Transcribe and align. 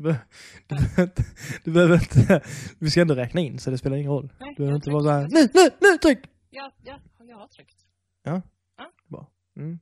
Du 0.00 0.04
behöver, 0.04 0.24
du, 0.96 1.02
inte, 1.02 1.24
du 1.64 1.70
behöver 1.70 1.94
inte... 1.94 2.42
Vi 2.78 2.90
ska 2.90 3.00
ändå 3.00 3.14
räkna 3.14 3.40
in 3.40 3.58
så 3.58 3.70
det 3.70 3.78
spelar 3.78 3.96
ingen 3.96 4.10
roll. 4.10 4.32
Nej, 4.40 4.54
Du 4.56 4.62
behöver 4.62 4.76
inte 4.76 4.90
vara 4.90 5.02
såhär, 5.02 5.28
nu, 5.30 5.48
nu, 5.54 5.70
nu, 5.80 5.98
tryck! 5.98 6.18
Ja, 6.50 6.72
ja, 6.84 6.98
jag 7.18 7.36
har 7.36 7.48
tryckt. 7.48 7.76
Mm. 9.60 9.78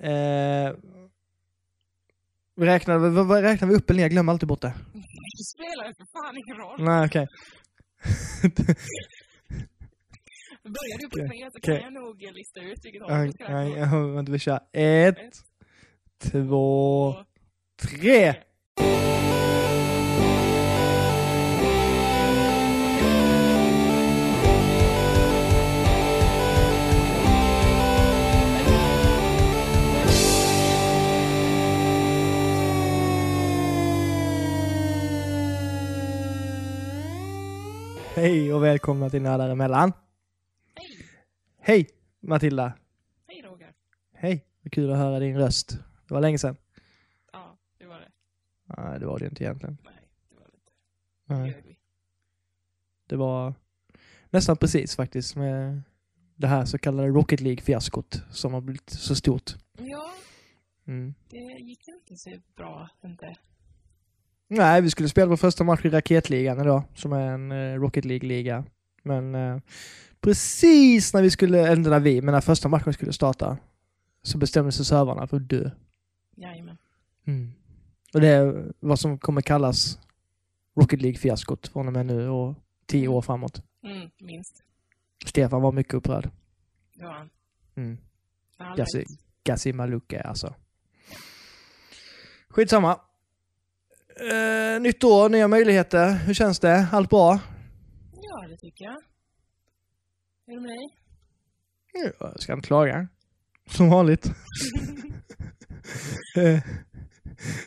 Eh, 0.00 0.74
räknar, 2.56 2.98
vad, 2.98 3.26
vad 3.26 3.42
räknar 3.42 3.68
vi 3.68 3.74
upp 3.74 3.90
eller 3.90 3.96
ner? 3.96 4.04
Jag 4.04 4.10
glömmer 4.10 4.32
alltid 4.32 4.48
bort 4.48 4.60
det. 4.60 4.74
Det 4.92 5.44
spelar 5.44 5.84
för 5.94 6.06
fan 6.12 6.36
ingen 6.36 6.56
roll. 6.56 6.84
Nej, 6.84 7.06
okej. 7.06 7.26
Börjar 10.62 10.98
du 10.98 11.08
på 11.08 11.16
Okej, 11.16 11.28
tre 11.28 11.50
så 11.52 11.60
kan 11.60 11.74
jag 11.74 11.92
nog 11.92 12.22
lista 12.22 12.60
ut 12.60 12.84
vilket 12.84 13.02
håll 13.02 13.10
Nej, 13.12 13.26
du 13.26 13.32
ska 13.32 13.52
ja, 13.52 14.06
vänta, 14.06 14.32
vi 14.32 14.38
kör. 14.38 14.60
Ett, 14.72 15.16
två, 16.18 17.14
tre! 17.82 18.34
Hej 38.18 38.54
och 38.54 38.64
välkomna 38.64 39.10
till 39.10 39.22
Nördar 39.22 39.50
emellan. 39.50 39.92
Hej! 40.74 40.98
Hej 41.58 41.88
Matilda. 42.20 42.72
Hej 43.26 43.42
Roger. 43.42 43.72
Hej, 44.14 44.44
vad 44.62 44.72
kul 44.72 44.90
att 44.90 44.96
höra 44.96 45.18
din 45.18 45.38
röst. 45.38 45.78
Det 46.08 46.14
var 46.14 46.20
länge 46.20 46.38
sedan. 46.38 46.56
Ja, 47.32 47.58
det 47.78 47.86
var 47.86 48.00
det. 48.00 48.08
Nej, 48.76 49.00
det 49.00 49.06
var 49.06 49.18
det 49.18 49.26
inte 49.26 49.44
egentligen. 49.44 49.78
Nej, 49.84 49.94
det 50.28 50.34
var 50.36 50.44
det 50.46 50.54
inte. 50.54 51.62
Nej. 51.64 51.78
Det 53.06 53.16
var 53.16 53.54
nästan 54.30 54.56
precis 54.56 54.96
faktiskt 54.96 55.36
med 55.36 55.82
det 56.36 56.46
här 56.46 56.64
så 56.64 56.78
kallade 56.78 57.08
Rocket 57.08 57.40
League-fiaskot 57.40 58.22
som 58.30 58.54
har 58.54 58.60
blivit 58.60 58.90
så 58.90 59.14
stort. 59.14 59.56
Ja, 59.78 60.12
Mm. 60.86 61.14
det 61.28 61.36
gick 61.38 61.88
inte 61.88 62.16
så 62.16 62.30
bra 62.56 62.90
inte. 63.04 63.34
Nej, 64.48 64.82
vi 64.82 64.90
skulle 64.90 65.08
spela 65.08 65.26
vår 65.26 65.36
första 65.36 65.64
match 65.64 65.84
i 65.84 65.90
Raketligan 65.90 66.60
idag, 66.60 66.82
som 66.94 67.12
är 67.12 67.20
en 67.30 67.52
eh, 67.52 67.74
Rocket 67.80 68.04
League-liga. 68.04 68.64
Men 69.02 69.34
eh, 69.34 69.58
precis 70.20 71.14
när 71.14 71.22
vi 71.22 71.30
skulle, 71.30 71.68
eller 71.68 71.90
när 71.90 72.00
vi, 72.00 72.22
men 72.22 72.32
när 72.34 72.40
första 72.40 72.68
matchen 72.68 72.92
skulle 72.92 73.12
starta, 73.12 73.58
så 74.22 74.38
bestämde 74.38 74.72
sig 74.72 74.84
servrarna 74.84 75.26
för 75.26 75.36
att 75.36 75.48
dö. 75.48 75.70
Jajamän. 76.36 76.76
Mm. 77.24 77.52
Och 78.14 78.20
det 78.20 78.28
är 78.28 78.72
vad 78.80 79.00
som 79.00 79.18
kommer 79.18 79.40
kallas 79.40 79.98
Rocket 80.80 81.02
League-fiaskot 81.02 81.68
från 81.72 81.86
och 81.86 81.92
med 81.92 82.06
nu 82.06 82.28
och 82.28 82.54
tio 82.86 83.08
år 83.08 83.22
framåt. 83.22 83.62
Mm, 83.84 84.10
minst. 84.20 84.62
Stefan 85.26 85.62
var 85.62 85.72
mycket 85.72 85.94
upprörd. 85.94 86.30
Mm. 87.76 87.98
För 88.56 88.64
all 88.64 88.76
Gassi. 88.76 89.04
Gassi 89.44 89.72
Maluke 89.72 90.20
alltså. 90.20 90.54
Skitsamma. 92.48 93.00
Uh, 94.20 94.80
nytt 94.80 95.04
år, 95.04 95.28
nya 95.28 95.48
möjligheter. 95.48 96.14
Hur 96.14 96.34
känns 96.34 96.58
det? 96.60 96.86
Allt 96.92 97.10
bra? 97.10 97.40
Ja, 98.12 98.48
det 98.48 98.56
tycker 98.56 98.84
jag. 98.84 98.96
Hur 100.46 100.52
är 100.52 100.56
det 100.56 100.62
med 100.62 100.70
dig? 100.70 100.98
Ja, 101.92 102.10
Jag 102.20 102.40
ska 102.40 102.52
inte 102.52 102.66
klaga. 102.66 103.08
Som 103.70 103.90
vanligt. 103.90 104.32
Eh, 106.36 106.60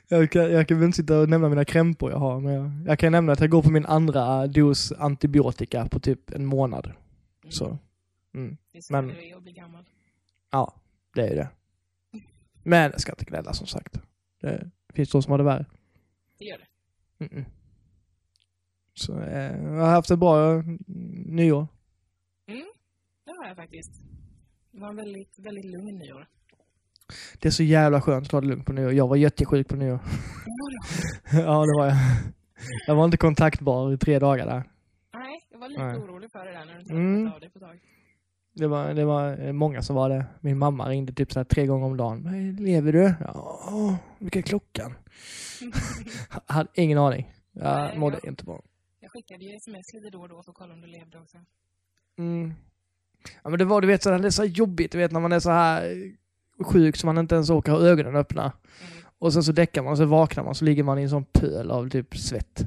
jag, 0.07 0.31
kan, 0.31 0.51
jag 0.51 0.67
kan 0.67 0.77
väl 0.77 0.85
inte 0.85 0.95
sitta 0.95 1.19
och 1.19 1.29
nämna 1.29 1.49
mina 1.49 1.65
krämpor 1.65 2.11
jag 2.11 2.17
har, 2.17 2.39
men 2.39 2.53
jag, 2.53 2.71
jag 2.87 2.99
kan 2.99 3.11
nämna 3.11 3.31
att 3.33 3.39
jag 3.39 3.49
går 3.49 3.61
på 3.61 3.71
min 3.71 3.85
andra 3.85 4.47
dos 4.47 4.91
antibiotika 4.91 5.87
på 5.87 5.99
typ 5.99 6.31
en 6.31 6.45
månad. 6.45 6.85
Mm. 6.85 7.51
Så, 7.51 7.77
mm. 8.33 8.57
Det 8.71 8.77
är 8.77 8.81
så 8.81 8.93
men- 8.93 9.07
det 9.07 9.31
är 9.31 9.35
att 9.37 9.43
bli 9.43 9.51
gammal. 9.51 9.85
ja, 10.51 10.73
det 11.15 11.27
är 11.27 11.35
det. 11.35 11.49
Men 12.63 12.91
jag 12.91 13.01
ska 13.01 13.11
inte 13.11 13.25
gnälla 13.25 13.53
som 13.53 13.67
sagt. 13.67 14.01
Det 14.41 14.71
finns 14.93 15.09
de 15.11 15.21
som 15.23 15.31
har 15.31 15.37
det 15.37 15.43
värre. 15.43 15.65
Det 16.37 16.45
gör 16.45 16.57
det. 16.57 17.25
Mm-mm. 17.25 17.45
Så 18.93 19.19
eh, 19.21 19.63
jag 19.63 19.79
har 19.81 19.89
haft 19.89 20.11
ett 20.11 20.19
bra 20.19 20.63
nyår. 21.25 21.67
Det 23.25 23.31
har 23.37 23.47
jag 23.47 23.55
faktiskt. 23.55 24.01
Det 24.71 24.79
var 24.79 24.89
en 24.89 24.95
väldigt, 24.95 25.39
väldigt 25.39 25.65
lugn 25.65 25.95
nyår. 25.95 26.27
Det 27.39 27.47
är 27.47 27.51
så 27.51 27.63
jävla 27.63 28.01
skönt 28.01 28.25
att 28.25 28.31
ta 28.31 28.41
det 28.41 28.47
lugnt 28.47 28.65
på 28.65 28.73
nyår. 28.73 28.93
Jag 28.93 29.07
var 29.07 29.15
jättesjuk 29.15 29.67
på 29.67 29.75
nyår. 29.75 29.99
ja, 31.31 31.65
det 31.65 31.77
var 31.77 31.85
jag. 31.87 31.95
Jag 32.87 32.95
var 32.95 33.05
inte 33.05 33.17
kontaktbar 33.17 33.93
i 33.93 33.97
tre 33.97 34.19
dagar 34.19 34.45
där. 34.45 34.63
Nej, 35.13 35.47
jag 35.51 35.59
var 35.59 35.69
lite 35.69 35.83
Nej. 35.83 35.97
orolig 35.97 36.31
för 36.31 36.45
det 36.45 36.51
där 36.51 36.65
när 36.65 36.83
du 36.83 36.93
Mm. 36.93 37.31
av 37.33 37.39
dig 37.39 37.49
på 37.49 37.59
tag. 37.59 37.79
Det 38.55 38.67
var, 38.67 38.93
det 38.93 39.05
var 39.05 39.45
eh, 39.45 39.51
många 39.53 39.81
som 39.81 39.95
var 39.95 40.09
det. 40.09 40.25
Min 40.39 40.57
mamma 40.57 40.89
ringde 40.89 41.13
typ 41.13 41.31
så 41.31 41.39
här 41.39 41.43
tre 41.43 41.65
gånger 41.65 41.85
om 41.85 41.97
dagen. 41.97 42.21
"Men, 42.23 42.55
Lever 42.55 42.93
du? 42.93 43.13
Ja, 43.19 43.97
vilken 44.19 44.39
är 44.39 44.43
klockan? 44.43 44.93
Jag 46.21 46.41
hade 46.55 46.69
ingen 46.73 46.97
aning. 46.97 47.33
Jag 47.51 47.63
Nej, 47.77 47.97
mådde 47.97 48.19
jag- 48.23 48.31
inte 48.31 48.45
bra. 48.45 48.61
Jag 48.99 49.11
skickade 49.11 49.45
ju 49.45 49.55
sms 49.55 49.93
lite 49.93 50.09
då 50.09 50.21
och 50.21 50.29
då 50.29 50.43
för 50.43 50.51
att 50.51 50.57
kolla 50.57 50.73
om 50.73 50.81
du 50.81 50.87
levde 50.87 51.17
också. 51.19 51.37
Mm. 52.19 52.53
Ja 53.43 53.49
men 53.49 53.59
det 53.59 53.65
var, 53.65 53.81
du 53.81 53.87
vet, 53.87 54.03
så 54.03 54.11
här, 54.11 54.19
det 54.19 54.27
är 54.27 54.29
så 54.29 54.45
jobbigt, 54.45 54.91
du 54.91 54.97
vet 54.97 55.11
när 55.11 55.19
man 55.19 55.31
är 55.31 55.39
så 55.39 55.49
här 55.49 56.11
sjuk 56.63 56.97
så 56.97 57.05
man 57.05 57.17
inte 57.17 57.35
ens 57.35 57.49
orkar 57.49 57.71
ha 57.71 57.79
ögonen 57.79 58.15
öppna. 58.15 58.41
Mm. 58.41 59.03
Och 59.19 59.33
sen 59.33 59.43
så 59.43 59.51
däckar 59.51 59.81
man 59.81 59.91
och 59.91 59.97
så 59.97 60.05
vaknar 60.05 60.43
man 60.43 60.55
så 60.55 60.65
ligger 60.65 60.83
man 60.83 60.99
i 60.99 61.03
en 61.03 61.09
sån 61.09 61.25
pöl 61.25 61.71
av 61.71 61.89
typ 61.89 62.17
svett. 62.17 62.65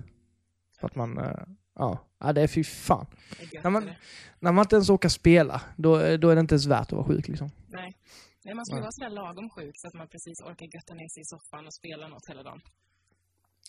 För 0.81 0.87
att 0.87 0.95
man, 0.95 1.19
eh, 1.19 1.39
ja, 1.75 1.99
ja 2.21 2.33
det 2.33 2.41
är 2.43 2.47
fy 2.47 2.65
fan. 2.65 3.07
Är 3.41 3.63
När 3.63 3.71
man-? 3.71 3.91
När 4.39 4.53
man 4.53 4.63
inte 4.65 4.77
ens 4.77 4.91
orkar 4.91 5.09
spela, 5.09 5.61
då, 5.77 6.17
då 6.17 6.29
är 6.29 6.35
det 6.35 6.41
inte 6.41 6.55
ens 6.55 6.67
värt 6.67 6.87
att 6.87 6.93
vara 6.93 7.05
sjuk 7.05 7.29
liksom. 7.29 7.51
Nej. 7.69 7.97
Nej, 8.45 8.55
man 8.55 8.67
ska 8.67 8.75
ju 8.77 8.81
vara 8.81 8.93
sådär 8.93 9.11
lagom 9.11 9.51
sjuk 9.51 9.73
så 9.75 9.89
att 9.89 9.95
man 9.95 10.09
precis 10.09 10.41
orkar 10.41 10.67
götta 10.67 10.95
ner 10.95 11.09
sig 11.09 11.21
i 11.21 11.25
soffan 11.25 11.67
och 11.67 11.75
spela 11.75 12.09
något 12.09 12.27
hela 12.29 12.43
dagen. 12.43 12.61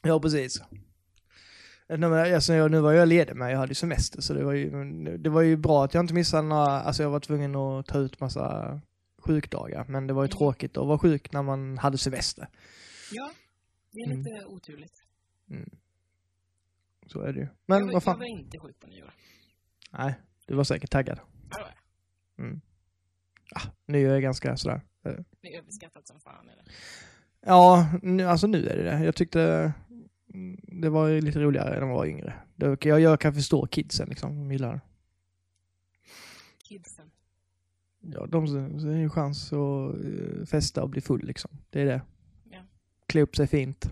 Ja, 0.04 0.20
precis. 0.20 0.62
Eh, 1.90 2.34
Alltså, 2.36 2.68
nu 2.68 2.80
var 2.80 2.92
jag 2.94 3.08
ledig 3.08 3.36
men 3.36 3.50
jag 3.50 3.58
hade 3.58 3.72
ju 3.72 3.76
semester 3.76 4.22
så 4.22 4.34
det 4.34 4.44
var 4.44 4.54
ju, 4.54 5.18
det 5.18 5.30
var 5.30 5.42
ju 5.42 5.58
bra 5.58 5.86
att 5.86 5.94
jag 5.94 6.04
inte 6.04 6.14
missade 6.14 6.44
några, 6.48 6.82
alltså 6.82 7.04
jag 7.04 7.10
var 7.10 7.20
tvungen 7.20 7.56
att 7.56 7.86
ta 7.86 8.00
ut 8.00 8.20
massa 8.20 8.82
sjukdagar. 9.26 9.86
Men 9.88 10.08
det 10.08 10.14
var 10.14 10.24
ju 10.24 10.28
Mm. 10.28 10.38
tråkigt 10.38 10.78
att 10.78 10.88
vara 10.88 11.00
sjuk 11.00 11.32
när 11.32 11.44
man 11.44 11.78
hade 11.78 11.98
semester. 11.98 12.48
Ja, 13.12 13.32
det 13.92 14.00
är 14.00 14.06
Mm. 14.06 14.18
lite 14.18 14.46
oturligt. 14.46 15.02
Så 17.08 17.22
är 17.22 17.34
det 17.34 17.40
ju. 17.40 17.46
jag, 17.46 17.56
Men 17.66 17.86
var- 17.86 17.94
vad 17.94 18.04
fan. 18.04 18.12
jag 18.14 18.20
var 18.20 18.40
inte 18.40 18.60
sjuk 18.60 18.80
på 18.80 18.88
nyår. 18.88 19.14
Nej, 19.92 20.14
du 20.48 20.56
var 20.56 20.64
säkert 20.64 20.92
taggad. 20.92 21.20
Ja, 21.52 21.58
det 21.58 21.62
var 21.64 21.72
jag. 22.36 22.46
Mm. 22.46 22.62
Ah, 23.56 23.62
nyår 23.86 24.12
är 24.12 24.20
ganska 24.20 24.58
sådär. 24.58 24.82
eh, 25.06 25.12
Det 25.42 25.54
är 25.56 25.60
överskattat 25.60 26.08
som 26.08 26.20
fan. 26.20 26.50
Eller? 26.50 26.66
Ja, 27.42 27.90
nu, 28.02 28.24
alltså 28.24 28.48
nu 28.48 28.68
är 28.68 28.78
det 28.78 28.84
det. 28.84 29.04
Jag 29.06 29.16
tyckte 29.16 29.74
mm, 30.34 30.60
det 30.82 30.90
var 30.90 31.22
lite 31.22 31.40
roligare 31.40 31.80
när 31.80 31.86
man 31.88 31.96
var 31.96 32.06
yngre. 32.06 32.34
Det, 32.56 32.86
jag, 32.86 33.00
jag 33.00 33.20
kan 33.20 33.34
förstå 33.34 33.68
kidsen 33.68 34.10
liksom, 34.10 34.36
de 34.36 34.52
gillar 34.52 34.74
det. 34.74 34.82
Kidsen. 36.64 37.12
Ja, 38.14 38.26
de 38.26 38.46
det 38.78 38.94
är 38.94 38.98
ju 38.98 39.10
chans 39.10 39.54
att 39.54 39.96
eh, 40.06 40.46
festa 40.46 40.84
och 40.84 40.90
bli 40.90 41.02
full 41.02 41.26
liksom. 41.26 41.52
Det 41.70 41.82
är 41.82 41.86
det. 41.86 42.02
Ja. 42.52 42.66
Klä 43.08 43.22
upp 43.22 43.36
sig 43.36 43.48
fint. 43.48 43.90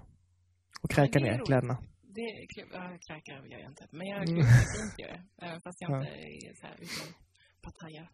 Och 0.81 0.90
kräka 0.90 1.19
ner 1.19 1.34
roligt. 1.34 1.46
kläderna. 1.46 1.78
Det 2.01 2.22
är 2.22 2.47
kul. 2.47 2.69
Ja, 2.73 2.97
kräkar 3.07 3.34
gör 3.34 3.59
jag 3.59 3.69
inte. 3.72 3.88
Men 3.91 4.07
jag 4.07 4.18
Mm. 4.29 4.35
klipper 4.35 4.81
fint 4.81 5.00
gör 5.00 5.22
jag. 5.38 5.63
Fast 5.63 5.81
jag 5.81 5.91
Ja. 5.91 5.97
inte 6.00 6.12
är 6.12 6.56
så 6.56 6.68
här 6.68 6.75
utan 6.79 7.13
pataja. 7.62 8.07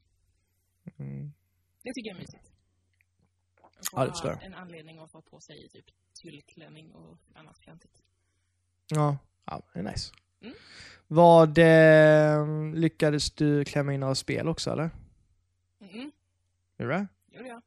Mm. 0.98 1.32
Det 1.84 1.94
tycker 1.94 2.10
jag 2.10 2.16
är 2.16 2.20
mysigt. 2.22 2.52
Ja, 3.92 4.06
det 4.06 4.12
förstår 4.12 4.32
jag. 4.32 4.44
En 4.44 4.54
anledning 4.54 5.00
att 5.00 5.12
få 5.12 5.22
på 5.22 5.40
sig 5.40 5.70
typ 5.70 5.86
tyllklänning 6.22 6.92
och 6.92 7.18
annat 7.36 7.60
fjantigt. 7.60 8.04
Ja, 8.88 9.18
ja, 9.46 9.62
det 9.74 9.80
är 9.80 9.84
nice. 9.84 10.12
Mm. 10.42 10.54
Vad, 11.08 11.58
eh, 11.58 12.74
lyckades 12.76 13.32
du 13.32 13.66
klämma 13.66 13.94
in 13.94 14.00
några 14.00 14.16
spel 14.16 14.48
också 14.48 14.72
eller? 14.72 14.90
Gjorde 16.80 16.94
det? 16.94 17.08
Gjorde 17.38 17.50
jag. 17.50 17.62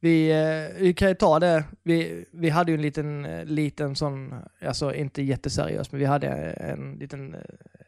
Vi, 0.00 0.30
eh, 0.30 0.82
vi 0.82 0.94
kan 0.94 1.08
ju 1.08 1.14
ta 1.14 1.38
det. 1.38 1.64
Vi, 1.82 2.24
vi 2.32 2.50
hade 2.50 2.72
ju 2.72 2.74
en 2.74 2.82
liten, 2.82 3.24
eh, 3.24 3.44
liten 3.44 3.96
sån, 3.96 4.34
alltså 4.60 4.94
inte 4.94 5.22
jätteseriös, 5.22 5.92
men 5.92 5.98
vi 5.98 6.04
hade 6.06 6.28
en 6.28 6.92
liten 6.92 7.34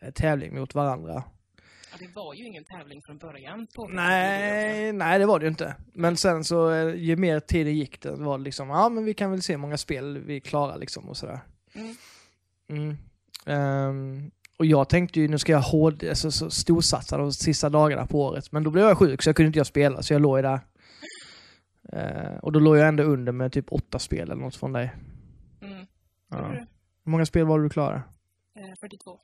eh, 0.01 0.11
tävling 0.11 0.55
mot 0.55 0.75
varandra. 0.75 1.25
Ja, 1.93 1.97
det 1.99 2.15
var 2.15 2.35
ju 2.35 2.45
ingen 2.45 2.65
tävling 2.65 3.03
från 3.03 3.19
början. 3.19 3.67
På 3.77 3.89
Nej, 3.89 4.93
nej 4.93 5.19
det 5.19 5.27
var 5.27 5.39
det 5.39 5.45
ju 5.45 5.51
inte. 5.51 5.77
Men 5.93 6.17
sen 6.17 6.45
så 6.45 6.73
ju 6.97 7.17
mer 7.17 7.41
tiden 7.41 7.77
gick 7.77 8.03
det 8.03 8.11
var 8.11 8.39
det 8.39 8.45
liksom, 8.45 8.69
ja 8.69 8.89
men 8.89 9.05
vi 9.05 9.15
kan 9.15 9.31
väl 9.31 9.43
se 9.43 9.53
hur 9.53 9.61
många 9.61 9.79
spel 9.79 10.19
vi 10.19 10.41
klarar 10.41 10.79
liksom 10.79 11.09
och 11.09 11.17
sådär. 11.17 11.41
Mm. 11.75 11.97
Mm. 12.69 12.97
Ehm, 13.47 14.31
och 14.61 14.67
jag 14.67 14.89
tänkte 14.89 15.21
ju, 15.21 15.29
nu 15.29 15.39
ska 15.39 15.53
jag 15.53 15.61
hård, 15.61 16.05
alltså, 16.05 16.31
så 16.31 16.51
storsatsa 16.51 17.19
de 17.19 17.33
sista 17.33 17.69
dagarna 17.69 18.07
på 18.07 18.23
året. 18.23 18.53
Men 18.53 18.65
då 18.65 18.71
blev 18.71 18.85
jag 18.85 18.99
sjuk 18.99 19.23
så 19.23 19.29
jag 19.29 19.37
kunde 19.37 19.47
inte 19.47 19.59
jag 19.59 19.67
spela, 19.67 20.03
så 20.03 20.13
jag 20.13 20.23
låg 20.23 20.39
ju 20.39 20.43
där. 20.43 20.61
Eh, 21.93 22.37
och 22.37 22.53
då 22.53 22.61
låg 22.61 22.77
jag 22.77 22.89
ändå 22.89 23.03
under 23.03 23.33
med 23.33 23.53
typ 23.53 23.73
åtta 23.73 23.99
spel 23.99 24.31
eller 24.31 24.43
något 24.43 24.57
från 24.57 24.73
dig. 24.73 24.93
Mm. 25.61 25.87
Ja. 26.31 26.49
Hur 27.05 27.11
många 27.11 27.27
spel 27.27 27.47
var 27.47 27.59
du 27.59 27.69
klarade? 27.69 28.03
Eh, 28.55 28.75
42. 28.81 29.21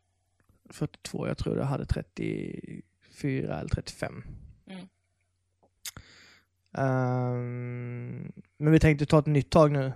42, 0.70 1.26
jag 1.26 1.38
tror 1.38 1.56
jag 1.56 1.64
hade 1.64 1.86
34 1.86 3.58
eller 3.58 3.68
35. 3.68 4.24
Mm. 4.66 4.86
Ehm, 6.78 8.32
men 8.58 8.72
vi 8.72 8.80
tänkte 8.80 9.06
ta 9.06 9.18
ett 9.18 9.26
nytt 9.26 9.50
tag 9.50 9.72
nu, 9.72 9.92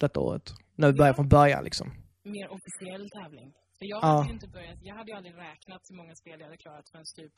detta 0.00 0.20
året. 0.20 0.54
När 0.74 0.86
vi 0.86 0.98
börjar 0.98 1.14
från 1.14 1.28
början 1.28 1.64
liksom. 1.64 1.90
Mer 2.24 2.48
officiell 2.52 3.10
tävling. 3.10 3.52
För 3.78 3.86
jag 3.86 4.02
Ja. 4.02 4.06
hade 4.06 4.26
ju 4.28 4.32
inte 4.34 4.48
börjat, 4.48 4.78
jag 4.82 4.94
hade 4.94 5.10
ju 5.10 5.16
aldrig 5.16 5.34
räknat 5.36 5.90
hur 5.90 5.96
många 5.96 6.14
spel 6.14 6.40
jag 6.40 6.46
hade 6.46 6.56
klarat 6.56 6.88
förrän 6.88 7.04
typ, 7.16 7.32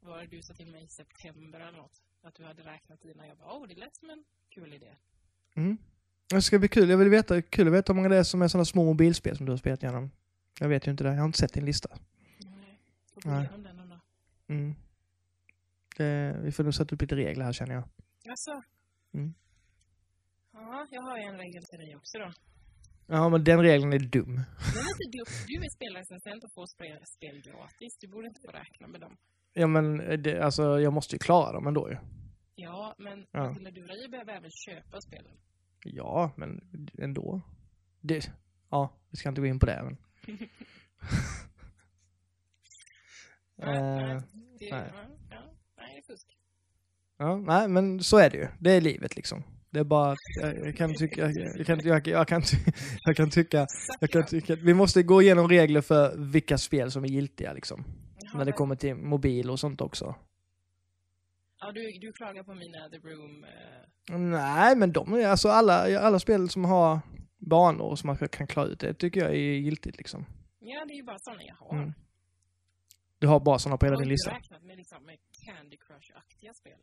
var 0.00 0.18
det 0.18 0.26
du 0.26 0.42
sa 0.42 0.54
till 0.54 0.70
mig 0.70 0.84
i 0.84 0.88
september 0.88 1.60
eller 1.60 1.78
något? 1.78 2.02
Att 2.22 2.34
du 2.34 2.44
hade 2.44 2.62
räknat 2.62 3.00
dina, 3.02 3.26
jag 3.26 3.36
bara, 3.38 3.52
åh 3.52 3.66
det 3.68 3.74
lät 3.74 3.96
som 3.96 4.10
en 4.10 4.24
kul 4.48 4.74
idé. 4.74 4.96
Mm. 5.54 5.78
Det 6.28 6.42
ska 6.42 6.58
bli 6.58 6.68
kul. 6.68 6.90
Jag 6.90 6.98
vill 6.98 7.08
veta, 7.08 7.42
kul 7.42 7.66
att 7.66 7.74
veta 7.74 7.92
hur 7.92 7.96
många 7.96 8.08
det 8.08 8.16
är 8.16 8.22
som 8.22 8.42
är 8.42 8.48
sådana 8.48 8.64
små 8.64 8.84
mobilspel 8.84 9.36
som 9.36 9.46
du 9.46 9.52
har 9.52 9.56
spelat 9.56 9.82
igenom. 9.82 10.10
Jag 10.60 10.68
vet 10.68 10.86
ju 10.86 10.90
inte 10.90 11.04
det. 11.04 11.10
Jag 11.10 11.18
har 11.18 11.26
inte 11.26 11.38
sett 11.38 11.52
din 11.52 11.64
lista. 11.64 11.88
Nej. 12.38 12.78
Får 13.14 13.20
gå 13.20 13.30
Nej. 13.30 13.40
igenom 13.40 13.62
den 13.62 13.88
då. 13.88 14.00
Mm. 14.46 14.74
Det, 15.96 16.36
vi 16.42 16.52
får 16.52 16.64
nog 16.64 16.74
sätta 16.74 16.94
upp 16.94 17.00
lite 17.02 17.16
regler 17.16 17.44
här 17.44 17.52
känner 17.52 17.74
jag. 17.74 17.84
Jaså? 18.22 18.62
Mm. 19.12 19.34
Ja, 20.52 20.86
jag 20.90 21.02
har 21.02 21.16
ju 21.18 21.22
en 21.22 21.38
regel 21.38 21.64
till 21.64 21.78
dig 21.78 21.96
också 21.96 22.18
då. 22.18 22.32
Ja, 23.10 23.28
men 23.28 23.44
den 23.44 23.62
regeln 23.62 23.92
är 23.92 23.98
dum. 23.98 24.34
Den 24.34 24.34
är 24.36 25.04
inte 25.04 25.18
du, 25.18 25.24
du 25.46 25.64
är 25.64 25.70
spelrecensent 25.70 26.44
och 26.44 26.52
får 26.54 26.66
spel, 26.66 26.98
spel 27.06 27.42
gratis. 27.44 27.98
Du 28.00 28.08
borde 28.08 28.26
inte 28.26 28.40
få 28.40 28.48
räkna 28.50 28.86
med 28.86 29.00
dem. 29.00 29.16
Ja, 29.52 29.66
men 29.66 29.96
det, 30.22 30.40
alltså, 30.40 30.80
jag 30.80 30.92
måste 30.92 31.14
ju 31.14 31.18
klara 31.18 31.52
dem 31.52 31.66
ändå 31.66 31.90
ju. 31.90 31.96
Ja, 32.54 32.94
men 32.98 33.26
Ja. 33.30 33.48
Matilda 33.48 33.70
Durai 33.70 34.08
behöver 34.08 34.32
även 34.32 34.50
köpa 34.50 35.00
spelen. 35.00 35.32
Ja, 35.84 36.32
men 36.36 36.60
ändå. 36.98 37.40
Det, 38.00 38.30
ja, 38.70 38.92
vi 39.10 39.16
ska 39.16 39.28
inte 39.28 39.40
gå 39.40 39.46
in 39.46 39.58
på 39.58 39.66
det. 39.66 39.82
Men. 39.84 39.96
Nej, 43.56 43.76
Eh, 43.76 44.06
nej, 44.06 44.20
det, 44.58 44.70
nej. 44.70 44.90
Ja, 45.30 45.42
nej, 45.76 46.02
fusk. 46.06 46.26
ja, 47.18 47.36
nej, 47.36 47.68
men 47.68 48.00
så 48.02 48.18
är 48.18 48.30
det 48.30 48.36
ju. 48.36 48.48
Det 48.58 48.70
är 48.72 48.80
livet 48.80 49.16
liksom. 49.16 49.42
Det 49.72 49.78
är 49.78 49.84
bara 49.84 50.12
att 50.12 50.18
jag, 50.42 50.66
jag 50.66 50.76
kan 50.76 50.94
tycka, 50.94 51.20
jag, 51.20 51.56
jag, 51.58 51.66
kan, 51.66 51.80
jag, 51.84 52.06
jag, 52.08 52.28
kan, 52.28 52.42
jag 53.04 53.16
kan 53.16 53.30
tycka, 53.30 53.66
jag 54.00 54.10
kan 54.10 54.26
tycka, 54.26 54.54
vi 54.56 54.74
måste 54.74 55.02
gå 55.02 55.22
igenom 55.22 55.48
regler 55.48 55.80
för 55.80 56.16
vilka 56.16 56.58
spel 56.58 56.90
som 56.90 57.04
är 57.04 57.08
giltiga 57.08 57.52
liksom. 57.52 57.84
När 58.34 58.44
det 58.44 58.52
kommer 58.52 58.76
till 58.76 58.94
mobil 58.94 59.50
och 59.50 59.60
sånt 59.60 59.80
också. 59.80 60.14
Ja, 61.60 61.72
du, 61.72 61.98
du 62.00 62.12
klagar 62.12 62.42
på 62.42 62.54
mina 62.54 62.88
The 62.88 62.96
Room. 62.96 63.44
Eh, 63.44 64.18
Nej, 64.18 64.76
men 64.76 64.92
de 64.92 65.24
alltså 65.26 65.48
alla, 65.48 66.00
alla 66.00 66.18
spel 66.18 66.48
som 66.48 66.64
har 66.64 67.00
banor 67.38 67.96
som 67.96 68.06
man 68.06 68.16
kan 68.28 68.46
klara 68.46 68.66
ut, 68.66 68.80
det 68.80 68.94
tycker 68.94 69.20
jag 69.20 69.30
är 69.30 69.34
giltigt 69.36 69.96
liksom. 69.96 70.26
ja, 70.60 70.84
det 70.84 70.92
är 70.92 70.96
ju 70.96 71.02
bara 71.02 71.18
sådana 71.18 71.42
jag 71.42 71.54
har. 71.54 71.76
Mm. 71.76 71.92
Du 73.18 73.26
har 73.26 73.40
bara 73.40 73.58
sådana 73.58 73.76
på 73.76 73.86
Jag 73.86 73.90
hela 73.90 73.96
har 73.96 74.02
din 74.04 74.10
inte 74.12 74.12
lista. 74.12 74.30
räknat 74.34 74.62
med, 74.62 74.76
liksom, 74.76 75.06
med 75.06 75.16
Candy 75.44 75.76
Crush-aktiga 75.76 76.54
spel. 76.54 76.78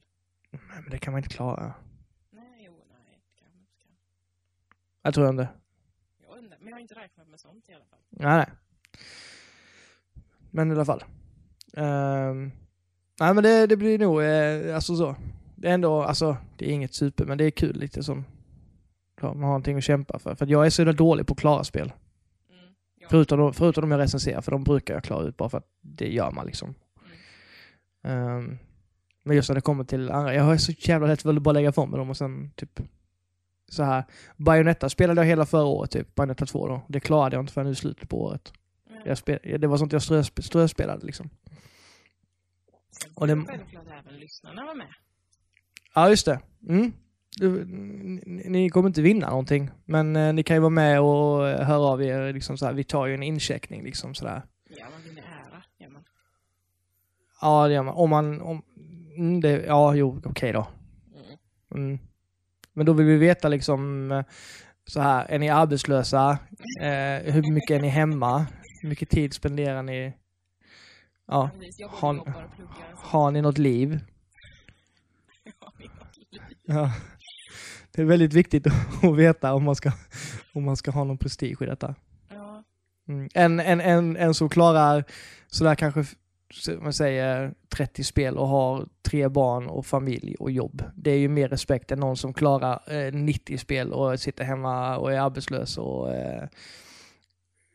Nej, 0.52 0.82
men 0.82 0.90
det 0.90 0.98
kan 0.98 1.12
man 1.14 1.20
inte 1.20 1.36
klara. 1.36 1.74
Nej, 2.38 2.64
jo, 2.66 2.74
nej, 2.90 3.22
det 3.30 3.40
kan 3.40 3.48
man 3.52 3.60
inte. 3.60 3.72
kan. 3.84 3.92
Jag 5.02 5.14
tror 5.14 5.30
inte. 5.30 5.48
Jag 6.28 6.38
undrar, 6.38 6.58
men 6.60 6.68
jag 6.68 6.76
har 6.76 6.82
inte 6.82 6.96
räknat 6.96 7.28
med 7.28 7.40
sånt 7.40 7.70
i 7.70 7.74
alla 7.74 7.86
fall. 7.86 8.00
Nej, 8.10 8.38
nej. 8.38 8.48
Men 10.52 10.72
i 10.72 10.74
alla 10.74 10.86
fall. 10.86 11.04
Ehm, 11.74 12.52
nej 13.20 13.34
men 13.34 13.44
det, 13.44 13.68
det 13.68 13.78
blir 13.78 14.00
nog, 14.00 14.22
eh, 14.24 14.76
alltså 14.76 14.96
så. 14.96 15.16
Det 15.56 15.70
är 15.70 15.74
ändå, 15.74 16.02
alltså 16.04 16.38
det 16.58 16.66
är 16.70 16.74
inget 16.74 16.94
super, 16.94 17.26
men 17.26 17.38
det 17.38 17.44
är 17.46 17.52
kul 17.52 17.76
lite 17.80 18.04
som, 18.04 18.26
man 19.22 19.28
har 19.30 19.36
någonting 19.36 19.78
att 19.78 19.84
kämpa 19.84 20.20
för. 20.20 20.36
För 20.36 20.46
jag 20.46 20.66
är 20.66 20.70
så 20.70 20.84
dålig 20.84 21.28
på 21.28 21.34
att 21.34 21.40
klara 21.40 21.64
spel. 21.64 21.94
Mm. 22.50 22.74
Ja. 23.00 23.08
Förutom, 23.10 23.40
de- 23.40 23.54
förutom 23.54 23.82
de 23.82 23.92
jag 23.92 24.00
recenserar, 24.00 24.42
för 24.42 24.52
de 24.52 24.64
brukar 24.64 24.94
jag 24.94 25.04
klara 25.04 25.24
ut 25.28 25.38
bara 25.38 25.50
för 25.50 25.58
att 25.58 25.70
det 25.82 26.14
gör 26.14 26.32
man 26.32 26.46
liksom. 26.46 26.76
Ehm, 28.04 28.58
men 29.28 29.36
just 29.36 29.50
när 29.50 29.56
det 29.56 29.62
kommer 29.62 29.84
till 29.84 30.12
andra, 30.12 30.34
jag 30.34 30.44
har 30.44 30.58
så 30.58 30.72
jävla 30.78 31.08
lätt 31.08 31.22
för 31.22 31.34
att 31.36 31.42
bara 31.42 31.52
lägga 31.52 31.70
ifrån 31.70 31.90
mig 31.90 31.98
dem 32.00 32.10
och 32.10 32.18
sen 32.18 32.52
typ 32.56 32.80
så 33.70 33.84
här. 33.84 34.04
Bayonetta 34.38 34.90
spelade 34.90 35.22
jag 35.22 35.26
hela 35.28 35.46
förra 35.46 35.66
året 35.66 35.92
typ, 35.92 36.16
Bayonetta 36.16 36.46
2 36.46 36.68
då. 36.68 36.82
Det 36.90 37.00
klarade 37.00 37.36
jag 37.36 37.44
inte 37.44 37.54
förrän 37.54 37.68
i 37.68 37.76
slutet 37.76 38.10
på 38.10 38.22
året. 38.22 38.54
Mm. 38.90 39.02
Jag 39.06 39.18
spel, 39.18 39.40
det 39.62 39.68
var 39.68 39.78
sånt 39.78 39.92
jag 39.92 40.00
strösp- 40.00 40.42
ströspelade 40.42 41.06
liksom. 41.06 41.30
och 43.16 43.28
det- 43.28 43.36
Självklart 43.48 43.86
även 44.02 44.20
lyssnarna 44.20 44.66
var 44.66 44.76
med. 44.76 44.88
Ja, 45.96 46.10
just 46.10 46.26
det. 46.26 46.40
Mm. 46.70 46.94
Du, 47.40 47.66
ni, 47.66 48.50
ni 48.50 48.70
kommer 48.70 48.88
inte 48.90 49.02
vinna 49.02 49.30
någonting, 49.30 49.70
men 49.86 50.16
eh, 50.16 50.34
ni 50.34 50.44
kan 50.44 50.56
ju 50.56 50.60
vara 50.60 50.70
med 50.70 51.02
och 51.02 51.48
eh, 51.50 51.66
höra 51.68 51.80
av 51.80 52.04
er. 52.04 52.34
Liksom 52.34 52.58
så 52.58 52.66
här. 52.66 52.74
Vi 52.74 52.84
tar 52.84 53.06
ju 53.06 53.14
en 53.14 53.24
incheckning 53.24 53.84
liksom 53.84 54.16
sådär. 54.16 54.42
Ja, 54.70 54.86
man 54.92 55.02
vinner 55.04 55.22
ära. 55.22 55.64
Ja, 55.78 55.90
man. 55.90 56.04
Ja, 57.42 57.68
det 57.68 57.74
gör 57.74 57.84
man. 57.84 57.94
Om 57.94 58.10
man... 58.10 58.42
Om, 58.42 58.62
mm, 59.18 59.42
det, 59.42 59.66
ja, 59.66 59.96
jo, 59.96 60.22
okej 60.26 60.52
då. 60.54 60.68
Mm. 61.76 62.00
Men 62.74 62.86
då 62.86 62.94
vill 62.94 63.06
vi 63.06 63.18
veta 63.18 63.48
liksom 63.48 64.12
eh, 64.12 64.24
så 64.88 65.02
här, 65.02 65.26
är 65.26 65.40
ni 65.40 65.50
arbetslösa? 65.50 66.40
Eh, 66.80 67.34
hur 67.34 67.52
mycket 67.54 67.72
är 67.76 67.80
ni 67.82 67.88
hemma? 67.88 68.46
Hur 68.82 68.90
mycket 68.90 69.10
tid 69.10 69.34
spenderar 69.34 69.84
ni? 69.84 70.14
Ja, 71.28 71.50
har- 71.90 72.34
har 72.96 73.32
ni 73.32 73.42
något 73.42 73.58
liv? 73.58 74.00
Ja. 76.66 76.92
Det 77.92 78.02
är 78.02 78.06
väldigt 78.06 78.34
viktigt 78.34 78.68
att 79.04 79.16
veta 79.18 79.54
om 79.54 79.64
man 79.64 79.76
ska, 79.76 79.92
om 80.54 80.64
man 80.64 80.78
ska 80.78 80.92
ha 80.92 81.04
någon 81.04 81.18
prestige 81.18 81.62
i 81.62 81.66
detta. 81.66 81.96
Mm. 83.08 83.30
En, 83.34 83.60
en, 83.60 83.82
en, 83.82 84.18
en 84.18 84.34
som 84.34 84.50
klarar 84.50 85.04
sådär 85.48 85.76
kanske, 85.76 86.06
man 86.82 86.94
säger 86.94 87.54
30 87.70 88.04
spel 88.04 88.38
och 88.38 88.48
har 88.48 88.88
tre 89.02 89.28
barn 89.28 89.68
och 89.68 89.86
familj 89.86 90.36
och 90.40 90.52
jobb. 90.52 90.84
Det 90.96 91.12
är 91.12 91.18
ju 91.18 91.28
mer 91.28 91.50
respekt 91.50 91.92
än 91.92 92.00
någon 92.00 92.18
som 92.18 92.34
klarar 92.34 92.94
eh, 93.08 93.14
90 93.14 93.58
spel 93.58 93.94
och 93.94 94.20
sitter 94.20 94.44
hemma 94.44 94.98
och 94.98 95.14
är 95.14 95.20
arbetslös 95.20 95.78
och 95.78 96.16
eh, 96.16 96.48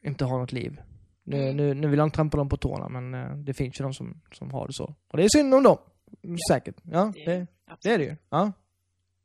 inte 0.04 0.24
har 0.24 0.38
något 0.38 0.52
liv. 0.52 0.80
Nu, 1.24 1.36
Mm. 1.42 1.56
nu, 1.56 1.74
nu 1.74 1.88
vill 1.88 1.98
jag 1.98 2.06
inte 2.06 2.14
trampa 2.16 2.36
dem 2.36 2.48
på 2.48 2.56
tårna 2.56 2.88
men 2.88 3.14
eh, 3.14 3.36
det 3.36 3.54
finns 3.54 3.80
ju 3.80 3.82
de 3.82 3.94
som, 3.94 4.20
som 4.32 4.50
har 4.50 4.66
det 4.66 4.72
så. 4.72 4.94
Och 5.12 5.16
det 5.18 5.24
är 5.24 5.28
synd 5.28 5.54
om 5.54 5.62
dem. 5.62 5.78
Säkert. 6.50 6.76
Ja, 6.82 7.12
det, 7.14 7.24
det, 7.24 7.46
det 7.82 7.88
är 7.94 7.98
det 7.98 8.04
ju. 8.04 8.16
Ja. 8.30 8.52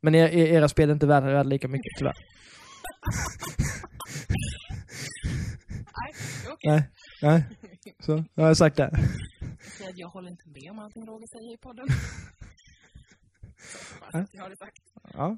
Men 0.02 0.14
er, 0.14 0.28
er- 0.28 0.46
era 0.46 0.68
spel 0.68 0.88
är 0.88 0.92
inte 0.92 1.06
värda, 1.06 1.42
lika 1.42 1.68
mycket 1.68 1.92
tyvärr. 1.98 2.14
Nej, 5.76 6.14
okej. 6.52 6.70
Nej, 6.70 6.82
nej. 7.22 7.44
Så, 8.00 8.24
då 8.34 8.42
har 8.42 8.48
jag 8.48 8.56
sagt 8.56 8.76
det. 8.76 8.98
Säg 9.60 9.86
att 9.88 9.98
Jag 9.98 10.08
håller 10.08 10.30
inte 10.30 10.48
med 10.48 10.70
om 10.70 10.78
allting 10.78 11.06
Roger 11.06 11.26
säger 11.26 11.54
i 11.54 11.58
podden. 11.58 11.86
Så, 13.58 13.78
Ja. 14.12 14.26
Jag 14.32 14.42
har 14.42 14.50
det 14.50 14.56
sagt. 14.56 14.82
Ja. 15.14 15.36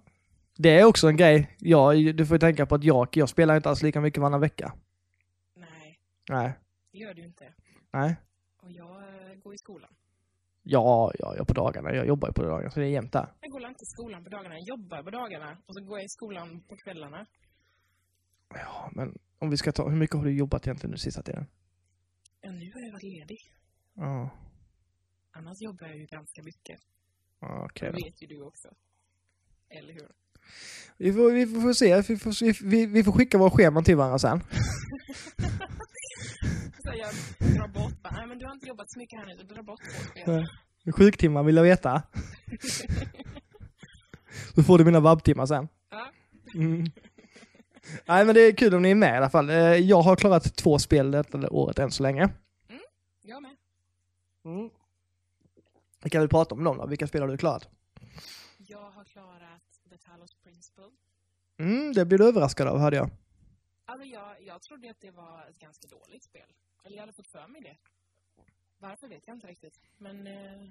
Det 0.56 0.78
är 0.80 0.84
också 0.84 1.08
en 1.08 1.16
grej. 1.16 1.56
Jag, 1.58 2.16
du 2.16 2.26
får 2.26 2.34
ju 2.34 2.38
tänka 2.38 2.66
på 2.66 2.74
att 2.74 2.84
jag, 2.84 3.08
jag 3.12 3.28
spelar 3.28 3.56
inte 3.56 3.68
alls 3.68 3.82
lika 3.82 4.00
mycket 4.00 4.20
varannan 4.20 4.40
vecka. 4.40 4.72
Nej, 5.56 6.00
Nej. 6.30 6.52
det 6.92 6.98
gör 6.98 7.14
du 7.14 7.24
inte. 7.24 7.54
Nej. 7.92 8.16
Och 8.62 8.70
jag 8.70 8.96
eh, 9.30 9.34
går 9.38 9.54
i 9.54 9.58
skolan. 9.58 9.90
Ja, 10.62 11.12
ja, 11.18 11.36
jag 11.36 11.46
på 11.48 11.54
dagarna. 11.54 11.94
Jag 11.94 12.06
jobbar 12.06 12.28
ju 12.28 12.32
på 12.32 12.42
dagarna, 12.42 12.70
så 12.70 12.80
det 12.80 12.86
är 12.86 12.90
jämnt 12.90 13.12
där. 13.12 13.32
Jag 13.40 13.50
går 13.50 13.68
inte 13.68 13.82
i 13.82 13.86
skolan 13.86 14.24
på 14.24 14.30
dagarna, 14.30 14.54
jag 14.54 14.68
jobbar 14.68 15.02
på 15.02 15.10
dagarna. 15.10 15.58
Och 15.66 15.74
så 15.74 15.84
går 15.84 15.98
jag 15.98 16.04
i 16.04 16.08
skolan 16.08 16.62
på 16.68 16.76
kvällarna. 16.76 17.26
Ja, 18.54 18.90
men 18.92 19.18
om 19.38 19.50
vi 19.50 19.56
ska 19.56 19.72
ta... 19.72 19.88
Hur 19.88 19.96
mycket 19.96 20.16
har 20.16 20.24
du 20.24 20.32
jobbat 20.32 20.66
egentligen 20.66 20.90
nu 20.90 20.96
sista 20.96 21.22
tiden? 21.22 21.46
Ja, 22.40 22.50
nu 22.50 22.72
har 22.72 22.80
jag 22.80 22.92
varit 22.92 23.02
ledig. 23.02 23.38
Ja, 24.00 24.30
Annars 25.32 25.60
jobbar 25.60 25.86
jag 25.86 25.96
ju 25.98 26.06
ganska 26.06 26.42
mycket. 26.42 26.80
okej 27.40 27.90
Det 27.92 27.98
då. 27.98 28.04
vet 28.04 28.22
ju 28.22 28.26
du 28.26 28.42
också. 28.42 28.68
Eller 29.70 29.92
hur? 29.92 30.08
Vi 30.96 31.12
får, 31.12 31.30
vi 31.32 31.46
får 31.46 31.72
se. 31.72 32.02
Vi 32.08 32.16
får, 32.16 32.64
vi, 32.70 32.86
vi, 32.86 33.04
får 33.04 33.12
skicka 33.12 33.38
våra 33.38 33.50
scheman 33.50 33.84
till 33.84 33.96
varandra 33.96 34.18
sen. 34.18 34.40
Så 36.82 36.92
jag 36.96 37.10
drar 37.56 37.68
bort 37.68 37.92
nej 38.12 38.26
men 38.26 38.38
du 38.38 38.46
har 38.46 38.52
inte 38.52 38.68
jobbat 38.68 38.90
så 38.90 38.98
mycket 38.98 39.18
här 39.18 39.26
nu, 39.26 39.36
du 39.36 39.44
drar 39.54 39.62
bort. 39.62 39.80
Nej. 40.26 40.46
Sjuktimmar 40.96 41.42
vill 41.42 41.56
jag 41.56 41.62
veta. 41.62 42.02
Så 44.54 44.62
får 44.62 44.78
du 44.78 44.84
mina 44.84 45.00
vabbtimmar 45.00 45.46
sen. 45.46 45.68
Ja. 45.90 46.10
Mm. 46.54 46.84
Nej 48.06 48.24
men 48.24 48.34
det 48.34 48.40
är 48.40 48.52
kul 48.52 48.74
om 48.74 48.82
ni 48.82 48.90
är 48.90 48.94
med 48.94 49.14
i 49.14 49.16
alla 49.16 49.30
fall. 49.30 49.50
Eh, 49.50 49.56
Jag 49.56 50.02
har 50.02 50.16
klarat 50.16 50.56
två 50.56 50.78
spel 50.78 51.10
detta 51.10 51.50
året 51.50 51.78
än 51.78 51.90
så 51.90 52.02
länge. 52.02 52.28
Mm. 54.44 54.70
Vi 56.02 56.10
kan 56.10 56.20
väl 56.20 56.28
prata 56.28 56.54
om 56.54 56.64
dem 56.64 56.78
då. 56.78 56.86
Vilka 56.86 57.06
spel 57.06 57.20
har 57.20 57.28
du 57.28 57.36
klarat? 57.38 57.68
Jag 58.58 58.90
har 58.90 59.04
klarat 59.04 59.62
The 59.90 59.98
Talos 59.98 60.34
Principle. 60.42 60.90
Mm, 61.58 61.92
det 61.92 62.04
blir 62.06 62.18
du 62.18 62.28
överraskad 62.28 62.68
av 62.68 62.78
hörde 62.78 62.96
jag. 62.96 63.10
Alltså 63.84 64.06
jag, 64.08 64.42
jag 64.42 64.62
trodde 64.62 64.90
att 64.90 65.00
det 65.00 65.10
var 65.10 65.46
ett 65.50 65.58
ganska 65.58 65.88
dåligt 65.88 66.24
spel. 66.24 66.50
Eller 66.84 66.96
jag 66.96 67.02
hade 67.02 67.12
fått 67.12 67.30
för 67.30 67.48
mig 67.48 67.60
det. 67.62 67.76
Varför 68.78 69.08
vet 69.08 69.22
jag 69.26 69.36
inte 69.36 69.46
riktigt. 69.46 69.76
Men 69.98 70.16
eh, 70.26 70.62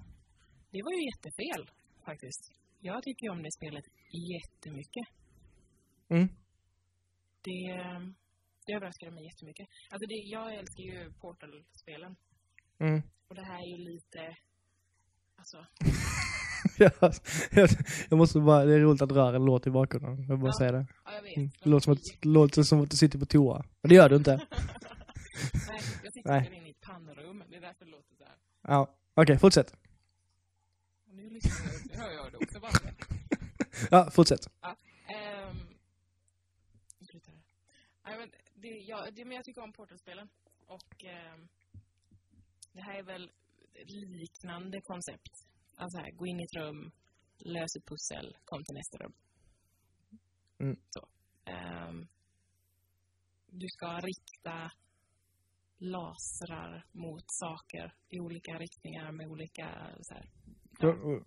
det 0.71 0.81
var 0.85 0.91
ju 0.97 1.01
jättefel 1.11 1.71
faktiskt. 2.05 2.51
Jag 2.79 3.03
tycker 3.03 3.23
ju 3.25 3.31
om 3.31 3.43
det 3.43 3.51
spelet 3.51 3.85
jättemycket. 4.33 5.07
Mm. 6.09 6.27
Det, 7.41 7.65
eh, 7.79 7.99
Det 8.65 8.73
överraskade 8.73 9.11
mig 9.11 9.23
jättemycket. 9.25 9.67
Alltså 9.91 10.05
det, 10.07 10.15
jag 10.37 10.55
älskar 10.55 10.83
ju 10.83 11.13
Portal-spelen. 11.13 12.15
Mm. 12.79 13.01
Och 13.27 13.35
det 13.35 13.41
här 13.41 13.59
är 13.61 13.65
ju 13.67 13.77
lite... 13.77 14.37
Alltså, 15.35 15.65
Ja, 16.77 16.91
jag, 18.09 18.17
måste 18.17 18.39
bara, 18.39 18.65
det 18.65 18.73
är 18.75 18.79
roligt 18.79 19.01
att 19.01 19.11
röra 19.11 19.35
en 19.35 19.45
låt 19.45 19.67
i 19.67 19.69
bakgrunden. 19.69 20.21
Jag 20.21 20.27
vill 20.27 20.37
bara 20.37 20.47
Ja. 20.51 20.57
säga 20.57 20.71
det. 20.71 20.87
ja 21.05 21.13
jag 21.15 21.21
vet. 21.21 21.37
Mm. 21.37 21.49
Det 21.49 21.63
De 21.63 21.69
låter 21.69 21.83
som, 21.83 21.93
att, 21.93 22.25
låter 22.25 22.63
som 22.63 22.81
att 22.81 22.91
du 22.91 22.97
sitter 22.97 23.19
på 23.19 23.25
toa. 23.25 23.65
Men 23.81 23.89
det 23.89 23.95
gör 23.95 24.09
du 24.09 24.15
inte. 24.15 24.31
Nej, 25.67 25.81
jag 26.03 26.13
sitter 26.13 26.53
inne 26.53 26.67
i 26.67 26.71
ett 26.71 26.81
pannrum. 26.81 27.43
Det 27.49 27.55
är 27.57 27.61
därför 27.61 27.85
det 27.85 27.91
låter 27.91 28.15
så 28.15 28.23
här. 28.23 28.33
Ja, 28.61 28.95
okej, 29.13 29.39
fortsätt. 29.39 29.73
Och 31.07 31.15
nu 31.15 31.29
lyssnar 31.29 31.73
jag, 31.73 31.81
nu 31.91 31.97
hör 32.03 32.11
jag 32.11 32.31
det 32.31 32.37
också 32.37 32.59
bara. 32.59 32.71
Ja, 33.91 34.11
fortsätt. 34.11 34.49
Slutar 37.09 37.31
det. 37.31 37.39
Nej, 38.05 38.17
men 38.19 38.29
det, 38.55 38.67
ja, 38.67 39.05
det, 39.11 39.25
men 39.25 39.35
jag 39.35 39.45
tycker 39.45 39.61
om 39.63 39.73
Portal-spelen. 39.73 40.29
Och 40.67 41.05
ehm, 41.05 41.47
det 42.73 42.81
här 42.81 42.99
är 42.99 43.03
väl 43.03 43.31
ett 43.73 43.89
liknande 43.89 44.81
koncept. 44.81 45.47
Alltså 45.75 45.97
här, 45.97 46.11
gå 46.11 46.27
in 46.27 46.39
i 46.39 46.43
ett 46.43 46.55
rum, 46.55 46.91
lös 47.37 47.75
ett 47.75 47.85
pussel, 47.85 48.37
kom 48.45 48.63
till 48.63 48.75
nästa 48.75 48.97
rum. 48.97 49.13
Mm. 50.59 50.77
Så. 50.89 51.07
Ehm, 51.45 52.07
du 53.47 53.67
ska 53.69 53.99
rikta 53.99 54.71
lasrar 55.79 56.85
mot 56.91 57.23
saker 57.27 57.93
i 58.09 58.19
olika 58.19 58.51
riktningar 58.51 59.11
med 59.11 59.27
olika 59.27 59.67
så 60.01 60.13
här, 60.13 60.29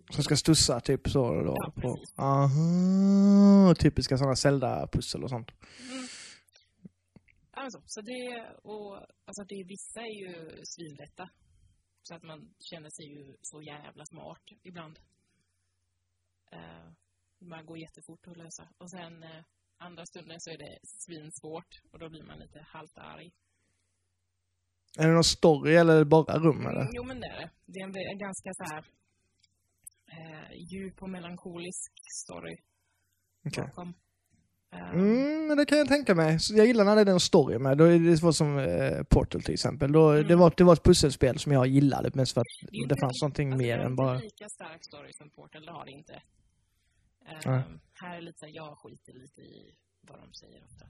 Som 0.09 0.23
ska 0.23 0.35
stussa 0.35 0.79
typ 0.79 1.09
så 1.09 1.33
då? 1.33 1.55
Ja, 1.57 1.71
på. 1.75 1.81
precis. 1.81 2.13
Aha, 2.17 3.75
typiska 3.75 4.17
sådana 4.17 4.35
Zelda-pussel 4.35 5.23
och 5.23 5.29
sånt. 5.29 5.51
Mm. 5.91 6.05
Men 7.63 7.71
så. 7.71 8.01
det, 8.01 8.55
och 8.63 8.95
alltså 9.25 9.43
det, 9.43 9.63
vissa 9.67 10.01
är 10.01 10.15
ju 10.23 10.61
svinlätta. 10.63 11.29
Så 12.01 12.15
att 12.15 12.23
man 12.23 12.53
känner 12.59 12.89
sig 12.89 13.05
ju 13.05 13.35
så 13.41 13.61
jävla 13.61 14.05
smart 14.05 14.43
ibland. 14.63 14.99
Uh, 16.53 16.91
man 17.39 17.65
går 17.65 17.77
jättefort 17.77 18.27
att 18.27 18.37
lösa. 18.37 18.69
Och 18.77 18.89
sen 18.89 19.23
eh, 19.23 19.43
andra 19.77 20.05
stunder 20.05 20.35
så 20.39 20.49
är 20.49 20.57
det 20.57 20.79
svinsvårt 20.83 21.81
och 21.91 21.99
då 21.99 22.09
blir 22.09 22.23
man 22.23 22.39
lite 22.39 22.59
halvt 22.67 22.97
arg. 22.97 23.31
Är 24.99 25.07
det 25.07 25.13
någon 25.13 25.23
story 25.23 25.75
eller 25.75 25.93
är 25.93 25.99
det 25.99 26.05
bara 26.05 26.39
rum 26.39 26.65
eller? 26.67 26.81
Mm, 26.81 26.93
jo, 26.95 27.03
men 27.03 27.19
det 27.19 27.27
är 27.27 27.39
det. 27.41 27.49
Det 27.65 27.79
är 27.79 27.83
en, 27.83 27.95
en 27.95 28.17
ganska 28.17 28.53
så 28.53 28.63
här 28.73 28.85
eh, 30.11 30.51
djup 30.71 31.01
och 31.01 31.09
melankolisk 31.09 31.91
story 32.23 32.57
bakom. 33.43 33.93
Eh, 34.73 34.89
Mm, 34.93 35.47
men 35.47 35.57
det 35.57 35.65
kan 35.65 35.77
jag 35.77 35.87
tänka 35.87 36.15
mig. 36.15 36.37
Jag 36.51 36.65
gillar 36.67 36.85
när 36.85 36.95
det 36.95 37.01
är 37.01 37.13
en 37.13 37.19
story 37.19 37.59
med. 37.59 37.77
Då 37.77 37.83
är 37.83 37.99
det 37.99 38.17
så 38.17 38.33
som 38.33 38.57
eh, 38.57 39.03
Portal 39.03 39.41
till 39.41 39.53
exempel. 39.53 39.91
Då, 39.91 40.09
Mm. 40.11 40.27
det, 40.27 40.35
var, 40.35 40.53
det 40.57 40.63
var 40.63 40.73
ett 40.73 40.83
pusselspel 40.83 41.39
som 41.39 41.51
jag 41.51 41.67
gillade 41.67 42.11
mest 42.13 42.33
för 42.33 42.41
att 42.41 42.47
det, 42.89 42.95
fanns 42.99 43.21
någonting 43.21 43.47
alltså, 43.51 43.61
mer 43.67 43.77
det 43.77 43.81
är 43.81 43.85
än 43.85 43.91
inte 43.91 44.03
bara... 44.03 44.17
lika 44.17 44.49
stark 44.49 44.83
story 44.85 45.13
som 45.13 45.29
Portal, 45.29 45.65
det 45.65 45.71
har 45.71 45.85
det 45.85 45.91
inte. 45.91 46.13
Eh, 47.25 47.37
Nej. 47.45 47.61
här 47.93 48.17
är 48.17 48.21
lite 48.21 48.39
så 48.39 48.45
här, 48.45 48.53
jag 48.53 48.77
skiter 48.77 49.13
lite 49.13 49.41
i 49.41 49.75
vad 50.01 50.19
de 50.19 50.33
säger 50.33 50.63
ofta. 50.63 50.85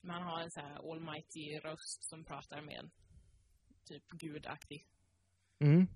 Man 0.00 0.22
har 0.22 0.40
en 0.40 0.50
så 0.50 0.60
här 0.60 0.92
almighty 0.92 1.58
röst 1.64 2.04
som 2.10 2.24
pratar 2.24 2.60
med 2.62 2.74
en. 2.78 2.90
Typ 3.88 4.08
gudaktig. 4.10 4.86
Mm. 5.60 5.86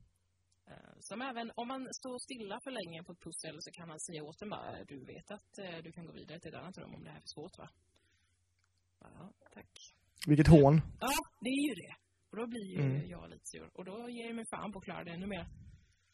Eh, 0.70 0.94
som 1.00 1.22
även, 1.22 1.52
om 1.54 1.68
man 1.68 1.88
står 2.00 2.18
stilla 2.18 2.60
för 2.64 2.70
länge 2.70 3.04
på 3.04 3.12
ett 3.12 3.20
pussel 3.20 3.56
så 3.60 3.70
kan 3.70 3.88
man 3.88 4.00
säga 4.00 4.22
åt 4.24 4.38
den 4.38 4.50
bara, 4.50 4.84
du 4.88 5.04
vet 5.04 5.30
att 5.30 5.58
eh, 5.58 5.78
du 5.84 5.92
kan 5.92 6.06
gå 6.06 6.12
vidare 6.12 6.40
till 6.40 6.48
ett 6.54 6.60
annat 6.60 6.78
rum 6.78 6.94
om 6.94 7.04
det 7.04 7.10
här 7.10 7.16
är 7.16 7.20
för 7.20 7.28
svårt 7.28 7.58
va? 7.58 7.68
Ja, 9.00 9.32
tack. 9.54 9.94
Vilket 10.26 10.46
hån. 10.48 10.80
Ja, 11.00 11.08
det 11.40 11.48
är 11.48 11.68
ju 11.68 11.74
det. 11.74 11.94
Och 12.30 12.36
då 12.36 12.46
blir 12.46 12.64
ju 12.64 12.80
Mm. 12.80 13.08
jag 13.08 13.30
lite 13.30 13.46
sur. 13.46 13.68
Och 13.72 13.84
då 13.84 14.08
ger 14.08 14.26
jag 14.26 14.34
mig 14.36 14.44
fan 14.50 14.72
på 14.72 14.78
att 14.78 14.84
klara 14.84 15.04
det 15.04 15.10
ännu 15.10 15.26
mer. 15.26 15.46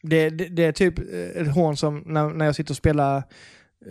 Det, 0.01 0.29
det, 0.29 0.47
det 0.49 0.63
är 0.65 0.71
typ 0.71 0.99
eh, 0.99 1.41
ett 1.41 1.53
hån 1.55 1.77
som 1.77 2.03
när, 2.05 2.29
när 2.29 2.45
jag 2.45 2.55
sitter 2.55 2.71
och 2.71 2.77
spelar 2.77 3.17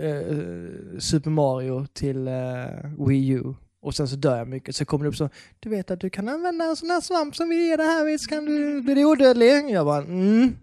eh, 0.01 0.99
Super 0.99 1.31
Mario 1.31 1.87
till 1.87 2.29
eh, 2.29 3.07
Wii 3.09 3.29
U 3.29 3.55
och 3.85 3.95
sen 3.95 4.09
så 4.09 4.17
dör 4.17 4.37
jag 4.39 4.49
mycket 4.49 4.77
så 4.77 4.85
kommer 4.85 5.05
det 5.05 5.09
upp 5.09 5.17
så 5.17 5.29
Du 5.61 5.69
vet 5.69 5.91
att 5.91 6.01
du 6.01 6.11
kan 6.11 6.29
använda 6.29 6.65
en 6.65 6.77
sån 6.77 6.91
här 6.91 7.01
svamp 7.01 7.37
som 7.37 7.49
vi 7.49 7.69
ger 7.69 7.77
dig 7.77 7.87
här 7.87 8.05
visst 8.05 8.29
kan 8.29 8.45
du 8.45 8.83
bli 8.83 9.05
odödlig? 9.05 9.71
Jag 9.71 9.87
bara 9.87 10.03
mm. 10.03 10.57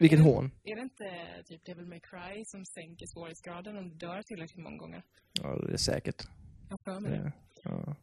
Vilket 0.00 0.20
hån. 0.20 0.50
Är 0.64 0.76
det 0.76 0.82
inte 0.82 1.04
typ 1.44 1.64
Devil 1.64 1.86
May 1.86 2.00
Cry 2.00 2.44
som 2.44 2.64
sänker 2.64 3.06
svårighetsgraden 3.06 3.78
om 3.78 3.88
du 3.88 3.94
dör 3.94 4.22
tillräckligt 4.22 4.64
många 4.64 4.76
gånger? 4.76 5.02
Ja 5.42 5.56
det 5.66 5.72
är 5.72 5.76
säkert. 5.76 6.28
Jag 6.70 6.78
för 6.84 7.00
mig 7.00 7.10
det. 7.10 7.32
Ja. 7.64 7.96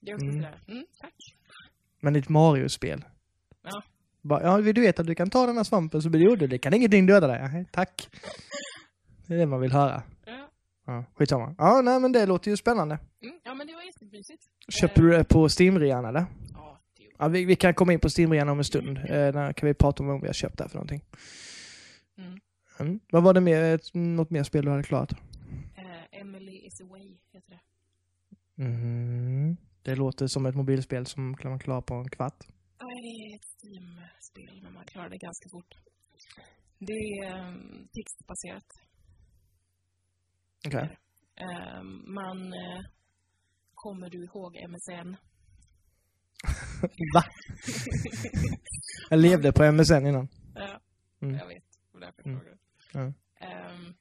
Det 0.00 0.10
är 0.10 0.14
också 0.14 0.26
Mm. 0.26 0.36
sådär, 0.42 0.60
mm, 0.68 0.86
tack. 1.00 1.14
Men 2.00 2.16
ett 2.16 2.28
Mario-spel. 2.28 3.04
Ja. 3.62 3.82
Bara, 4.22 4.42
ja, 4.42 4.72
du 4.72 4.80
vet 4.80 5.00
att 5.00 5.06
du 5.06 5.14
kan 5.14 5.30
ta 5.30 5.46
den 5.46 5.56
här 5.56 5.64
svampen 5.64 6.02
så 6.02 6.10
blir 6.10 6.20
du 6.20 6.32
odödlig. 6.32 6.62
Kan 6.62 6.74
ingenting 6.74 7.06
döda 7.06 7.26
dig? 7.26 7.48
Nej, 7.52 7.66
tack. 7.72 8.08
Det 9.26 9.34
är 9.34 9.38
det 9.38 9.46
man 9.46 9.60
vill 9.60 9.72
höra. 9.72 10.02
Ja. 10.86 10.92
Ja, 10.92 11.04
skitsamma. 11.14 11.54
Ja, 11.58 11.80
nej 11.82 12.00
men 12.00 12.12
det 12.12 12.26
låter 12.26 12.50
ju 12.50 12.56
spännande. 12.56 12.98
Mm, 13.22 13.40
ja, 13.44 13.54
men 13.54 13.66
det 13.66 13.74
var 13.74 13.82
jättemysigt. 13.82 14.42
Köpte 14.68 15.00
du 15.00 15.10
det 15.10 15.24
på 15.24 15.48
Steam-rean 15.48 16.04
eller? 16.04 16.24
Ja, 16.54 16.80
det 16.96 17.02
gjorde 17.02 17.16
Ja, 17.18 17.28
vi, 17.28 17.44
vi 17.44 17.56
kan 17.56 17.74
komma 17.74 17.92
in 17.92 18.00
på 18.00 18.08
Steam-rean 18.08 18.48
om 18.48 18.58
en 18.58 18.64
stund. 18.64 18.98
Eh, 18.98 19.04
där 19.04 19.52
kan 19.52 19.66
vi 19.66 19.74
prata 19.74 20.02
om 20.02 20.08
vad 20.08 20.20
vi 20.20 20.26
har 20.26 20.34
köpt 20.34 20.58
där 20.58 20.68
för 20.68 20.74
någonting. 20.74 21.02
Mm. 22.18 22.38
Mm. 22.78 23.00
Vad 23.12 23.22
var 23.22 23.34
det 23.34 23.40
mer, 23.40 23.80
något 23.98 24.30
mer 24.30 24.42
spel 24.42 24.64
du 24.64 24.70
hade 24.70 24.82
klarat? 24.82 25.12
Eh, 25.76 26.20
Emily 26.20 26.56
is 26.66 26.80
away, 26.80 27.16
heter 27.32 27.50
det. 27.50 27.60
Mm. 28.64 29.56
Det 29.82 29.94
låter 29.94 30.26
som 30.26 30.46
ett 30.46 30.54
mobilspel 30.54 31.06
som 31.06 31.36
kan 31.36 31.50
man 31.50 31.58
klara 31.58 31.82
på 31.82 31.94
en 31.94 32.10
kvart. 32.10 32.46
Nej, 32.82 33.02
det 33.02 33.32
är 33.32 33.36
ett 33.36 33.44
Steam-spel, 33.44 34.60
men 34.62 34.72
man 34.72 34.84
klarar 34.84 35.08
det 35.08 35.18
ganska 35.18 35.48
fort. 35.48 35.74
Det 36.78 36.92
är 36.92 37.48
um, 37.48 37.88
textbaserat. 37.92 38.66
Okej. 40.66 40.98
Eh, 41.36 41.82
man... 42.06 42.52
Eh, 42.52 42.80
kommer 43.74 44.10
du 44.10 44.24
ihåg 44.24 44.56
MSN? 44.70 45.16
Va? 47.14 47.22
jag 49.10 49.18
levde 49.20 49.52
på 49.52 49.64
MSN 49.72 50.06
innan. 50.06 50.28
Ja, 50.54 50.80
Mm. 51.22 51.34
jag 51.38 51.46
vet. 51.46 51.64
Det 51.72 51.92
var 51.92 52.00
därför 52.00 52.22
jag 52.22 52.26
Mm. 52.26 52.40
frågade. 52.40 52.58
Ja. 52.92 53.00
Ehm, 53.46 53.94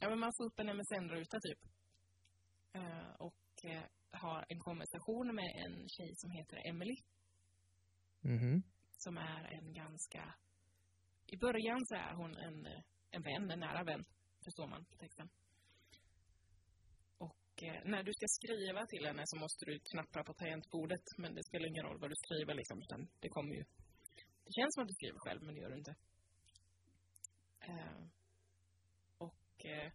ja, 0.00 0.08
men 0.08 0.18
man 0.18 0.32
får 0.36 0.44
upp 0.44 0.58
en 0.60 0.68
MSN-ruta 0.68 1.38
typ. 1.40 1.58
Eh, 2.72 3.10
och 3.18 3.70
eh, 3.70 3.82
har 4.10 4.44
en 4.48 4.58
konversation 4.60 5.34
med 5.34 5.50
en 5.66 5.88
tjej 5.88 6.12
som 6.16 6.30
heter 6.30 6.68
Emily. 6.68 6.96
Mhm. 8.20 8.62
Som 8.96 9.16
är 9.16 9.44
en 9.58 9.72
ganska... 9.74 10.34
I 11.26 11.36
början 11.36 11.80
så 11.86 11.94
är 11.94 12.14
hon 12.14 12.36
en, 12.36 12.66
en 13.10 13.22
vän, 13.22 13.50
en 13.50 13.60
nära 13.60 13.84
vän. 13.84 14.04
Förstår 14.44 14.66
man 14.68 14.84
på 14.84 14.96
texten. 14.96 15.28
Och 17.54 17.62
eh, 17.62 17.84
när 17.84 18.02
du 18.02 18.12
ska 18.12 18.26
skriva 18.28 18.86
till 18.86 19.06
henne 19.06 19.22
så 19.26 19.36
måste 19.36 19.64
du 19.64 19.78
knappra 19.78 20.24
på 20.24 20.34
tangentbordet. 20.34 21.04
Men 21.18 21.34
det 21.34 21.44
spelar 21.44 21.66
ingen 21.68 21.84
roll 21.84 22.00
vad 22.00 22.10
du 22.10 22.14
skriver 22.24 22.54
liksom. 22.54 22.82
Utan 22.82 23.08
det 23.20 23.28
kommer 23.28 23.54
ju... 23.54 23.64
Det 24.44 24.52
känns 24.52 24.74
som 24.74 24.82
att 24.82 24.88
du 24.88 24.94
skriver 24.94 25.18
själv, 25.18 25.42
men 25.42 25.54
det 25.54 25.60
gör 25.60 25.70
du 25.70 25.78
inte. 25.78 25.94
Eh, 27.60 28.02
och 29.18 29.66
eh, 29.66 29.92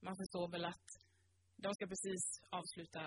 man 0.00 0.16
förstår 0.16 0.48
väl 0.50 0.64
att 0.64 0.88
de 1.56 1.74
ska 1.74 1.86
precis 1.86 2.24
avsluta, 2.50 3.02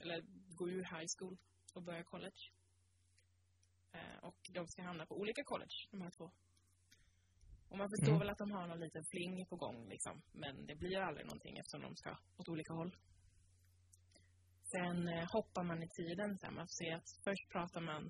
eller 0.00 0.18
gå 0.58 0.68
ur 0.70 0.84
high 0.94 1.08
school 1.18 1.36
och 1.74 1.82
börja 1.82 2.04
college. 2.04 2.42
Och 4.22 4.40
de 4.54 4.68
ska 4.68 4.82
hamna 4.82 5.06
på 5.06 5.14
olika 5.20 5.42
college, 5.44 5.76
de 5.90 6.00
här 6.00 6.10
två. 6.10 6.30
Och 7.72 7.78
man 7.78 7.90
förstår 7.94 8.14
Mm. 8.16 8.18
väl 8.18 8.30
att 8.30 8.42
de 8.44 8.50
har 8.50 8.66
någon 8.66 8.80
liten 8.86 9.04
fling 9.12 9.46
på 9.46 9.56
gång, 9.56 9.88
liksom. 9.88 10.22
Men 10.32 10.66
det 10.66 10.76
blir 10.82 10.98
aldrig 10.98 11.26
någonting 11.26 11.54
eftersom 11.58 11.82
de 11.82 11.96
ska 11.96 12.10
åt 12.38 12.48
olika 12.48 12.72
håll. 12.72 12.92
Sen 14.72 15.08
eh, 15.08 15.26
hoppar 15.32 15.64
man 15.64 15.82
i 15.82 15.88
tiden, 15.98 16.38
så 16.38 16.46
man 16.50 16.66
får 16.68 16.76
se 16.82 16.90
att 16.98 17.08
först 17.26 17.46
pratar 17.54 17.80
man 17.80 18.02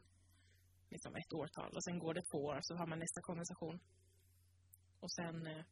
liksom 0.91 1.13
ett 1.21 1.33
årtal 1.33 1.71
och 1.77 1.85
sen 1.85 1.99
går 1.99 2.15
det 2.15 2.25
två 2.31 2.39
år 2.39 2.59
så 2.63 2.77
har 2.77 2.87
man 2.87 2.99
nästa 2.99 3.21
konversation. 3.29 3.77
Och 5.03 5.13
sen 5.13 5.47
eh, 5.47 5.65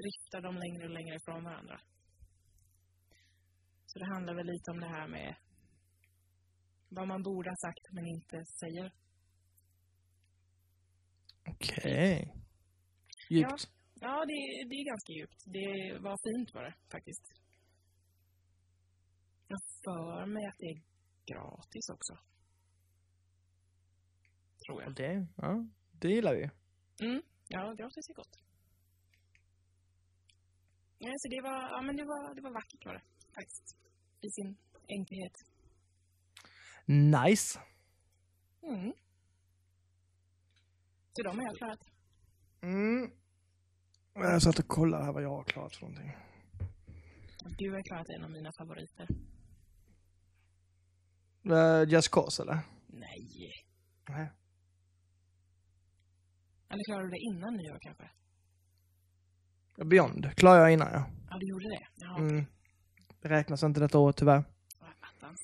driftar 0.00 0.40
de 0.46 0.52
längre 0.64 0.84
och 0.88 0.94
längre 0.98 1.16
ifrån 1.16 1.44
varandra. 1.44 1.80
Så 3.86 3.98
det 3.98 4.06
handlar 4.14 4.34
väl 4.34 4.46
lite 4.46 4.70
om 4.70 4.80
det 4.80 4.88
här 4.98 5.08
med 5.08 5.36
vad 6.88 7.08
man 7.08 7.22
borde 7.22 7.50
ha 7.50 7.56
sagt 7.56 7.84
men 7.92 8.06
inte 8.06 8.36
säger. 8.60 9.01
Okej. 11.52 12.34
Djupt. 13.30 13.70
Ja, 14.00 14.24
det, 14.24 14.34
det 14.68 14.74
är 14.74 14.84
ganska 14.84 15.12
djupt. 15.12 15.42
Det 15.46 15.98
var 16.00 16.16
fint 16.26 16.54
var 16.54 16.62
det 16.62 16.74
faktiskt. 16.92 17.22
Jag 19.48 19.58
för 19.84 20.26
mig 20.26 20.46
att 20.46 20.58
det 20.58 20.66
är 20.66 20.82
gratis 21.26 21.88
också. 21.92 22.14
Tror 24.66 24.82
Ja. 24.82 24.86
jag. 24.86 24.94
Det, 24.94 25.26
ja, 25.36 25.66
det 26.00 26.08
gillar 26.08 26.34
vi. 26.34 26.50
Mm. 27.06 27.22
Ja, 27.48 27.72
gratis 27.78 28.08
är 28.08 28.14
gott. 28.14 28.38
Ja, 30.98 31.12
så 31.18 31.28
det 31.28 31.40
var, 31.40 31.60
ja, 31.70 31.82
men 31.82 31.96
det 31.96 32.04
var, 32.04 32.34
det 32.34 32.40
var 32.42 32.50
vackert 32.52 32.86
var 32.86 32.94
det 32.94 33.02
faktiskt. 33.34 33.76
I 34.20 34.30
sin 34.30 34.56
Enkelhet. 34.88 35.32
Nice. 36.86 37.60
Mm. 38.62 38.92
Så 41.12 41.22
de 41.22 41.38
har 41.38 41.44
jag 41.44 41.56
klarat. 41.56 41.78
Mm. 42.60 43.10
Jag 44.14 44.42
satt 44.42 44.58
och 44.58 44.68
kollade 44.68 45.04
här 45.04 45.12
vad 45.12 45.22
jag 45.22 45.30
har 45.30 45.44
klarat 45.44 45.76
för 45.76 45.82
någonting. 45.86 46.16
Du 47.58 47.72
har 47.72 47.82
klarat 47.82 48.08
en 48.08 48.24
av 48.24 48.30
mina 48.30 48.50
favoriter. 48.58 49.08
Uh, 51.50 51.92
Just 51.92 52.10
Cause 52.10 52.42
eller? 52.42 52.58
Nej. 52.86 53.52
Nej. 54.08 54.30
Eller 56.68 56.84
klarade 56.84 57.06
du 57.06 57.10
det 57.10 57.18
innan 57.18 57.54
nyår 57.56 57.78
kanske? 57.80 58.10
Beyond 59.84 60.36
klarade 60.36 60.62
jag 60.62 60.72
innan 60.72 60.88
ja. 60.92 61.04
Ja, 61.30 61.38
du 61.38 61.46
gjorde 61.46 61.68
det? 61.68 61.86
Jaha. 61.94 62.18
Mm. 62.18 62.44
Det 63.20 63.28
räknas 63.28 63.62
inte 63.62 63.80
detta 63.80 63.98
år 63.98 64.12
tyvärr. 64.12 64.44
Attans. 65.00 65.40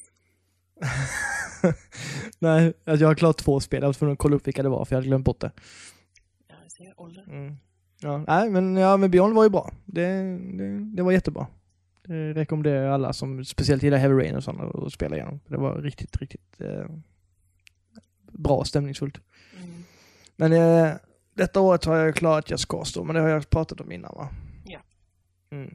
Nej, 2.38 2.72
alltså 2.84 3.04
jag 3.04 3.08
har 3.08 3.14
klarat 3.14 3.38
två 3.38 3.60
spel. 3.60 3.82
Jag 3.82 3.88
var 3.88 3.92
tvungen 3.92 4.12
att 4.12 4.18
kolla 4.18 4.36
upp 4.36 4.46
vilka 4.46 4.62
det 4.62 4.68
var 4.68 4.84
för 4.84 4.94
jag 4.94 4.98
hade 4.98 5.08
glömt 5.08 5.24
bort 5.24 5.40
det. 5.40 5.50
Ja, 6.48 6.54
jag 6.62 6.72
ser 6.72 7.00
ålder. 7.00 7.24
Mm. 7.28 7.56
Ja, 8.00 8.24
nej 8.28 8.50
men, 8.50 8.76
ja, 8.76 8.96
men 8.96 9.10
Beyond 9.10 9.34
var 9.34 9.44
ju 9.44 9.50
bra. 9.50 9.72
Det, 9.84 10.06
det, 10.52 10.94
det 10.96 11.02
var 11.02 11.12
jättebra. 11.12 11.46
Det 12.02 12.32
rekommenderar 12.32 12.84
jag 12.84 12.94
alla 12.94 13.12
som 13.12 13.44
speciellt 13.44 13.82
gillar 13.82 13.98
Heavy 13.98 14.14
Rain 14.14 14.36
och 14.36 14.44
sådana 14.44 14.86
att 14.86 14.92
spela 14.92 15.16
igenom. 15.16 15.40
Det 15.46 15.56
var 15.56 15.82
riktigt, 15.82 16.16
riktigt 16.16 16.60
eh, 16.60 16.86
bra 18.32 18.64
stämningsfullt. 18.64 19.20
Mm. 19.56 19.84
Men 20.36 20.52
eh, 20.52 20.94
detta 21.34 21.60
året 21.60 21.84
har 21.84 21.96
jag 21.96 22.14
klarat 22.14 22.50
Just 22.50 22.68
Cause 22.68 22.98
då, 23.00 23.04
men 23.04 23.14
det 23.14 23.20
har 23.20 23.28
jag 23.28 23.50
pratat 23.50 23.80
om 23.80 23.92
innan 23.92 24.14
va? 24.16 24.28
Ja. 24.64 24.80
Mm. 25.50 25.74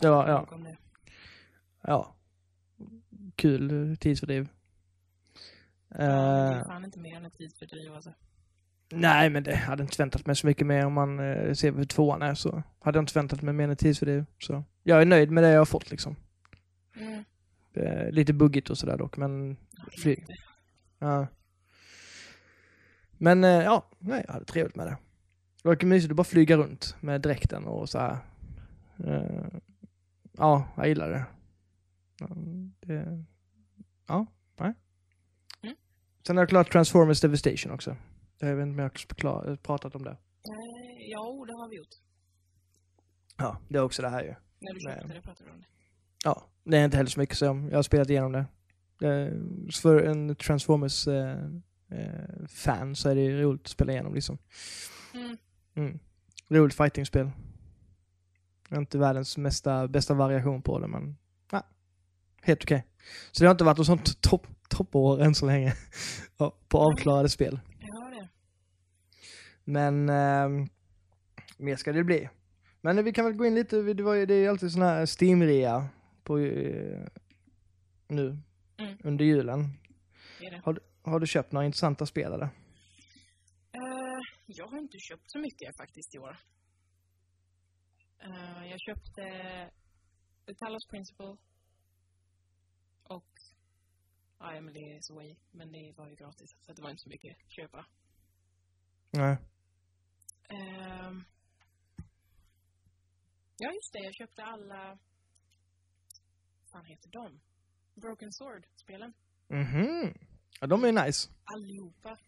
Det 0.00 0.10
var, 0.10 0.28
ja, 0.28 0.46
ja. 1.82 2.14
Kul 3.36 3.96
tidsfördriv. 3.96 4.48
Ja, 5.98 6.04
det 6.04 6.10
är 6.10 6.58
Eh, 6.58 6.64
fan 6.64 6.84
inte 6.84 6.98
mer 6.98 7.16
än 7.16 7.24
ett 7.24 7.34
tidsfördriv 7.34 7.94
alltså. 7.94 8.12
nej, 8.92 9.30
men 9.30 9.42
det 9.42 9.56
hade 9.56 9.82
inte 9.82 10.02
väntat 10.02 10.26
mig 10.26 10.36
så 10.36 10.46
mycket 10.46 10.66
mer 10.66 10.86
om 10.86 10.92
man 10.92 11.20
eh, 11.20 11.52
ser 11.52 11.70
vad 11.70 11.88
tvåan 11.88 12.22
är 12.22 12.34
så 12.34 12.62
hade 12.80 12.98
jag 12.98 13.02
inte 13.02 13.18
väntat 13.18 13.42
mig 13.42 13.54
mer 13.54 13.64
än 13.64 13.70
ett 13.70 13.78
tidsfördriv. 13.78 14.24
Så 14.38 14.64
jag 14.82 15.02
är 15.02 15.06
nöjd 15.06 15.30
med 15.30 15.44
det 15.44 15.50
jag 15.50 15.60
har 15.60 15.64
fått 15.64 15.90
liksom. 15.90 16.16
Mm. 16.96 17.24
Eh, 17.72 18.10
lite 18.10 18.32
buggigt 18.32 18.70
och 18.70 18.78
sådär 18.78 18.98
dock, 18.98 19.16
men 19.16 19.56
Flyg. 20.02 20.26
Ja. 20.98 21.26
Men 23.18 23.44
eh, 23.44 23.50
ja, 23.50 23.90
nej, 23.98 24.24
jag 24.26 24.32
hade 24.32 24.44
trevligt 24.44 24.76
med 24.76 24.86
det. 24.86 24.96
Det 25.62 25.68
var 25.68 25.84
mysigt 25.84 26.10
att 26.10 26.16
bara 26.16 26.24
flyga 26.24 26.56
runt 26.56 26.96
med 27.00 27.20
dräkten 27.20 27.64
och 27.64 27.88
så 27.88 27.98
här. 27.98 28.18
Eh, 29.04 29.58
ja, 30.32 30.68
jag 30.76 30.88
gillar 30.88 31.10
det. 31.10 31.24
Ja, 32.20 32.28
det. 32.80 33.24
Ja, 34.06 34.26
nej. 34.56 34.74
Sen 36.26 36.36
har 36.36 36.42
jag 36.42 36.48
klarat 36.48 36.70
Transformers 36.70 37.20
Devastation 37.20 37.72
också. 37.72 37.96
Jag 38.38 38.56
vet 38.56 38.66
inte 38.66 38.72
om 38.72 38.90
jag 39.22 39.30
har 39.30 39.56
pratat 39.56 39.94
om 39.94 40.04
det. 40.04 40.10
Eh, 40.10 40.16
ja, 41.10 41.44
det 41.46 41.52
har 41.52 41.68
vi 41.70 41.76
gjort. 41.76 41.94
Ja, 43.36 43.60
det 43.68 43.78
är 43.78 43.82
också 43.82 44.02
det 44.02 44.08
här 44.08 44.22
ju. 44.22 44.34
När 44.58 44.74
du 44.74 44.80
Nej. 44.84 44.94
köpte 44.94 45.14
det 45.14 45.20
pratade 45.20 45.50
du 45.50 45.54
om 45.54 45.60
det. 45.60 45.66
Ja, 46.24 46.46
det 46.64 46.76
är 46.76 46.84
inte 46.84 46.96
heller 46.96 47.10
så 47.10 47.20
mycket 47.20 47.38
som 47.38 47.68
jag 47.68 47.78
har 47.78 47.82
spelat 47.82 48.10
igenom 48.10 48.32
det. 48.32 48.46
För 49.82 50.02
en 50.02 50.36
Transformers 50.36 51.08
eh, 51.08 51.38
eh, 51.90 52.46
fan 52.48 52.96
så 52.96 53.08
är 53.08 53.14
det 53.14 53.42
roligt 53.42 53.60
att 53.60 53.68
spela 53.68 53.92
igenom 53.92 54.14
liksom. 54.14 54.38
Mm. 55.14 55.36
Mm. 55.74 55.98
Roligt 56.48 56.74
fightingspel. 56.74 57.30
Inte 58.70 58.98
världens 58.98 59.36
mesta, 59.36 59.88
bästa 59.88 60.14
variation 60.14 60.62
på 60.62 60.78
det 60.78 60.86
men 60.86 61.16
ja, 61.50 61.62
helt 62.42 62.64
okej. 62.64 62.86
Så 63.32 63.42
det 63.42 63.46
har 63.46 63.54
inte 63.54 63.64
varit 63.64 63.78
något 63.78 63.86
sånt 63.86 64.20
topp, 64.22 64.46
toppår 64.68 65.22
än 65.22 65.34
så 65.34 65.46
länge 65.46 65.72
på 66.68 66.78
avklarade 66.78 67.28
spel. 67.28 67.60
Det. 67.80 68.28
Men 69.64 70.08
eh, 70.08 70.48
mer 71.58 71.76
ska 71.76 71.92
det 71.92 72.04
bli. 72.04 72.28
Men 72.80 73.04
vi 73.04 73.12
kan 73.12 73.24
väl 73.24 73.34
gå 73.34 73.46
in 73.46 73.54
lite, 73.54 73.76
det, 73.82 74.02
var 74.02 74.14
ju, 74.14 74.26
det 74.26 74.34
är 74.34 74.38
ju 74.38 74.48
alltid 74.48 74.72
sån 74.72 74.82
här 74.82 75.06
Steam-rea 75.06 75.86
på 76.24 76.38
eh, 76.38 77.06
nu 78.08 78.38
Mm. 78.78 78.96
under 79.04 79.24
julen. 79.24 79.60
det, 80.40 80.50
det. 80.50 80.80
Har 81.02 81.20
du 81.20 81.26
köpt 81.26 81.52
några 81.52 81.66
intressanta 81.66 82.06
spel 82.06 82.32
eller? 82.32 82.48
Eh, 83.72 84.20
jag 84.46 84.66
har 84.66 84.78
inte 84.78 84.98
köpt 84.98 85.24
så 85.26 85.38
mycket 85.38 85.76
faktiskt 85.76 86.14
i 86.14 86.18
år. 86.18 86.36
Eh, 88.24 88.70
jag 88.70 88.80
köpte 88.80 89.22
The 90.46 90.54
Talos 90.54 90.86
Principle 90.90 91.36
och 93.08 93.40
ja, 94.38 94.52
Emily's 94.52 95.14
Way, 95.14 95.36
men 95.50 95.72
det 95.72 95.92
var 95.96 96.08
ju 96.08 96.14
gratis 96.14 96.56
så 96.60 96.72
det 96.72 96.82
var 96.82 96.90
inte 96.90 97.02
så 97.02 97.08
mycket 97.08 97.36
att 97.44 97.50
köpa. 97.50 97.86
Nej. 99.10 99.36
Ehm, 100.48 101.24
ja, 103.58 103.72
just 103.72 103.92
det. 103.92 103.98
Jag 103.98 104.14
köpte 104.14 104.44
alla... 104.44 104.98
Vad 106.62 106.70
fan 106.70 106.84
heter 106.84 107.10
de? 107.10 107.40
Broken 107.94 108.32
Sword-spelen. 108.32 109.12
Mhm. 109.48 110.14
Ja, 110.60 110.66
de 110.66 110.84
är 110.84 111.04
nice. 111.06 111.30
Allihopa. 111.44 112.18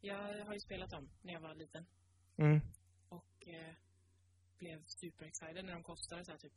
Jag 0.00 0.44
har 0.46 0.54
ju 0.54 0.60
spelat 0.60 0.90
dem 0.90 1.08
när 1.22 1.32
jag 1.32 1.40
var 1.40 1.54
liten 1.54 1.86
Mm. 2.36 2.60
och 3.08 3.48
eh, 3.48 3.74
blev 4.58 4.84
super 4.86 5.24
excited 5.26 5.64
när 5.64 5.72
de 5.72 5.82
kostade 5.82 6.24
så 6.24 6.30
här 6.30 6.38
typ 6.38 6.52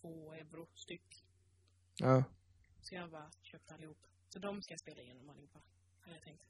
två 0.00 0.32
euro 0.34 0.68
styck. 0.74 1.24
Ja. 1.96 2.24
Så 2.80 2.94
jag 2.94 3.10
bara 3.10 3.30
köpte 3.42 3.74
allihop. 3.74 3.98
Så 4.28 4.38
de 4.38 4.62
ska 4.62 4.72
jag 4.72 4.80
spela 4.80 5.02
igenom 5.02 5.30
allihopa, 5.30 5.58
hade 6.00 6.16
jag 6.16 6.24
tänkt. 6.24 6.42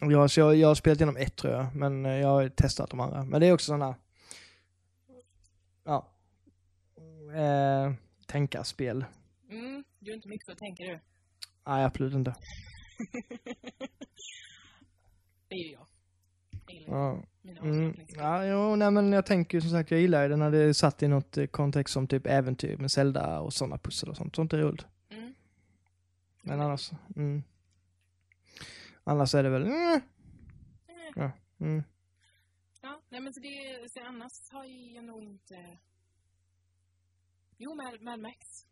Ja, 0.00 0.28
så 0.28 0.40
jag, 0.40 0.56
jag 0.56 0.68
har 0.68 0.74
spelat 0.74 0.98
igenom 0.98 1.16
ett 1.16 1.36
tror 1.36 1.52
jag, 1.52 1.76
men 1.76 2.06
eh, 2.06 2.12
jag 2.12 2.28
har 2.28 2.48
testat 2.48 2.90
de 2.90 3.00
andra. 3.00 3.24
Men 3.24 3.40
det 3.40 3.46
är 3.46 3.52
också 3.52 3.66
sådana, 3.66 3.96
ja, 5.84 6.12
eh, 7.34 7.92
tänkarspel. 8.26 9.04
Mm, 9.50 9.84
du 9.98 10.10
är 10.10 10.14
inte 10.14 10.28
mycket 10.28 10.46
för 10.46 10.52
att 10.52 10.58
tänka 10.58 10.82
du. 10.82 11.00
Nej, 11.66 11.84
absolut 11.84 12.14
inte. 12.14 12.34
Det 15.48 15.54
är 15.54 15.64
ju 15.64 15.72
jag. 15.72 15.86
Ja. 16.86 17.22
Mm. 17.62 17.96
Ja, 18.08 18.46
jo, 18.46 18.76
nej 18.76 18.90
men 18.90 19.12
jag 19.12 19.26
tänker 19.26 19.60
som 19.60 19.70
sagt, 19.70 19.90
jag 19.90 20.00
gillar 20.00 20.22
ju 20.22 20.28
det 20.28 20.36
när 20.36 20.50
det 20.50 20.58
är 20.58 20.72
satt 20.72 21.02
i 21.02 21.08
något 21.08 21.36
eh, 21.36 21.46
kontext 21.46 21.94
som 21.94 22.06
typ 22.06 22.26
äventyr 22.26 22.76
med 22.76 22.90
Zelda 22.90 23.40
och 23.40 23.52
sådana 23.52 23.78
pussel 23.78 24.08
och 24.08 24.16
sånt. 24.16 24.36
Sånt 24.36 24.52
är 24.52 24.58
roligt. 24.58 24.86
Men 26.44 26.60
annars, 26.60 26.90
mm. 27.16 27.42
Annars 29.04 29.34
är 29.34 29.42
det 29.42 29.50
väl, 29.50 29.62
mm. 29.62 30.00
Ja. 31.14 31.32
Mm. 31.60 31.82
Ja, 32.82 33.00
nej 33.08 33.20
men 33.20 33.34
så 33.34 33.40
det, 33.40 33.92
så 33.92 34.00
annars 34.04 34.32
har 34.50 34.64
jag 34.64 35.04
nog 35.04 35.22
inte... 35.22 35.78
Jo, 37.58 37.74
Mad, 37.74 38.02
Mad 38.02 38.20
Max. 38.20 38.66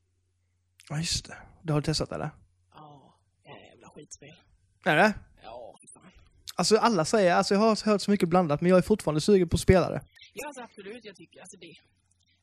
Ja, 0.89 0.99
just 0.99 1.27
det. 1.27 1.37
Du 1.63 1.73
har 1.73 1.81
testat 1.83 2.13
eller? 2.13 2.31
Ja, 2.71 3.19
jävla 3.45 3.89
skitspel. 3.89 4.35
Är 4.85 4.97
det? 4.97 5.15
Ja, 5.43 5.79
fan. 5.95 6.13
Alltså 6.57 6.77
alla 6.77 7.05
säger, 7.05 7.35
alltså 7.35 7.55
jag 7.55 7.61
har 7.61 7.87
hört 7.87 8.01
så 8.01 8.11
mycket 8.11 8.29
blandat 8.29 8.61
men 8.61 8.71
jag 8.71 8.79
är 8.79 8.83
fortfarande 8.83 9.21
sugen 9.21 9.49
på 9.49 9.55
att 9.55 9.61
spela 9.61 9.91
det. 9.91 10.01
Ja, 10.35 10.47
alltså 10.47 10.63
absolut. 10.63 11.05
Jag 11.05 11.17
tycker 11.17 11.41
alltså 11.41 11.57
det... 11.57 11.75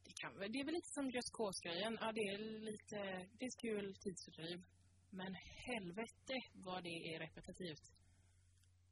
Det, 0.04 0.14
kan, 0.22 0.52
det 0.52 0.60
är 0.60 0.66
väl 0.66 0.74
lite 0.74 0.90
som 0.90 1.10
Just 1.10 1.34
Cause-grejen. 1.34 1.98
Ja, 2.02 2.12
det 2.12 2.22
är 2.22 2.38
lite... 2.60 3.28
Det 3.40 3.46
är 3.46 3.60
kul 3.62 3.96
tidsfördriv. 3.96 4.64
Men 5.10 5.36
helvete 5.68 6.34
vad 6.54 6.84
det 6.84 7.16
är 7.16 7.20
repetitivt. 7.20 7.92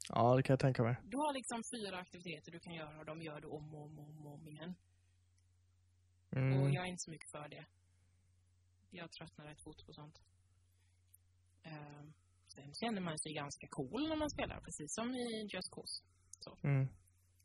Ja, 0.09 0.35
det 0.35 0.43
kan 0.43 0.53
jag 0.53 0.59
tänka 0.59 0.83
mig. 0.83 0.95
Du 1.03 1.17
har 1.17 1.33
liksom 1.33 1.63
fyra 1.73 1.97
aktiviteter 1.97 2.51
du 2.51 2.59
kan 2.59 2.73
göra 2.73 2.99
och 2.99 3.05
de 3.05 3.21
gör 3.21 3.41
du 3.41 3.47
om 3.47 3.75
och 3.75 3.81
om 3.85 3.99
och 3.99 4.05
om, 4.09 4.27
och 4.27 4.33
om 4.33 4.47
igen. 4.47 4.75
Och 6.29 6.37
Mm. 6.37 6.73
jag 6.73 6.83
är 6.85 6.89
inte 6.89 7.01
så 7.03 7.11
mycket 7.11 7.31
för 7.31 7.49
det. 7.49 7.65
Jag 8.91 9.11
tröttnar 9.11 9.45
rätt 9.45 9.61
fort 9.63 9.85
på 9.85 9.93
sånt. 9.93 10.21
Ehm, 11.63 12.13
sen 12.47 12.73
känner 12.73 13.01
man 13.01 13.19
sig 13.19 13.33
ganska 13.33 13.67
cool 13.69 14.09
när 14.09 14.15
man 14.15 14.29
spelar, 14.29 14.59
precis 14.61 14.93
som 14.93 15.15
i 15.15 15.47
Just 15.53 15.71
Cause. 15.71 16.03
Mm. 16.63 16.81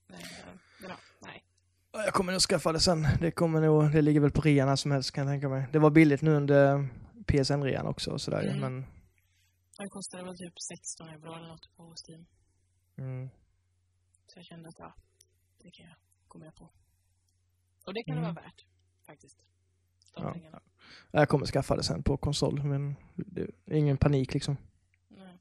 Ehm, 0.08 0.58
men 0.80 0.90
ja, 0.90 0.96
nej. 1.20 1.44
Ja, 1.92 2.04
Jag 2.04 2.14
kommer 2.14 2.32
nog 2.32 2.40
skaffa 2.40 2.72
det 2.72 2.80
sen. 2.80 3.06
Det 3.20 3.30
kommer 3.30 3.61
nog, 3.61 3.92
det 3.92 4.02
ligger 4.02 4.20
väl 4.20 4.30
på 4.30 4.40
rean 4.40 4.76
som 4.76 4.90
helst 4.90 5.11
kan 5.12 5.26
jag 5.26 5.32
tänka 5.35 5.48
mig. 5.48 5.66
Det 5.72 5.78
var 5.78 5.90
billigt 5.90 6.22
nu 6.22 6.30
under 6.30 6.88
PSN-rean 7.26 7.87
också 7.87 8.11
och 8.11 8.20
sådär 8.20 8.42
Mm. 8.42 8.61
men... 8.61 8.87
Det 9.78 9.88
kostade 9.88 10.24
väl 10.24 10.37
typ 10.38 10.54
16 10.61 11.08
euro 11.08 11.35
eller 11.37 11.48
något 11.48 11.76
på 11.76 11.94
Steam. 12.08 12.26
Mm. 12.98 13.28
Så 14.26 14.38
jag 14.38 14.44
kände 14.44 14.68
att 14.68 14.78
ja, 14.78 14.94
det 15.62 15.70
kan 15.70 15.87
jag 15.87 15.96
gå 16.28 16.38
med 16.38 16.54
på. 16.54 16.64
Och 17.87 17.94
det 17.94 18.02
kan 18.04 18.18
Mm. 18.18 18.28
det 18.28 18.35
vara 18.35 18.44
värt, 18.44 18.64
faktiskt. 19.06 19.38
De 20.14 20.24
Ja. 20.24 20.32
pengarna. 20.32 20.61
Jag 21.11 21.28
kommer 21.28 21.46
skaffa 21.46 21.76
det 21.76 21.82
sen 21.82 22.02
på 22.02 22.16
konsol 22.16 22.62
men 22.62 22.96
det 23.16 23.42
är 23.66 23.74
ingen 23.76 23.96
panik 23.96 24.35
liksom. 24.35 24.56
Nej. 25.08 25.38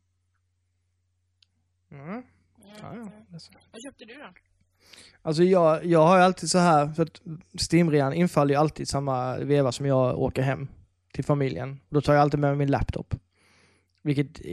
Mm. 1.91 2.09
Mm, 2.09 2.23
Ja, 2.81 2.91
mm. 2.93 3.07
ja. 3.07 3.25
Vad 3.71 3.81
köpte 3.81 4.05
du 4.05 4.13
då? 4.13 4.33
Alltså 5.21 5.43
jag, 5.43 5.85
jag 5.85 6.07
har 6.07 6.17
ju 6.17 6.23
alltid 6.23 6.49
så 6.49 6.57
här, 6.57 6.93
för 6.93 7.03
att 7.03 7.21
Steam-rean 7.71 8.13
infaller 8.13 8.53
ju 8.53 8.59
alltid 8.59 8.87
samma 8.87 9.37
veva 9.37 9.71
som 9.71 9.85
jag 9.85 10.19
åker 10.19 10.41
hem. 10.41 10.67
Till 11.13 11.25
familjen. 11.25 11.79
Då 11.89 12.01
tar 12.01 12.13
jag 12.13 12.21
alltid 12.21 12.39
med 12.39 12.49
mig 12.49 12.57
min 12.57 12.71
laptop. 12.71 13.15
Vilket 14.03 14.45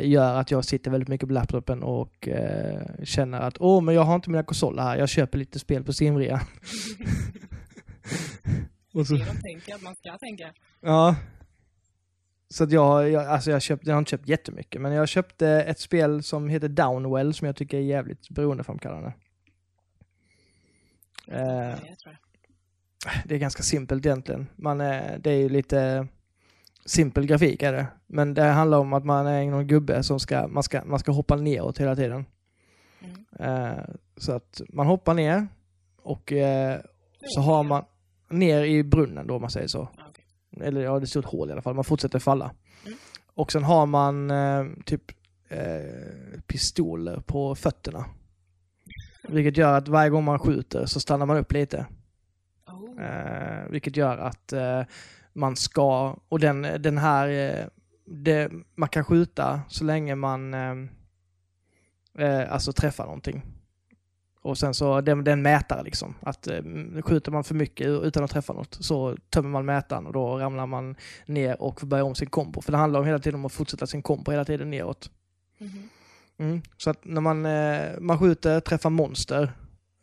gör 0.00 0.34
att 0.40 0.50
jag 0.50 0.64
sitter 0.64 0.90
väldigt 0.90 1.08
mycket 1.08 1.28
på 1.28 1.34
laptopen 1.34 1.82
och 1.82 2.28
eh, 2.28 2.82
känner 3.04 3.40
att 3.40 3.56
åh, 3.60 3.82
men 3.82 3.94
jag 3.94 4.02
har 4.02 4.14
inte 4.14 4.30
mina 4.30 4.42
konsoler 4.42 4.82
här. 4.82 4.96
Jag 4.96 5.08
köper 5.08 5.38
lite 5.38 5.58
spel 5.58 5.84
på 5.84 5.92
Steam-rea. 5.92 6.40
Och 8.94 9.06
så... 9.06 9.14
Det 9.14 9.24
de 9.24 9.40
tänker 9.40 9.74
att 9.74 9.82
man 9.82 9.94
ska 9.94 10.18
tänka. 10.18 10.52
Ja. 10.80 11.16
Så 12.48 12.64
att 12.64 12.72
jag, 12.72 13.10
jag, 13.10 13.26
alltså 13.26 13.50
jag, 13.50 13.62
köpt, 13.62 13.86
jag 13.86 13.94
har 13.94 13.98
inte 13.98 14.10
köpt 14.10 14.28
jättemycket, 14.28 14.80
men 14.80 14.92
jag 14.92 15.08
köpte 15.08 15.48
ett 15.48 15.78
spel 15.78 16.22
som 16.22 16.48
heter 16.48 16.68
Downwell 16.68 17.34
som 17.34 17.46
jag 17.46 17.56
tycker 17.56 17.76
är 17.76 17.82
jävligt 17.82 18.28
beroendeframkallande. 18.28 19.12
Eh, 21.26 21.74
det 23.24 23.34
är 23.34 23.38
ganska 23.38 23.62
simpelt 23.62 24.06
egentligen. 24.06 24.46
Man 24.56 24.80
är, 24.80 25.18
det 25.18 25.30
är 25.30 25.36
ju 25.36 25.48
lite 25.48 26.06
simpel 26.84 27.26
grafik 27.26 27.62
är 27.62 27.72
det. 27.72 27.86
Men 28.06 28.34
det 28.34 28.42
handlar 28.42 28.78
om 28.78 28.92
att 28.92 29.04
man 29.04 29.26
är 29.26 29.44
någon 29.44 29.66
gubbe 29.66 30.02
som 30.02 30.20
ska, 30.20 30.48
man 30.48 30.62
ska, 30.62 30.84
man 30.84 30.98
ska 30.98 31.12
hoppa 31.12 31.36
neråt 31.36 31.78
hela 31.78 31.96
tiden. 31.96 32.24
Mm. 33.00 33.68
Eh, 33.68 33.84
så 34.16 34.32
att 34.32 34.60
man 34.68 34.86
hoppar 34.86 35.14
ner 35.14 35.48
och 36.02 36.32
eh, 36.32 36.80
så 37.20 37.40
har 37.40 37.62
man 37.62 37.84
ner 38.28 38.64
i 38.64 38.82
brunnen 38.82 39.26
då 39.26 39.34
om 39.34 39.40
man 39.40 39.50
säger 39.50 39.68
så. 39.68 39.82
Okay. 39.82 40.66
Eller 40.66 40.80
ja, 40.80 41.00
det 41.00 41.06
står 41.06 41.20
ett 41.20 41.26
hål 41.26 41.48
i 41.48 41.52
alla 41.52 41.62
fall. 41.62 41.74
Man 41.74 41.84
fortsätter 41.84 42.18
falla. 42.18 42.54
Mm. 42.86 42.98
Och 43.34 43.52
sen 43.52 43.64
har 43.64 43.86
man 43.86 44.30
eh, 44.30 44.64
typ 44.84 45.02
eh, 45.48 46.40
pistoler 46.46 47.20
på 47.20 47.54
fötterna. 47.54 48.04
Vilket 49.28 49.56
gör 49.56 49.78
att 49.78 49.88
varje 49.88 50.10
gång 50.10 50.24
man 50.24 50.38
skjuter 50.38 50.86
så 50.86 51.00
stannar 51.00 51.26
man 51.26 51.36
upp 51.36 51.52
lite. 51.52 51.86
Oh. 52.72 53.04
Eh, 53.04 53.70
vilket 53.70 53.96
gör 53.96 54.18
att 54.18 54.52
eh, 54.52 54.82
man 55.32 55.56
ska, 55.56 56.16
och 56.28 56.40
den, 56.40 56.62
den 56.62 56.98
här, 56.98 57.28
eh, 57.28 57.66
det, 58.06 58.50
man 58.74 58.88
kan 58.88 59.04
skjuta 59.04 59.60
så 59.68 59.84
länge 59.84 60.14
man 60.14 60.54
eh, 60.54 60.74
eh, 62.18 62.52
alltså 62.52 62.72
träffar 62.72 63.04
någonting. 63.04 63.42
Och 64.42 64.58
sen 64.58 64.74
så, 64.74 65.00
den, 65.00 65.24
den 65.24 65.42
mätare 65.42 65.82
liksom, 65.82 66.14
att 66.20 66.46
eh, 66.46 66.62
skjuter 67.02 67.32
man 67.32 67.44
för 67.44 67.54
mycket 67.54 67.86
utan 67.86 68.24
att 68.24 68.30
träffa 68.30 68.52
något 68.52 68.78
så 68.80 69.16
tömmer 69.30 69.48
man 69.48 69.64
mätaren 69.64 70.06
och 70.06 70.12
då 70.12 70.38
ramlar 70.38 70.66
man 70.66 70.96
ner 71.26 71.62
och 71.62 71.80
får 71.80 71.86
börja 71.86 72.04
om 72.04 72.14
sin 72.14 72.30
kombo. 72.30 72.60
För 72.60 72.72
det 72.72 72.78
handlar 72.78 73.00
om 73.00 73.06
hela 73.06 73.18
tiden 73.18 73.40
om 73.40 73.44
att 73.44 73.52
fortsätta 73.52 73.86
sin 73.86 74.02
kombo 74.02 74.30
hela 74.30 74.44
tiden 74.44 74.70
neråt. 74.70 75.10
Mm. 75.58 75.88
Mm. 76.38 76.62
Så 76.76 76.90
att 76.90 77.04
när 77.04 77.20
man, 77.20 77.42
man 78.06 78.18
skjuter, 78.18 78.60
träffar 78.60 78.90
monster, 78.90 79.52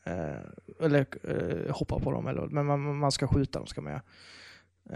eh, 0.10 0.86
eller 0.86 1.06
eh, 1.24 1.76
hoppar 1.76 2.00
på 2.00 2.12
dem, 2.12 2.28
eller, 2.28 2.48
men 2.48 2.65
man, 2.65 2.98
man 2.98 3.12
ska 3.12 3.28
skjuta 3.28 3.60
dem 3.60 3.67
ska 3.67 3.82
man 3.82 3.93
göra. 3.93 4.04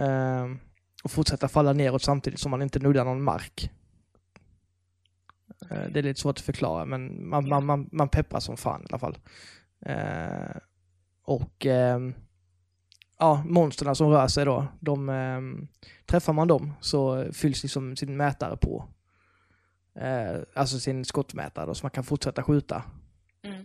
Eh, 0.05 0.55
och 1.03 1.11
fortsätta 1.11 1.47
falla 1.47 1.73
neråt 1.73 2.01
samtidigt 2.01 2.39
som 2.39 2.51
man 2.51 2.61
inte 2.61 2.79
nuddar 2.79 3.05
någon 3.05 3.23
mark. 3.23 3.71
Eh, 5.69 5.91
det 5.91 5.99
är 5.99 6.03
lite 6.03 6.21
svårt 6.21 6.37
att 6.37 6.45
förklara 6.45 6.85
men 6.85 7.29
man, 7.29 7.49
man, 7.49 7.65
man, 7.65 7.89
man 7.91 8.09
pepprar 8.09 8.39
som 8.39 8.57
fan 8.57 8.81
i 8.81 8.85
alla 8.89 8.99
fall. 8.99 9.17
Eh, 9.85 10.57
och 11.23 11.65
ehm, 11.65 12.13
ja, 13.19 13.43
monsterna 13.45 13.95
som 13.95 14.09
rör 14.09 14.27
sig 14.27 14.45
då, 14.45 14.67
de, 14.79 15.09
eh, 15.09 15.41
träffar 16.05 16.33
man 16.33 16.47
dem 16.47 16.73
så 16.81 17.25
fylls 17.33 17.63
liksom 17.63 17.95
sin 17.95 18.17
mätare 18.17 18.57
på. 18.57 18.89
Eh, 19.95 20.41
alltså 20.55 20.79
sin 20.79 21.05
skottmätare 21.05 21.65
då, 21.65 21.73
så 21.73 21.85
man 21.85 21.91
kan 21.91 22.03
fortsätta 22.03 22.43
skjuta. 22.43 22.83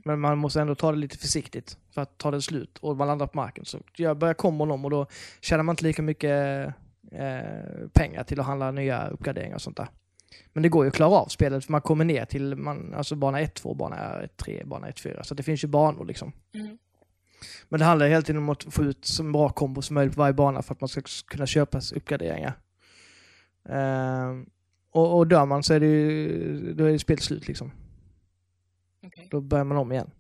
Men 0.09 0.21
man 0.21 0.38
måste 0.38 0.61
ändå 0.61 0.75
ta 0.75 0.92
det 0.92 0.99
lite 0.99 1.18
försiktigt 1.18 1.79
för 1.94 2.03
att 2.03 2.18
ta 2.18 2.31
det 2.31 2.42
slut 2.42 2.79
och 2.79 2.97
man 2.97 3.09
landar 3.09 3.27
på 3.27 3.37
marken. 3.37 3.64
Så 3.64 3.79
jag 3.97 4.18
börjar 4.18 4.35
komma 4.35 4.64
om 4.64 4.85
och 4.85 4.90
då 4.90 5.07
tjänar 5.40 5.62
man 5.62 5.73
inte 5.73 5.85
lika 5.85 6.03
mycket 6.03 6.66
eh, 7.12 7.88
pengar 7.92 8.25
till 8.25 8.40
att 8.40 8.47
handla 8.47 8.71
nya 8.71 9.09
uppgraderingar 9.09 9.55
och 9.55 9.62
sånt 9.62 9.77
där. 9.77 9.88
Men 10.53 10.62
det 10.62 10.68
går 10.68 10.85
ju 10.85 10.88
att 10.88 10.94
klara 10.94 11.11
av 11.11 11.27
spelet 11.27 11.64
för 11.64 11.73
man 11.73 11.81
kommer 11.81 12.05
ner 12.05 12.25
till 12.25 12.57
man, 12.57 12.94
alltså 12.94 13.14
bana 13.14 13.40
1, 13.40 13.55
2, 13.55 13.75
bana 13.75 14.23
3, 14.37 14.62
bana 14.64 14.88
1, 14.88 15.01
4. 15.01 15.25
Så 15.25 15.35
det 15.35 15.42
finns 15.42 15.64
ju 15.64 15.68
banor 15.68 16.05
liksom. 16.05 16.33
Mm. 16.55 16.79
Men 17.68 17.81
det 17.81 17.87
handlar 17.87 18.09
hela 18.09 18.23
tiden 18.23 18.42
om 18.42 18.49
att 18.49 18.64
få 18.75 18.85
ut 18.85 19.05
så 19.05 19.23
bra 19.23 19.49
kombo 19.49 19.83
som 19.83 19.94
möjligt 19.94 20.14
på 20.14 20.21
varje 20.21 20.33
bana 20.33 20.62
för 20.62 20.75
att 20.75 20.81
man 20.81 20.88
ska 20.88 21.03
kunna 21.27 21.47
köpa 21.47 21.81
uppgraderingar. 21.94 22.53
Uh, 23.68 24.42
och, 24.90 25.18
och 25.18 25.27
dör 25.27 25.47
man 25.47 25.62
så 25.62 25.75
är 25.75 25.81
det 25.81 25.87
ju, 25.87 26.75
då 26.75 26.85
är 26.85 26.92
det 26.92 26.99
spelet 26.99 27.23
slut 27.23 27.49
liksom. 27.49 27.71
Okay. 29.09 29.29
Då 29.31 29.40
börjar 29.40 29.64
man 29.64 29.77
om 29.77 29.92
igen. 29.92 30.11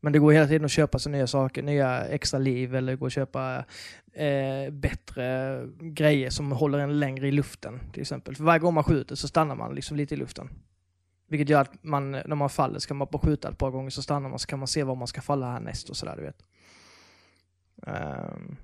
Men 0.00 0.12
det 0.12 0.18
går 0.18 0.32
hela 0.32 0.46
tiden 0.46 0.64
att 0.64 0.70
köpa 0.70 0.98
sig 0.98 1.12
nya 1.12 1.26
saker, 1.26 1.62
nya 1.62 2.04
extra 2.04 2.38
liv 2.38 2.74
eller 2.74 2.96
gå 2.96 3.04
och 3.04 3.10
köpa 3.10 3.64
eh, 4.12 4.70
bättre 4.70 5.66
grejer 5.80 6.30
som 6.30 6.52
håller 6.52 6.78
en 6.78 7.00
längre 7.00 7.28
i 7.28 7.32
luften 7.32 7.80
till 7.92 8.02
exempel. 8.02 8.36
För 8.36 8.44
varje 8.44 8.58
gång 8.58 8.74
man 8.74 8.84
skjuter 8.84 9.14
så 9.14 9.28
stannar 9.28 9.54
man 9.54 9.74
liksom 9.74 9.96
lite 9.96 10.14
i 10.14 10.18
luften. 10.18 10.48
Vilket 11.28 11.48
gör 11.48 11.60
att 11.60 11.84
man, 11.84 12.10
när 12.10 12.34
man 12.34 12.50
faller, 12.50 12.78
ska 12.78 12.94
man 12.94 13.08
bara 13.12 13.18
skjuta 13.18 13.48
ett 13.48 13.58
par 13.58 13.70
gånger 13.70 13.90
så 13.90 14.02
stannar 14.02 14.28
man 14.28 14.38
så 14.38 14.46
kan 14.46 14.58
man 14.58 14.68
se 14.68 14.84
var 14.84 14.94
man 14.94 15.08
ska 15.08 15.20
falla 15.20 15.52
härnäst 15.52 15.90
och 15.90 15.96
sådär 15.96 16.16
du 16.16 16.22
vet. 16.22 16.44
Um, 17.76 18.56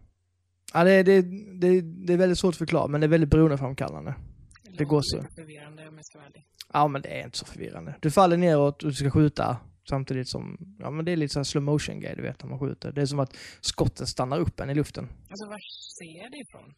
ja, 0.75 0.85
det, 0.85 1.03
det, 1.03 1.23
det, 1.61 1.81
det 1.81 2.13
är 2.13 2.17
väldigt 2.17 2.39
svårt 2.39 2.55
att 2.55 2.59
förklara 2.59 2.89
men 2.89 3.01
det 3.01 3.07
är 3.07 3.09
väldigt 3.09 3.31
beroendeframkallande. 3.31 4.15
Det, 4.63 4.71
det 4.79 4.85
går 4.85 5.01
så. 5.03 5.23
förvirrande 5.35 5.89
om 5.89 5.97
jag 5.97 6.07
ska 6.07 6.19
vara 6.19 6.29
ärlig. 6.29 6.47
Ja 6.73 6.89
men 6.89 7.03
det 7.03 7.21
är 7.21 7.25
inte 7.25 7.39
så 7.39 7.47
förvirrande. 7.47 7.95
Du 8.01 8.11
faller 8.11 8.37
neråt 8.37 8.83
och 8.83 8.89
du 8.89 8.95
ska 8.95 9.11
skjuta 9.11 9.57
Samtidigt 9.89 10.29
som, 10.29 10.59
ja 10.79 10.91
men 10.91 11.05
det 11.05 11.13
är 11.13 11.17
lite 11.17 11.35
så 11.35 11.45
slow 11.45 11.63
motion 11.63 12.01
grej 12.01 12.17
du 12.17 12.23
vet 12.23 12.43
när 12.43 12.51
man 12.51 12.59
skjuter. 12.59 12.93
Det 12.93 13.03
är 13.03 13.07
som 13.07 13.19
att 13.19 13.37
skottet 13.61 14.09
stannar 14.09 14.39
upp 14.39 14.61
en 14.61 14.71
i 14.71 14.75
luften. 14.75 15.09
Alltså 15.31 15.47
var 15.47 15.59
ser 15.99 16.23
jag 16.23 16.31
det 16.31 16.39
ifrån? 16.39 16.75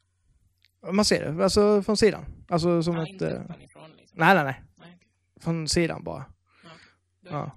Man 0.94 1.04
ser 1.04 1.32
det, 1.32 1.44
alltså 1.44 1.82
från 1.82 1.96
sidan. 1.96 2.24
Alltså 2.48 2.82
som 2.82 2.96
ja, 2.96 3.02
ett... 3.02 3.08
Inte 3.08 3.28
äh... 3.30 3.64
ifrån, 3.64 3.90
liksom. 3.96 4.18
Nej, 4.18 4.34
nej, 4.34 4.44
nej. 4.44 4.62
nej 4.76 4.98
Från 5.40 5.68
sidan 5.68 6.04
bara. 6.04 6.24
Ja. 6.64 6.70
Ja. 7.30 7.50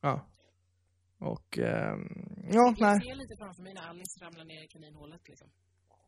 ja. 0.00 0.26
Och, 1.18 1.58
ähm, 1.58 2.08
ja, 2.52 2.74
nej. 2.78 2.92
Jag 2.92 3.02
ser 3.02 3.14
lite 3.14 3.36
framför 3.36 3.62
mig 3.62 3.74
när 3.74 3.88
Alice 3.88 4.24
ramlar 4.24 4.44
ner 4.44 4.64
i 4.64 4.68
kaninhålet 4.68 5.28
liksom. 5.28 5.48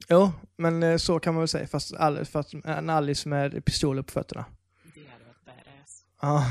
Jo, 0.09 0.31
men 0.57 0.83
eh, 0.83 0.97
så 0.97 1.21
kan 1.21 1.35
man 1.35 1.41
väl 1.41 1.49
säga. 1.49 1.67
Fast, 1.67 1.95
Alice, 1.95 2.31
fast 2.31 2.55
en 2.55 2.91
Alice 2.91 3.29
med 3.29 3.65
pistoler 3.65 4.03
på 4.03 4.13
fötterna. 4.13 4.45
Det 4.95 5.11
hade 5.11 5.25
varit 5.25 5.45
badass. 5.45 6.05
Ja. 6.21 6.47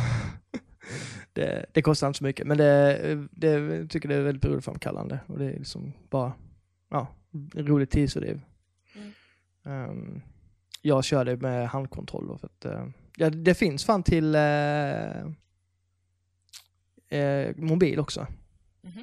det, 1.33 1.65
det, 1.73 1.81
kostar 1.81 2.07
inte 2.07 2.17
så 2.17 2.23
mycket, 2.23 2.47
men 2.47 2.57
det, 2.57 3.27
det 3.31 3.47
jag 3.47 3.89
tycker 3.89 4.09
det 4.09 4.15
är 4.15 4.21
väldigt 4.21 4.41
beroendeframkallande 4.41 5.19
och 5.27 5.39
det 5.39 5.45
är 5.45 5.57
liksom 5.57 5.93
bara, 6.09 6.33
ja, 6.89 7.07
roligt 7.55 7.91
tidsfördriv. 7.91 8.41
Mm. 8.95 9.89
Um, 9.89 10.21
jag 10.81 11.03
kör 11.03 11.25
det 11.25 11.37
med 11.37 11.69
handkontroll 11.69 12.37
för 12.39 12.47
att, 12.47 12.65
uh, 12.65 12.89
ja, 13.15 13.29
det 13.29 13.55
finns 13.55 13.85
fan 13.85 14.03
till 14.03 14.35
uh, 14.35 15.27
uh, 17.13 17.55
mobil 17.55 17.99
också. 17.99 18.27
Mm 18.83 18.95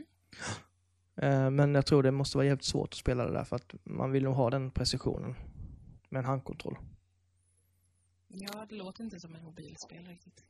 -hmm. 1.16 1.50
men 1.50 1.74
jag 1.74 1.86
tror 1.86 2.02
det 2.02 2.10
måste 2.10 2.36
vara 2.36 2.46
jävligt 2.46 2.64
svårt 2.64 2.88
att 2.88 2.98
spela 2.98 3.26
det 3.26 3.32
där 3.32 3.44
för 3.44 3.56
att 3.56 3.74
man 3.84 4.12
vill 4.12 4.24
nog 4.24 4.34
ha 4.34 4.50
den 4.50 4.70
precisionen 4.70 5.34
med 6.08 6.18
en 6.18 6.24
handkontroll. 6.24 6.76
Ja, 8.28 8.66
det 8.68 8.74
låter 8.74 9.04
inte 9.04 9.20
som 9.20 9.34
en 9.34 9.44
mobilspel 9.44 10.06
riktigt. 10.06 10.44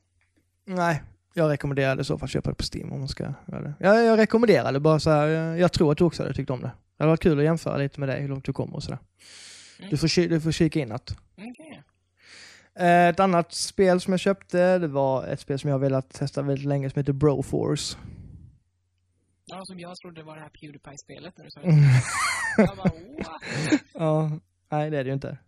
Nej, 0.65 1.03
jag 1.35 1.51
rekommenderar 1.51 2.01
i 2.01 2.05
så 2.05 2.19
fall 2.19 2.29
köpa 2.29 2.51
det 2.51 2.57
på 2.57 2.65
Steam 2.75 2.93
om 2.93 2.99
man 2.99 3.09
ska 3.09 3.35
göra 3.53 3.63
det. 3.63 3.75
Ja, 3.79 4.01
jag 4.01 4.19
rekommenderar 4.19 4.73
det 4.73 4.81
bara 4.81 5.01
så 5.01 5.11
här, 5.11 5.27
jag 5.57 5.73
tror 5.73 5.93
att 5.93 5.99
du 5.99 6.05
också 6.05 6.23
hade 6.23 6.35
tyckt 6.35 6.51
om 6.51 6.61
det. 6.61 6.73
Det 6.97 7.05
hade 7.05 7.11
varit 7.11 7.23
kul 7.23 7.39
att 7.39 7.45
jämföra 7.45 7.77
lite 7.77 8.01
med 8.01 8.09
dig, 8.09 8.21
hur 8.21 8.29
långt 8.29 8.45
du 8.45 8.53
kommer 8.53 8.75
och 8.75 8.83
sådär. 8.83 8.99
Mm. 9.79 9.91
Du, 9.91 9.97
får, 9.97 10.29
du 10.29 10.41
får 10.41 10.53
kika 10.53 10.81
in 10.81 10.93
att. 10.93 11.17
Okay. 11.37 11.81
Eh, 12.87 13.09
ett 13.09 13.21
annat 13.21 13.53
spel 13.53 14.01
som 14.01 14.13
jag 14.13 14.21
köpte, 14.21 14.79
det 14.79 14.89
var 14.89 15.27
ett 15.27 15.41
spel 15.41 15.59
som 15.59 15.71
jag 15.71 15.75
har 15.75 15.81
velat 15.81 16.11
testa 16.11 16.43
väldigt 16.43 16.67
länge 16.67 16.91
som 16.91 17.01
heter 17.01 17.13
Broforce. 17.13 17.97
Ja, 19.47 19.61
som 19.65 19.79
jag 19.79 19.97
trodde 19.97 20.23
var 20.23 20.35
det 20.35 20.41
här 20.41 20.49
Pewdiepie-spelet 20.49 21.39
när 21.39 21.45
du 21.45 21.51
sa 21.51 21.61
det. 21.61 21.69
jag 22.57 22.77
bara, 22.77 22.91
Ja, 24.05 24.31
nej 24.69 24.91
det 24.91 24.99
är 24.99 25.05
det 25.05 25.09
ju 25.09 25.15
inte. 25.15 25.39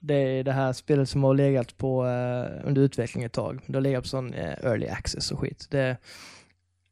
Det 0.00 0.14
är 0.14 0.44
det 0.44 0.52
här 0.52 0.72
spelet 0.72 1.08
som 1.08 1.24
har 1.24 1.34
legat 1.34 1.76
på 1.76 2.04
uh, 2.04 2.68
under 2.68 2.82
utveckling 2.82 3.24
ett 3.24 3.32
tag. 3.32 3.60
Det 3.66 3.74
har 3.74 3.80
legat 3.80 4.02
på 4.02 4.08
sån 4.08 4.34
uh, 4.34 4.64
early 4.64 4.86
access 4.88 5.30
och 5.30 5.38
skit. 5.38 5.66
Det, 5.70 5.96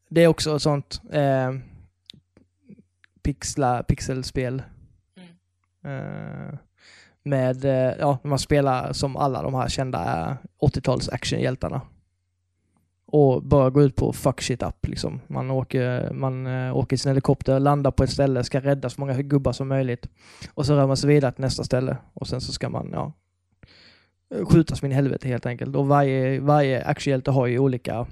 det 0.09 0.25
är 0.25 0.29
också 0.29 0.57
ett 0.57 0.63
sånt 0.63 1.01
uh, 1.15 1.59
pixla, 3.23 3.83
pixelspel. 3.83 4.63
Mm. 5.85 6.59
med, 7.23 7.65
ja, 8.01 8.19
man 8.23 8.39
spelar 8.39 8.93
som 8.93 9.17
alla 9.17 9.43
de 9.43 9.55
här 9.55 9.69
kända 9.69 10.37
80-tals 10.61 11.09
actionhjältarna 11.09 11.81
och 13.15 13.43
bara 13.43 13.71
gå 13.71 13.83
ut 13.83 13.97
på 13.97 14.13
fuck 14.13 14.43
shit 14.43 14.63
up 14.63 14.87
liksom. 14.87 15.21
Man 15.27 15.51
åker, 15.51 16.13
man 16.13 16.47
eh, 16.47 16.77
åker 16.77 16.95
i 16.95 16.99
sin 16.99 17.11
helikopter, 17.11 17.61
landar 17.61 17.91
på 17.91 18.05
ett 18.05 18.11
ställe, 18.11 18.45
ska 18.45 18.61
rädda 18.61 18.91
så 18.91 19.01
många 19.01 19.23
gubbar 19.23 19.53
som 19.53 19.69
möjligt. 19.69 20.09
Och 20.55 20.67
så 20.67 20.75
rör 20.75 20.87
man 20.87 20.97
sig 20.97 21.09
vidare 21.09 21.33
till 21.33 21.41
nästa 21.45 21.65
ställe 21.65 21.97
och 22.15 22.29
sen 22.29 22.41
så 22.41 22.53
ska 22.53 22.69
man, 22.69 22.91
ja, 22.93 23.13
skjutas 24.45 24.79
som 24.79 24.87
in 24.87 24.93
i 24.93 24.95
helvete 24.95 25.29
helt 25.29 25.47
enkelt. 25.47 25.77
Och 25.77 25.87
varje, 25.87 26.41
varje 26.41 26.85
actionhjälte 26.85 27.31
har 27.31 27.47
ju 27.47 27.59
olika, 27.59 28.07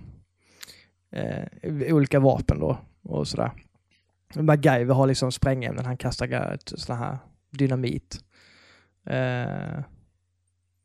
eh, 1.13 1.95
olika 1.95 2.21
vapen 2.21 2.61
då 2.61 2.79
och 3.03 3.29
sådär. 3.29 3.51
MacGyver 4.35 4.95
har 4.95 5.07
liksom 5.07 5.33
sprängämnen, 5.33 5.85
han 5.85 5.97
kastar 5.97 6.27
ett 6.55 6.89
här 6.89 7.19
dynamit. 7.51 8.21
Eh, 9.07 9.85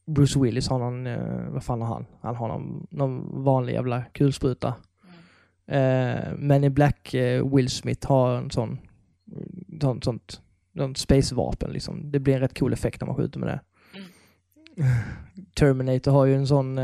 Bruce 0.08 0.40
Willis 0.40 0.68
har 0.68 0.80
någon, 0.80 1.08
eh, 1.08 1.50
vad 1.50 1.64
fan 1.64 1.82
har 1.82 1.88
han? 1.88 2.06
Han 2.22 2.36
har 2.36 2.48
någon, 2.48 2.88
någon 2.90 3.44
vanlig 3.44 3.74
jävla 3.74 4.04
kulspruta. 4.04 4.68
Eh, 5.68 6.34
Men 6.38 6.64
i 6.64 6.70
Black, 6.70 7.14
eh, 7.14 7.56
Will 7.56 7.70
Smith 7.70 8.08
har 8.08 8.36
en 8.36 8.50
sån, 8.52 8.78
sånt, 9.82 10.04
sånt, 10.04 10.42
sånt 10.78 10.98
spacevapen 10.98 11.72
liksom. 11.72 12.12
Det 12.12 12.20
blir 12.20 12.34
en 12.34 12.40
rätt 12.40 12.60
cool 12.60 12.74
effekt 12.74 13.02
när 13.02 13.06
man 13.06 13.16
skjuter 13.16 13.40
med 13.40 13.50
det. 13.50 13.60
Terminator 15.56 16.12
har 16.12 16.26
ju 16.26 16.36
en 16.36 16.48
sån, 16.48 16.80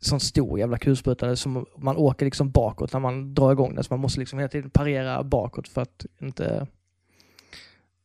sån 0.00 0.20
stor 0.20 0.58
jävla 0.58 0.78
kulspruta 0.78 1.36
som 1.36 1.66
man 1.78 1.96
åker 1.96 2.24
liksom 2.26 2.50
bakåt 2.50 2.92
när 2.92 3.00
man 3.00 3.34
drar 3.34 3.52
igång 3.52 3.74
den. 3.74 3.84
Så 3.84 3.92
man 3.92 4.00
måste 4.00 4.20
liksom 4.20 4.38
hela 4.38 4.48
tiden 4.48 4.70
parera 4.70 5.22
bakåt 5.22 5.68
för 5.68 5.82
att 5.82 6.06
inte... 6.20 6.66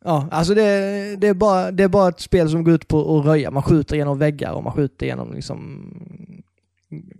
Ja, 0.07 0.27
alltså 0.31 0.53
det, 0.53 1.15
det, 1.15 1.27
är 1.27 1.33
bara, 1.33 1.71
det 1.71 1.83
är 1.83 1.87
bara 1.87 2.09
ett 2.09 2.19
spel 2.19 2.49
som 2.49 2.63
går 2.63 2.73
ut 2.73 2.87
på 2.87 3.19
att 3.19 3.25
röja. 3.25 3.51
Man 3.51 3.63
skjuter 3.63 3.95
genom 3.95 4.19
väggar 4.19 4.51
och 4.51 4.63
man 4.63 4.73
skjuter 4.73 5.05
genom 5.05 5.33
liksom, 5.33 5.91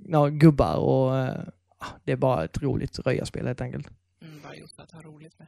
ja, 0.07 0.27
gubbar 0.27 0.75
och 0.75 1.15
ja, 1.79 1.85
det 2.03 2.11
är 2.11 2.15
bara 2.15 2.43
ett 2.43 2.61
roligt 2.61 2.99
röjarspel 2.99 3.47
helt 3.47 3.61
enkelt. 3.61 3.89
Mm, 4.21 4.33
bara 4.43 4.55
just 4.55 4.79
att 4.79 4.91
ha 4.91 5.01
roligt 5.01 5.39
med. 5.39 5.47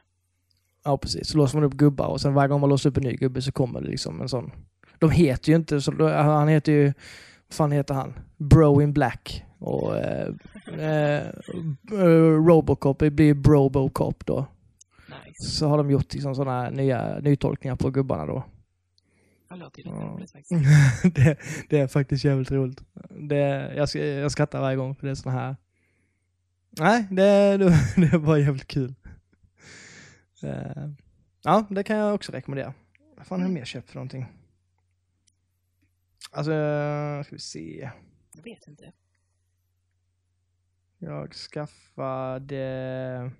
Ja, 0.84 0.98
precis. 0.98 1.28
Så 1.28 1.38
låser 1.38 1.56
man 1.58 1.64
upp 1.64 1.72
gubbar 1.72 2.06
och 2.06 2.20
sen 2.20 2.34
varje 2.34 2.48
gång 2.48 2.60
man 2.60 2.70
låser 2.70 2.90
upp 2.90 2.96
en 2.96 3.02
ny 3.02 3.16
gubbe 3.16 3.42
så 3.42 3.52
kommer 3.52 3.80
det 3.80 3.88
liksom 3.88 4.20
en 4.20 4.28
sån. 4.28 4.50
De 4.98 5.10
heter 5.10 5.48
ju 5.48 5.56
inte 5.56 5.80
så, 5.80 6.08
han 6.08 6.48
heter 6.48 6.72
ju, 6.72 6.84
vad 6.84 7.54
fan 7.54 7.72
heter 7.72 7.94
han? 7.94 8.12
Bro 8.36 8.82
in 8.82 8.92
Black. 8.92 9.44
Och 9.58 9.96
eh, 9.96 10.28
eh, 10.78 11.22
Robocop, 12.46 12.98
blir 12.98 13.34
Brobocop 13.34 14.26
då. 14.26 14.46
Så 15.38 15.68
har 15.68 15.76
de 15.78 15.90
gjort 15.90 16.14
liksom 16.14 16.34
sådana 16.34 16.70
nya 16.70 17.18
nytolkningar 17.18 17.76
på 17.76 17.90
gubbarna 17.90 18.26
då. 18.26 18.44
Det 19.48 19.56
låter 19.56 19.78
ju 19.82 19.84
lite 19.84 19.96
Ja. 19.96 20.06
roligt 20.06 20.30
faktiskt. 20.32 20.62
det, 21.14 21.38
det 21.68 21.78
är 21.78 21.86
faktiskt 21.86 22.24
jävligt 22.24 22.50
roligt. 22.50 22.82
Det, 23.10 23.74
jag, 23.76 23.88
jag 23.94 24.32
skrattar 24.32 24.60
varje 24.60 24.76
gång 24.76 24.94
för 24.94 25.06
det 25.06 25.10
är 25.10 25.14
såna 25.14 25.34
här... 25.34 25.56
Nej, 26.70 27.06
det, 27.10 27.56
det, 27.56 27.78
det 28.10 28.18
bara 28.18 28.38
jävligt 28.38 28.66
kul. 28.68 28.94
Eh, 30.42 30.88
ja, 31.42 31.66
det 31.70 31.82
kan 31.82 31.96
jag 31.96 32.14
också 32.14 32.32
rekommendera. 32.32 32.74
Vad 33.16 33.26
fan 33.26 33.40
har 33.40 33.48
jag 33.48 33.54
mer 33.54 33.64
köpt 33.64 33.88
för 33.90 33.94
någonting? 33.96 34.26
Alltså, 36.30 36.50
ska 37.24 37.34
vi 37.34 37.40
se. 37.40 37.90
Jag 38.34 38.42
vet 38.42 38.68
inte. 38.68 38.92
Jag 40.98 41.32
skaffade... 41.34 43.30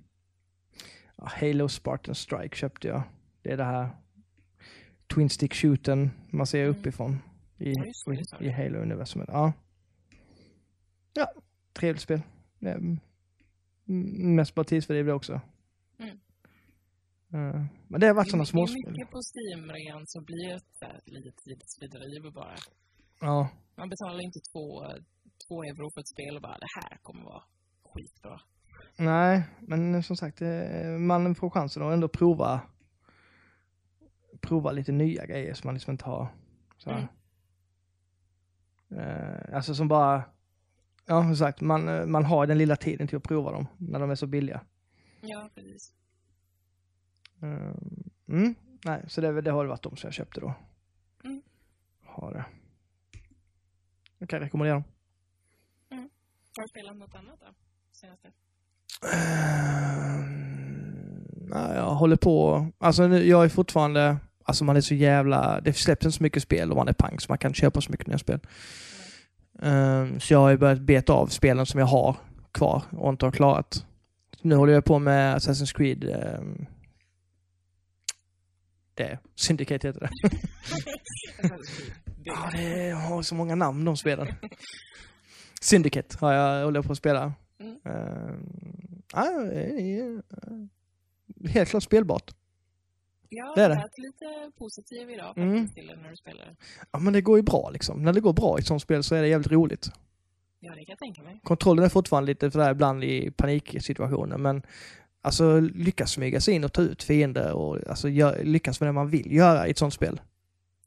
Halo 1.23 1.69
Spartan 1.69 2.15
Strike 2.15 2.57
köpte 2.57 2.89
jag. 2.89 3.03
Det 3.43 3.53
är 3.53 3.57
det 3.57 3.65
här 3.65 3.89
Twin 5.15 5.31
Stick 5.31 5.55
Shooten 5.55 6.11
man 6.31 6.47
ser 6.47 6.65
Mm. 6.65 6.77
uppifrån 6.79 7.19
i, 7.59 7.73
Ja, 7.73 8.41
i, 8.41 8.49
Halo-universumet. 8.51 9.29
Ja. 9.33 9.53
ja, 11.15 11.33
trevligt 11.73 12.03
spel. 12.03 12.21
Mest 14.35 14.55
bara 14.55 14.65
tidsfördriv 14.65 15.07
det 15.07 15.13
också. 15.13 15.41
Mm. 15.99 16.19
Eh, 17.33 17.65
men 17.89 18.01
det 18.01 18.07
har 18.07 18.15
varit 18.15 18.27
Det 18.33 18.39
är 18.39 18.45
sådana 18.45 18.63
mycket- 18.65 18.75
småspel. 18.75 19.07
på 19.13 19.21
Steam-rean 19.23 20.05
så 20.07 20.21
blir 20.21 20.49
det 20.81 21.01
litet 21.05 21.37
tidsfördriv 21.37 22.33
bara. 22.33 22.55
Ja, 23.21 23.49
Man 23.77 23.89
betalar 23.89 24.21
inte 24.21 24.41
två, 24.53 24.67
två 25.49 25.63
euro 25.65 25.91
för 25.95 26.01
ett 26.01 26.09
spel 26.09 26.37
och 26.37 26.43
bara 26.43 26.59
det 26.59 26.73
här 26.81 26.99
kommer 27.03 27.23
vara 27.25 27.43
skitbra. 27.85 28.41
Nej, 28.99 29.43
men 29.61 30.03
som 30.03 30.17
sagt, 30.17 30.43
eh, 30.43 30.89
man 30.99 31.35
får 31.35 31.51
chansen 31.51 31.83
att 31.83 31.93
ändå 31.93 32.09
prova 32.09 32.61
prova 34.41 34.73
lite 34.73 34.93
nya 34.93 35.27
grejer 35.27 35.55
som 35.55 35.69
man 35.69 35.75
liksom 35.75 35.91
inte 35.91 36.05
har. 36.05 36.29
Så. 36.77 36.91
här. 36.91 37.09
Eh, 38.91 39.57
alltså 39.57 39.75
som 39.75 39.89
bara, 39.89 40.23
ja 41.07 41.23
som 41.23 41.37
sagt, 41.37 41.61
man, 41.61 41.89
eh, 41.89 42.07
man 42.07 42.25
har 42.25 42.47
den 42.47 42.59
lilla 42.59 42.77
tiden 42.77 43.09
till 43.09 43.17
att 43.17 43.23
prova 43.23 43.53
dem 43.53 43.67
när 43.77 44.01
de 44.01 44.11
är 44.11 44.15
så 44.15 44.27
billiga. 44.27 44.61
Ja, 45.21 45.51
precis. 45.55 45.93
Eh, 47.43 47.75
Mm, 48.29 48.55
nej, 48.85 49.05
så 49.09 49.21
det, 49.21 49.41
det 49.41 49.51
har 49.51 49.65
det 49.65 49.69
varit 49.69 49.83
de 49.83 49.97
som 49.97 50.07
jag 50.07 50.15
köpte 50.15 50.41
då. 50.41 50.55
Mm. 51.25 51.43
Har 52.03 52.33
det. 52.33 52.45
Jag 54.19 54.29
kan 54.29 54.41
rekommendera 54.41 54.75
dem. 54.75 54.85
Har 56.57 56.63
du 56.63 56.69
spelat 56.69 56.97
något 56.97 57.15
annat 57.15 57.41
då? 57.41 57.47
Senaste? 57.93 58.33
Nej, 61.51 61.77
jag 61.77 61.94
håller 61.94 62.16
på. 62.16 62.66
Alltså 62.79 63.07
nu, 63.07 63.27
jag 63.29 63.44
är 63.44 63.48
fortfarande, 63.48 64.16
alltså 64.44 64.64
man 64.64 64.77
är 64.77 64.81
så 64.81 64.94
jävla, 64.94 65.61
det 65.61 65.72
släpps 65.72 66.07
inte 66.07 66.16
så 66.16 66.22
mycket 66.22 66.42
spel 66.42 66.70
och 66.70 66.77
man 66.77 66.88
är 66.88 66.92
pang 66.92 67.20
så 67.20 67.27
man 67.29 67.38
kan 67.38 67.55
köpa 67.55 67.81
så 67.81 67.90
mycket 67.90 68.07
nya 68.07 68.18
spel. 68.18 68.40
Ehm, 69.62 70.20
så 70.20 70.33
jag 70.33 70.40
har 70.40 70.51
ju 70.51 70.57
börjat 70.57 70.81
beta 70.81 71.12
av 71.12 71.27
spelen 71.27 71.66
som 71.66 71.81
jag 71.81 71.87
har 71.87 72.16
kvar 72.53 72.83
och 72.90 73.11
inte 73.11 73.27
har 73.27 73.33
klarat. 73.33 73.85
Nu 74.42 74.55
håller 74.55 74.72
jag 74.72 74.85
på 74.85 74.98
med 74.98 75.37
Assassin's 75.37 75.77
Creed. 75.77 76.05
ehm, 76.05 76.66
det, 78.94 79.18
Syndicate 79.35 79.88
heter 79.88 80.01
det. 80.01 80.11
det 80.22 81.51
Ja, 82.24 82.51
det 82.53 82.90
har 82.90 83.22
så 83.22 83.35
många 83.35 83.55
namn 83.55 83.85
de 83.85 83.96
spelen. 83.96 84.29
Syndicate 85.61 86.16
har 86.20 86.33
jag 86.33 86.64
håller 86.64 86.83
på 86.83 86.92
att 86.92 86.98
spela. 86.98 87.33
Mm. 87.61 87.79
Det 89.12 90.23
eh, 91.47 91.51
helt 91.51 91.68
klart 91.68 91.83
spelbart. 91.83 92.35
Ja, 93.29 93.53
Det 93.57 93.62
är 93.62 93.68
det 93.68 93.75
det. 93.75 93.81
lät 93.81 93.99
lite 93.99 94.51
positiv 94.59 95.11
idag 95.11 95.38
Mm. 95.38 95.68
till 95.68 95.87
det 95.87 95.97
när 95.97 96.11
du 96.11 96.16
spelade. 96.16 96.57
Ja, 96.92 96.99
men 96.99 97.12
det 97.12 97.21
går 97.21 97.37
ju 97.38 97.42
bra 97.42 97.71
liksom. 97.71 98.03
När 98.03 98.12
det 98.12 98.21
går 98.21 98.33
bra 98.33 98.59
i 98.59 98.61
ett 98.61 98.66
sånt 98.66 98.83
spel 98.83 99.03
så 99.03 99.14
är 99.14 99.23
det 99.23 99.29
jävligt 99.29 99.53
roligt. 99.53 99.88
Ja, 100.61 100.71
det 100.75 100.85
kan 100.85 100.92
jag 100.92 100.99
tänka 100.99 101.23
mig. 101.23 101.40
Kontrollen 101.44 101.85
är 101.85 101.88
fortfarande 101.88 102.27
lite 102.27 102.51
sådär 102.51 102.71
ibland 102.71 103.05
i 103.05 103.31
paniksituationer, 103.31 104.38
men 104.38 104.62
alltså 105.23 105.61
lyckas 105.61 106.11
smyga 106.12 106.40
sig 106.40 106.55
in 106.55 106.64
och 106.64 106.73
ta 106.73 106.83
ut 106.83 107.03
fiender 107.03 107.53
och 107.53 107.87
alltså 107.88 108.09
gör, 108.09 108.44
lyckas 108.44 108.81
med 108.81 108.88
det 108.88 108.92
man 108.92 109.09
vill 109.09 109.33
göra 109.33 109.66
i 109.66 109.71
ett 109.71 109.79
sånt 109.79 109.94
spel. 109.94 110.21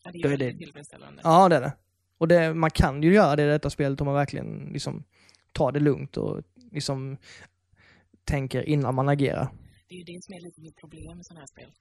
Ja, 0.03 0.12
det 0.12 0.19
är 0.27 0.31
är 0.34 0.38
det- 0.38 0.57
tillfredsställande. 0.57 1.21
Ja, 1.23 1.49
det 1.49 1.55
är 1.55 1.62
det. 1.62 1.73
Och 2.17 2.27
det, 2.27 2.53
man 2.53 2.69
kan 2.71 3.03
ju 3.03 3.13
göra 3.13 3.36
det 3.36 3.43
i 3.43 3.47
detta 3.47 3.69
spelet 3.69 4.01
om 4.01 4.05
man 4.05 4.15
verkligen 4.15 4.69
liksom 4.73 5.03
tar 5.51 5.71
det 5.71 5.79
lugnt 5.79 6.17
och 6.17 6.41
liksom 6.71 7.17
tänker 8.23 8.69
innan 8.69 8.95
man 8.95 9.10
agerar. 9.10 9.47
Det 9.88 9.95
är 9.95 9.99
ju 9.99 10.03
det 10.03 10.23
som 10.23 10.34
är 10.34 10.41
lite 10.41 10.62
mitt 10.62 10.77
problem 10.77 11.17
med 11.17 11.25
sådana 11.25 11.39
här 11.39 11.47
spel. 11.47 11.71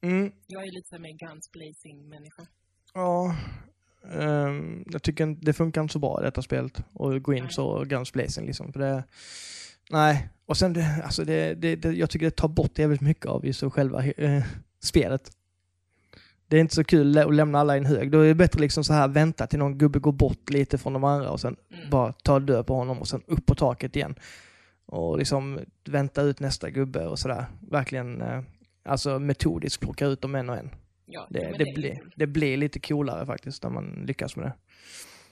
Mm, 0.00 0.32
Jag 0.46 0.62
är 0.66 0.72
lite 0.72 0.98
med 0.98 1.18
guns 1.18 1.50
blazing-människa. 1.52 2.46
ja. 2.94 3.36
Ehm, 4.20 4.84
jag 4.86 5.02
tycker 5.02 5.26
det 5.26 5.52
funkar 5.52 5.80
inte 5.82 5.92
så 5.92 5.98
bra 5.98 6.20
detta 6.20 6.42
spelet. 6.42 6.82
Och 6.92 7.22
gå 7.22 7.34
in 7.34 7.42
Nej. 7.44 7.52
så 7.52 7.84
guns 7.84 8.12
blazing 8.12 8.46
liksom. 8.46 8.72
För 8.72 8.80
det, 8.80 9.04
nej. 9.90 10.28
Och 10.46 10.56
sen, 10.56 10.72
det, 10.72 11.02
alltså 11.04 11.24
det, 11.24 11.54
det, 11.54 11.76
det, 11.76 11.92
jag 11.92 12.10
tycker 12.10 12.26
det 12.26 12.30
tar 12.36 12.48
bort 12.48 12.78
jävligt 12.78 13.00
mycket 13.00 13.26
av 13.26 13.46
just 13.46 13.72
själva 13.72 14.06
eh, 14.06 14.44
spelet. 14.82 15.30
Det 16.48 16.56
är 16.56 16.60
inte 16.60 16.74
så 16.74 16.84
kul 16.84 17.18
att 17.18 17.34
lämna 17.34 17.60
alla 17.60 17.74
i 17.74 17.78
en 17.78 17.86
hög. 17.86 18.10
Då 18.10 18.20
är 18.20 18.28
det 18.28 18.34
bättre 18.34 18.60
liksom 18.60 18.84
så 18.84 18.92
här 18.92 19.08
vänta 19.08 19.46
till 19.46 19.58
någon 19.58 19.78
gubbe 19.78 19.98
går 19.98 20.12
bort 20.12 20.50
lite 20.50 20.78
från 20.78 20.92
de 20.92 21.04
andra 21.04 21.30
och 21.30 21.40
sen 21.40 21.56
Mm. 21.72 21.90
bara 21.90 22.12
ta 22.12 22.40
död 22.40 22.66
på 22.66 22.74
honom 22.74 22.98
och 22.98 23.08
sen 23.08 23.22
upp 23.26 23.46
på 23.46 23.54
taket 23.54 23.96
igen. 23.96 24.14
Och 24.86 25.18
liksom 25.18 25.60
vänta 25.84 26.22
ut 26.22 26.40
nästa 26.40 26.70
gubbe 26.70 27.06
och 27.06 27.18
sådär. 27.18 27.46
Verkligen 27.70 28.20
eh, 28.22 28.40
alltså 28.84 29.18
metodiskt 29.18 29.82
plocka 29.82 30.06
ut 30.06 30.20
dem 30.22 30.34
en 30.34 30.50
och 30.50 30.56
en. 30.56 30.70
Ja, 31.06 31.26
Det, 31.30 31.38
det, 31.58 31.70
är 31.70 31.74
blir, 31.74 31.98
det 32.16 32.26
blir 32.26 32.56
lite 32.56 32.80
coolare 32.80 33.26
faktiskt 33.26 33.62
när 33.62 33.70
man 33.70 34.02
lyckas 34.06 34.36
med 34.36 34.46
det. 34.46 34.52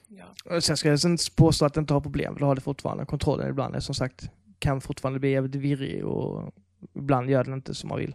Ja. 0.08 0.60
Sen 0.60 0.76
ska 0.76 0.88
jag 0.88 1.00
sen 1.00 1.16
påstå 1.36 1.64
att 1.64 1.74
det 1.74 1.80
inte 1.80 1.94
har 1.94 2.00
problem, 2.00 2.32
för 2.34 2.40
det 2.40 2.46
har 2.46 2.54
det 2.54 2.60
fortfarande. 2.60 3.04
Kontrollen 3.06 3.48
ibland 3.50 3.76
är 3.76 3.80
som 3.80 3.94
sagt, 3.94 4.30
kan 4.58 4.80
fortfarande 4.80 5.18
bli 5.20 5.30
jävligt 5.30 5.54
virrig 5.54 6.04
och 6.04 6.54
ibland 6.96 7.30
gör 7.30 7.44
den 7.44 7.54
inte 7.54 7.74
som 7.74 7.88
man 7.88 7.98
vill. 7.98 8.14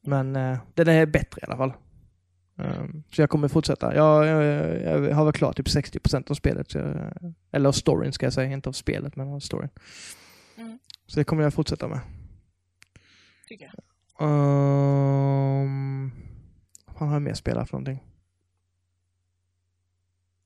Men 0.00 0.36
eh, 0.36 0.58
den 0.74 0.88
är 0.88 1.06
bättre 1.06 1.40
i 1.42 1.44
alla 1.46 1.56
fall. 1.56 1.72
Um, 2.58 3.02
så 3.12 3.22
jag 3.22 3.30
kommer 3.30 3.48
fortsätta. 3.48 3.94
Jag, 3.94 4.26
jag, 4.26 5.04
jag 5.04 5.14
har 5.14 5.24
väl 5.24 5.32
klart 5.32 5.56
typ 5.56 5.66
60% 5.66 6.30
av 6.30 6.34
spelet. 6.34 6.74
Jag, 6.74 7.12
eller 7.50 7.68
av 7.68 7.72
storyn 7.72 8.12
ska 8.12 8.26
jag 8.26 8.32
säga, 8.32 8.52
inte 8.52 8.68
av 8.68 8.72
spelet 8.72 9.16
men 9.16 9.28
av 9.28 9.40
storyn. 9.40 9.70
Mm. 10.56 10.78
Så 11.06 11.18
det 11.20 11.24
kommer 11.24 11.42
jag 11.42 11.54
fortsätta 11.54 11.88
med. 11.88 12.00
Tycker 13.48 13.64
jag. 13.64 13.74
Um, 14.28 16.12
vad 16.86 17.08
har 17.08 17.12
jag 17.14 17.22
mer 17.22 17.34
spelat 17.34 17.68
för 17.70 17.76
någonting? 17.76 18.04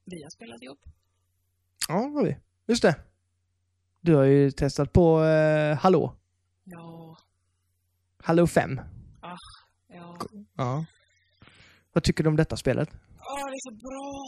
Vi 0.05 0.23
har 0.23 0.31
spelat 0.31 0.63
ihop. 0.63 0.81
Ja, 1.89 1.95
det 1.95 2.01
har 2.01 2.25
vi. 2.25 2.37
Just 2.67 2.83
det. 2.83 2.97
Du 4.01 4.15
har 4.15 4.25
ju 4.25 4.51
testat 4.51 4.93
på 4.93 5.25
eh, 5.25 5.77
Hallå. 5.79 6.15
Ja, 6.65 7.17
Hallå 8.23 8.47
5. 8.47 8.81
ja. 9.23 9.37
Ja. 10.57 10.85
Vad 11.93 12.03
tycker 12.05 12.25
du 12.25 12.29
om 12.31 12.37
detta 12.37 12.57
spelet? 12.57 12.89
Åh, 12.93 13.47
det 13.47 13.57
är 13.61 13.71
så 13.71 13.75
bra! 13.75 14.25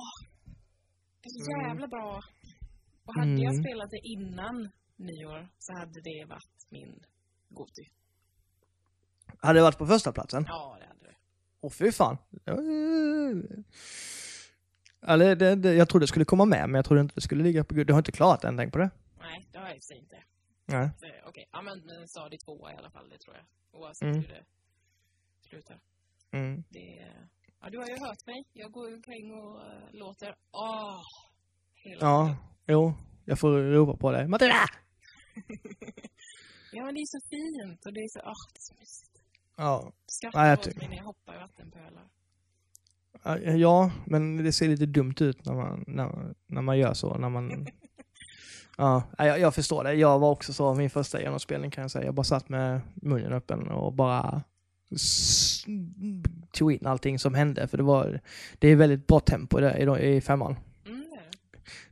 Det 1.22 1.28
är 1.28 1.44
så 1.44 1.68
jävla 1.68 1.88
bra. 1.88 2.20
Och 3.04 3.14
hade 3.14 3.30
jag 3.42 3.52
Mm. 3.54 3.62
spelat 3.64 3.90
det 3.90 4.00
innan 4.08 4.70
nyår 4.96 5.48
så 5.58 5.72
hade 5.78 6.00
det 6.00 6.24
varit 6.28 6.66
min 6.70 7.04
Goti. 7.48 7.82
Hade 9.38 9.58
det 9.58 9.62
varit 9.62 9.78
på 9.78 9.86
första 9.86 10.12
platsen? 10.12 10.44
Ja, 10.48 10.76
det 10.80 10.86
hade 10.86 11.00
det. 11.04 11.14
Åh 11.60 11.70
fy 11.70 11.92
fan. 11.92 12.16
Eller 15.06 15.36
det, 15.36 15.54
det, 15.54 15.74
jag 15.74 15.88
trodde 15.88 16.02
det 16.02 16.08
skulle 16.08 16.24
komma 16.24 16.44
med, 16.44 16.68
men 16.68 16.74
jag 16.74 16.84
trodde 16.84 17.00
inte 17.00 17.14
det 17.14 17.20
skulle 17.20 17.42
ligga 17.44 17.64
på. 17.64 17.74
Du 17.74 17.92
har 17.92 18.00
inte 18.00 18.12
klarat 18.12 18.40
den, 18.40 18.56
tänk 18.56 18.72
på 18.72 18.78
det. 18.78 18.90
Nej, 19.18 19.48
det 19.52 19.58
har 19.58 19.66
jag 19.68 19.76
i 19.76 19.98
inte. 19.98 20.22
Nej. 20.66 20.90
Okej, 21.26 21.48
ja 21.52 21.62
men 21.62 21.78
eh, 21.78 22.04
stadig 22.06 22.40
tvåa 22.40 22.72
i 22.72 22.76
alla 22.76 22.90
fall, 22.90 23.08
det 23.08 23.18
tror 23.18 23.36
jag. 23.36 23.44
Oavsett 23.80 24.02
Mm. 24.02 24.16
hur 24.20 24.28
det 24.28 24.44
slutar. 25.48 25.80
Mm. 26.30 26.64
Det, 26.68 27.06
ja, 27.64 27.70
du 27.70 27.78
har 27.78 27.86
ju 27.86 27.98
hört 28.06 28.26
mig. 28.26 28.44
Jag 28.52 28.72
går 28.72 28.94
omkring 28.94 29.32
och 29.32 29.56
uh, 29.56 29.92
låter 29.92 30.34
åh 30.52 31.00
hela 31.74 31.98
Ja, 32.00 32.24
tiden. 32.24 32.36
jo. 32.66 32.94
Jag 33.24 33.38
får 33.38 33.50
ropa 33.50 33.96
på 33.96 34.12
dig. 34.12 34.28
Matilda! 34.28 34.54
Ja, 36.76 36.84
men 36.84 36.94
det 36.94 37.00
är 37.00 37.06
så 37.06 37.20
fint 37.30 37.86
och 37.86 37.92
det 37.92 38.00
är 38.00 38.08
så, 38.08 38.20
åh, 38.20 38.32
det 38.52 38.58
är 38.58 38.60
så 38.60 38.74
mysigt. 38.80 39.22
Ja. 39.56 39.92
Skrattar 40.06 40.46
jag 40.46 40.58
åt 40.58 40.76
mig 40.76 40.88
när 40.88 40.96
jag 40.96 41.04
hoppar 41.04 41.34
i 41.34 41.38
vattenpölar. 41.38 42.08
Ja, 43.58 43.90
men 44.06 44.36
det 44.36 44.52
ser 44.52 44.68
lite 44.68 44.86
dumt 44.86 45.14
ut 45.20 45.44
när 45.44 45.54
man, 45.54 45.84
när, 45.86 46.34
när 46.46 46.62
man 46.62 46.78
gör 46.78 46.94
så. 46.94 47.18
När 47.18 47.28
man... 47.28 47.66
Ja, 48.78 49.02
jag, 49.18 49.40
jag 49.40 49.54
förstår 49.54 49.84
det. 49.84 49.94
Jag 49.94 50.18
var 50.18 50.30
också 50.30 50.52
så 50.52 50.74
min 50.74 50.90
första 50.90 51.20
genomspelning 51.20 51.70
kan 51.70 51.82
jag 51.82 51.90
säga. 51.90 52.04
Jag 52.04 52.14
bara 52.14 52.24
satt 52.24 52.48
med 52.48 52.80
munnen 52.94 53.32
öppen 53.32 53.70
och 53.70 53.92
bara 53.92 54.42
tog 56.52 56.72
in 56.72 56.86
allting 56.86 57.18
som 57.18 57.34
hände. 57.34 57.68
För 57.68 57.76
det 57.76 57.82
var, 57.82 58.20
det 58.58 58.68
är 58.68 58.76
väldigt 58.76 59.06
bra 59.06 59.20
tempo 59.20 59.60
där 59.60 59.98
i, 59.98 60.16
i 60.16 60.20
femman. 60.20 60.56
Mm, 60.86 61.04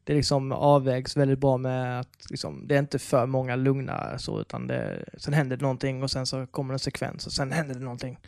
det 0.05 0.15
liksom 0.15 0.53
avvägs 0.53 1.17
väldigt 1.17 1.38
bra 1.38 1.57
med 1.57 2.01
att 2.01 2.31
liksom, 2.31 2.69
det 2.69 2.75
är 2.75 2.79
inte 2.79 2.99
för 2.99 3.27
många 3.27 3.57
lugna 3.57 4.19
så 4.19 4.41
utan 4.41 4.67
det, 4.67 5.05
sen 5.17 5.35
händer 5.35 5.57
det 5.57 5.62
någonting 5.62 6.03
och 6.03 6.11
sen 6.11 6.27
så 6.27 6.47
kommer 6.47 6.73
en 6.73 6.79
sekvens 6.79 7.27
och 7.27 7.33
sen 7.33 7.53
händer 7.53 7.75
det 7.75 7.85
någonting. 7.85 8.19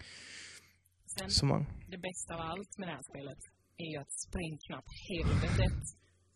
Sen, 1.06 1.30
Så 1.30 1.46
man, 1.46 1.66
det 1.88 1.98
bästa 1.98 2.34
av 2.34 2.40
allt 2.40 2.78
med 2.78 2.88
det 2.88 2.92
här 2.92 3.02
spelet 3.02 3.38
är 3.76 3.90
ju 3.92 3.98
att 3.98 4.12
springknapp 4.12 4.84
helvetet 5.08 5.78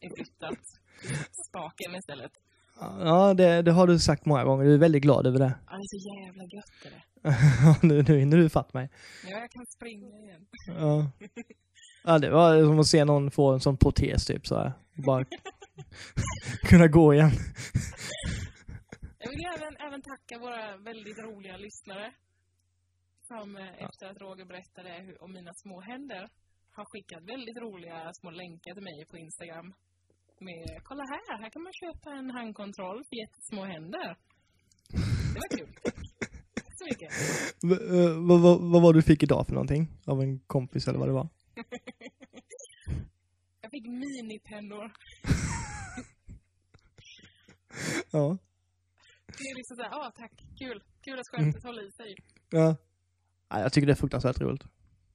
är 0.01 0.11
flyttat 0.17 0.65
spaken 1.49 1.95
istället. 1.95 2.33
Ja, 2.81 3.35
det, 3.35 3.63
det 3.63 3.73
har 3.73 3.87
du 3.87 3.99
sagt 3.99 4.27
många 4.27 4.45
gånger. 4.45 4.65
Du 4.65 4.75
är 4.75 4.79
väldigt 4.79 5.03
glad 5.03 5.27
över 5.27 5.39
det. 5.39 5.55
Ja, 5.67 5.73
det 5.73 5.83
är 5.83 6.01
så 6.01 6.25
jävla 6.25 6.45
gött 6.45 6.85
är 6.85 6.91
det. 6.91 7.03
nu, 7.83 8.03
nu 8.03 8.19
hinner 8.19 8.37
du 8.37 8.49
fatt 8.49 8.75
mig. 8.75 8.91
Ja, 9.25 9.39
jag 9.39 9.51
kan 9.51 9.67
springa 9.67 10.19
igen. 10.19 10.47
Ja. 10.67 11.11
ja, 12.05 12.19
det 12.19 12.31
var 12.31 12.63
som 12.63 12.79
att 12.79 12.87
se 12.87 13.05
någon 13.05 13.31
få 13.31 13.53
en 13.53 13.61
sån 13.61 13.77
protes 13.77 14.27
typ 14.27 14.47
så 14.47 14.57
här. 14.57 14.73
Bara 15.07 15.25
kunna 16.63 16.87
gå 16.89 17.15
igen. 17.15 17.31
Jag 19.19 19.31
vill 19.31 19.45
även, 19.57 19.77
även 19.87 20.03
tacka 20.03 20.39
våra 20.39 20.77
väldigt 20.77 21.19
roliga 21.19 21.57
lyssnare 21.57 22.13
som 23.29 23.57
eh, 23.57 23.85
efter 23.85 24.07
att 24.07 24.21
Roger 24.21 24.45
berättade 24.45 24.91
hur, 25.07 25.23
om 25.23 25.33
mina 25.33 25.55
små 25.55 25.81
händer 25.81 26.29
har 26.71 26.85
skickat 26.85 27.23
väldigt 27.23 27.57
roliga 27.57 28.13
små 28.13 28.31
länkar 28.31 28.75
till 28.75 28.83
mig 28.83 29.07
på 29.11 29.17
Instagram. 29.19 29.75
Med, 30.41 30.81
kolla 30.85 31.03
här, 31.03 31.39
här 31.43 31.51
kan 31.51 31.63
man 31.63 31.73
köpa 31.73 32.11
en 32.11 32.31
handkontroll 32.31 33.05
för 33.05 33.17
jättesmå 33.17 33.65
händer. 33.65 34.17
Det 35.35 35.39
var 35.43 35.59
kul. 35.59 35.69
Så 36.79 36.85
mycket. 36.85 37.13
Eh, 37.91 38.27
vad, 38.29 38.41
vad, 38.41 38.61
vad 38.61 38.83
var 38.83 38.93
du 38.93 39.03
fick 39.03 39.23
idag 39.23 39.47
för 39.47 39.55
någonting? 39.55 39.89
Av 40.07 40.23
en 40.23 40.41
kompis 40.41 40.89
eller 40.89 40.99
vad 40.99 41.09
det 41.09 41.13
var? 41.13 41.29
Jag 43.61 43.71
fick 43.71 43.87
minipennor. 43.87 44.93
Ja. 48.11 48.39
Det 49.27 49.45
är 49.45 49.57
liksom 49.57 49.77
såhär, 49.77 49.91
ah 49.91 50.11
tack, 50.17 50.33
kul. 50.59 50.83
Kul 51.01 51.19
att 51.19 51.29
skämtet 51.29 51.65
håller 51.65 51.89
i 51.89 51.91
sig. 51.93 52.17
ja. 52.51 52.77
ja 53.49 53.61
jag 53.61 53.73
tycker 53.73 53.87
det 53.87 53.93
är 53.93 53.97
fruktansvärt 53.97 54.41
roligt. 54.41 54.65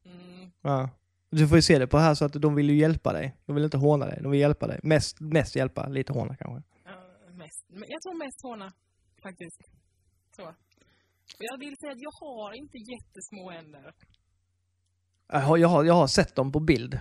Mm. 0.06 0.52
Ja. 0.62 0.90
Du 1.36 1.48
får 1.48 1.58
ju 1.58 1.62
se 1.62 1.80
det 1.80 1.88
på 1.88 1.98
här 1.98 2.16
så 2.16 2.26
att 2.26 2.34
de 2.34 2.56
vill 2.56 2.70
ju 2.70 2.76
hjälpa 2.76 3.14
dig. 3.14 3.38
De 3.46 3.56
vill 3.56 3.64
inte 3.64 3.78
håna 3.78 4.06
dig, 4.06 4.20
de 4.22 4.32
vill 4.32 4.40
hjälpa 4.40 4.68
dig. 4.68 4.80
Mest, 4.84 5.20
mest 5.20 5.56
hjälpa, 5.56 5.88
lite 5.88 6.14
håna 6.14 6.36
kanske. 6.36 6.70
Ja, 6.86 6.92
mest. 7.32 7.66
Jag 7.70 8.02
tror 8.02 8.26
mest 8.26 8.44
håna, 8.44 8.74
faktiskt. 9.22 9.62
Så. 10.36 10.54
Jag 11.38 11.58
vill 11.60 11.76
säga 11.78 11.92
att 11.92 12.02
jag 12.02 12.12
har 12.12 12.54
inte 12.54 12.78
jättesmå 12.78 13.52
händer. 13.52 13.94
Jag 15.28 15.40
har, 15.40 15.58
jag 15.58 15.68
har, 15.68 15.84
jag 15.84 15.94
har 15.94 16.08
sett 16.08 16.36
dem 16.36 16.52
på 16.52 16.60
bild. 16.60 17.00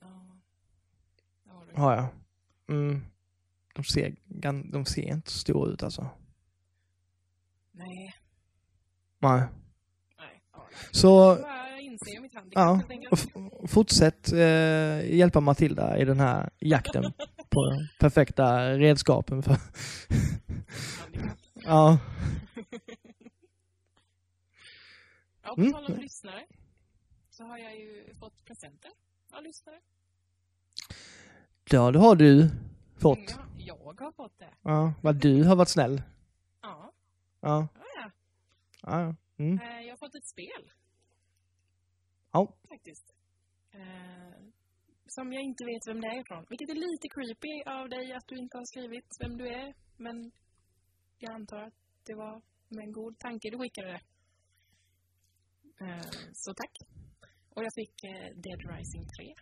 Ja. 0.00 0.40
Det 1.44 1.50
har 1.50 1.66
du. 1.66 1.80
Har 1.80 1.94
jag. 1.94 2.06
Mm. 2.68 3.04
De 3.74 3.84
ser, 3.84 4.16
de 4.72 4.84
ser 4.84 5.02
inte 5.02 5.30
så 5.30 5.38
stora 5.38 5.72
ut 5.72 5.82
alltså. 5.82 6.10
Nej. 7.72 8.14
Nej. 9.18 9.42
Nej. 10.18 10.42
Så 10.90 11.38
Jag 12.00 12.08
inser 12.08 12.20
mitt 12.20 12.34
handikapp 12.34 13.18
Ja, 13.34 13.40
och 13.52 13.70
fortsätt 13.70 14.32
eh, 14.32 15.14
hjälpa 15.16 15.40
Matilda 15.40 15.98
i 15.98 16.04
den 16.04 16.20
här 16.20 16.50
jakten 16.58 17.12
på 17.48 17.86
perfekta 18.00 18.70
redskapen 18.78 19.42
för... 19.42 19.56
Ja. 21.54 21.98
Ja, 25.42 25.54
på 25.54 25.60
Mm. 25.60 25.72
tal 25.72 25.86
om 25.86 26.00
lyssnare. 26.00 26.46
Så 27.30 27.44
har 27.44 27.58
jag 27.58 27.76
ju 27.78 28.14
fått 28.20 28.44
presenter 28.44 28.90
av 29.32 29.42
lyssnare. 29.42 29.76
ja, 31.70 31.90
det 31.90 31.98
har 31.98 32.16
du 32.16 32.50
fått. 32.98 33.18
Ja, 33.28 33.36
jag 33.58 34.00
har 34.00 34.12
fått 34.12 34.38
det. 34.38 34.48
Ja, 34.62 34.92
vad 35.00 35.16
du 35.16 35.44
har 35.44 35.56
varit 35.56 35.68
snäll. 35.68 36.02
Ja, 36.62 36.92
Ja, 37.40 37.68
ja, 37.74 37.80
ja. 37.96 38.10
ja. 38.82 39.00
ja. 39.00 39.14
Mm. 39.44 39.58
Eh, 39.60 39.80
Jag 39.86 39.92
har 39.92 39.96
fått 39.96 40.14
ett 40.14 40.26
spel. 40.26 40.70
Ja. 42.32 42.54
Faktiskt. 42.68 43.06
Eh, 43.72 44.40
som 45.06 45.32
jag 45.32 45.42
inte 45.42 45.64
vet 45.64 45.82
vem 45.88 46.00
det 46.00 46.06
är 46.08 46.20
ifrån. 46.20 46.46
Vilket 46.50 46.70
är 46.70 46.74
lite 46.74 47.08
creepy 47.14 47.54
av 47.78 47.88
dig 47.88 48.12
att 48.12 48.26
du 48.26 48.36
inte 48.36 48.56
har 48.58 48.64
skrivit 48.64 49.08
vem 49.22 49.36
du 49.38 49.46
är. 49.48 49.74
Men 49.96 50.32
jag 51.18 51.32
antar 51.34 51.58
att 51.66 51.74
det 52.06 52.14
var 52.14 52.42
med 52.68 52.84
en 52.84 52.92
god 52.92 53.18
tanke 53.18 53.50
du 53.50 53.58
skickade 53.58 53.88
det. 53.92 54.00
Eh, 55.84 56.10
så 56.32 56.54
tack. 56.54 56.74
Och 57.54 57.64
jag 57.64 57.72
fick 57.74 58.04
eh, 58.04 58.28
Dead 58.44 58.60
Rising 58.76 59.04
3. 59.18 59.34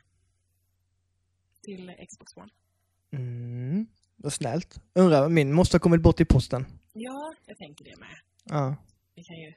Till 1.63 1.91
Xbox 2.09 2.37
One. 2.37 2.53
Mm. 3.11 3.87
Vad 4.17 4.33
snällt. 4.33 4.81
Undrar, 4.95 5.29
min 5.29 5.53
måste 5.53 5.75
ha 5.77 5.81
kommit 5.81 6.03
bort 6.03 6.21
i 6.21 6.25
posten. 6.25 6.67
Ja, 6.93 7.35
jag 7.47 7.57
tänker 7.59 7.85
det 7.85 7.97
med. 8.01 8.17
Ja, 8.45 8.77
Vi 9.15 9.23
kan 9.25 9.37
ju... 9.37 9.53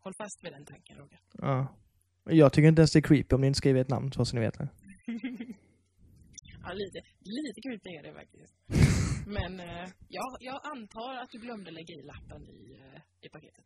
Håll 0.00 0.14
fast 0.18 0.44
vid 0.44 0.52
den 0.52 0.64
tanken, 0.64 0.96
Roger. 0.96 1.20
ja. 1.32 1.76
Jag 2.24 2.52
tycker 2.52 2.68
inte 2.68 2.80
ens 2.80 2.92
det 2.92 2.98
är 2.98 3.02
creepy 3.02 3.34
om 3.34 3.40
ni 3.40 3.46
inte 3.46 3.56
skriver 3.56 3.80
ett 3.80 3.88
namn, 3.88 4.12
så 4.12 4.24
ni 4.34 4.40
vet. 4.40 4.58
det. 4.58 4.68
Ja, 6.62 6.72
lite, 6.72 7.00
lite 7.20 7.60
creepy 7.60 7.90
är 7.90 8.02
det 8.02 8.12
faktiskt. 8.12 8.54
Men 9.26 9.60
eh, 9.60 9.88
jag, 10.08 10.36
jag 10.40 10.60
antar 10.66 11.14
att 11.14 11.30
du 11.30 11.38
glömde 11.38 11.70
lägga 11.70 11.94
i 11.94 12.02
lappen 12.02 12.48
i, 12.48 12.72
eh, 12.94 13.00
i 13.20 13.28
paketet. 13.28 13.64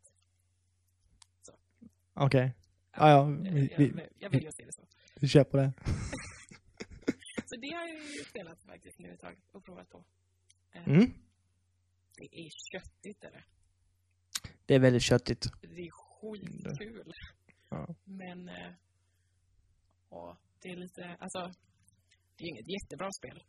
Okej. 2.13 2.53
Ja, 2.97 3.09
ja. 3.09 3.31
Eh, 3.47 3.53
Vi, 3.53 3.69
jag, 3.71 3.77
vi, 3.77 3.93
jag 4.19 4.29
vill 4.29 4.43
ju 4.43 4.51
se 4.51 4.65
det 4.65 4.73
så. 4.73 4.81
vi 5.19 5.27
kör 5.27 5.43
på 5.43 5.57
det. 5.57 5.73
Så 7.45 7.55
det 7.61 7.67
har 7.75 7.87
jag 7.87 7.99
ju 8.17 8.23
spelat 8.29 8.63
faktiskt 8.63 8.99
nu 8.99 9.13
ett 9.13 9.19
tag 9.19 9.35
och 9.51 9.65
provat 9.65 9.89
på. 9.89 10.05
Eh, 10.71 10.87
Mm. 10.87 11.13
Det 12.17 12.39
är 12.39 12.49
köttigt 12.71 13.23
är 13.23 13.31
det. 13.31 13.43
Det 14.65 14.75
är 14.75 14.79
väldigt 14.79 15.03
köttigt. 15.03 15.47
Det 15.61 15.81
är 15.81 15.91
skitkul. 15.91 17.13
Ja. 17.75 17.95
Men 18.03 18.49
eh, 18.49 18.71
ja, 20.09 20.37
det 20.61 20.69
är 20.69 20.75
lite, 20.75 21.17
alltså 21.19 21.39
det 22.37 22.43
är 22.43 22.49
inget 22.49 22.69
jättebra 22.69 23.09
spel. 23.19 23.43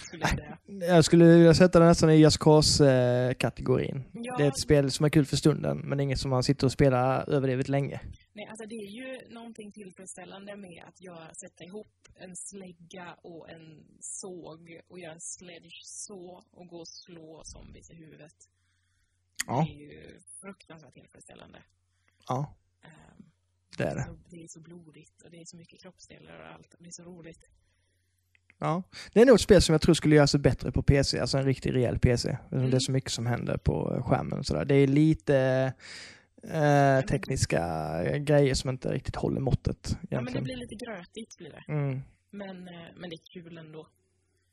Skulle 0.00 0.22
jag 0.22 0.30
säga. 0.30 0.58
Jag 0.94 1.04
skulle 1.04 1.24
vilja 1.24 1.54
sätta 1.54 1.78
det 1.78 1.86
nästan 1.86 2.10
i 2.10 2.14
Just 2.16 2.38
Cause-kategorin. 2.38 4.04
Ja, 4.12 4.36
Det 4.36 4.44
är 4.44 4.48
ett 4.48 4.60
spel 4.60 4.90
som 4.90 5.04
är 5.04 5.10
kul 5.10 5.24
för 5.26 5.36
stunden, 5.36 5.78
men 5.78 6.00
inget 6.00 6.18
som 6.18 6.30
man 6.30 6.42
sitter 6.42 6.66
och 6.66 6.72
spelar 6.72 7.30
överdrivet 7.30 7.68
länge. 7.68 8.00
Nej, 8.32 8.46
alltså 8.50 8.66
det 8.66 8.74
är 8.74 8.90
ju 8.90 9.34
någonting 9.34 9.72
tillfredsställande 9.72 10.56
med 10.56 10.84
att 10.88 11.00
göra, 11.02 11.34
sätta 11.34 11.64
ihop 11.64 11.94
en 12.14 12.36
slägga 12.36 13.16
och 13.22 13.50
en 13.50 13.84
såg 14.00 14.80
och 14.88 14.98
göra 15.00 15.12
en 15.12 15.20
sledge 15.20 15.80
så 15.84 16.42
och 16.50 16.66
gå 16.66 16.76
och 16.76 16.88
slå 16.88 17.40
zombies 17.44 17.90
i 17.90 17.94
huvudet. 17.94 18.36
Ja. 19.46 19.66
Det 19.66 19.72
är 19.72 19.80
ju 19.80 20.20
fruktansvärt 20.40 20.94
tillfredsställande. 20.94 21.62
Ja, 22.28 22.54
Ehm, 22.84 23.24
det 23.78 23.84
är 23.84 23.94
det. 23.94 24.06
det 24.30 24.36
är 24.42 24.48
så 24.48 24.60
blodigt 24.60 25.22
och 25.24 25.30
det 25.30 25.36
är 25.36 25.44
så 25.44 25.56
mycket 25.56 25.80
kroppsdelar 25.82 26.40
och 26.40 26.46
allt. 26.54 26.74
och 26.74 26.82
Det 26.82 26.88
är 26.88 26.92
så 26.92 27.02
roligt. 27.02 27.40
Ja. 28.58 28.82
Det 29.12 29.20
är 29.20 29.26
nog 29.26 29.34
ett 29.34 29.40
spel 29.40 29.62
som 29.62 29.72
jag 29.72 29.82
tror 29.82 29.94
skulle 29.94 30.16
göra 30.16 30.26
sig 30.26 30.40
bättre 30.40 30.72
på 30.72 30.82
PC, 30.82 31.18
alltså 31.20 31.38
en 31.38 31.44
riktig 31.44 31.74
rejäl 31.74 31.98
PC. 31.98 32.38
Mm. 32.52 32.70
Det 32.70 32.76
är 32.76 32.80
så 32.80 32.92
mycket 32.92 33.10
som 33.10 33.26
händer 33.26 33.56
på 33.56 34.02
skärmen 34.06 34.38
och 34.38 34.46
sådär. 34.46 34.64
Det 34.64 34.74
är 34.74 34.86
lite 34.86 35.36
eh, 36.42 37.00
tekniska 37.00 37.62
grejer 38.18 38.54
som 38.54 38.70
inte 38.70 38.92
riktigt 38.92 39.16
håller 39.16 39.40
måttet 39.40 39.88
Ja, 39.90 39.96
men 40.00 40.08
det 40.10 40.14
egentligen. 40.16 40.44
blir 40.44 40.56
lite 40.56 40.74
grötigt 40.84 41.36
blir 41.38 41.50
det. 41.50 41.64
Mm. 41.72 42.00
Men, 42.30 42.68
eh, 42.68 42.88
men 42.96 43.10
det 43.10 43.16
är 43.16 43.42
kul 43.42 43.58
ändå. 43.58 43.88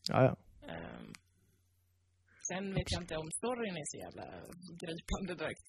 Ja, 0.09 0.23
ja. 0.23 0.35
Ehm, 0.67 1.13
sen 2.49 2.73
vet 2.73 2.91
jag 2.91 3.01
inte 3.03 3.17
om 3.17 3.31
storyn 3.31 3.75
är 3.77 3.85
så 3.85 3.97
jävla 3.97 4.25
gripande 4.83 5.35
direkt. 5.43 5.65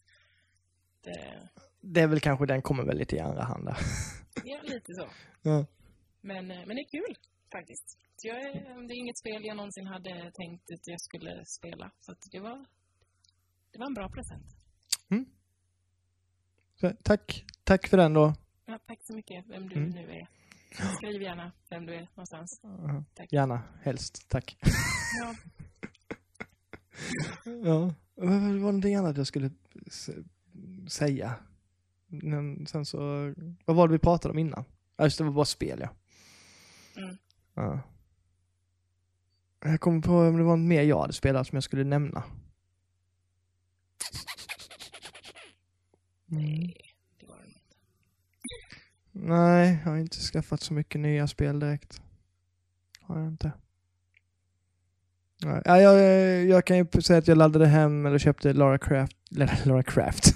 Det, 1.05 1.49
Det 1.83 2.01
är 2.01 2.09
väl 2.09 2.20
kanske 2.20 2.47
den 2.47 2.62
kommer 2.62 2.85
väl 2.85 2.99
lite 2.99 3.16
i 3.16 3.20
andra 3.20 3.43
hand 3.45 3.64
där. 3.66 3.76
ja, 4.45 4.61
lite 4.62 4.95
så. 4.95 5.09
Ja. 5.43 5.66
Men, 6.20 6.51
eh, 6.51 6.57
men 6.66 6.76
det 6.76 6.83
är 6.83 6.91
kul 6.91 7.16
faktiskt. 7.53 7.99
Jag 8.22 8.37
det 8.89 8.95
är 8.95 8.99
inget 8.99 9.18
spel 9.18 9.41
jag 9.45 9.57
någonsin 9.57 9.87
hade 9.87 10.11
tänkt 10.35 10.62
att 10.74 10.87
jag 10.87 11.01
skulle 11.01 11.45
spela. 11.45 11.91
Så 12.01 12.14
det 12.33 12.41
var, 12.41 12.66
det 13.72 13.78
var 13.78 13.87
en 13.87 13.95
bra 13.95 14.09
present. 14.09 14.47
Så, 16.80 16.93
tack, 17.03 17.45
tack 17.64 17.89
för 17.89 17.97
den 17.97 18.12
då. 18.12 18.35
Ja, 18.66 18.78
tack 18.87 18.99
så 19.03 19.14
mycket, 19.16 19.45
vem 19.49 19.68
du 19.68 19.76
Mm. 19.76 19.91
nu 19.91 20.11
är. 20.11 20.28
Skriv 20.97 21.22
gärna 21.22 21.53
vem 21.70 21.87
du 21.87 21.95
är 21.95 22.01
någonstans. 22.14 22.61
Uh, 22.64 23.03
Tack. 23.14 23.33
Gärna, 23.33 23.62
helst, 23.83 24.28
tack. 24.28 24.57
Ja, 25.20 25.35
ja, 27.64 27.95
vad 28.14 28.28
var 28.28 28.49
det 28.49 28.61
någonting 28.61 28.95
annat 28.95 29.16
jag 29.16 29.26
skulle 29.26 29.51
säga? 30.89 31.35
Men 32.13 32.67
sen 32.67 32.85
så, 32.85 32.99
vad 33.65 33.77
var 33.77 33.89
det 33.89 33.93
vi 33.93 33.99
pratade 33.99 34.33
om 34.33 34.39
innan? 34.39 34.65
Ja, 34.97 35.05
just 35.05 35.19
det, 35.19 35.25
var 35.25 35.33
bara 35.33 35.45
spel 35.45 35.79
ja. 35.81 35.89
Mm. 37.03 37.17
ja. 37.55 37.81
Jag 39.65 39.81
kom 39.81 40.03
på 40.03 40.13
om 40.13 40.37
det 40.37 40.43
var 40.43 40.57
något 40.57 40.69
mer 40.69 40.83
jag 40.83 41.01
hade 41.01 41.13
spelat 41.13 41.47
som 41.47 41.57
jag 41.57 41.63
skulle 41.63 41.85
nämna. 41.85 42.25
Mm. 46.31 46.45
nej, 46.45 46.77
det 47.21 47.27
var 47.27 47.37
det 47.37 47.47
inte. 47.47 47.61
Nej, 49.13 49.81
jag 49.85 49.91
har 49.91 49.99
inte 49.99 50.17
skaffat 50.17 50.61
så 50.61 50.75
mycket 50.75 51.01
nya 51.01 51.27
spel 51.27 51.61
direkt. 51.61 52.03
Har 53.01 53.19
jag 53.19 53.29
inte. 53.29 53.53
Ja, 55.43 55.81
jag, 55.81 56.45
jag 56.45 56.67
kan 56.67 56.77
ju 56.77 56.87
säga 57.03 57.19
att 57.19 57.29
jag 57.29 57.39
laddade 57.39 57.67
hem 57.67 58.07
eller 58.07 58.19
köpte 58.19 58.53
Lara 58.53 58.79
Craft, 58.79 59.17
Lara 59.65 59.83
Craft. 59.83 60.35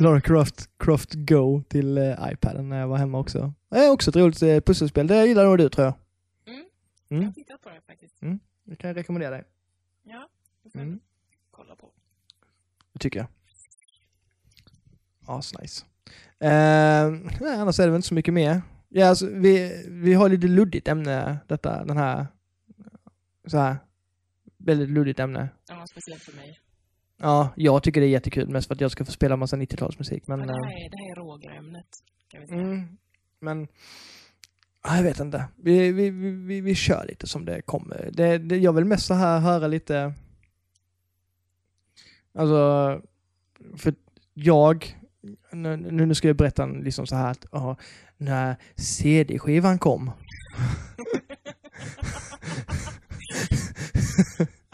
Lara 0.00 0.20
Croft, 0.20 0.70
Croft 0.78 1.14
Go 1.14 1.62
till 1.68 1.98
eh, 1.98 2.28
iPaden 2.32 2.68
när 2.68 2.80
jag 2.80 2.88
var 2.88 2.96
hemma 2.98 3.18
också. 3.18 3.52
Det 3.68 3.78
är 3.78 3.90
också 3.90 4.10
ett 4.10 4.16
roligt 4.16 4.42
eh, 4.42 4.60
pusselspel. 4.60 5.06
Det 5.06 5.26
gillar 5.26 5.44
nog 5.44 5.58
du 5.58 5.68
tror 5.68 5.84
jag. 5.84 5.94
Mm. 6.54 6.64
Mm. 7.08 7.22
Jag 7.22 7.28
har 7.28 7.32
tittat 7.34 7.60
på 7.62 7.68
det 7.68 7.80
faktiskt. 7.86 8.14
Det 8.64 8.76
kan 8.76 8.88
jag 8.88 8.96
rekommendera 8.96 9.30
dig. 9.30 9.44
Ja, 10.02 10.28
det 10.62 10.70
får 10.70 10.78
Mm. 10.80 11.00
kolla 11.50 11.76
på. 11.76 11.90
Det 12.92 12.98
tycker 12.98 13.18
jag. 13.18 13.26
Asnice. 15.26 15.84
Eh, 16.40 17.10
nej, 17.40 17.56
annars 17.58 17.78
är 17.80 17.84
det 17.84 17.90
väl 17.90 17.96
inte 17.96 18.08
så 18.08 18.14
mycket 18.14 18.34
mer. 18.34 18.62
Ja, 18.88 19.08
alltså, 19.08 19.26
vi, 19.26 19.84
vi 19.88 20.14
har 20.14 20.28
lite 20.28 20.46
luddigt 20.46 20.88
ämne, 20.88 21.38
detta, 21.48 21.84
den 21.84 21.96
här, 21.96 22.26
så 23.46 23.58
här, 23.58 23.76
väldigt 24.58 24.88
luddigt 24.90 25.20
ämne. 25.20 25.48
Ja, 25.68 25.86
speciellt 25.86 26.22
för 26.22 26.32
mig. 26.32 26.60
Ja, 27.16 27.48
jag 27.56 27.82
tycker 27.82 28.00
det 28.00 28.06
är 28.06 28.08
jättekul, 28.08 28.48
mest 28.48 28.68
för 28.68 28.74
att 28.74 28.80
jag 28.80 28.90
ska 28.90 29.04
få 29.04 29.12
spela 29.12 29.36
massa 29.36 29.56
90-talsmusik, 29.56 30.22
men... 30.26 30.38
Men, 30.38 30.48
det, 30.48 30.54
eh, 30.54 30.58
här 30.58 30.84
är, 30.84 30.90
det 30.90 30.96
här 30.96 31.10
är 31.10 31.14
rågrämnet, 31.16 31.86
mm, 32.48 32.98
men... 33.40 33.68
ja, 34.84 34.96
Jag 34.96 35.02
vet 35.02 35.20
inte. 35.20 35.48
Vi, 35.56 35.92
vi, 35.92 36.10
vi, 36.10 36.60
vi, 36.60 36.74
kör 36.74 37.06
lite 37.08 37.26
som 37.26 37.44
det 37.44 37.62
kommer. 37.62 38.10
Det, 38.12 38.38
det, 38.38 38.56
jag 38.56 38.72
vill 38.72 38.84
mest 38.84 39.06
så 39.06 39.14
här 39.14 39.40
höra 39.40 39.66
lite... 39.66 40.14
Alltså, 42.34 43.00
för 43.76 43.94
jag... 44.34 44.96
Nu, 45.52 45.76
nu 45.76 46.14
ska 46.14 46.28
jag 46.28 46.36
berätta 46.36 46.66
liksom 46.66 47.06
så 47.06 47.16
här 47.16 47.30
att 47.30 47.46
ja, 47.52 47.76
när 48.16 48.56
CD-skivan 48.76 49.78
kom. 49.78 50.10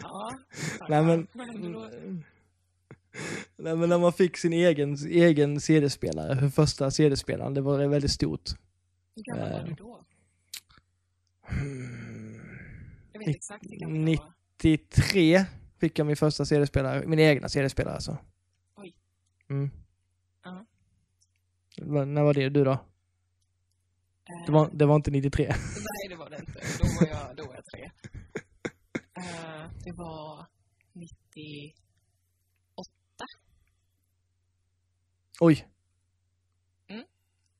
Ja, 0.01 0.31
Nej 0.89 1.03
men? 1.03 1.27
Nej 3.57 3.75
men 3.75 3.89
när 3.89 3.97
man 3.99 4.13
fick 4.13 4.37
sin 4.37 4.53
egen, 4.53 4.93
egen 5.09 5.59
CD-spelare, 5.61 6.35
för 6.39 6.49
första 6.49 6.91
CD-spelaren, 6.91 7.53
det 7.53 7.61
var 7.61 7.87
väldigt 7.87 8.11
stort. 8.11 8.49
Hur 9.15 9.23
gammal 9.23 9.51
var 9.51 9.59
Eh, 9.59 9.65
du 9.65 9.73
då? 9.73 10.03
Jag 13.13 13.19
vet 13.19 13.27
exakt 13.35 13.65
hur 13.71 13.75
gammal 13.77 13.97
Nitt- 13.97 14.19
jag 14.19 14.23
var. 14.25 14.33
93 14.63 15.45
fick 15.79 15.99
jag 15.99 16.07
min 16.07 16.15
första 16.15 16.45
CD-spelare, 16.45 17.07
min 17.07 17.19
egna 17.19 17.49
CD-spelare 17.49 17.93
alltså. 17.95 18.17
Oj. 18.75 18.95
Mm. 19.49 19.69
Ja. 20.43 20.65
Va- 21.81 22.05
När 22.05 22.23
var 22.23 22.33
det 22.33 22.49
du 22.49 22.63
då? 22.63 22.71
Eh, 22.71 22.77
Det 24.45 24.51
var, 24.51 24.69
det 24.73 24.85
var 24.85 24.95
inte 24.95 25.11
93. 25.11 25.47
Nej, 25.47 26.09
det 26.09 26.15
var 26.15 26.29
det 26.29 26.37
inte. 26.39 26.59
Då 26.79 26.85
var 26.99 27.07
jag, 27.07 27.35
då 27.35 27.43
var 27.47 27.55
jag 27.55 27.65
tre. 27.65 27.91
Eh, 29.17 29.69
det 29.83 29.91
var 29.91 30.45
98. 30.93 31.77
Oj. 35.43 35.67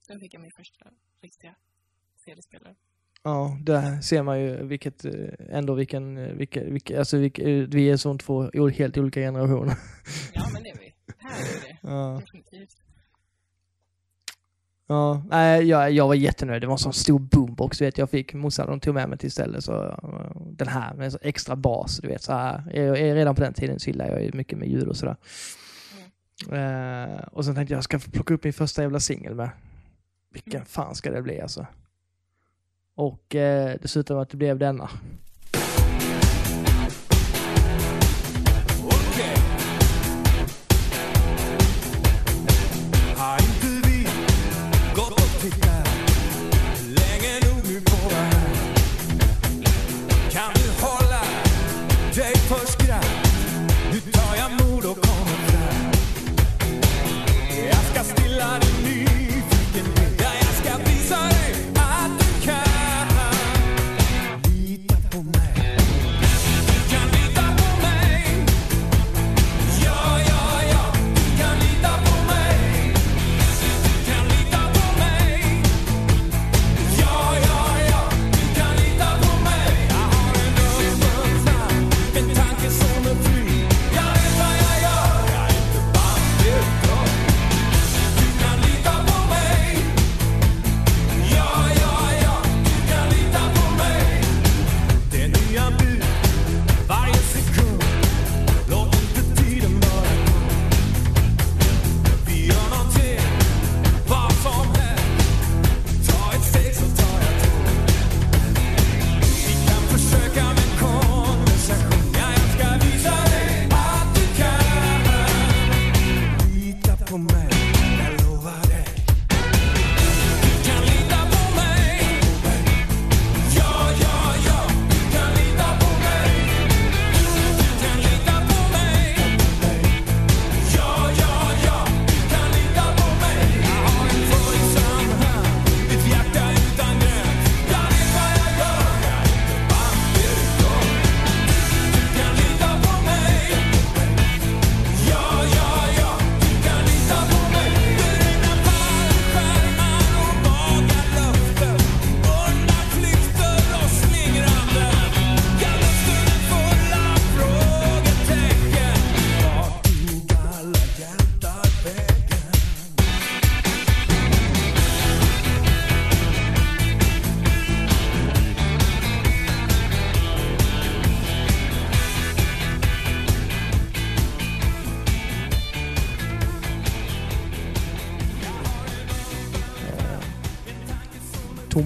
Då 0.08 0.20
fick 0.20 0.34
jag 0.34 0.42
min 0.42 0.52
första 0.58 0.86
riktiga 1.22 1.56
CD-spelare. 2.26 2.76
Ja, 3.24 3.58
där 3.62 4.02
ser 4.02 4.24
man 4.24 4.42
ju 4.42 4.66
vilket, 4.66 5.06
eh, 5.06 5.14
ändå 5.50 5.74
vilken, 5.74 6.18
eh, 6.18 6.34
vilka, 6.34 6.64
vilka, 6.64 7.00
alltså 7.00 7.18
vilka, 7.18 7.42
eh, 7.42 7.68
vi 7.68 7.90
är 7.90 7.98
som 7.98 8.18
två 8.18 8.52
helt 8.70 8.98
olika 8.98 9.20
generationer. 9.20 9.78
Ja, 10.34 10.50
men 10.54 10.64
det 10.64 10.70
är 10.70 10.78
vi. 10.78 10.94
Här 11.18 11.32
är 11.32 11.62
vi 11.62 11.68
det. 11.68 11.78
Ja. 11.82 12.22
Definitivt. 12.26 12.78
Ja, 14.88 15.24
nej, 15.30 15.68
jag, 15.68 15.92
jag 15.92 16.08
var 16.08 16.16
jättenöjd. 16.16 16.62
Det 16.62 16.68
var 16.68 16.74
en 16.74 16.78
sån 16.78 16.94
stor 16.94 17.20
boombox, 17.20 17.78
du 17.78 17.86
vet. 17.86 17.98
Jag 17.98 18.10
fick, 18.10 18.34
morsan 18.34 18.68
de 18.68 18.80
tog 18.80 18.94
med 18.94 19.10
mig 19.10 19.18
till 19.18 19.28
istället, 19.28 19.64
så 19.64 20.00
den 20.58 20.68
här 20.68 20.94
med 20.94 21.18
extra 21.22 21.56
bas, 21.56 21.98
du 21.98 22.08
vet. 22.08 22.22
Så 22.22 22.34
här. 22.34 22.72
Jag, 22.74 23.00
jag, 23.00 23.16
redan 23.16 23.36
på 23.36 23.42
den 23.42 23.54
tiden 23.54 23.80
så 23.80 23.90
gillade 23.90 24.24
jag 24.24 24.36
mycket 24.36 24.58
med 24.58 24.70
ljud 24.70 24.88
och 24.88 24.98
sådär. 24.98 25.16
Eh, 26.52 27.24
och 27.32 27.46
sen 27.46 27.56
tänkte 27.56 27.74
jag, 27.74 27.78
jag 27.78 27.84
ska 27.84 28.00
plocka 28.00 28.34
upp 28.34 28.44
min 28.44 28.54
första 28.54 28.82
jävla 28.82 29.00
singel 29.00 29.36
med. 29.36 29.50
Vilken 30.34 30.54
Mm. 30.54 30.66
fan 30.66 30.96
ska 30.96 31.12
det 31.12 31.22
bli 31.22 31.42
alltså? 31.42 31.66
Och 32.96 33.36
eh, 33.36 33.78
dessutom 33.82 34.18
att 34.18 34.30
det 34.30 34.38
blev 34.38 34.58
denna. 34.60 34.90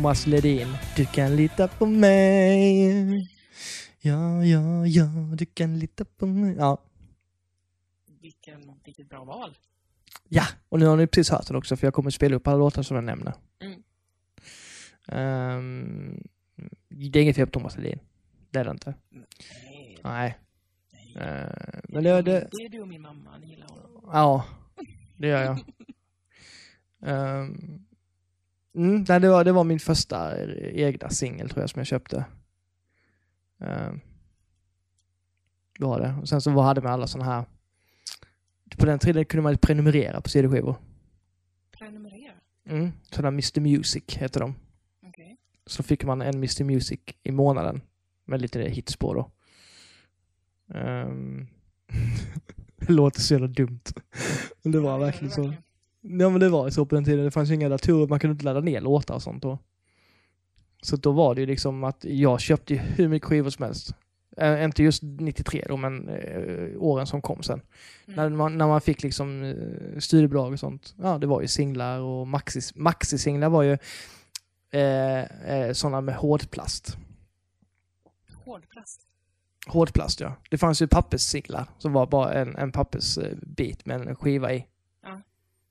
Thomas 0.06 0.28
Ledin. 0.28 0.68
Du 0.96 1.06
kan 1.06 1.36
lita 1.36 1.68
på 1.68 1.86
mig. 1.86 3.30
Ja, 4.02 4.46
ja, 4.46 4.86
ja, 4.86 5.06
du 5.38 5.46
kan 5.46 5.80
lita 5.80 6.06
på 6.06 6.26
mig. 6.26 6.56
Ja, 6.56 6.78
Vilken, 8.22 8.80
vilket 8.84 9.10
bra 9.10 9.24
val. 9.24 9.58
ja. 10.30 10.44
och 10.70 10.80
nu 10.80 10.86
har 10.86 10.98
ni 10.98 11.08
precis 11.08 11.30
hört 11.30 11.48
den 11.48 11.56
också 11.56 11.76
för 11.76 11.88
jag 11.88 11.94
kommer 11.94 12.10
spela 12.10 12.36
upp 12.36 12.48
alla 12.48 12.58
låtar 12.58 12.84
som 12.84 12.96
jag 12.96 13.04
nämner. 13.04 13.34
Mm. 13.60 13.84
Ehm, 15.08 16.24
det 16.90 17.20
är 17.20 17.24
inget 17.24 17.36
fel 17.36 17.48
på 17.48 17.52
Thomas 17.52 17.78
Ledin. 17.78 18.00
Det 18.52 18.60
är 18.60 18.66
det 18.66 18.72
inte. 18.72 18.94
Nej, 19.10 20.00
Nej. 20.04 20.38
Ehm, 21.16 21.82
men 21.84 22.04
det, 22.04 22.22
det, 22.22 22.50
det 22.52 22.64
är 22.66 22.70
du 22.70 22.82
och 22.82 22.88
min 22.88 23.02
mamma, 23.02 23.38
ni 23.38 23.48
gillar 23.48 23.68
honom. 23.68 24.10
Ja, 24.14 24.46
det 25.18 25.28
gör 25.28 25.44
jag. 25.44 25.60
um, 27.00 27.85
mm, 28.76 29.06
nej, 29.10 29.20
det, 29.20 29.30
var, 29.30 29.44
det 29.44 29.52
var 29.52 29.64
min 29.64 29.80
första 29.80 30.46
egna 30.58 31.10
singel 31.10 31.50
tror 31.50 31.62
jag 31.64 31.70
som 31.70 31.80
jag 31.80 31.88
köpte. 31.88 32.26
Um, 33.58 34.00
det 35.80 35.86
var 35.86 36.00
det. 36.00 36.16
Och 36.22 36.30
sen 36.30 36.42
så 36.42 36.52
var- 36.52 36.64
hade 36.64 36.82
man 36.82 36.92
alla 36.92 37.08
sådana 37.08 37.32
här... 37.32 37.46
På 38.78 38.86
den 38.86 39.00
tiden 39.00 39.26
kunde 39.26 39.44
man 39.44 39.58
prenumerera 39.58 40.22
på 40.22 40.30
CD-skivor. 40.30 40.76
Prenumerera. 41.72 42.34
Mm, 42.66 42.92
sådana 43.12 43.28
Mr 43.28 43.60
Music 43.60 44.04
heter 44.08 44.40
de. 44.40 44.56
Okej. 45.08 45.38
Så 45.66 45.84
fick 45.84 46.04
man 46.06 46.22
en 46.22 46.36
Mr 46.36 46.64
Music 46.64 47.00
i 47.24 47.32
månaden 47.32 47.82
med 48.26 48.42
lite 48.42 48.62
hits 48.62 48.96
på 48.96 49.14
då. 49.14 49.32
Ehm, 50.78 51.48
det 52.78 52.90
låter 52.94 53.20
så 53.22 53.34
jävla 53.34 53.48
dumt. 53.48 53.82
Men 54.64 54.72
det 54.72 54.80
var 54.80 55.00
verkligen 55.00 55.32
så. 55.32 55.54
Ja 56.08 56.30
men 56.30 56.40
det 56.40 56.50
var 56.50 56.66
ju 56.66 56.72
så 56.72 56.86
på 56.86 56.96
den 56.96 57.06
tiden. 57.06 57.26
Det 57.26 57.32
fanns 57.32 57.50
ju 57.50 57.54
inga 57.54 57.70
datorer, 57.70 58.08
man 58.08 58.20
kunde 58.20 58.32
inte 58.32 58.46
ladda 58.46 58.60
ner 58.60 58.82
låtar 58.82 59.16
och 59.16 59.22
sånt 59.22 59.44
då. 59.44 59.60
Så 60.82 60.96
då 60.96 61.12
var 61.12 61.36
det 61.36 61.42
ju 61.42 61.48
liksom 61.48 61.84
att 61.84 62.06
jag 62.06 62.40
köpte 62.40 62.74
ju 62.74 62.80
hur 62.80 63.08
mycket 63.08 63.28
skivor 63.28 63.50
som 63.50 63.66
helst. 63.66 63.96
Äh, 64.38 64.64
inte 64.64 64.84
just 64.84 65.04
93 65.04 65.66
då, 65.70 65.78
men 65.78 66.10
eh, 66.10 66.70
åren 66.78 67.08
som 67.08 67.22
kom 67.22 67.44
sen. 67.44 67.62
Mm. 68.08 68.16
När, 68.16 68.30
man, 68.30 68.58
när 68.58 68.68
man 68.68 68.82
fick 68.82 69.04
liksom 69.04 69.44
eh, 69.44 70.00
studiebidrag 70.00 70.54
och 70.54 70.60
sånt. 70.60 70.96
Ja, 71.02 71.18
det 71.18 71.28
var 71.28 71.42
ju 71.42 71.48
singlar 71.48 72.00
och 72.00 72.28
maxi, 72.28 72.62
maxi-singlar 72.76 73.50
var 73.50 73.64
ju 73.64 73.78
eh, 74.72 75.24
eh, 75.24 75.74
sådana 75.74 76.02
med 76.02 76.16
hårdplast. 76.16 76.98
Hårdplast. 78.46 79.02
Hårdplast 79.68 80.20
ja. 80.20 80.36
Det 80.50 80.58
fanns 80.58 80.82
ju 80.82 80.88
papperssinglar 80.88 81.66
som 81.78 81.94
var 81.94 82.08
bara 82.08 82.34
en, 82.34 82.56
en 82.56 82.72
pappersbit 82.72 83.86
med 83.86 84.02
en 84.02 84.16
skiva 84.16 84.54
i. 84.54 84.66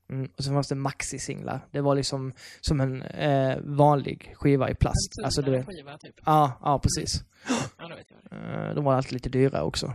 Mm, 0.08 0.30
och 0.36 0.44
så 0.44 0.50
fanns 0.50 0.68
det 0.68 0.74
maxi-singlar. 0.74 1.60
Det 1.70 1.80
var 1.80 1.94
liksom 1.94 2.32
som 2.60 2.80
en 2.80 3.02
eh, 3.02 3.58
vanlig 3.62 4.34
skiva 4.36 4.70
i 4.70 4.74
plast. 4.74 5.12
Alltså 5.24 5.42
du 5.42 5.50
vet. 5.50 5.66
skiva, 5.66 5.98
typ. 5.98 6.20
Ja, 6.26 6.52
ja 6.62 6.78
precis. 6.78 7.24
Ja, 7.78 7.88
då 7.88 7.94
vet 7.96 8.06
jag. 8.10 8.68
Eh, 8.68 8.74
de 8.74 8.84
var 8.84 8.94
alltid 8.94 9.12
lite 9.12 9.28
dyra 9.28 9.62
också. 9.62 9.92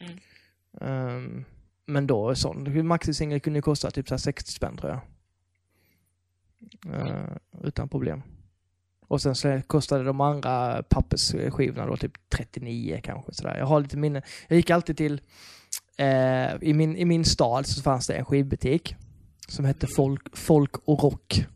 Mm. 0.00 0.18
Ehm, 0.80 1.44
men 1.86 2.06
då 2.06 2.34
sån 2.34 2.86
maxi-singel 2.86 3.40
kunde 3.40 3.62
kosta 3.62 3.90
typ 3.90 4.08
så 4.08 4.14
här 4.14 4.18
60 4.18 4.52
spänn 4.52 4.76
tror 4.76 4.90
jag. 4.90 5.00
Eh, 6.94 7.36
utan 7.62 7.88
problem. 7.88 8.22
Och 9.08 9.22
sen 9.22 9.34
så 9.34 9.60
kostade 9.66 10.04
de 10.04 10.20
andra 10.20 10.82
pappersskivorna 10.82 11.86
då 11.86 11.96
typ 11.96 12.12
39 12.28 13.00
kanske 13.02 13.34
sådär. 13.34 13.56
Jag 13.58 13.66
har 13.66 13.80
lite 13.80 13.96
minne. 13.96 14.22
Jag 14.48 14.56
gick 14.56 14.70
alltid 14.70 14.96
till, 14.96 15.20
eh, 15.96 16.54
i, 16.60 16.74
min, 16.74 16.96
i 16.96 17.04
min 17.04 17.24
stad 17.24 17.66
så 17.66 17.82
fanns 17.82 18.06
det 18.06 18.14
en 18.14 18.24
skivbutik 18.24 18.96
som 19.50 19.64
hette 19.64 19.86
Folk, 19.86 20.36
Folk 20.36 20.76
och 20.76 21.02
Rock. 21.02 21.46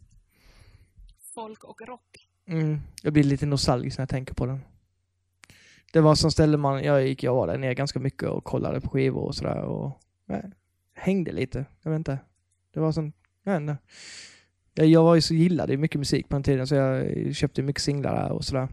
Folk 1.35 1.65
och 1.65 1.81
rock. 1.81 2.29
Mm, 2.47 2.81
jag 3.03 3.13
blir 3.13 3.25
lite 3.25 3.47
nostalgisk 3.47 3.99
när 3.99 4.03
jag 4.03 4.09
tänker 4.09 4.35
på 4.35 4.47
den. 4.47 4.61
Det 5.93 6.01
var 6.01 6.15
som 6.15 6.31
ställe 6.31 6.57
man, 6.57 6.85
jag 6.85 7.07
gick, 7.07 7.23
jag 7.23 7.35
var 7.35 7.47
där 7.47 7.59
nere 7.59 7.75
ganska 7.75 7.99
mycket 7.99 8.29
och 8.29 8.45
kollade 8.45 8.81
på 8.81 8.91
skivor 8.91 9.21
och 9.21 9.35
sådär 9.35 9.59
och 9.59 10.01
nej, 10.27 10.51
hängde 10.95 11.33
lite. 11.33 11.65
Jag 11.83 11.91
vet 11.91 11.99
inte. 11.99 12.19
Det 12.73 12.81
var 12.81 12.93
sån, 12.93 13.13
jag 13.43 13.53
vet 13.53 13.61
inte. 13.61 13.77
Jag, 14.75 14.87
jag 14.87 15.03
var 15.03 15.15
ju 15.15 15.21
så 15.21 15.35
gillade 15.35 15.77
mycket 15.77 15.99
musik 15.99 16.29
på 16.29 16.37
den 16.37 16.43
tiden 16.43 16.67
så 16.67 16.75
jag 16.75 17.35
köpte 17.35 17.63
mycket 17.63 17.83
singlar 17.83 18.15
där 18.15 18.33
och 18.33 18.45
sådär. 18.45 18.69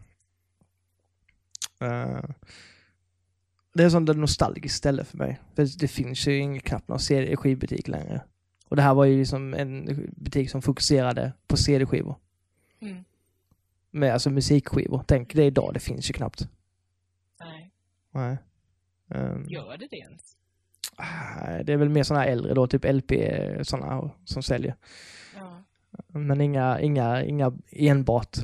Eh, 1.80 2.24
det 3.74 3.84
är 3.84 3.90
sånt 3.90 4.06
där 4.06 4.14
nostalgiskt 4.14 4.76
ställe 4.76 5.04
för 5.04 5.18
mig. 5.18 5.40
För 5.54 5.78
det 5.78 5.88
finns 5.88 6.26
ju 6.26 6.60
knappt 6.60 6.88
någon 6.88 7.00
CD 7.00 7.36
skivbutik 7.36 7.88
längre. 7.88 8.22
Och 8.72 8.76
det 8.76 8.82
här 8.82 8.94
var 8.94 9.04
ju 9.04 9.18
liksom 9.18 9.54
en 9.54 9.84
butik 10.16 10.50
som 10.50 10.62
fokuserade 10.62 11.32
på 11.46 11.56
CD-skivor 11.56 12.16
Mm. 12.80 13.04
med 13.90 14.12
alltså 14.12 14.30
musikskivor. 14.30 15.04
Tänk 15.06 15.34
det 15.34 15.44
idag, 15.44 15.74
det 15.74 15.80
finns 15.80 16.10
ju 16.10 16.12
knappt. 16.12 16.48
Nej. 17.40 17.70
Nej. 18.10 18.36
Ehm, 19.10 19.48
Gör 19.48 19.76
det 19.78 19.86
det 19.90 19.96
ens? 19.96 20.36
det 21.66 21.72
är 21.72 21.76
väl 21.76 21.88
mer 21.88 22.02
sådana 22.02 22.24
här 22.24 22.30
äldre 22.32 22.54
då, 22.54 22.66
typ 22.66 22.84
LP 22.84 23.12
sådana 23.62 24.10
som 24.24 24.42
säljer. 24.42 24.74
Ja. 25.36 25.62
Men 26.08 26.40
inga, 26.40 26.80
inga, 26.80 27.22
inga 27.24 27.52
enbart 27.70 28.36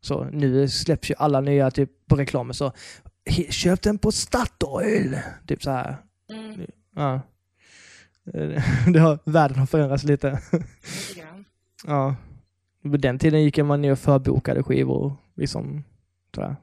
så. 0.00 0.24
Nu 0.24 0.68
släpps 0.68 1.10
ju 1.10 1.14
alla 1.18 1.40
nya 1.40 1.70
typ 1.70 1.90
på 2.06 2.16
reklamen 2.16 2.54
så 2.54 2.72
"He- 3.30 3.50
köp 3.50 3.82
den 3.82 3.98
på 3.98 4.12
Statoil! 4.12 5.18
Typ 5.46 5.62
så 5.62 5.70
här. 5.70 5.96
Mm. 6.32 6.66
Ja. 6.94 7.20
Det 8.92 8.98
har, 8.98 9.18
världen 9.24 9.58
har 9.58 9.66
förändrats 9.66 10.04
lite. 10.04 10.40
Lite 10.52 11.20
grann. 11.20 11.44
Ja. 11.86 12.16
På 12.82 12.96
den 12.96 13.18
tiden 13.18 13.42
gick 13.42 13.58
man 13.58 13.80
ner 13.82 13.92
och 13.92 13.98
förbokade 13.98 14.62
skivor 14.62 15.16
liksom 15.34 15.84
sådär. 16.34 16.56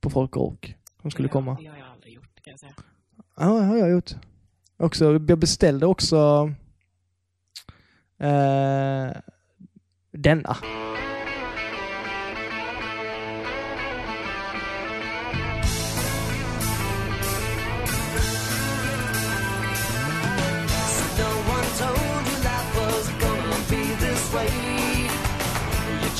På 0.00 0.10
folk 0.10 0.36
och 0.36 0.42
rock 0.42 0.76
som 1.02 1.10
skulle 1.10 1.28
Ja, 1.28 1.32
komma. 1.32 1.56
Det 1.60 1.66
har 1.66 1.76
jag 1.76 1.86
aldrig 1.86 2.14
gjort, 2.14 2.42
kan 2.42 2.50
jag 2.50 2.60
säga. 2.60 2.72
Ja, 3.36 3.46
det 3.46 3.64
har 3.64 3.76
jag 3.76 3.90
gjort. 3.90 4.10
Också, 4.76 5.12
jag 5.28 5.38
beställde 5.38 5.86
också 5.86 6.50
eh, 8.18 9.12
denna. 10.12 10.56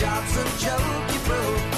Job's 0.02 0.36
a 0.36 0.66
joke, 0.66 1.12
you 1.12 1.20
broke. 1.26 1.71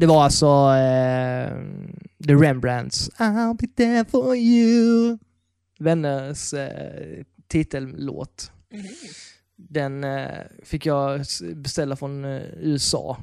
Det 0.00 0.06
var 0.06 0.24
alltså 0.24 0.46
eh, 0.46 1.52
The 2.26 2.34
Rembrandts 2.34 3.10
I'll 3.10 3.56
be 3.60 3.66
there 3.76 4.04
for 4.04 4.36
you. 4.36 5.18
Vänners 5.78 6.54
eh, 6.54 7.24
titellåt. 7.48 8.52
Mhm. 8.72 8.84
Den 9.56 10.04
eh, 10.04 10.28
fick 10.64 10.86
jag 10.86 11.24
beställa 11.54 11.96
från 11.96 12.24
eh, 12.24 12.42
USA. 12.60 13.16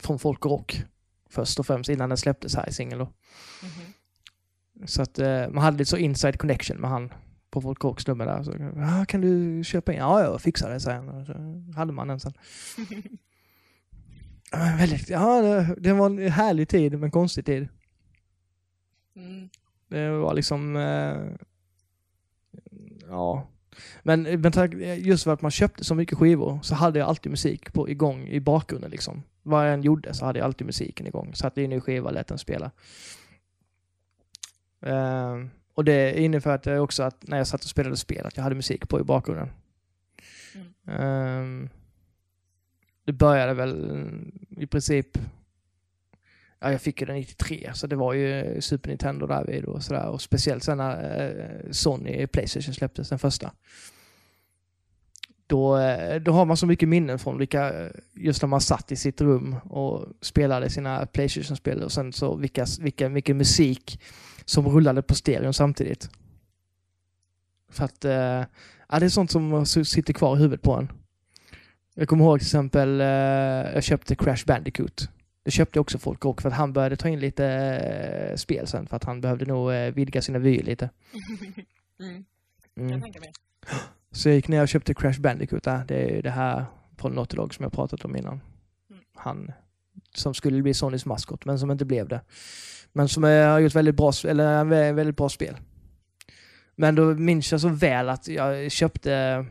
Från 0.00 0.18
Folk 0.18 0.44
och 0.44 0.50
Rock. 0.50 0.82
Först 1.30 1.58
och 1.58 1.66
främst 1.66 1.90
innan 1.90 2.08
den 2.08 2.18
släpptes 2.18 2.54
här 2.54 2.68
i 2.68 2.72
singel 2.72 2.98
då. 2.98 3.04
Mhm. 3.62 4.86
Så 4.86 5.02
att 5.02 5.18
eh, 5.18 5.48
man 5.48 5.64
hade 5.64 5.78
lite 5.78 5.90
så 5.90 5.96
inside 5.96 6.38
connection 6.38 6.76
med 6.76 6.90
han 6.90 7.12
på 7.50 7.60
Folk 7.60 7.84
och 7.84 7.90
Rocks 7.90 8.06
nummer 8.06 8.26
där. 8.26 8.42
Så, 8.42 8.52
ah, 8.82 9.04
kan 9.04 9.20
du 9.20 9.64
köpa 9.64 9.92
in? 9.92 9.98
Ja, 9.98 10.22
jag 10.22 10.40
fixar 10.40 10.70
det, 10.70 10.80
säger 10.80 10.96
han. 10.96 11.26
Så 11.26 11.78
hade 11.78 11.92
man 11.92 12.08
den 12.08 12.20
sen. 12.20 12.32
Väldigt, 14.52 15.10
ja, 15.10 15.42
det, 15.76 15.92
var 15.92 16.06
en 16.06 16.28
härlig 16.30 16.68
tid, 16.68 16.98
men 16.98 17.10
konstig 17.10 17.46
tid. 17.46 17.68
Mm. 19.16 19.48
Det 19.88 20.10
var 20.10 20.34
liksom... 20.34 20.76
Eh, 20.76 21.16
ja. 23.08 23.48
Men, 24.02 24.22
men 24.22 24.52
just 24.98 25.24
för 25.24 25.32
att 25.32 25.42
man 25.42 25.50
köpte 25.50 25.84
så 25.84 25.94
mycket 25.94 26.18
skivor 26.18 26.58
så 26.62 26.74
hade 26.74 26.98
jag 26.98 27.08
alltid 27.08 27.30
musik 27.30 27.72
på, 27.72 27.88
igång 27.88 28.28
i 28.28 28.40
bakgrunden. 28.40 28.90
Liksom. 28.90 29.22
Vad 29.42 29.66
jag 29.66 29.74
än 29.74 29.82
gjorde 29.82 30.14
så 30.14 30.24
hade 30.24 30.38
jag 30.38 30.46
alltid 30.46 30.66
musiken 30.66 31.06
igång. 31.06 31.34
Satte 31.34 31.62
in 31.62 31.72
i 31.72 31.80
skiva, 31.80 32.10
lät 32.10 32.28
den 32.28 32.38
spela. 32.38 32.70
Eh, 34.80 35.36
och 35.74 35.84
det 35.84 36.20
innefattade 36.20 36.80
också 36.80 37.02
att 37.02 37.26
när 37.26 37.36
jag 37.36 37.46
satt 37.46 37.64
och 37.64 37.70
spelade 37.70 37.96
spel 37.96 38.26
att 38.26 38.36
jag 38.36 38.44
hade 38.44 38.54
musik 38.54 38.88
på 38.88 39.00
i 39.00 39.02
bakgrunden. 39.02 39.50
Eh, 40.86 41.70
det 43.04 43.12
började 43.12 43.54
väl 43.54 44.02
i 44.60 44.66
princip 44.66 45.18
Ja, 46.60 46.72
jag 46.72 46.80
fick 46.80 47.00
ju 47.00 47.06
den 47.06 47.16
93, 47.16 47.70
så 47.74 47.86
det 47.86 47.96
var 47.96 48.12
ju 48.12 48.60
Super 48.60 48.88
Nintendo 48.88 49.26
där 49.26 49.44
vid 49.44 49.64
och 49.64 49.82
sådär. 49.82 50.08
Och 50.08 50.22
speciellt 50.22 50.64
sen 50.64 50.78
när 50.78 51.62
eh, 51.64 51.70
Sony 51.70 52.26
Playstation 52.26 52.74
släpptes, 52.74 53.08
den 53.08 53.18
första. 53.18 53.52
Då, 55.46 55.78
eh, 55.78 56.20
då 56.20 56.32
har 56.32 56.44
man 56.44 56.56
så 56.56 56.66
mycket 56.66 56.88
minnen 56.88 57.18
från 57.18 57.38
vilka, 57.38 57.84
eh, 57.84 57.90
just 58.14 58.42
när 58.42 58.48
man 58.48 58.60
satt 58.60 58.92
i 58.92 58.96
sitt 58.96 59.20
rum 59.20 59.56
och 59.64 60.06
spelade 60.20 60.70
sina 60.70 61.06
Playstation-spel 61.06 61.82
och 61.82 61.92
sen 61.92 62.12
så 62.12 62.36
vilka, 62.36 62.66
vilka, 62.80 63.08
mycket 63.08 63.36
musik 63.36 64.00
som 64.44 64.68
rullade 64.68 65.02
på 65.02 65.14
stereon 65.14 65.54
samtidigt. 65.54 66.10
För 67.70 67.84
att, 67.84 68.04
eh, 68.04 68.44
ja 68.88 68.98
det 68.98 69.04
är 69.04 69.08
sånt 69.08 69.30
som 69.30 69.66
sitter 69.66 70.12
kvar 70.12 70.36
i 70.36 70.38
huvudet 70.38 70.62
på 70.62 70.72
en. 70.72 70.88
Jag 71.98 72.08
kommer 72.08 72.24
ihåg 72.24 72.38
till 72.38 72.46
exempel, 72.46 73.00
eh, 73.00 73.06
jag 73.74 73.82
köpte 73.84 74.14
Crash 74.14 74.46
Bandicoot. 74.46 75.08
Det 75.42 75.50
köpte 75.50 75.80
också 75.80 75.98
folk 75.98 76.24
och 76.24 76.42
för 76.42 76.48
att 76.48 76.54
han 76.54 76.72
började 76.72 76.96
ta 76.96 77.08
in 77.08 77.20
lite 77.20 77.46
eh, 77.46 78.36
spel 78.36 78.66
sen 78.66 78.86
för 78.86 78.96
att 78.96 79.04
han 79.04 79.20
behövde 79.20 79.44
nog 79.44 79.72
eh, 79.72 79.94
vidga 79.94 80.22
sina 80.22 80.38
vyer 80.38 80.62
lite. 80.62 80.90
Mm. 82.00 82.24
Mm. 82.92 83.02
Så 84.12 84.28
jag 84.28 84.36
gick 84.36 84.48
ner 84.48 84.62
och 84.62 84.68
köpte 84.68 84.94
Crash 84.94 85.20
Bandicoot. 85.20 85.62
Det 85.62 85.90
är 85.90 86.14
ju 86.14 86.22
det 86.22 86.30
här 86.30 86.64
från 86.98 87.12
Naughty 87.12 87.36
Dog 87.36 87.54
som 87.54 87.62
jag 87.62 87.72
pratat 87.72 88.04
om 88.04 88.16
innan. 88.16 88.40
Mm. 88.90 89.02
Han 89.14 89.52
som 90.14 90.34
skulle 90.34 90.62
bli 90.62 90.74
Sonys 90.74 91.06
maskot 91.06 91.44
men 91.44 91.58
som 91.58 91.70
inte 91.70 91.84
blev 91.84 92.08
det. 92.08 92.20
Men 92.92 93.08
som 93.08 93.22
har 93.22 93.58
gjort 93.58 93.74
väldigt 93.74 93.96
bra, 93.96 94.12
eller, 94.24 94.64
väldigt 94.92 95.16
bra 95.16 95.28
spel. 95.28 95.56
Men 96.76 96.94
då 96.94 97.04
minns 97.14 97.52
jag 97.52 97.60
så 97.60 97.68
väl 97.68 98.08
att 98.08 98.28
jag 98.28 98.72
köpte 98.72 99.44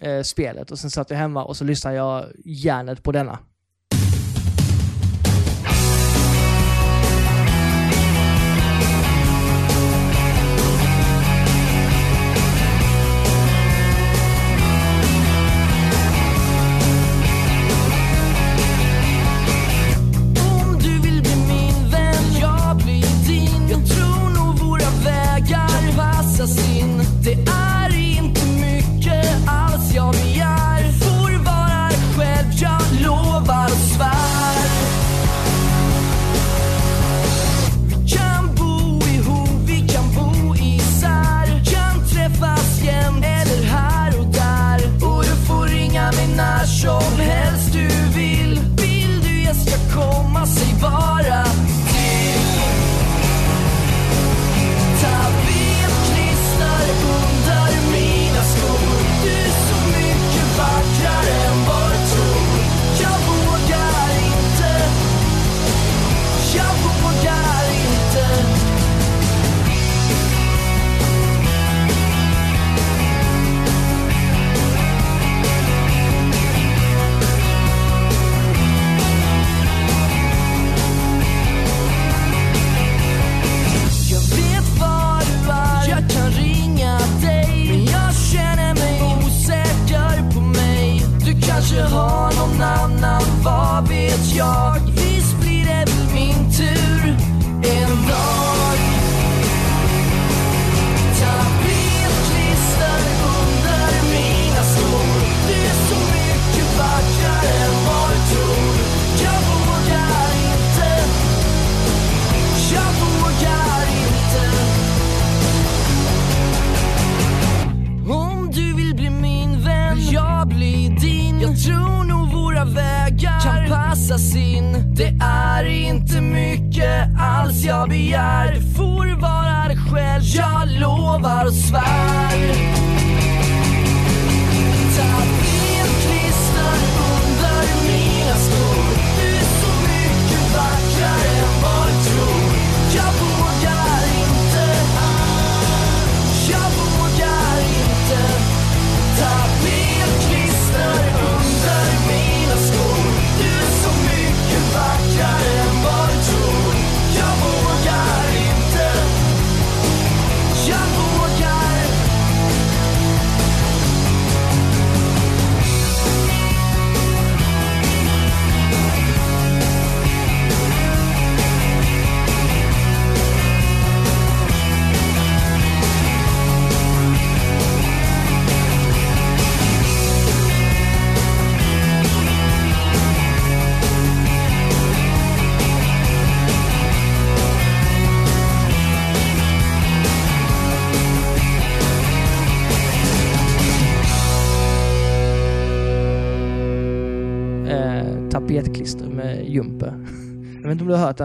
eh, 0.00 0.22
spelet 0.22 0.70
och 0.70 0.78
sen 0.78 0.90
satt 0.90 1.10
jag 1.10 1.16
hemma 1.16 1.44
och 1.44 1.56
så 1.56 1.64
lyssnade 1.64 1.96
jag 1.96 2.26
järnet 2.44 3.02
på 3.02 3.12
denna. 3.12 3.38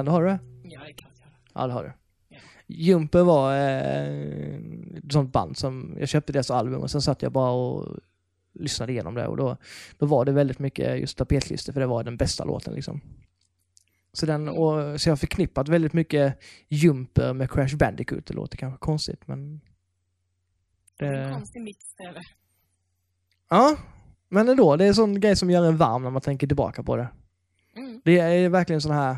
Du 0.03 0.11
har 0.11 0.23
du 0.23 0.29
det? 0.29 0.39
Ja, 0.63 0.79
det 0.83 0.89
är 0.89 0.93
klart 0.93 1.11
jag. 1.19 1.61
Ja, 1.61 1.67
det 1.67 1.73
har 1.73 1.83
du. 1.83 1.93
Ja. 2.29 2.37
Jumper 2.67 3.23
var 3.23 3.53
eh, 3.53 4.97
ett 4.97 5.11
sånt 5.11 5.31
band 5.33 5.57
som, 5.57 5.95
jag 5.99 6.09
köpte 6.09 6.33
deras 6.33 6.51
album 6.51 6.81
och 6.81 6.91
sen 6.91 7.01
satt 7.01 7.21
jag 7.21 7.31
bara 7.31 7.51
och 7.51 7.99
lyssnade 8.53 8.91
igenom 8.91 9.13
det 9.15 9.27
och 9.27 9.37
då, 9.37 9.57
då 9.97 10.05
var 10.05 10.25
det 10.25 10.31
väldigt 10.31 10.59
mycket 10.59 10.99
just 10.99 11.17
tapetklister 11.17 11.73
för 11.73 11.79
det 11.79 11.87
var 11.87 12.03
den 12.03 12.17
bästa 12.17 12.43
låten 12.45 12.73
liksom. 12.73 13.01
Så, 14.13 14.25
den, 14.25 14.49
och, 14.49 15.01
så 15.01 15.09
jag 15.09 15.11
har 15.11 15.17
förknippat 15.17 15.67
väldigt 15.69 15.93
mycket 15.93 16.39
Jumper 16.67 17.33
med 17.33 17.51
Crash 17.51 17.75
Bandicoot. 17.77 18.25
Det 18.25 18.33
låter 18.33 18.57
kanske 18.57 18.77
konstigt 18.79 19.27
men... 19.27 19.61
En 20.99 21.11
Det, 21.13 21.31
konstig 21.33 21.61
mix 21.61 21.79
är 21.97 22.13
det. 22.13 22.21
ja, 23.49 23.77
men 24.29 24.49
ändå. 24.49 24.75
Det 24.75 24.83
är 24.83 24.87
en 24.87 24.95
sån 24.95 25.19
grej 25.19 25.35
som 25.35 25.49
gör 25.49 25.65
en 25.65 25.77
varm 25.77 26.03
när 26.03 26.09
man 26.09 26.21
tänker 26.21 26.47
tillbaka 26.47 26.83
på 26.83 26.95
det. 26.95 27.07
Mm. 27.75 28.01
Det 28.05 28.19
är 28.19 28.49
verkligen 28.49 28.81
sån 28.81 28.91
här... 28.91 29.17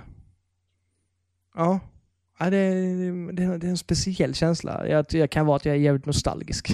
Ja. 1.58 1.80
ja 2.40 2.50
det, 2.50 2.72
det, 3.32 3.58
det 3.58 3.68
är 3.68 3.70
en 3.70 3.78
speciell 3.78 4.36
känsla. 4.36 4.88
Jag, 4.88 5.06
jag 5.10 5.30
kan 5.30 5.46
vara 5.46 5.56
att 5.56 5.66
jag 5.66 5.76
är 5.76 5.80
jävligt 5.80 6.06
nostalgisk. 6.06 6.70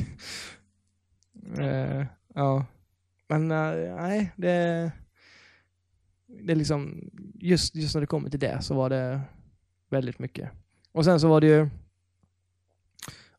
uh, 1.59 2.05
ja. 2.33 2.65
Men 3.27 3.51
uh, 3.51 3.95
nej, 3.95 4.31
det... 4.35 4.91
Det 6.27 6.51
är 6.51 6.55
liksom... 6.55 7.09
Just, 7.35 7.75
just 7.75 7.95
när 7.95 8.01
det 8.01 8.07
kommer 8.07 8.29
till 8.29 8.39
det 8.39 8.61
så 8.61 8.73
var 8.73 8.89
det 8.89 9.21
väldigt 9.89 10.19
mycket. 10.19 10.49
Och 10.91 11.05
sen 11.05 11.19
så 11.19 11.27
var 11.27 11.41
det 11.41 11.47
ju... 11.47 11.69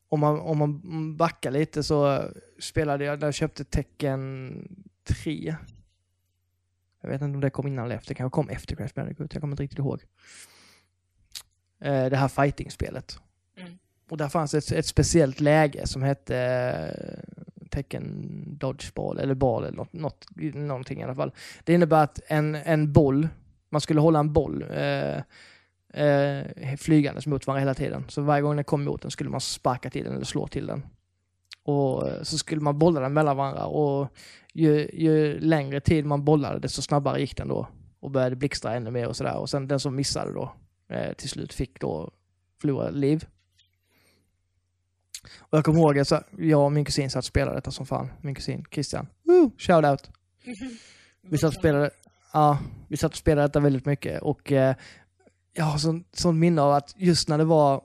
Om 0.09 0.19
man, 0.19 0.39
om 0.39 0.57
man 0.57 1.17
backar 1.17 1.51
lite 1.51 1.83
så 1.83 2.23
spelade 2.59 3.05
jag, 3.05 3.19
där 3.19 3.27
jag 3.27 3.33
köpte 3.33 3.63
Tecken 3.63 4.67
3. 5.03 5.55
Jag 7.01 7.09
vet 7.09 7.21
inte 7.21 7.35
om 7.35 7.41
det 7.41 7.49
kom 7.49 7.67
innan 7.67 7.85
eller 7.85 7.95
efter, 7.95 8.09
det 8.09 8.15
kanske 8.15 8.35
kom 8.35 8.49
efter 8.49 8.75
Crash 8.75 8.93
Bandicoot, 8.95 9.33
jag 9.33 9.41
kommer 9.41 9.53
inte 9.53 9.63
riktigt 9.63 9.79
ihåg. 9.79 10.03
Eh, 11.85 12.05
det 12.09 12.17
här 12.17 12.27
fighting-spelet. 12.27 13.19
Mm. 13.57 13.77
Och 14.09 14.17
där 14.17 14.29
fanns 14.29 14.53
ett, 14.53 14.71
ett 14.71 14.85
speciellt 14.85 15.39
läge 15.39 15.87
som 15.87 16.03
hette 16.03 16.37
eh, 16.37 17.69
tecken 17.69 18.31
dodgeball 18.59 19.19
eller 19.19 19.35
ball 19.35 19.63
eller 19.63 19.77
något, 19.77 19.93
något, 19.93 20.25
någonting 20.53 20.99
i 20.99 21.03
alla 21.03 21.15
fall. 21.15 21.31
Det 21.63 21.73
innebär 21.73 22.03
att 22.03 22.19
en, 22.27 22.55
en 22.55 22.93
boll, 22.93 23.27
man 23.69 23.81
skulle 23.81 24.01
hålla 24.01 24.19
en 24.19 24.33
boll 24.33 24.65
eh, 24.71 25.17
eh, 26.03 26.75
flygandes 26.77 27.27
mot 27.27 27.47
varandra 27.47 27.59
hela 27.59 27.73
tiden. 27.73 28.05
Så 28.07 28.21
varje 28.21 28.41
gång 28.41 28.55
den 28.55 28.65
kom 28.65 28.81
emot 28.81 29.01
den 29.01 29.11
skulle 29.11 29.29
man 29.29 29.41
sparka 29.41 29.89
till 29.89 30.03
den 30.03 30.15
eller 30.15 30.25
slå 30.25 30.47
till 30.47 30.67
den. 30.67 30.85
Och 31.63 32.07
eh, 32.07 32.23
så 32.23 32.37
skulle 32.37 32.61
man 32.61 32.79
bolla 32.79 32.99
den 32.99 33.13
mellan 33.13 33.37
varandra 33.37 33.65
och 33.65 34.07
ju, 34.53 34.89
ju 34.93 35.39
längre 35.39 35.79
tid 35.79 36.05
man 36.05 36.25
bollade 36.25 36.59
desto 36.59 36.81
snabbare 36.81 37.19
gick 37.19 37.37
den 37.37 37.47
då. 37.47 37.67
Och 37.99 38.11
började 38.11 38.35
blixtra 38.35 38.73
ännu 38.75 38.91
mer 38.91 39.07
och 39.07 39.15
sådär. 39.15 39.37
Och 39.37 39.49
sen 39.49 39.67
den 39.67 39.79
som 39.79 39.95
missade 39.95 40.33
då 40.33 40.51
eh, 40.89 41.13
till 41.13 41.29
slut 41.29 41.53
fick 41.53 41.79
då 41.79 42.11
förlora 42.61 42.89
liv. 42.89 43.25
Och 45.39 45.57
jag 45.57 45.65
kommer 45.65 45.79
ihåg 45.79 45.99
att 45.99 46.11
jag 46.37 46.65
och 46.65 46.71
min 46.71 46.85
kusin 46.85 47.09
satt 47.09 47.19
och 47.19 47.25
spelade 47.25 47.57
detta 47.57 47.71
som 47.71 47.85
fan. 47.85 48.07
Min 48.21 48.35
kusin 48.35 48.65
Christian. 48.71 49.07
Woo! 49.23 49.51
Shout 49.57 49.85
out! 49.85 50.09
Vi 51.29 51.37
satt 51.37 51.47
och 51.47 51.59
spelade, 51.59 51.89
ja, 52.33 52.59
vi 52.87 52.97
satt 52.97 53.11
och 53.11 53.17
spelade 53.17 53.47
detta 53.47 53.59
väldigt 53.59 53.85
mycket 53.85 54.21
och 54.21 54.51
eh, 54.51 54.75
jag 55.53 55.65
har 55.65 55.77
sån, 55.77 56.03
sån 56.13 56.39
minne 56.39 56.61
av 56.61 56.73
att 56.73 56.93
just 56.97 57.29
när 57.29 57.37
det 57.37 57.45
var 57.45 57.81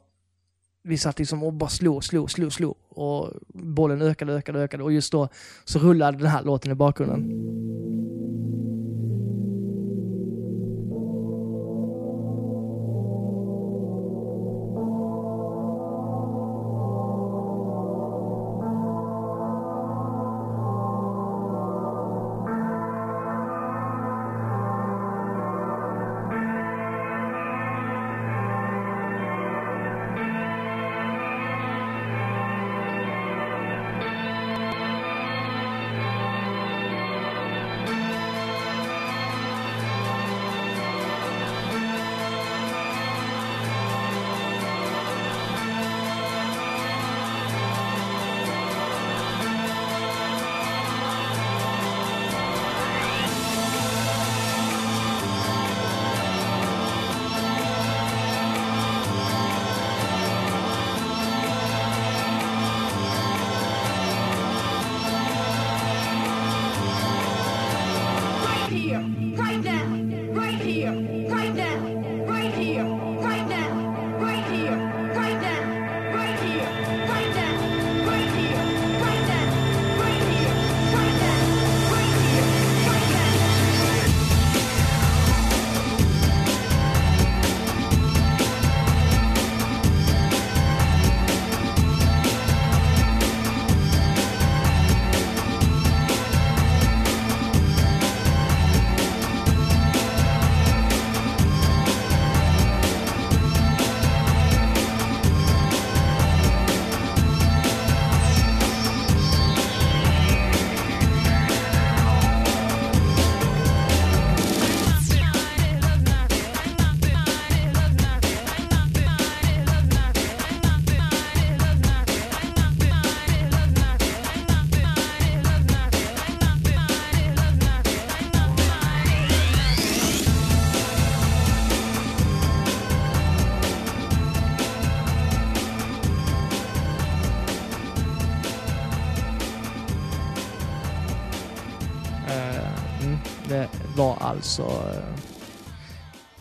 vi 0.83 0.99
satt 0.99 1.19
liksom 1.19 1.43
och 1.43 1.53
bara 1.53 1.71
slog, 1.71 2.05
slog, 2.05 2.31
slog, 2.31 2.53
slog 2.53 2.77
och 2.89 3.33
bollen 3.55 4.03
ökade, 4.03 4.33
ökade, 4.33 4.61
ökade 4.61 4.85
och 4.85 4.93
just 4.93 5.13
då 5.13 5.29
så 5.65 5.79
rullade 5.79 6.19
den 6.19 6.27
här 6.27 6.43
låten 6.43 6.73
i 6.73 6.75
bakgrunden. 6.75 7.31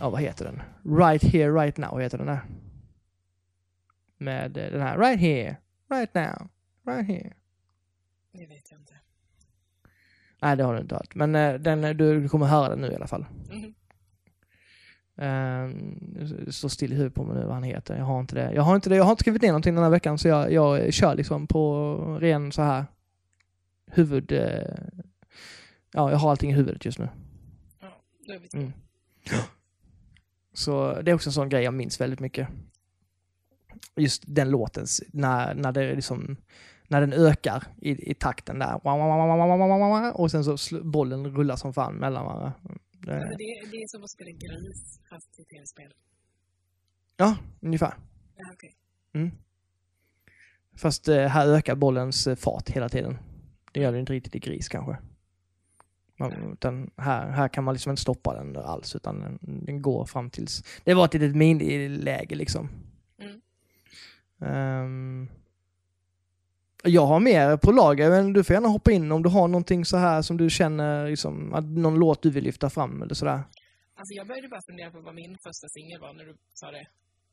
Ja 0.09 0.11
vad 0.11 0.21
heter 0.21 0.45
den? 0.45 0.61
Right 0.97 1.23
here, 1.23 1.51
right 1.51 1.77
now 1.77 1.99
heter 1.99 2.17
den 2.17 2.27
där. 2.27 2.41
Med 4.17 4.57
eh, 4.57 4.71
den 4.71 4.81
här 4.81 4.97
right 4.97 5.19
here, 5.19 5.57
right 5.89 6.13
now, 6.13 6.49
right 6.87 7.07
here. 7.07 7.33
Det 8.31 8.45
vet 8.45 8.71
jag 8.71 8.79
inte. 8.79 8.93
Nej, 10.41 10.57
det 10.57 10.63
har 10.63 10.73
du 10.73 10.81
inte 10.81 10.95
hört. 10.95 11.15
Men 11.15 11.35
eh, 11.35 11.53
den, 11.53 11.83
eh, 11.83 11.89
du, 11.89 12.29
kommer 12.29 12.45
höra 12.45 12.69
den 12.69 12.79
nu 12.79 12.91
i 12.91 12.95
alla 12.95 13.07
fall. 13.07 13.25
Eh, 15.17 15.67
det 16.45 16.51
står 16.51 16.69
still 16.69 16.93
i 16.93 16.95
huvudet 16.95 17.15
på 17.15 17.23
mig 17.23 17.35
nu 17.35 17.45
vad 17.45 17.53
han 17.53 17.63
heter. 17.63 17.97
Jag 17.97 18.05
har 18.05 18.19
inte 18.19 18.35
det. 18.35 18.51
Jag 18.53 18.63
har 18.63 18.75
inte 18.75 18.89
det. 18.89 18.95
Jag 18.95 19.03
har 19.03 19.11
inte 19.11 19.23
skrivit 19.23 19.41
ner 19.41 19.49
någonting 19.49 19.75
den 19.75 19.83
här 19.83 19.91
veckan 19.91 20.17
så 20.17 20.27
jag, 20.27 20.51
jag 20.51 20.93
kör 20.93 21.15
liksom 21.15 21.47
på 21.47 21.93
ren 22.21 22.51
så 22.51 22.61
här 22.61 22.85
huvud... 23.85 24.31
Eh, 24.31 24.75
ja, 25.93 26.11
jag 26.11 26.17
har 26.17 26.31
allting 26.31 26.51
i 26.51 26.53
huvudet 26.53 26.85
just 26.85 26.99
nu. 26.99 27.09
Ja, 27.81 27.87
då 28.27 28.33
är 28.33 28.39
vi 28.39 28.47
två. 28.47 28.57
Mm. 28.57 28.71
Så 30.59 31.01
det 31.01 31.11
är 31.11 31.15
också 31.15 31.29
en 31.29 31.33
sån 31.33 31.49
grej 31.49 31.63
jag 31.63 31.73
minns 31.73 32.01
väldigt 32.01 32.19
mycket. 32.19 32.47
Just 33.95 34.23
den 34.27 34.49
låten, 34.49 34.85
när, 35.11 35.53
när, 35.53 35.71
det 35.71 35.95
liksom, 35.95 36.37
när 36.87 37.01
den 37.01 37.13
ökar 37.13 37.63
i, 37.81 38.11
i 38.11 38.13
takten 38.13 38.59
där. 38.59 38.79
Och 40.19 40.31
sen 40.31 40.43
så 40.43 40.83
bollen 40.83 41.27
rullar 41.35 41.55
som 41.55 41.73
fan 41.73 41.95
mellan 41.95 42.25
varandra. 42.25 42.53
Det, 42.91 43.15
Alltså 43.15 43.37
det, 43.37 43.69
det 43.71 43.77
är 43.83 43.87
som 43.87 44.03
att 44.03 44.09
spela 44.09 44.31
gris 44.31 44.99
fast 45.09 45.39
i 45.39 45.43
tv-spel. 45.43 45.93
ja, 47.17 47.37
ungefär. 47.59 47.93
Ja, 48.35 48.45
okej. 48.53 48.75
Mm. 49.13 49.31
Fast 50.75 51.07
eh, 51.07 51.27
här 51.27 51.47
ökar 51.47 51.75
bollens 51.75 52.27
eh, 52.27 52.35
fart 52.35 52.69
hela 52.69 52.89
tiden. 52.89 53.17
Det 53.71 53.79
gör 53.79 53.91
det 53.91 53.99
inte 53.99 54.13
riktigt 54.13 54.35
i 54.35 54.39
gris 54.39 54.69
kanske. 54.69 54.97
Utan 56.53 56.91
här, 56.97 57.29
här 57.29 57.47
kan 57.47 57.63
man 57.63 57.73
liksom 57.73 57.89
inte 57.89 58.01
stoppa 58.01 58.33
den 58.33 58.57
alls 58.57 58.95
utan 58.95 59.19
den, 59.19 59.39
den 59.41 59.81
går 59.81 60.05
fram 60.05 60.29
tills... 60.29 60.63
Det 60.83 60.93
var 60.93 61.05
ett 61.05 61.13
litet 61.13 61.35
miniläge 61.35 62.35
liksom. 62.35 62.69
Mm. 63.21 63.41
Ehm, 64.41 65.29
jag 66.83 67.05
har 67.05 67.19
mer 67.19 67.57
på 67.57 67.71
lager, 67.71 68.09
men 68.09 68.33
du 68.33 68.43
får 68.43 68.53
gärna 68.53 68.67
hoppa 68.67 68.91
in 68.91 69.11
om 69.11 69.23
du 69.23 69.29
har 69.29 69.47
någonting 69.47 69.85
så 69.85 69.97
här 69.97 70.21
som 70.21 70.37
du 70.37 70.49
känner, 70.49 71.09
liksom, 71.09 71.53
att 71.53 71.65
någon 71.65 71.95
låt 71.99 72.21
du 72.21 72.29
vill 72.29 72.43
lyfta 72.43 72.69
fram 72.69 73.01
eller 73.01 73.13
sådär. 73.13 73.43
Alltså 73.95 74.13
jag 74.13 74.27
började 74.27 74.47
bara 74.47 74.61
fundera 74.61 74.91
på 74.91 75.01
vad 75.01 75.15
min 75.15 75.37
första 75.43 75.67
singel 75.69 76.01
var 76.01 76.13
när 76.13 76.25
du 76.25 76.35
sa 76.53 76.71
det. 76.71 76.87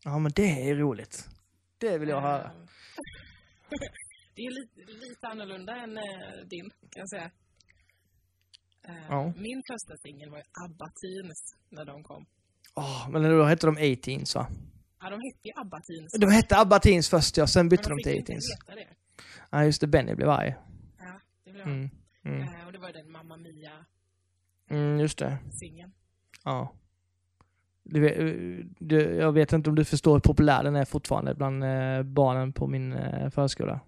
Ja 0.04 0.18
men 0.18 0.32
det 0.32 0.70
är 0.70 0.74
roligt. 0.74 1.28
Det 1.78 1.98
vill 1.98 2.08
jag 2.08 2.20
höra. 2.20 2.44
Eh, 2.44 2.50
det 4.34 4.42
är 4.42 4.50
lite, 4.50 4.92
lite 4.92 5.26
annorlunda 5.26 5.76
än 5.76 5.96
eh, 5.98 6.04
din, 6.50 6.70
kan 6.90 7.00
jag 7.00 7.08
säga. 7.08 7.30
Eh, 8.88 8.94
Ja. 9.08 9.32
Min 9.36 9.62
första 9.70 9.96
singel 9.96 10.30
var 10.30 10.38
ju 10.38 10.44
ABBA 10.64 10.88
Teens 10.88 11.54
när 11.70 11.84
de 11.84 12.02
kom. 12.02 12.26
Åh, 12.74 13.08
men 13.10 13.22
då 13.22 13.44
hette 13.44 13.66
de 13.66 13.78
18s 13.78 14.34
va? 14.34 14.46
Ja, 15.00 15.10
de 15.10 15.20
hette 15.20 15.48
ju 15.48 15.52
ABBA 15.56 15.80
Teens. 15.80 16.12
De 16.20 16.30
hette 16.32 16.56
ABBA 16.58 16.78
Teens 16.78 17.08
först 17.10 17.36
ja, 17.36 17.46
sen 17.46 17.68
bytte 17.68 17.88
de 17.88 17.98
till 18.02 18.16
inte 18.16 18.32
18s. 18.32 18.36
heta 18.36 18.74
det. 18.74 18.86
Ja 19.50 19.64
just 19.64 19.80
det, 19.80 19.86
Benny 19.86 20.14
blev 20.14 20.30
arg. 20.30 20.54
Ja, 20.98 21.20
det 21.44 21.50
blev 21.52 21.64
han. 21.64 21.74
Mm. 21.74 21.90
Mm. 22.24 22.42
Eh, 22.42 22.66
och 22.66 22.72
det 22.72 22.78
var 22.78 22.86
ju 22.86 22.92
den 22.92 23.10
Mamma 23.10 23.36
Mia-singeln. 23.36 23.84
Mm, 24.70 25.00
just 25.00 25.18
det. 25.18 25.38
Ja. 26.44 26.72
Du 27.82 28.00
vet, 28.00 28.18
eh, 28.18 28.66
du, 28.78 29.00
jag 29.14 29.32
vet 29.32 29.52
inte 29.52 29.70
om 29.70 29.76
du 29.76 29.84
förstår 29.84 30.12
hur 30.12 30.20
populär 30.20 30.64
den 30.64 30.76
är 30.76 30.84
fortfarande 30.84 31.34
bland 31.34 31.64
eh, 31.64 32.02
barnen 32.02 32.52
på 32.52 32.66
min 32.66 32.92
eh, 32.92 33.30
förskola. 33.30 33.80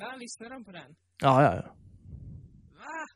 Ja, 0.00 0.16
lyssnar 0.18 0.50
de 0.50 0.64
på 0.64 0.72
den? 0.72 0.94
Ja, 1.22 1.42
ja, 1.42 1.54
ja. 1.56 1.74
Va? 2.78 3.06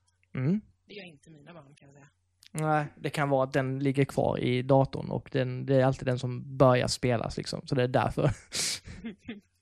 Mm. 0.40 0.61
Det 0.89 0.95
gör 0.95 1.05
inte 1.05 1.30
mina 1.30 1.55
barn 1.55 1.74
kan 1.74 1.89
jag 1.89 1.95
säga. 1.95 2.09
Nej, 2.53 2.86
det 2.97 3.11
kan 3.11 3.28
vara 3.28 3.45
att 3.45 3.53
den 3.53 3.78
ligger 3.78 4.05
kvar 4.05 4.39
i 4.39 4.62
datorn 4.62 5.11
och 5.11 5.28
den, 5.32 5.66
det 5.66 5.74
är 5.74 5.84
alltid 5.84 6.07
den 6.09 6.18
som 6.18 6.57
börjar 6.57 6.89
spelas 6.89 7.36
liksom. 7.36 7.66
Så 7.66 7.74
det 7.74 7.82
är 7.82 7.89
därför. 7.89 8.22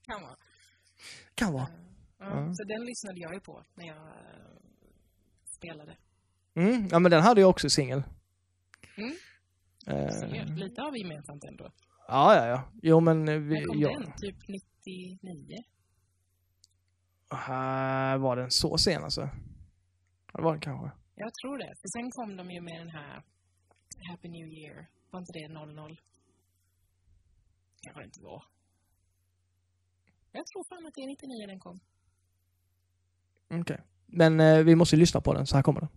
Kan 0.06 0.22
vara. 0.22 0.36
kan 1.34 1.52
vara. 1.52 1.66
Ja, 2.18 2.26
Ja. 2.26 2.54
Så 2.54 2.64
den 2.64 2.84
lyssnade 2.84 3.20
jag 3.20 3.34
ju 3.34 3.40
på 3.40 3.62
när 3.74 3.86
jag 3.86 3.96
eh, 3.96 4.12
spelade. 5.46 5.96
Mm. 6.54 6.88
Ja, 6.90 6.98
men 6.98 7.10
den 7.10 7.22
hade 7.22 7.40
jag 7.40 7.50
också 7.50 7.66
i 7.66 7.70
singel. 7.70 8.02
Mm. 8.96 9.16
Eh, 9.86 10.54
Lite 10.54 10.90
vi 10.92 10.98
gemensamt 10.98 11.44
ändå. 11.44 11.72
ja, 12.08 12.36
ja, 12.36 12.46
ja. 12.46 12.62
Jo, 12.82 13.00
men 13.00 13.28
eh, 13.28 13.38
vi, 13.38 13.54
När 13.54 13.64
kom 13.64 13.80
ja. 13.80 13.98
den? 13.98 14.12
Typ 14.16 14.36
99? 14.84 15.64
Här 17.30 18.18
var 18.18 18.36
den 18.36 18.50
så 18.50 18.78
sen 18.78 19.04
alltså? 19.04 19.20
Ja, 19.20 20.36
det 20.38 20.42
var 20.42 20.52
den 20.52 20.60
kanske. 20.60 20.90
Jag 21.18 21.30
tror 21.34 21.58
det. 21.58 21.72
För 21.80 21.88
sen 21.88 22.10
kom 22.10 22.36
de 22.36 22.50
ju 22.50 22.60
med 22.60 22.78
den 22.80 22.90
här 22.90 23.22
Happy 24.10 24.28
New 24.28 24.48
Year. 24.58 24.86
Var 25.10 25.20
inte 25.20 25.32
det 25.32 25.48
00? 25.48 26.00
Kanske 27.82 28.04
inte 28.04 28.20
var. 28.22 28.42
Jag 30.32 30.46
tror 30.46 30.64
fan 30.68 30.86
att 30.86 30.94
det 30.94 31.00
är 31.00 31.06
99 31.06 31.46
den 31.46 31.60
kom. 31.60 31.80
Okej. 33.60 33.80
Men 34.06 34.40
eh, 34.40 34.58
vi 34.64 34.74
måste 34.76 34.96
ju 34.96 35.00
lyssna 35.00 35.20
på 35.20 35.34
den, 35.34 35.46
så 35.46 35.56
här 35.56 35.62
kommer 35.62 35.80
den. 35.80 35.88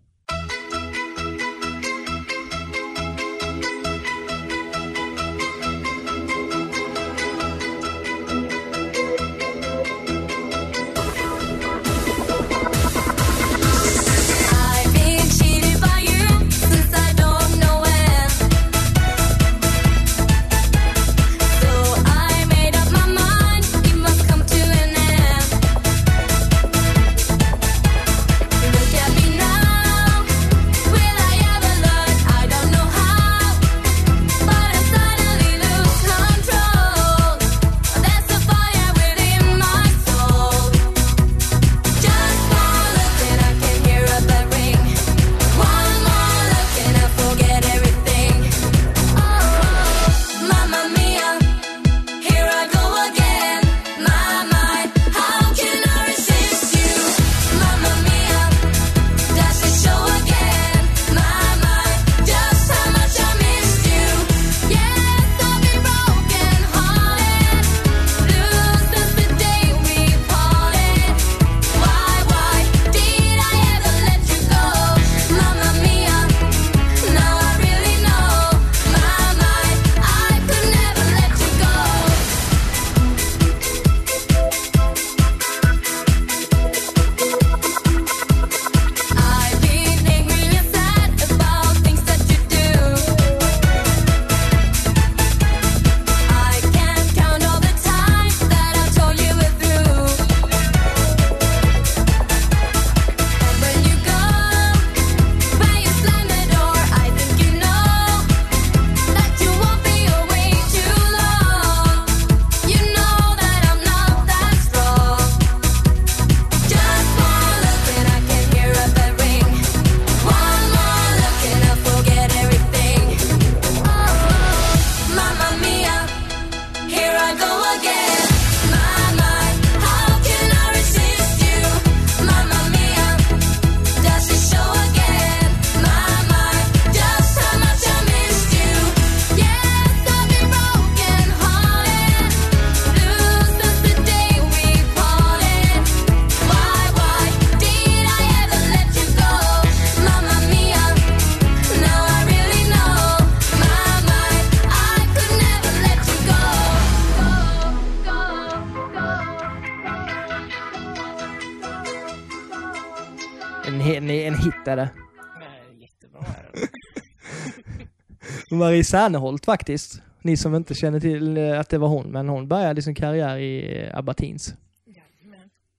Marie 168.60 168.84
Serneholt 168.84 169.46
faktiskt. 169.46 170.02
Ni 170.22 170.38
som 170.38 170.56
inte 170.56 170.74
känner 170.74 171.00
till 171.00 171.38
eh, 171.38 171.60
att 171.60 171.70
det 171.70 171.78
var 171.78 171.88
hon, 171.88 172.12
men 172.12 172.30
hon 172.30 172.48
började 172.48 172.82
sin 172.82 172.96
karriär 172.96 173.38
i 173.38 173.90
Abbatins. 173.94 173.94
ABBA 173.96 174.14
Teens. 174.14 174.56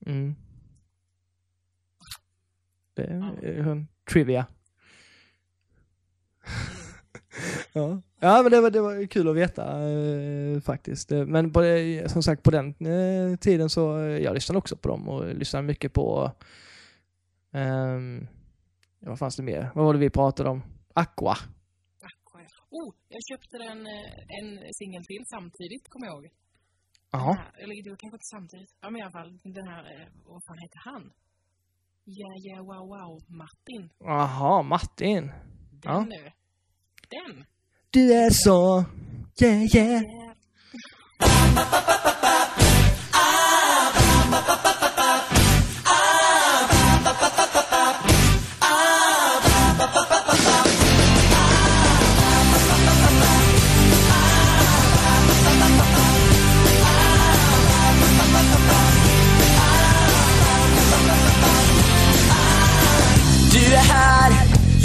Mm. 0.06 0.34
Det 2.94 3.02
är 3.02 3.58
eh, 3.58 3.66
en 3.68 3.88
trivia. 4.10 4.46
Ja, 7.72 8.00
ja 8.20 8.42
men 8.42 8.52
det 8.52 8.60
var, 8.60 8.70
det 8.70 8.80
var 8.80 9.06
kul 9.06 9.28
att 9.28 9.36
veta 9.36 9.88
eh, 9.90 10.60
faktiskt. 10.60 11.10
Men 11.10 11.52
på, 11.52 11.60
det- 11.60 12.10
som 12.12 12.22
sagt 12.22 12.42
på 12.42 12.50
den 12.50 12.68
eh, 12.86 13.36
tiden 13.36 13.70
så 13.70 13.80
jag 13.98 14.34
lyssnade 14.34 14.58
också 14.58 14.76
på 14.76 14.88
dem 14.88 15.08
och 15.08 15.34
lyssnade 15.34 15.66
mycket 15.66 15.92
på 15.92 16.32
eh, 17.52 17.98
vad 19.00 19.18
fanns 19.18 19.36
det 19.36 19.42
mer? 19.42 19.70
Vad 19.74 19.84
var 19.84 19.92
det 19.92 19.98
vi 20.00 20.10
pratade 20.10 20.48
om? 20.50 20.62
Aqua. 20.94 21.36
Oh, 22.70 22.94
jag 23.08 23.20
köpte 23.30 23.58
den, 23.58 23.86
eh, 23.86 24.12
en 24.38 24.48
singel 24.78 25.04
till 25.04 25.24
samtidigt, 25.34 25.88
kommer 25.88 26.06
jag 26.06 26.14
ihåg. 26.14 26.28
Jaha. 27.12 27.38
Eller 27.62 27.84
det 27.84 27.90
var 27.90 27.96
kanske 27.96 28.16
inte 28.16 28.30
samtidigt. 28.36 28.70
Ja, 28.80 28.90
men 28.90 29.00
i 29.00 29.02
alla 29.02 29.12
fall 29.18 29.38
den 29.42 29.68
här, 29.68 29.82
eh, 29.94 30.06
vad 30.24 30.42
fan 30.46 30.58
heter 30.58 30.80
han? 30.84 31.12
Ja, 32.04 32.30
ja, 32.48 32.56
wow, 32.62 32.84
wow, 32.94 33.12
Martin. 33.42 33.90
Jaha, 33.98 34.62
Martin. 34.62 35.26
Den 35.70 35.92
Ja. 35.92 36.00
nu. 36.00 36.32
Den. 37.08 37.44
Du 37.90 38.12
är 38.12 38.30
så, 38.30 38.84
yeah 39.42 39.76
yeah. 39.76 40.00
Du 40.02 40.30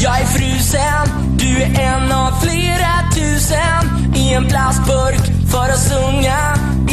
jag 0.05 0.21
är 0.21 0.25
frusen 0.25 1.05
Du 1.37 1.51
är 1.61 1.69
en 1.91 2.11
av 2.11 2.31
flera 2.43 2.93
tusen. 3.15 3.83
I 4.15 4.33
en 4.33 4.45
plastburk 4.47 5.23
för 5.51 5.67
att 5.73 5.83
sjunga 5.89 6.41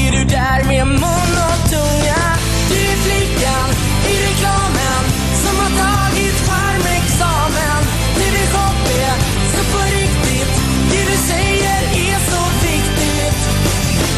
Är 0.03 0.11
du 0.17 0.25
där 0.25 0.65
med 0.71 0.87
mun 0.87 1.33
och 1.49 1.59
tunga? 1.75 2.23
Du 2.71 2.79
är 2.93 2.99
flickan 3.07 3.69
i 4.13 4.15
reklamen 4.29 5.03
Som 5.43 5.55
har 5.63 5.73
tagit 5.85 6.37
charmexamen. 6.49 7.83
Du 8.19 8.27
är 8.43 8.49
shoppe, 8.55 9.03
så 9.55 9.63
på 9.73 9.83
riktigt. 9.99 10.53
Det 10.91 11.05
du 11.11 11.17
säger 11.33 11.81
är 12.09 12.19
så 12.33 12.43
viktigt. 12.67 13.41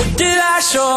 Och 0.01 0.09
du 0.19 0.31
är 0.55 0.61
så 0.61 0.89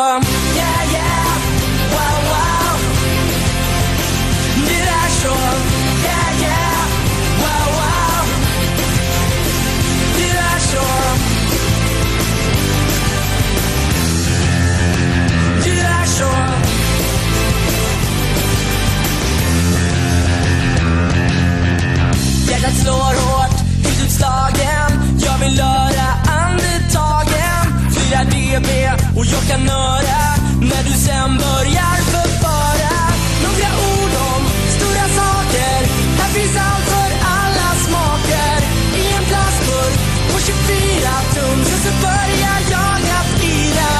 Hjärtat 22.68 22.82
slår 22.84 23.16
hårt, 23.26 23.60
hudutslagen 23.84 24.92
Jag 25.20 25.38
vill 25.38 25.62
höra 25.62 26.08
andetagen. 26.44 27.66
4 28.12 28.24
dB 28.24 28.70
och 29.18 29.26
jag 29.26 29.44
kan 29.50 29.70
höra 29.70 30.24
När 30.62 30.84
du 30.84 30.94
sen 31.06 31.38
börjar 31.38 31.98
förföra. 32.14 32.98
Några 33.46 33.70
ord 33.92 34.14
om 34.32 34.42
stora 34.78 35.06
saker. 35.20 35.80
Här 36.20 36.30
finns 36.36 36.58
allt 36.68 36.86
för 36.94 37.10
alla 37.40 37.70
smaker. 37.86 38.58
I 39.02 39.04
en 39.18 39.24
plastburk 39.30 40.00
på 40.32 40.40
24 40.40 41.10
tum. 41.36 41.66
Sen 41.66 41.80
så 41.86 41.92
börjar 42.02 42.60
jag 42.72 42.98
att 43.20 43.44
yra 43.44 43.98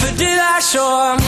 För 0.00 0.18
du 0.18 0.30
är 0.54 0.60
så 0.60 1.18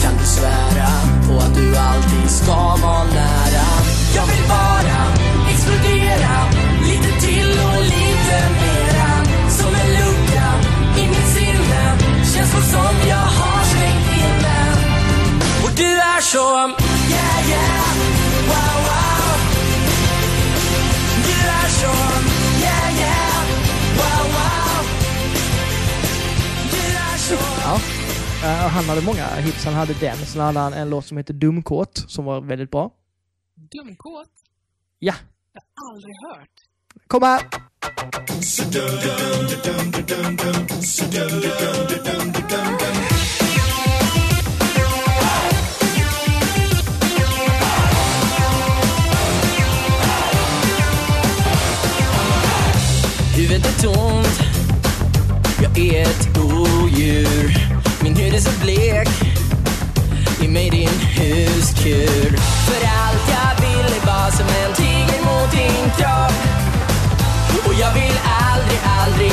kan 0.00 0.16
du 0.18 0.26
svära 0.26 0.88
på 1.28 1.38
att 1.38 1.54
du 1.54 1.76
alltid 1.76 2.30
ska 2.30 2.76
vara 2.82 3.04
nära? 3.04 3.66
Jag 4.14 4.26
vill 4.26 4.48
vara 4.48 4.67
Yeah 16.18 17.48
yeah, 17.48 17.94
wow 18.50 18.76
wow 18.88 19.38
Yeah 22.62 22.98
yeah, 22.98 23.44
wow 23.96 24.24
wow 24.34 24.84
så 27.18 27.34
Ja. 27.62 27.80
Och 28.64 28.70
han 28.70 28.84
hade 28.84 29.00
många 29.00 29.26
hits. 29.26 29.64
Han 29.64 29.74
hade 29.74 29.94
den, 29.94 30.16
sen 30.16 30.40
hade 30.40 30.58
han 30.58 30.72
en 30.72 30.90
låt 30.90 31.06
som 31.06 31.16
heter 31.16 31.34
Dumkåt 31.34 32.04
som 32.08 32.24
var 32.24 32.40
väldigt 32.40 32.70
bra. 32.70 32.90
Dumkåt. 33.72 34.28
Ja, 34.98 35.14
Jag 35.52 35.62
har 35.74 35.94
aldrig 35.94 36.14
hört. 36.14 36.48
kom 37.06 37.22
här! 37.22 37.40
Huvudet 53.48 53.78
är 53.78 53.82
tomt. 53.82 54.42
Jag 55.62 55.78
är 55.78 56.02
ett 56.02 56.38
odjur. 56.38 57.56
Min 58.02 58.16
hud 58.16 58.34
är 58.34 58.38
så 58.38 58.50
blek. 58.62 59.08
Ge 60.40 60.48
mig 60.48 60.70
din 60.70 60.88
huskur. 60.88 62.36
För 62.66 62.86
allt 62.86 63.24
jag 63.28 63.66
vill 63.66 63.96
är 63.96 64.06
bara 64.06 64.30
som 64.30 64.46
en 64.46 64.74
tiger 64.74 65.20
mot 65.24 65.50
din 65.50 65.90
kropp. 65.96 66.32
Och 67.66 67.74
jag 67.80 67.94
vill 67.94 68.18
aldrig, 68.40 68.80
aldrig 69.00 69.32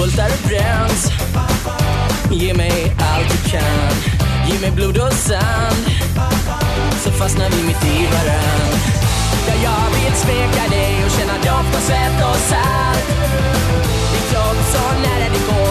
bultar 0.00 0.30
och 0.36 0.48
bränns. 0.48 1.12
Ge 2.30 2.54
mig 2.54 2.96
allt 2.98 3.28
du 3.30 3.50
kan. 3.50 3.92
Ge 4.48 4.60
mig 4.60 4.70
blod 4.70 4.98
och 4.98 5.12
sand. 5.12 5.84
Så 7.04 7.10
fastnar 7.10 7.50
vi 7.50 7.62
mitt 7.62 7.84
i 7.84 8.06
varann. 8.12 8.70
Ja, 9.48 9.54
jag 9.62 9.84
vill 9.94 10.14
smeka 10.16 10.68
dig 10.70 11.04
och 11.04 11.10
känna 11.10 11.32
doft 11.32 11.76
och 11.76 11.82
svett 11.82 12.18
och 12.30 12.36
salt. 12.36 13.06
Det 14.12 14.18
är 14.18 14.30
klart 14.30 14.56
så 14.72 14.82
nära 15.02 15.28
det 15.34 15.42
går. 15.52 15.69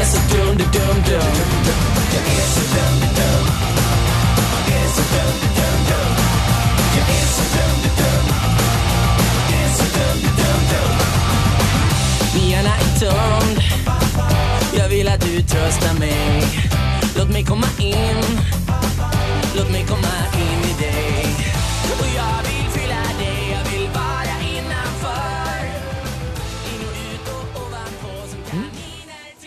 är 0.00 0.04
så 0.04 0.18
dum, 0.18 0.56
du 0.56 0.64
dum, 0.64 0.96
dum. 1.06 1.34
Jag 2.14 2.24
är 2.38 2.46
så 2.54 2.60
dum, 2.74 3.00
du 3.00 3.06
dum. 3.20 3.44
Jag 4.68 4.76
är 4.76 4.88
så 4.88 5.02
dum, 5.12 5.34
dum, 5.56 5.80
dum. 5.88 6.14
Jag 6.96 7.08
är 7.16 7.26
så 7.36 7.42
dum, 7.54 7.76
du 7.82 7.88
dum. 8.02 8.24
Jag 9.50 9.60
är 9.62 9.72
så 9.74 9.84
dum, 9.96 10.16
du 10.22 10.28
dum, 10.42 10.62
dum. 10.70 10.92
Byarna 12.34 12.70
är 12.76 12.98
tömd. 12.98 13.62
Jag 14.76 14.88
vill 14.88 15.08
att 15.08 15.20
du 15.20 15.42
tröstar 15.42 15.94
mig. 15.98 16.42
Låt 17.16 17.30
mig 17.30 17.44
komma 17.44 17.66
in. 17.78 18.40
Låt 19.56 19.70
mig 19.70 19.84
komma 19.88 20.16
in. 20.34 20.69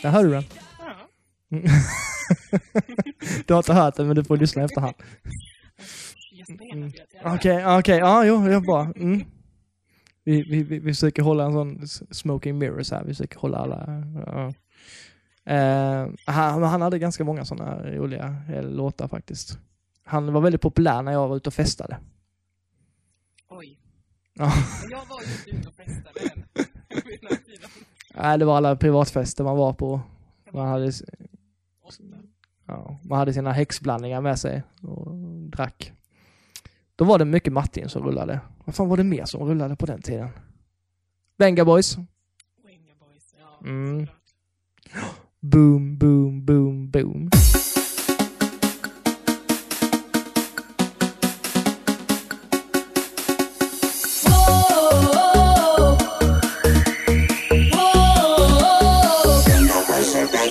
Där 0.04 0.10
hörde 0.10 0.28
du 0.28 0.34
den. 0.34 0.44
Ja. 0.80 1.60
Du 3.48 3.54
har 3.54 3.60
inte 3.60 3.74
hört 3.74 3.96
den 3.96 4.08
men 4.08 4.16
du 4.16 4.24
får 4.24 4.38
lyssna 4.38 4.62
i 4.62 4.66
efterhand. 4.66 4.96
Jag. 6.30 7.36
Okej, 7.36 7.78
okej, 7.78 7.98
ja 7.98 8.26
jo, 8.26 8.48
det 8.48 8.54
är 8.54 8.60
bra. 8.60 8.92
Mm. 8.96 9.24
Vi, 10.24 10.44
vi, 10.44 10.64
vi, 10.64 10.80
vi 10.80 10.94
försöker 10.94 11.22
hålla 11.22 11.46
en 11.46 11.54
sån 11.54 11.88
smoking 12.12 12.58
mirrors 12.58 12.92
här, 12.92 13.04
vi 13.04 13.14
försöker 13.14 13.40
hålla 13.40 13.58
alla... 13.58 14.04
Ja. 14.26 14.54
Eh, 15.54 16.10
han, 16.26 16.64
han 16.64 16.82
hade 16.82 17.00
ganska 17.00 17.24
många 17.24 17.46
sådana 17.46 17.92
roliga 17.92 18.36
eh, 18.50 18.64
låtar 18.64 19.08
faktiskt. 19.08 19.58
Han 20.04 20.34
var 20.34 20.42
väldigt 20.42 20.62
populär 20.62 21.02
när 21.02 21.12
jag 21.12 21.28
var 21.28 21.38
ute 21.38 21.50
och 21.50 21.54
festade. 21.54 21.98
Oj. 23.50 23.80
Ja. 24.34 24.54
Jag 24.90 25.06
var 25.06 25.22
ju 25.22 25.32
inte 25.32 25.50
ute 25.50 25.70
och 25.70 25.76
festade 25.76 26.20
än. 26.20 26.44
Vid 27.06 27.20
den 27.22 27.30
här 27.30 27.38
tiden. 27.46 27.70
Nej, 28.18 28.38
det 28.38 28.46
var 28.46 28.58
alla 28.58 28.76
privatfester 28.76 29.44
man 29.44 29.58
var 29.58 29.74
på. 29.74 30.02
Man 30.52 30.68
hade, 30.68 30.92
ja, 32.68 33.00
man 33.04 33.18
hade 33.18 33.34
sina 33.34 33.52
häxblandningar 33.52 34.22
med 34.22 34.40
sig 34.40 34.64
och 34.82 35.16
drack. 35.50 35.92
Då 36.96 37.06
var 37.06 37.20
det 37.20 37.26
mycket 37.26 37.54
Martin 37.54 37.90
som 37.90 38.04
rullade. 38.04 38.40
Vad 38.66 38.76
fan 38.76 38.90
var 38.90 38.98
det 38.98 39.04
mer 39.04 39.26
som 39.26 39.42
rullade 39.50 39.76
på 39.76 39.86
den 39.86 40.02
tiden? 40.02 40.30
Venga 41.38 41.66
Boys. 41.66 41.98
Winga 41.98 42.94
Boys. 43.00 43.36
Ja, 43.40 43.68
Mm. 43.68 44.00
såklart. 44.00 44.20
Boom, 45.40 45.98
boom, 45.98 46.46
boom, 46.46 46.92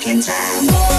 boom. 0.04 0.18
If 0.18 0.91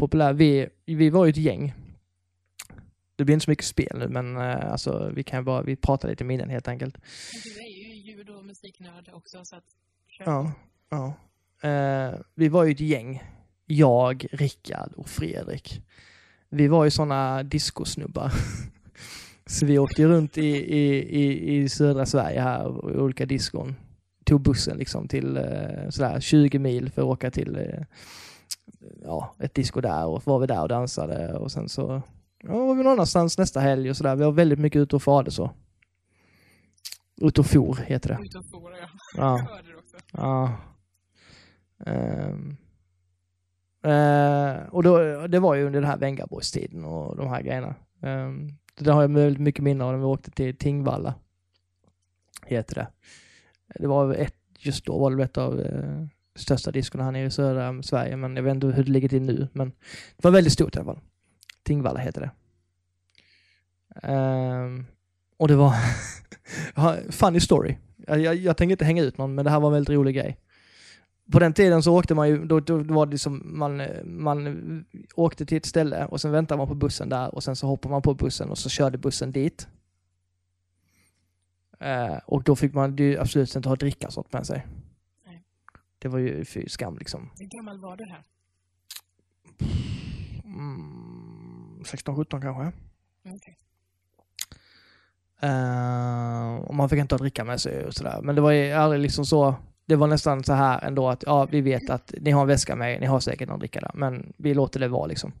populär. 0.00 0.32
Vi, 0.32 0.68
vi 0.86 1.10
var 1.10 1.24
ju 1.24 1.30
ett 1.30 1.36
gäng. 1.36 1.74
Det 3.16 3.24
blir 3.24 3.34
inte 3.34 3.44
så 3.44 3.50
mycket 3.50 3.64
spel 3.64 3.98
nu 3.98 4.08
men 4.08 4.36
eh, 4.36 4.72
alltså, 4.72 5.12
vi 5.14 5.22
kan 5.22 5.44
bara 5.44 5.62
vi 5.62 5.76
pratar 5.76 6.08
lite 6.08 6.24
minnen 6.24 6.50
helt 6.50 6.68
enkelt. 6.68 6.98
Du 7.44 7.50
är 7.50 7.68
ju 7.68 7.94
ljud 7.94 8.30
och 8.30 8.44
musiknörd 8.44 9.10
också 9.12 9.44
så 9.44 9.56
att... 9.56 9.64
Ja. 10.18 10.52
ja. 10.90 11.14
Eh, 11.68 12.14
vi 12.34 12.48
var 12.48 12.64
ju 12.64 12.72
ett 12.72 12.80
gäng. 12.80 13.22
Jag, 13.66 14.26
Rickard 14.32 14.92
och 14.96 15.08
Fredrik. 15.08 15.82
Vi 16.48 16.68
var 16.68 16.84
ju 16.84 16.90
sådana 16.90 17.42
discosnubbar. 17.42 18.32
Så 19.46 19.66
vi 19.66 19.78
åkte 19.78 20.06
runt 20.06 20.38
i, 20.38 20.46
i, 20.46 20.96
i, 21.20 21.56
i 21.56 21.68
södra 21.68 22.06
Sverige 22.06 22.40
här 22.40 22.90
i 22.94 22.98
olika 22.98 23.26
diskon. 23.26 23.74
Tog 24.24 24.40
bussen 24.40 24.78
liksom 24.78 25.08
till 25.08 25.36
eh, 25.36 25.88
sådär 25.90 26.20
20 26.20 26.58
mil 26.58 26.90
för 26.90 27.02
att 27.02 27.08
åka 27.08 27.30
till 27.30 27.56
eh, 27.56 27.84
ja, 29.02 29.34
ett 29.38 29.54
disco 29.54 29.80
där 29.80 30.06
och 30.06 30.26
var 30.26 30.38
vi 30.38 30.46
där 30.46 30.62
och 30.62 30.68
dansade 30.68 31.38
och 31.38 31.52
sen 31.52 31.68
så 31.68 32.02
ja, 32.42 32.66
var 32.66 32.74
vi 32.74 32.82
någon 32.82 32.92
annanstans 32.92 33.38
nästa 33.38 33.60
helg 33.60 33.90
och 33.90 33.96
sådär. 33.96 34.16
Vi 34.16 34.24
var 34.24 34.32
väldigt 34.32 34.58
mycket 34.58 34.78
ute 34.78 34.96
och 34.96 35.02
farde 35.02 35.30
så. 35.30 35.50
Ute 37.20 37.40
och 37.40 37.46
for 37.46 37.76
heter 37.76 38.08
det. 38.08 38.24
Ut 38.24 38.34
och 38.34 38.46
for, 38.46 38.72
ja. 38.72 38.88
Ja. 39.16 39.38
Jag 39.38 39.44
hörde 39.44 39.68
det 39.68 39.76
också. 39.76 39.96
Ja. 40.12 40.52
Ehm. 41.86 42.56
Eh, 43.82 44.74
och 44.74 44.82
då, 44.82 45.26
det 45.26 45.38
var 45.38 45.54
ju 45.54 45.66
under 45.66 45.80
den 45.80 45.90
här 45.90 45.96
Venga 45.96 46.26
Boys-tiden 46.26 46.84
och 46.84 47.16
de 47.16 47.28
här 47.28 47.42
grejerna. 47.42 47.74
Um, 48.00 48.58
det 48.78 48.90
har 48.90 49.02
jag 49.02 49.08
väldigt 49.08 49.40
mycket 49.40 49.64
minne 49.64 49.84
av 49.84 49.92
när 49.92 49.98
vi 49.98 50.04
åkte 50.04 50.30
till 50.30 50.56
Tingvalla. 50.56 51.14
Heter 52.46 52.74
det. 52.74 52.88
Det 53.80 53.86
var 53.86 54.14
ett, 54.14 54.36
just 54.58 54.84
då 54.84 54.98
var 54.98 55.10
det 55.10 55.24
ett 55.24 55.38
av 55.38 55.60
eh, 55.60 56.06
största 56.40 56.70
diskorna 56.70 57.04
här 57.04 57.12
nere 57.12 57.26
i 57.26 57.30
södra 57.30 57.68
um, 57.68 57.82
Sverige, 57.82 58.16
men 58.16 58.36
jag 58.36 58.42
vet 58.42 58.54
inte 58.54 58.66
hur 58.66 58.84
det 58.84 58.90
ligger 58.90 59.08
till 59.08 59.22
nu. 59.22 59.48
Men 59.52 59.68
det 60.16 60.24
var 60.24 60.30
väldigt 60.30 60.52
stort 60.52 60.76
i 60.76 60.78
alla 60.78 60.94
fall. 60.94 61.02
Tingvalla 61.62 62.00
heter 62.00 62.20
det. 62.20 62.30
Um, 64.02 64.86
och 65.36 65.48
det 65.48 65.56
var 65.56 65.74
funny 67.12 67.40
story. 67.40 67.76
Jag, 68.06 68.20
jag, 68.20 68.36
jag 68.36 68.56
tänker 68.56 68.72
inte 68.72 68.84
hänga 68.84 69.02
ut 69.02 69.18
någon, 69.18 69.34
men 69.34 69.44
det 69.44 69.50
här 69.50 69.60
var 69.60 69.68
en 69.68 69.72
väldigt 69.72 69.96
rolig 69.96 70.14
grej. 70.14 70.38
På 71.32 71.38
den 71.38 71.52
tiden 71.52 71.82
så 71.82 71.98
åkte 71.98 72.14
man 72.14 72.28
ju, 72.28 72.44
då, 72.44 72.60
då 72.60 72.78
var 72.78 73.06
det 73.06 73.18
som 73.18 73.42
man, 73.44 73.82
man 74.04 74.84
åkte 75.14 75.46
till 75.46 75.56
ett 75.56 75.66
ställe 75.66 76.04
och 76.04 76.20
sen 76.20 76.32
väntade 76.32 76.58
man 76.58 76.68
på 76.68 76.74
bussen 76.74 77.08
där 77.08 77.34
och 77.34 77.42
sen 77.42 77.56
så 77.56 77.66
hoppade 77.66 77.92
man 77.92 78.02
på 78.02 78.14
bussen 78.14 78.50
och 78.50 78.58
så 78.58 78.68
körde 78.68 78.98
bussen 78.98 79.32
dit. 79.32 79.68
Uh, 81.82 82.18
och 82.26 82.42
då 82.42 82.56
fick 82.56 82.74
man 82.74 82.96
ju 82.96 83.18
absolut 83.18 83.56
inte 83.56 83.68
ha 83.68 83.76
dricka 83.76 84.10
sånt 84.10 84.32
med 84.32 84.46
sig. 84.46 84.66
Det 86.00 86.08
var 86.08 86.18
ju 86.18 86.44
fy 86.44 86.68
skam 86.68 86.98
liksom. 86.98 87.30
Hur 87.38 87.46
gammal 87.58 87.80
var 87.80 87.96
du 87.96 88.04
här? 88.04 88.24
Mm, 90.44 91.82
16-17 91.84 92.24
kanske. 92.40 92.62
Mm, 92.62 93.36
Okej. 93.36 93.58
Eh, 95.40 96.54
och 96.54 96.74
man 96.74 96.88
fick 96.88 96.98
inte 96.98 97.14
ha 97.14 97.18
dricka 97.18 97.44
med 97.44 97.60
sig 97.60 97.86
och 97.86 97.94
sådär. 97.94 98.20
Men 98.22 98.34
det 98.34 98.40
var 98.40 98.50
ju 98.50 98.72
aldrig 98.72 99.02
liksom 99.02 99.26
så. 99.26 99.54
Det 99.86 99.96
var 99.96 100.06
nästan 100.06 100.44
så 100.44 100.52
här 100.52 100.84
ändå 100.84 101.08
att 101.08 101.22
ja, 101.26 101.44
vi 101.50 101.60
vet 101.60 101.90
att 101.90 102.14
ni 102.20 102.30
har 102.30 102.42
en 102.42 102.48
väska 102.48 102.76
med 102.76 102.94
er, 102.94 103.00
ni 103.00 103.06
har 103.06 103.20
säkert 103.20 103.48
någon 103.48 103.58
dricka 103.58 103.80
där. 103.80 103.90
Men 103.94 104.32
vi 104.36 104.54
låter 104.54 104.80
det 104.80 104.88
vara 104.88 105.06
liksom. 105.06 105.32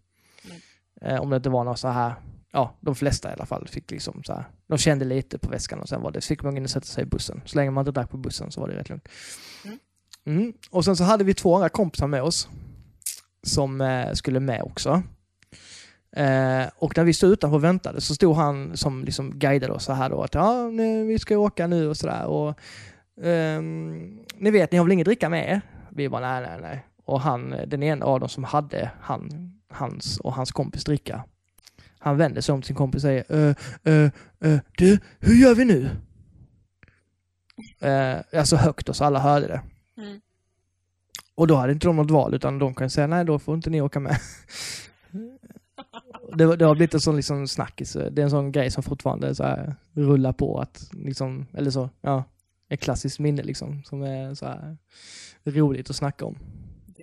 Mm. 0.44 0.60
Eh, 1.00 1.22
om 1.22 1.30
det 1.30 1.36
inte 1.36 1.50
var 1.50 1.64
något 1.64 1.78
så 1.78 1.88
här, 1.88 2.14
ja, 2.52 2.74
de 2.80 2.94
flesta 2.94 3.30
i 3.30 3.32
alla 3.32 3.46
fall 3.46 3.68
fick 3.68 3.90
liksom 3.90 4.22
så 4.24 4.32
här. 4.32 4.44
De 4.66 4.78
kände 4.78 5.04
lite 5.04 5.38
på 5.38 5.50
väskan 5.50 5.80
och 5.80 5.88
sen 5.88 6.02
var 6.02 6.10
det, 6.10 6.20
så 6.20 6.28
fick 6.28 6.42
man 6.42 6.56
in 6.56 6.64
och 6.64 6.70
sätta 6.70 6.86
sig 6.86 7.02
i 7.02 7.06
bussen. 7.06 7.42
Så 7.44 7.56
länge 7.56 7.70
man 7.70 7.82
inte 7.82 8.00
drack 8.00 8.10
på 8.10 8.16
bussen 8.16 8.50
så 8.50 8.60
var 8.60 8.68
det 8.68 8.76
rätt 8.76 8.88
lugnt. 8.88 9.08
Mm. 9.64 9.78
Mm. 10.30 10.52
Och 10.70 10.84
sen 10.84 10.96
så 10.96 11.04
hade 11.04 11.24
vi 11.24 11.34
två 11.34 11.54
andra 11.54 11.68
kompisar 11.68 12.06
med 12.06 12.22
oss. 12.22 12.48
Som 13.42 13.80
eh, 13.80 14.12
skulle 14.12 14.40
med 14.40 14.62
också. 14.62 15.02
Eh, 16.16 16.64
och 16.76 16.96
när 16.96 17.04
vi 17.04 17.12
stod 17.12 17.32
utanför 17.32 17.56
och 17.56 17.64
väntade 17.64 18.00
så 18.00 18.14
stod 18.14 18.36
han 18.36 18.76
som 18.76 19.04
liksom 19.04 19.38
guidade 19.38 19.72
oss 19.72 19.84
så 19.84 19.92
här 19.92 20.10
då 20.10 20.22
att 20.22 20.34
ja, 20.34 20.68
nu, 20.68 21.04
vi 21.04 21.18
ska 21.18 21.38
åka 21.38 21.66
nu 21.66 21.88
och 21.88 21.96
sådär. 21.96 22.24
Och 22.24 22.58
ehm, 23.22 24.18
ni 24.36 24.50
vet, 24.50 24.72
ni 24.72 24.78
har 24.78 24.84
väl 24.84 24.92
ingen 24.92 25.04
dricka 25.04 25.28
med 25.28 25.50
er? 25.50 25.60
Vi 25.90 26.08
bara 26.08 26.40
nej, 26.40 26.50
nej, 26.50 26.60
nej. 26.60 26.86
Och 27.04 27.20
han, 27.20 27.54
den 27.66 27.82
ena 27.82 28.06
av 28.06 28.20
dem 28.20 28.28
som 28.28 28.44
hade 28.44 28.90
han, 29.00 29.52
hans 29.68 30.20
och 30.20 30.34
hans 30.34 30.52
kompis 30.52 30.84
dricka. 30.84 31.24
Han 31.98 32.16
vänder 32.16 32.40
sig 32.40 32.52
om 32.52 32.60
till 32.60 32.66
sin 32.66 32.76
kompis 32.76 32.98
och 32.98 33.08
säger 33.08 33.24
ö, 33.28 33.54
ö, 33.84 34.10
ö, 34.40 34.58
du, 34.76 34.98
hur 35.18 35.34
gör 35.34 35.54
vi 35.54 35.64
nu? 35.64 35.90
Eh, 37.80 38.38
alltså 38.38 38.56
högt 38.56 38.88
och 38.88 38.96
så 38.96 39.04
alla 39.04 39.18
hörde 39.18 39.46
det. 39.46 39.60
Mm. 40.00 40.20
Och 41.34 41.46
då 41.46 41.54
hade 41.54 41.72
inte 41.72 41.86
de 41.86 41.96
något 41.96 42.10
val 42.10 42.34
utan 42.34 42.58
de 42.58 42.74
kan 42.74 42.90
säga 42.90 43.06
nej 43.06 43.24
då 43.24 43.38
får 43.38 43.54
inte 43.54 43.70
ni 43.70 43.80
åka 43.80 44.00
med. 44.00 44.16
det, 46.34 46.56
det 46.56 46.64
har 46.64 46.74
blivit 46.74 46.94
en 46.94 47.00
sån 47.00 47.16
liksom 47.16 47.48
snackis. 47.48 47.92
Det 47.92 48.18
är 48.18 48.24
en 48.24 48.30
sån 48.30 48.52
grej 48.52 48.70
som 48.70 48.82
fortfarande 48.82 49.34
så 49.34 49.42
här 49.42 49.74
rullar 49.92 50.32
på 50.32 50.60
att 50.60 50.90
liksom, 50.92 51.46
eller 51.52 51.70
så, 51.70 51.90
ja, 52.00 52.24
ett 52.68 52.80
klassiskt 52.80 53.18
minne 53.18 53.42
liksom 53.42 53.82
som 53.84 54.02
är 54.02 54.34
så 54.34 54.46
här 54.46 54.76
roligt 55.44 55.90
att 55.90 55.96
snacka 55.96 56.24
om. 56.24 56.38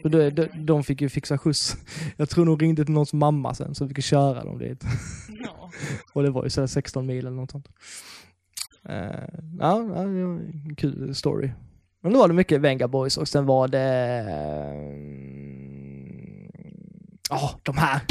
Och 0.03 0.11
de, 0.11 0.30
de, 0.30 0.48
de 0.65 0.84
fick 0.84 1.02
ju 1.02 1.10
fixa 1.10 1.38
skjuts. 1.38 1.78
Jag 2.18 2.30
tror 2.30 2.45
nog 2.45 2.61
ringde 2.61 2.86
till 2.86 2.94
någons 2.94 3.14
mamma 3.14 3.53
sen 3.53 3.76
så 3.76 3.88
fick 3.88 4.03
köra 4.03 4.44
dem 4.44 4.57
dit. 4.57 4.84
Ja. 5.44 5.72
Och 6.14 6.24
det 6.24 6.30
var 6.30 6.44
ju 6.44 6.49
sådär 6.49 6.68
16 6.68 7.06
mil 7.06 7.18
eller 7.18 7.38
något 7.38 7.52
sånt. 7.52 7.68
Eh, 8.84 9.40
ja, 9.60 9.84
ja, 9.95 10.40
kul 10.78 11.15
story. 11.15 11.52
Men 12.02 12.14
då 12.14 12.19
var 12.19 12.28
det 12.28 12.34
mycket 12.34 12.61
Venga 12.61 12.88
Boys 12.88 13.18
och 13.18 13.28
sen 13.28 13.45
var 13.45 13.68
det... 13.68 14.24
Ja, 17.30 17.60
de 17.64 17.78
här. 17.78 18.02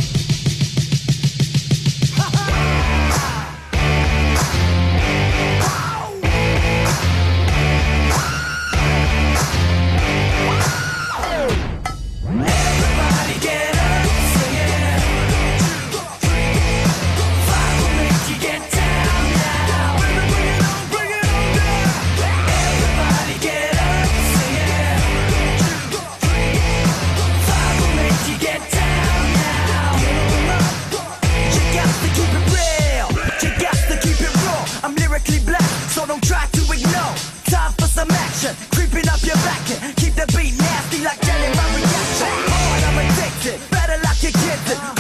The 40.17 40.27
beat 40.37 40.57
nasty 40.59 41.05
like 41.05 41.21
Jenny 41.21 41.55
my 41.55 41.67
reaction. 41.77 42.33
Hard, 42.49 42.83
I'm 42.89 42.99
addicted, 43.05 43.71
better 43.71 44.01
lock 44.03 44.23
your 44.23 44.33
kids 44.33 44.73
in. 44.73 44.96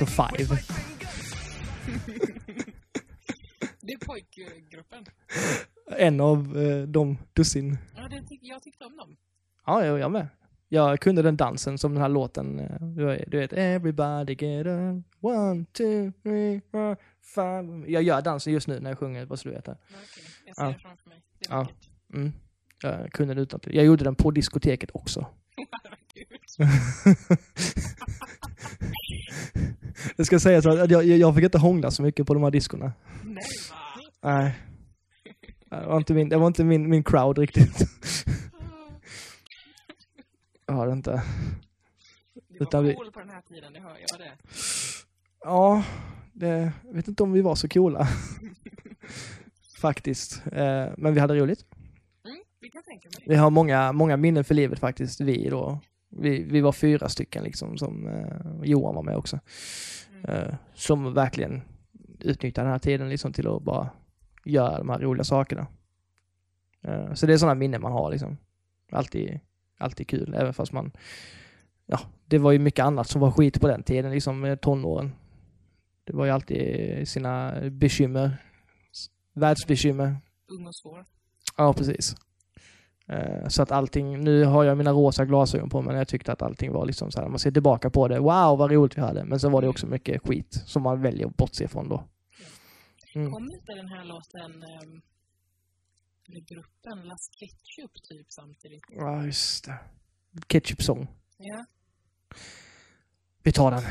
No 0.00 0.06
manners, 0.18 0.38
Det 0.38 0.44
var 0.46 0.56
så 0.56 0.56
Five. 0.56 0.56
Det 3.80 3.92
är 3.92 3.98
pojkgruppen. 4.06 5.04
En 5.96 6.20
av 6.20 6.58
eh, 6.62 6.82
de 6.82 7.18
dussin. 7.32 7.78
Ja, 7.96 8.08
det 8.08 8.22
tyck, 8.28 8.40
jag 8.42 8.62
tyckte 8.62 8.84
om 8.84 8.96
dem. 8.96 9.16
Ja, 9.66 9.84
jag, 9.86 9.98
jag 9.98 10.12
med. 10.12 10.28
Jag 10.68 11.00
kunde 11.00 11.22
den 11.22 11.36
dansen 11.36 11.78
som 11.78 11.92
den 11.94 12.02
här 12.02 12.08
låten. 12.08 12.60
eh, 12.60 12.80
Du 12.80 13.24
du 13.26 13.38
vet 13.38 13.52
everybody 13.52 14.32
get 14.34 14.66
up, 14.66 15.04
one, 15.20 15.64
two, 15.72 16.12
three, 16.22 16.60
four, 16.70 16.96
five. 17.34 17.90
Jag 17.92 18.02
gör 18.02 18.22
dansen 18.22 18.52
just 18.52 18.68
nu 18.68 18.80
när 18.80 18.90
jag 18.90 18.98
sjunger, 18.98 19.26
bara 19.26 19.36
så 19.36 19.48
du 19.48 19.54
vet. 19.54 19.66
Ja, 19.66 19.74
okej. 19.88 20.24
Jag 20.46 20.56
ser 20.56 20.64
Ja. 20.64 20.68
det 20.72 20.78
framför 20.78 21.08
mig. 21.08 21.22
Det 21.38 21.48
är 21.50 21.54
Ja. 21.56 21.66
Mm. 22.14 22.32
Jag 22.82 23.12
kunde 23.12 23.34
den 23.34 23.42
utantill. 23.42 23.74
Jag 23.74 23.84
gjorde 23.84 24.04
den 24.04 24.14
på 24.14 24.30
diskoteket 24.30 24.90
också. 24.94 25.26
Gud. 29.08 29.74
Det 30.16 30.24
ska 30.24 30.40
sägas 30.40 30.66
att 30.66 30.90
jag, 30.90 31.04
jag, 31.04 31.34
fick 31.34 31.44
inte 31.44 31.58
hångla 31.58 31.90
så 31.90 32.02
mycket 32.02 32.26
på 32.26 32.34
de 32.34 32.42
här 32.42 32.50
diskorna. 32.50 32.92
Nej, 33.24 33.44
va? 33.70 33.76
Nej. 34.30 34.58
Det 35.70 35.86
var 35.86 35.96
inte 35.96 36.14
min, 36.14 36.28
det 36.28 36.36
var 36.36 36.46
inte 36.46 36.64
min, 36.64 36.88
min 36.90 37.04
crowd 37.04 37.38
riktigt. 37.38 37.78
Jag 40.66 40.74
har 40.74 40.86
det 40.86 40.92
inte. 40.92 41.22
Du 42.48 42.58
var 42.58 42.66
Utan 42.66 42.84
vi- 42.84 42.94
cool 42.94 43.12
på 43.12 43.20
den 43.20 43.30
här 43.30 43.42
tiden, 43.48 43.72
det 43.72 43.80
hör 43.80 43.96
jag 44.08 44.20
det. 44.20 44.32
Ja, 45.40 45.84
det, 46.32 46.72
jag 46.84 46.94
vet 46.94 47.08
inte 47.08 47.22
om 47.22 47.32
vi 47.32 47.40
var 47.40 47.54
så 47.54 47.68
coola. 47.68 48.08
faktiskt. 49.80 50.42
Eh, 50.52 50.86
men 50.96 51.14
vi 51.14 51.20
hade 51.20 51.34
roligt. 51.34 51.64
Mm, 52.24 52.36
vi 52.60 52.68
kan 52.70 52.82
tänka 52.82 53.08
mig 53.08 53.24
Vi 53.26 53.34
har 53.34 53.50
många, 53.50 53.92
många 53.92 54.16
minnen 54.16 54.44
för 54.44 54.54
livet 54.54 54.78
faktiskt, 54.78 55.20
vi 55.20 55.48
då. 55.48 55.80
Vi, 56.16 56.42
vi 56.42 56.60
var 56.60 56.72
fyra 56.72 57.08
stycken 57.08 57.44
liksom, 57.44 57.78
som 57.78 58.06
eh, 58.06 58.64
Johan 58.64 58.94
var 58.94 59.02
med 59.02 59.16
också. 59.16 59.40
Eh, 60.24 60.54
som 60.74 61.14
verkligen 61.14 61.62
utnyttjade 62.20 62.66
den 62.66 62.72
här 62.72 62.78
tiden 62.78 63.08
liksom 63.08 63.32
till 63.32 63.48
att 63.48 63.62
bara 63.62 63.90
göra 64.44 64.78
de 64.78 64.88
här 64.88 64.98
roliga 64.98 65.24
sakerna. 65.24 65.66
Eh, 66.82 67.14
så 67.14 67.26
det 67.26 67.32
är 67.32 67.36
sådana 67.36 67.54
minnen 67.54 67.82
man 67.82 67.92
har 67.92 68.10
liksom. 68.10 68.36
Alltid, 68.90 69.40
alltid 69.78 70.08
kul, 70.08 70.34
även 70.34 70.54
fast 70.54 70.72
man, 70.72 70.92
ja, 71.86 72.00
det 72.26 72.38
var 72.38 72.52
ju 72.52 72.58
mycket 72.58 72.84
annat 72.84 73.08
som 73.08 73.20
var 73.20 73.30
skit 73.30 73.60
på 73.60 73.68
den 73.68 73.82
tiden, 73.82 74.10
liksom 74.10 74.56
tonåren. 74.62 75.12
Det 76.04 76.12
var 76.12 76.24
ju 76.24 76.30
alltid 76.30 77.08
sina 77.08 77.54
bekymmer, 77.70 78.36
världsbekymmer. 79.32 80.16
Ung 80.48 80.66
och 80.66 80.74
svår. 80.74 81.04
Ja, 81.56 81.72
precis. 81.72 82.16
Eh, 83.08 83.48
Så 83.48 83.62
att 83.62 83.70
allting, 83.72 84.20
nu 84.24 84.44
har 84.44 84.64
jag 84.64 84.78
mina 84.78 84.90
rosa 84.92 85.24
glasögon 85.24 85.70
på 85.70 85.80
mig, 85.82 85.86
men 85.86 85.98
jag 85.98 86.08
tyckte 86.08 86.32
att 86.32 86.42
allting 86.42 86.72
var 86.72 86.86
liksom 86.86 87.10
så 87.10 87.20
här, 87.20 87.28
man 87.28 87.38
ser 87.38 87.50
tillbaka 87.50 87.90
på 87.90 88.08
det, 88.08 88.18
wow 88.20 88.58
vad 88.58 88.70
roligt 88.70 88.96
vi 88.98 89.00
hade, 89.02 89.24
men 89.24 89.40
så 89.40 89.48
var 89.50 89.62
det 89.62 89.68
också 89.68 89.86
mycket 89.86 90.22
skit 90.22 90.62
som 90.66 90.82
man 90.82 91.02
väljer 91.02 91.26
att 91.26 91.36
bortse 91.36 91.68
från 91.68 91.88
då. 91.88 92.04
Mm. 93.14 93.32
Kom 93.32 93.42
inte 93.42 93.72
den 93.72 93.88
här 93.88 94.04
låten, 94.04 94.62
ehm, 94.62 95.02
eller 96.28 96.40
gruppen, 96.40 97.08
Las 97.08 97.30
Ketchup 97.38 98.02
typ 98.02 98.26
samtidigt? 98.32 98.82
Ja, 98.88 99.24
just 99.24 99.64
det. 99.64 99.78
Ketchup 100.48 100.82
Song. 100.82 101.06
Ja. 101.38 101.64
Vi 103.42 103.52
tar 103.52 103.70
den. 103.70 103.82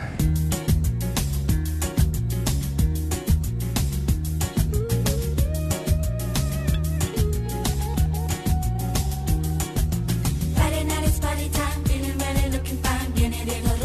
Get 13.51 13.65
up. 13.65 13.80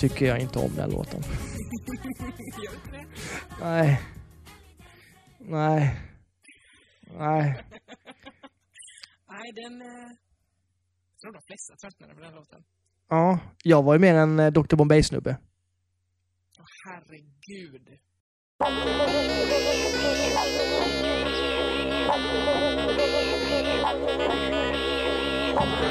tycker 0.00 0.26
jag 0.26 0.40
inte 0.40 0.58
om 0.58 0.74
den 0.76 0.90
låten. 0.90 1.22
Nej. 3.60 4.02
Nej. 5.38 6.00
Nej. 7.18 7.64
Nej, 9.28 9.52
den... 9.52 9.82
Eh, 9.82 9.88
jag 11.12 11.20
tror 11.20 11.32
de 11.32 11.42
flesta 11.42 11.76
tröttnade 11.76 12.14
på 12.14 12.20
den 12.20 12.34
låten. 12.34 12.64
Ja, 13.08 13.38
jag 13.62 13.82
var 13.82 13.94
ju 13.94 13.98
mer 13.98 14.14
en 14.14 14.38
eh, 14.38 14.52
Dr. 14.52 14.76
Bombay-snubbe. 14.76 15.36
Åh, 16.58 16.64
herregud. 16.84 17.98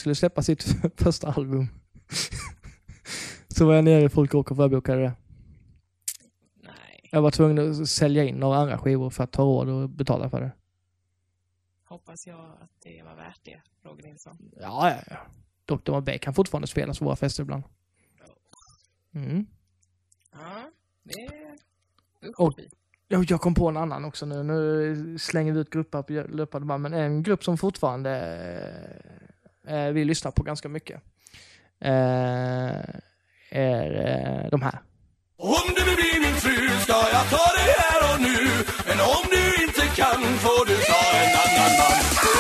skulle 0.06 0.16
släppa 0.16 0.42
sitt 0.42 0.64
första 0.98 1.32
album. 1.32 1.68
så 3.48 3.66
var 3.66 3.74
jag 3.74 3.84
nere 3.84 4.04
i 4.04 4.10
Folk 4.10 4.34
och 4.34 4.48
förbokade 4.48 5.02
det. 5.02 5.14
Nej. 6.64 7.10
Jag 7.12 7.22
var 7.22 7.32
tvungen 7.32 7.82
att 7.82 7.90
sälja 7.90 8.24
in 8.24 8.36
några 8.36 8.58
andra 8.58 8.78
skivor 8.78 9.10
för 9.10 9.24
att 9.24 9.36
ha 9.36 9.44
råd 9.44 9.84
att 9.84 9.90
betala 9.90 10.30
för 10.30 10.42
det. 10.42 10.52
Hoppas 11.86 12.28
jag 12.28 12.40
att 12.40 12.70
det 12.84 13.04
var 13.04 13.16
värt 13.16 13.40
det, 13.44 13.62
Roger 13.84 14.04
Nilsson. 14.04 14.52
Ja, 14.62 14.90
ja, 14.90 15.04
ja. 15.10 15.18
Dr. 15.76 15.92
Mabé 15.92 16.18
kan 16.18 16.34
fortfarande 16.34 16.68
spelas 16.68 17.00
på 17.00 17.06
våra 17.06 17.16
fester 17.16 17.44
ibland. 17.44 17.64
Mm. 19.14 19.46
Ja, 20.32 20.72
det 21.04 21.26
är... 21.26 21.58
Och, 22.38 22.54
jag 23.08 23.42
kom 23.42 23.54
på 23.54 23.70
en 23.70 23.78
annan 23.78 24.06
också 24.06 24.26
nu. 24.26 24.44
Nu 24.44 25.18
slänger 25.20 25.54
vi 25.54 25.60
ut 25.60 25.70
grupper 25.70 26.02
på 26.02 26.14
löpande 26.14 26.68
band, 26.68 26.84
men 26.84 26.94
en 26.94 27.24
grupp 27.24 27.44
som 27.44 27.58
fortfarande 27.58 28.12
eh, 28.12 29.25
eh, 29.68 29.88
vi 29.92 30.06
lyssnar 30.06 30.32
på 30.32 30.44
ganska 30.44 30.70
mycket. 30.70 31.02
Eh, 31.82 31.92
är 33.52 33.92
eh, 33.92 34.50
de 34.52 34.62
här. 34.62 34.80
Om 35.38 35.74
du 35.76 35.84
vill 35.84 35.96
bli 35.96 36.20
min 36.22 36.36
fru 36.36 36.80
ska 36.80 36.94
jag 36.94 37.30
ta 37.30 37.46
dig 37.58 37.74
här 37.78 38.14
och 38.14 38.22
nu 38.22 38.38
Men 38.88 39.00
om 39.00 39.24
du 39.32 39.64
inte 39.64 39.82
kan 39.96 40.22
får 40.44 40.66
du 40.66 40.76
ta 40.76 41.18
en 41.18 41.32
annan 41.44 41.78
man 41.80 42.35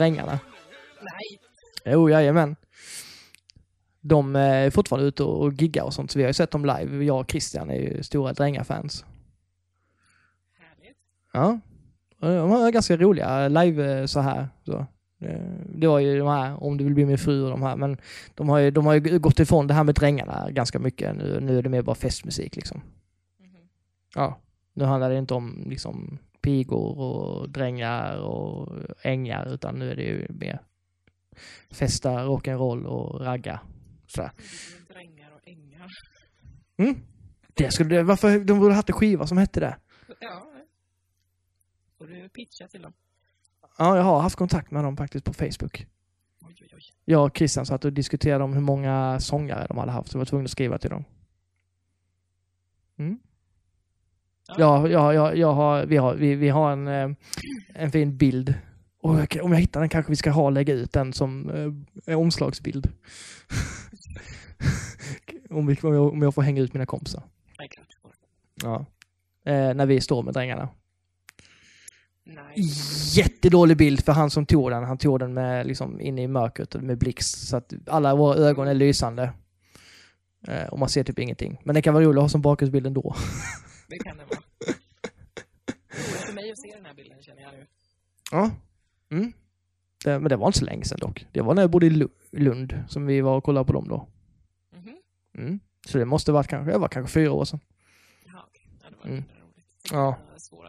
Drängarna. 0.00 0.40
Nej. 1.02 1.40
Jo, 1.84 2.10
jajamän. 2.10 2.56
De 4.00 4.36
eh, 4.36 4.42
är 4.42 4.70
fortfarande 4.70 5.08
ute 5.08 5.22
och 5.22 5.52
giggar 5.52 5.84
och 5.84 5.94
sånt, 5.94 6.10
så 6.10 6.18
vi 6.18 6.22
har 6.22 6.28
ju 6.28 6.34
sett 6.34 6.50
dem 6.50 6.64
live. 6.64 7.04
Jag 7.04 7.20
och 7.20 7.30
Christian 7.30 7.70
är 7.70 7.74
ju 7.74 8.02
stora 8.02 8.32
Drängar-fans. 8.32 9.04
Härligt. 10.58 10.96
Ja. 11.32 11.60
De 12.20 12.50
har 12.50 12.70
ganska 12.70 12.96
roliga 12.96 13.48
live 13.48 14.00
eh, 14.00 14.06
så 14.06 14.20
här. 14.20 14.48
Så. 14.64 14.86
Eh, 15.20 15.40
Det 15.74 15.86
var 15.86 15.98
ju 15.98 16.18
de 16.18 16.28
här, 16.28 16.62
om 16.64 16.76
du 16.76 16.84
vill 16.84 16.94
bli 16.94 17.04
min 17.04 17.18
fru 17.18 17.42
och 17.44 17.50
de 17.50 17.62
här, 17.62 17.76
men 17.76 17.96
de 18.34 18.48
har 18.48 18.58
ju, 18.58 18.70
de 18.70 18.86
har 18.86 18.94
ju 18.94 19.18
gått 19.18 19.40
ifrån 19.40 19.66
det 19.66 19.74
här 19.74 19.84
med 19.84 19.94
drängarna 19.94 20.50
ganska 20.50 20.78
mycket. 20.78 21.16
Nu, 21.16 21.40
nu 21.40 21.58
är 21.58 21.62
det 21.62 21.68
mer 21.68 21.82
bara 21.82 21.94
festmusik 21.94 22.56
liksom. 22.56 22.80
Mhm. 23.40 23.68
Ja. 24.14 24.38
Nu 24.74 24.84
handlar 24.84 25.10
det 25.10 25.18
inte 25.18 25.34
om 25.34 25.64
liksom 25.66 26.18
pigor 26.42 26.98
och 26.98 27.50
drängar 27.50 28.16
och 28.16 28.78
ängar, 29.02 29.54
utan 29.54 29.78
nu 29.78 29.90
är 29.90 29.96
det 29.96 30.02
ju 30.02 30.26
mer 30.28 30.60
festa, 31.70 32.10
rock'n'roll 32.10 32.84
och 32.84 33.20
ragga. 33.20 33.60
Sådär. 34.06 34.30
Drängar 34.88 35.32
och 35.34 35.48
ängar. 35.48 35.86
Mm. 36.76 36.96
Det 37.54 37.70
skulle, 37.70 38.02
varför, 38.02 38.38
de 38.38 38.58
borde 38.58 38.70
ha 38.70 38.76
haft 38.76 38.88
en 38.88 38.94
skiva 38.94 39.26
som 39.26 39.38
hette 39.38 39.60
det. 39.60 39.76
Ja. 40.20 40.46
Får 41.98 42.06
du 42.06 42.28
pitcha 42.28 42.68
till 42.68 42.82
dem? 42.82 42.92
Ja, 43.78 43.96
jag 43.96 44.02
har 44.02 44.20
haft 44.20 44.36
kontakt 44.36 44.70
med 44.70 44.84
dem 44.84 44.96
faktiskt 44.96 45.24
på 45.24 45.32
Facebook. 45.32 45.86
Oj, 46.40 46.56
oj, 46.60 46.68
oj. 46.74 46.82
Jag 47.04 47.24
och 47.26 47.36
Christian 47.36 47.66
satt 47.66 47.84
och 47.84 47.92
diskuterade 47.92 48.44
om 48.44 48.52
hur 48.52 48.60
många 48.60 49.20
sångare 49.20 49.66
de 49.66 49.78
hade 49.78 49.92
haft, 49.92 50.10
så 50.10 50.16
jag 50.16 50.20
var 50.20 50.26
tvungen 50.26 50.44
att 50.44 50.50
skriva 50.50 50.78
till 50.78 50.90
dem. 50.90 51.04
Mm. 52.96 53.18
Ja, 54.58 54.88
ja, 54.88 55.14
ja, 55.14 55.34
jag 55.34 55.52
har, 55.52 55.86
vi 55.86 55.96
har, 55.96 56.14
vi, 56.14 56.34
vi 56.34 56.48
har 56.48 56.72
en, 56.72 56.88
eh, 56.88 57.10
en 57.74 57.90
fin 57.90 58.16
bild. 58.16 58.54
Och 59.02 59.36
om 59.42 59.52
jag 59.52 59.60
hittar 59.60 59.80
den 59.80 59.88
kanske 59.88 60.12
vi 60.12 60.16
ska 60.16 60.30
ha 60.30 60.50
lägga 60.50 60.74
ut 60.74 60.92
den 60.92 61.12
som 61.12 61.50
eh, 62.06 62.18
omslagsbild. 62.18 62.88
om, 65.50 65.66
vi, 65.66 65.76
om, 65.82 65.94
jag, 65.94 66.12
om 66.12 66.22
jag 66.22 66.34
får 66.34 66.42
hänga 66.42 66.62
ut 66.62 66.74
mina 66.74 66.86
kompisar. 66.86 67.22
Ja. 68.62 68.86
Eh, 69.44 69.74
när 69.74 69.86
vi 69.86 70.00
står 70.00 70.22
med 70.22 70.34
drängarna. 70.34 70.68
Nej. 72.24 72.54
Jättedålig 73.14 73.76
bild 73.76 74.04
för 74.04 74.12
han 74.12 74.30
som 74.30 74.46
tog 74.46 74.70
den. 74.70 74.84
Han 74.84 74.98
tog 74.98 75.18
den 75.18 75.34
med, 75.34 75.66
liksom, 75.66 76.00
inne 76.00 76.22
i 76.22 76.28
mörkret 76.28 76.74
med 76.74 76.98
blixt. 76.98 77.48
Så 77.48 77.56
att 77.56 77.72
alla 77.86 78.14
våra 78.14 78.36
ögon 78.36 78.68
är 78.68 78.74
lysande. 78.74 79.32
Eh, 80.48 80.64
och 80.64 80.78
man 80.78 80.88
ser 80.88 81.04
typ 81.04 81.18
ingenting. 81.18 81.60
Men 81.64 81.74
det 81.74 81.82
kan 81.82 81.94
vara 81.94 82.04
roligt 82.04 82.18
att 82.18 82.22
ha 82.22 82.28
som 82.28 82.42
bakgrundsbild 82.42 82.86
ändå. 82.86 83.16
Det 83.90 83.98
kan 83.98 84.16
det 84.16 84.24
vara. 84.24 84.40
Roligt 85.90 86.20
för 86.26 86.32
mig 86.34 86.50
att 86.52 86.58
se 86.58 86.72
den 86.76 86.86
här 86.86 86.94
bilden 86.94 87.22
känner 87.22 87.42
jag 87.42 87.52
nu. 87.52 87.66
Ja. 88.30 88.50
Mm. 89.10 89.32
Det, 90.04 90.18
men 90.18 90.28
det 90.28 90.36
var 90.36 90.46
inte 90.46 90.58
så 90.58 90.64
länge 90.64 90.84
sedan 90.84 90.98
dock. 91.00 91.26
Det 91.32 91.40
var 91.40 91.54
när 91.54 91.62
jag 91.62 91.70
bodde 91.70 91.86
i 91.86 91.90
Lu- 91.90 92.08
Lund 92.32 92.84
som 92.88 93.06
vi 93.06 93.20
var 93.20 93.36
och 93.36 93.44
kollade 93.44 93.66
på 93.66 93.72
dem 93.72 93.88
då. 93.88 94.08
Mhm. 94.76 94.96
Mm. 95.38 95.60
Så 95.86 95.98
det 95.98 96.04
måste 96.04 96.32
varit 96.32 96.46
kanske, 96.48 96.72
det 96.72 96.78
var 96.78 96.88
kanske 96.88 97.12
fyra 97.12 97.32
år 97.32 97.44
sedan. 97.44 97.60
Jaha, 98.26 98.42
okej. 98.48 98.66
Ja, 98.82 98.90
det 98.90 98.96
var 98.96 99.04
Mm. 99.04 99.16
mm. 99.18 99.28
roligt. 99.42 99.66
Ja. 99.92 100.16
Svåra 100.36 100.68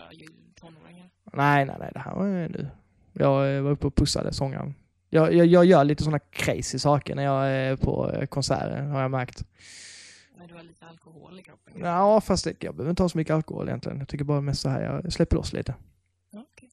tonåringar. 0.62 1.10
Nej, 1.34 1.66
nej, 1.66 1.76
nej. 1.80 1.90
Det 1.94 2.00
här 2.00 2.16
var 2.16 2.26
ju 2.26 2.48
nu. 2.50 2.68
Jag 3.14 3.56
eh, 3.56 3.62
var 3.62 3.72
uppe 3.72 3.88
och 3.88 3.96
pussade 3.96 4.34
sångaren. 4.34 4.76
Jag, 5.10 5.34
jag, 5.34 5.46
jag 5.46 5.66
gör 5.66 5.84
lite 5.84 6.04
sådana 6.04 6.20
crazy 6.20 6.80
saker 6.80 7.16
när 7.16 7.24
jag 7.24 7.48
är 7.52 7.76
på 7.76 8.12
eh, 8.12 8.26
konserter, 8.26 8.82
har 8.84 9.02
jag 9.02 9.12
märkt. 9.12 9.44
Men 10.42 10.48
du 10.48 10.56
har 10.56 10.64
lite 10.64 10.86
alkohol 10.86 11.40
i 11.40 11.44
kroppen. 11.44 11.74
Ja, 11.80 12.22
fast 12.22 12.44
det, 12.44 12.64
jag 12.64 12.76
behöver 12.76 12.90
inte 12.90 13.04
ha 13.04 13.10
så 13.10 13.18
mycket 13.18 13.34
alkohol 13.34 13.68
egentligen. 13.68 14.00
Jag 14.00 14.08
tycker 14.08 14.26
bara 14.26 14.42
mest 14.42 14.62
så 14.62 14.70
här, 14.70 14.82
jag 14.82 15.14
släpper 15.14 15.36
loss 15.36 15.54
lite. 15.54 15.76
Okej. 16.34 16.70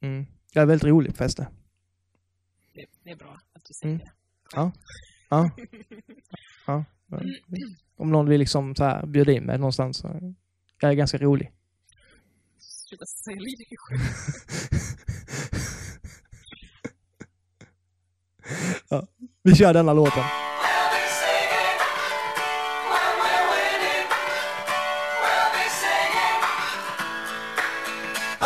Mm. 0.00 0.26
Jag 0.52 0.62
är 0.62 0.66
väldigt 0.66 0.84
rolig 0.88 1.10
på 1.12 1.16
fester. 1.16 1.46
det, 2.74 2.86
det 3.02 3.10
är 3.10 3.16
bra 3.16 3.38
att 3.52 3.64
du 3.64 3.74
säger 3.74 3.94
Mm. 3.94 4.06
det. 4.06 4.12
Ja. 4.54 4.72
Ja. 5.28 5.50
ja. 6.66 6.84
Om 7.96 8.10
någon 8.12 8.28
vill 8.28 8.38
liksom 8.38 8.74
så 8.74 8.84
här 8.84 9.06
bjuda 9.06 9.32
in 9.32 9.44
mig 9.44 9.58
någonstans. 9.58 9.96
Så 9.98 10.34
jag 10.80 10.90
är 10.90 10.94
ganska 10.94 11.18
rolig. 11.18 11.52
Sluta 12.58 13.06
sälja 13.06 13.56
dig 13.56 13.76
själv. 13.78 14.00
ja. 18.88 19.06
Vi 19.42 19.54
kör 19.54 19.72
denna 19.74 19.92
låten. 19.92 20.24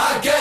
I 0.01 0.21
get 0.21 0.38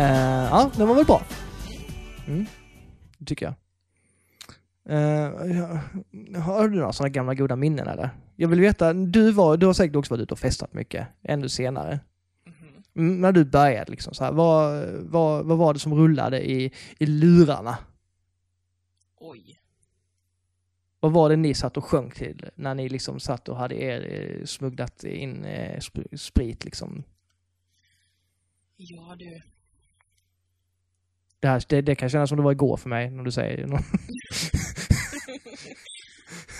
Eh, 0.00 0.48
ja, 0.50 0.70
den 0.76 0.88
var 0.88 0.94
väl 0.94 1.04
bra. 1.04 1.22
Mm. 2.26 2.46
Tycker 3.26 3.46
jag. 3.46 3.54
Uh, 4.90 5.78
har 6.40 6.68
du 6.68 6.76
några 6.78 6.92
sådana 6.92 7.08
gamla 7.08 7.34
goda 7.34 7.56
minnen 7.56 7.88
eller? 7.88 8.10
Jag 8.36 8.48
vill 8.48 8.60
veta, 8.60 8.92
du, 8.92 9.32
var, 9.32 9.56
du 9.56 9.66
har 9.66 9.72
säkert 9.72 9.96
också 9.96 10.14
varit 10.14 10.22
ute 10.22 10.34
och 10.34 10.38
festat 10.38 10.74
mycket, 10.74 11.06
ännu 11.22 11.48
senare. 11.48 12.00
Mhm. 12.46 12.82
Mm, 12.96 13.20
när 13.20 13.32
du 13.32 13.44
började, 13.44 13.90
liksom, 13.90 14.14
så 14.14 14.24
här, 14.24 14.32
vad, 14.32 14.84
vad, 14.88 15.44
vad 15.44 15.58
var 15.58 15.74
det 15.74 15.80
som 15.80 15.94
rullade 15.94 16.50
i, 16.50 16.72
i 16.98 17.06
lurarna? 17.06 17.78
Oj. 19.16 19.60
Vad 21.00 21.12
var 21.12 21.28
det 21.28 21.36
ni 21.36 21.54
satt 21.54 21.76
och 21.76 21.84
sjöng 21.84 22.10
till 22.10 22.50
när 22.54 22.74
ni 22.74 22.88
liksom 22.88 23.20
satt 23.20 23.48
och 23.48 23.56
hade 23.56 23.74
er 23.82 24.00
eh, 24.40 24.44
smugglat 24.44 25.04
in 25.04 25.44
eh, 25.44 25.78
sp- 25.78 26.16
sprit 26.16 26.64
liksom? 26.64 27.02
Ja 28.76 29.16
du. 29.18 29.40
Det, 31.40 31.48
här, 31.48 31.64
det, 31.68 31.80
det 31.80 31.94
kan 31.94 32.08
kännas 32.10 32.28
som 32.28 32.36
det 32.36 32.44
var 32.44 32.52
igår 32.52 32.76
för 32.76 32.88
mig 32.88 33.10
när 33.10 33.22
du 33.24 33.32
säger 33.32 33.66
något. 33.66 33.84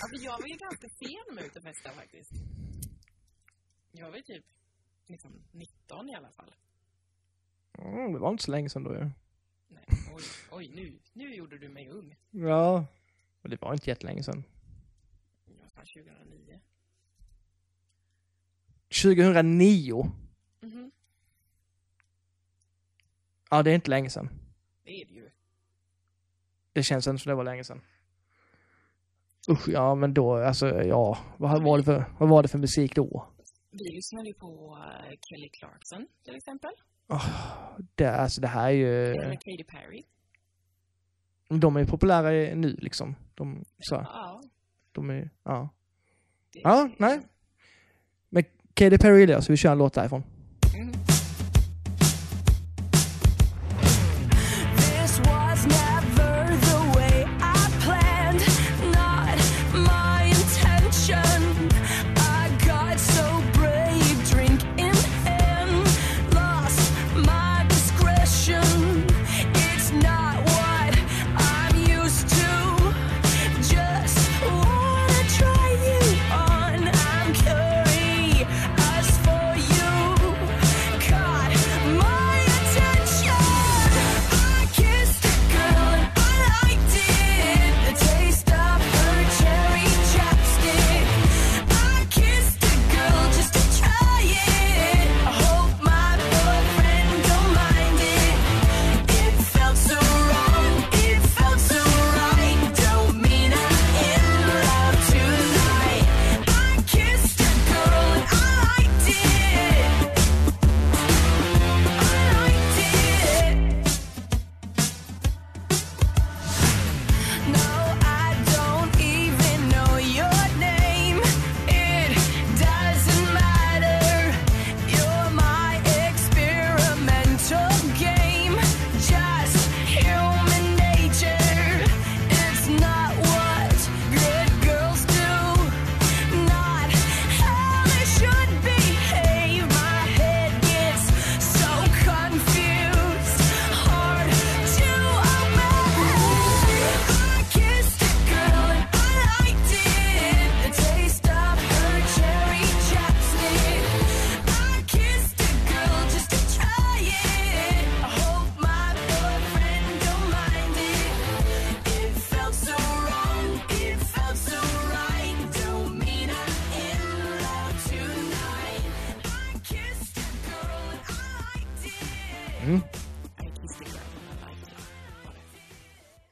Alltså 0.03 0.25
jag 0.25 0.39
var 0.39 0.47
ju 0.47 0.55
ganska 0.55 0.89
sen 0.89 1.35
med 1.35 1.43
ut 1.45 1.55
och 1.55 1.63
festa 1.63 1.89
faktiskt. 1.91 2.31
Jag 3.91 4.09
var 4.09 4.15
ju 4.17 4.21
typ 4.21 4.45
liksom 5.07 5.31
19 5.51 6.09
i 6.09 6.15
alla 6.15 6.29
fall. 6.31 6.55
Mm, 7.77 8.13
det 8.13 8.19
var 8.19 8.31
inte 8.31 8.43
så 8.43 8.51
länge 8.51 8.69
sedan 8.69 8.83
då 8.83 8.93
ju. 8.93 9.09
Nej, 9.67 9.85
oj, 10.15 10.23
oj 10.51 10.71
nu, 10.75 10.99
nu 11.13 11.35
gjorde 11.35 11.57
du 11.57 11.69
mig 11.69 11.89
ung. 11.89 12.15
Ja. 12.31 12.85
Och 13.41 13.49
det 13.49 13.61
var 13.61 13.73
inte 13.73 13.89
jättelänge 13.89 14.23
sedan. 14.23 14.43
Jag 15.45 15.53
var 15.63 15.69
fan 15.69 15.85
2009. 15.85 16.59
2009? 19.03 20.11
Mhm. 20.61 20.91
Ja, 23.49 23.63
det 23.63 23.71
är 23.71 23.75
inte 23.75 23.89
länge 23.89 24.09
sedan. 24.09 24.29
Det 24.91 25.01
är 25.01 25.05
det 25.05 25.13
ju. 25.13 25.29
Det 26.73 26.83
känns 26.83 27.07
inte 27.07 27.23
som 27.23 27.29
det 27.29 27.35
var 27.35 27.43
länge 27.43 27.63
sedan. 27.63 27.81
Usch, 29.49 29.69
ja 29.69 29.95
men 29.95 30.13
då, 30.13 30.33
alltså 30.35 30.83
ja. 30.83 31.17
Vad 31.37 31.63
var 31.63 31.77
det 31.77 31.83
för, 31.83 32.05
vad 32.19 32.29
var 32.29 32.41
det 32.43 32.47
för 32.49 32.57
musik 32.57 32.95
då? 32.95 33.27
Vi 33.71 33.83
lyssnade 33.83 34.27
ju 34.27 34.33
på 34.33 34.77
eh, 34.85 35.15
Kelly 35.29 35.49
Clarkson 35.49 36.07
till 36.23 36.35
exempel. 36.35 36.71
Det, 37.95 38.07
alltså 38.07 38.41
det 38.41 38.47
här 38.47 38.67
är 38.67 38.71
ju, 38.71 39.05
Eller 39.05 39.35
Katy 39.35 39.63
Perry. 39.63 40.03
de 41.47 41.75
är 41.75 41.79
ju 41.79 41.85
populära 41.85 42.55
nu 42.55 42.75
liksom. 42.81 43.15
De, 43.35 43.65
så, 43.79 43.95
Ja. 43.95 44.41
de 44.91 45.09
är, 45.09 45.29
ja. 45.43 45.69
det- 46.53 46.59
Ja, 46.59 46.89
nej. 46.97 47.19
Men 48.29 48.43
Katy 48.73 48.97
Perry 48.97 49.19
gillar 49.19 49.33
jag, 49.33 49.43
så 49.43 49.51
vi 49.53 49.57
kör 49.57 49.71
en 49.71 49.77
låt 49.77 49.93
därifrån. 49.93 50.23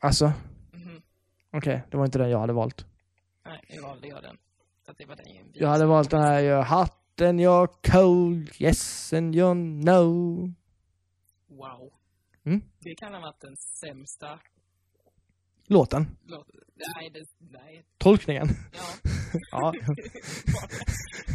Alltså, 0.10 0.34
Mhm. 0.74 1.02
okej, 1.54 1.84
det 1.92 1.98
var 1.98 2.06
inte 2.06 2.18
den 2.18 2.30
jag 2.30 2.40
hade 2.40 2.54
valt. 2.54 2.86
Nej, 3.46 3.60
jag 3.68 3.82
valde 3.82 4.08
jag 4.08 4.22
den. 4.24 4.38
Så 4.86 4.92
att 4.92 4.98
det 4.98 5.06
var 5.06 5.16
den 5.16 5.36
jag 5.36 5.46
Jag 5.54 5.68
hade 5.68 5.86
valt 5.86 6.10
den 6.10 6.22
här, 6.22 6.42
you're 6.44 6.64
hot 6.80 7.22
and 7.22 7.40
you're 7.42 7.92
cold, 7.92 8.50
yes 8.62 9.14
and 9.14 9.36
you 9.36 9.54
know. 9.84 10.54
Wow. 11.48 11.92
Mm. 12.46 12.62
Det 12.80 12.96
kan 12.96 13.14
ha 13.14 13.20
varit 13.22 13.42
den 13.42 13.56
sämsta 13.58 14.40
Låten, 15.68 16.08
låten. 16.26 16.56
Nej, 16.96 17.10
det, 17.14 17.26
nej. 17.40 17.84
tolkningen. 17.98 18.48
Ja. 18.74 18.80
Ja, 19.52 19.72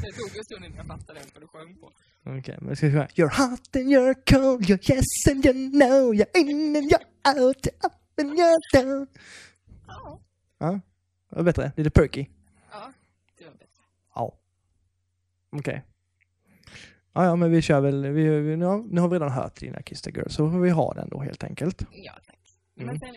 det 0.02 0.12
tog 0.12 0.36
en 0.38 0.44
stund 0.44 0.64
innan 0.64 0.76
jag 0.76 0.86
fattade 0.86 1.20
vad 1.34 1.42
du 1.42 1.46
sjöng 1.46 1.76
på. 1.80 1.92
okej, 2.38 2.58
men 2.60 2.76
ska 2.76 2.86
vi 2.86 2.92
sjunga 2.92 3.06
You're 3.06 3.36
hot 3.50 3.76
and 3.76 3.84
you're 3.88 4.14
cold, 4.32 4.62
you're 4.62 4.94
yes 4.94 5.06
and 5.30 5.46
you 5.46 5.70
know, 5.70 6.14
you're 6.14 6.38
in 6.38 6.76
and 6.76 6.90
you're 6.90 7.44
out, 7.44 7.66
you're 7.66 7.86
up 7.86 7.92
and 8.18 8.30
you're 8.30 8.60
down. 8.72 9.06
Ja. 9.86 10.20
Ja, 10.58 10.80
det 11.28 11.36
var 11.36 11.42
bättre, 11.42 11.72
lite 11.76 11.90
perky. 11.90 12.26
Ja, 12.70 12.92
det 13.38 13.44
var 13.44 13.52
bättre. 13.52 13.82
Ja. 14.14 14.38
Okej. 15.50 15.84
Ja, 17.12 17.24
ja, 17.24 17.36
men 17.36 17.50
vi 17.50 17.62
kör 17.62 17.80
väl, 17.80 18.06
vi, 18.06 18.40
vi, 18.40 18.56
nu, 18.56 18.64
har, 18.64 18.82
nu 18.82 19.00
har 19.00 19.08
vi 19.08 19.14
redan 19.14 19.32
hört 19.32 19.60
dina 19.60 19.82
Kiss 19.82 20.02
the 20.02 20.10
Girl, 20.10 20.28
så 20.28 20.50
får 20.50 20.60
vi 20.60 20.70
ha 20.70 20.94
den 20.94 21.08
då 21.08 21.20
helt 21.20 21.44
enkelt. 21.44 21.86
Ja, 21.92 22.12
tack. 22.26 22.38
Mm. 22.76 22.86
Men 22.86 22.98
sen, 22.98 23.08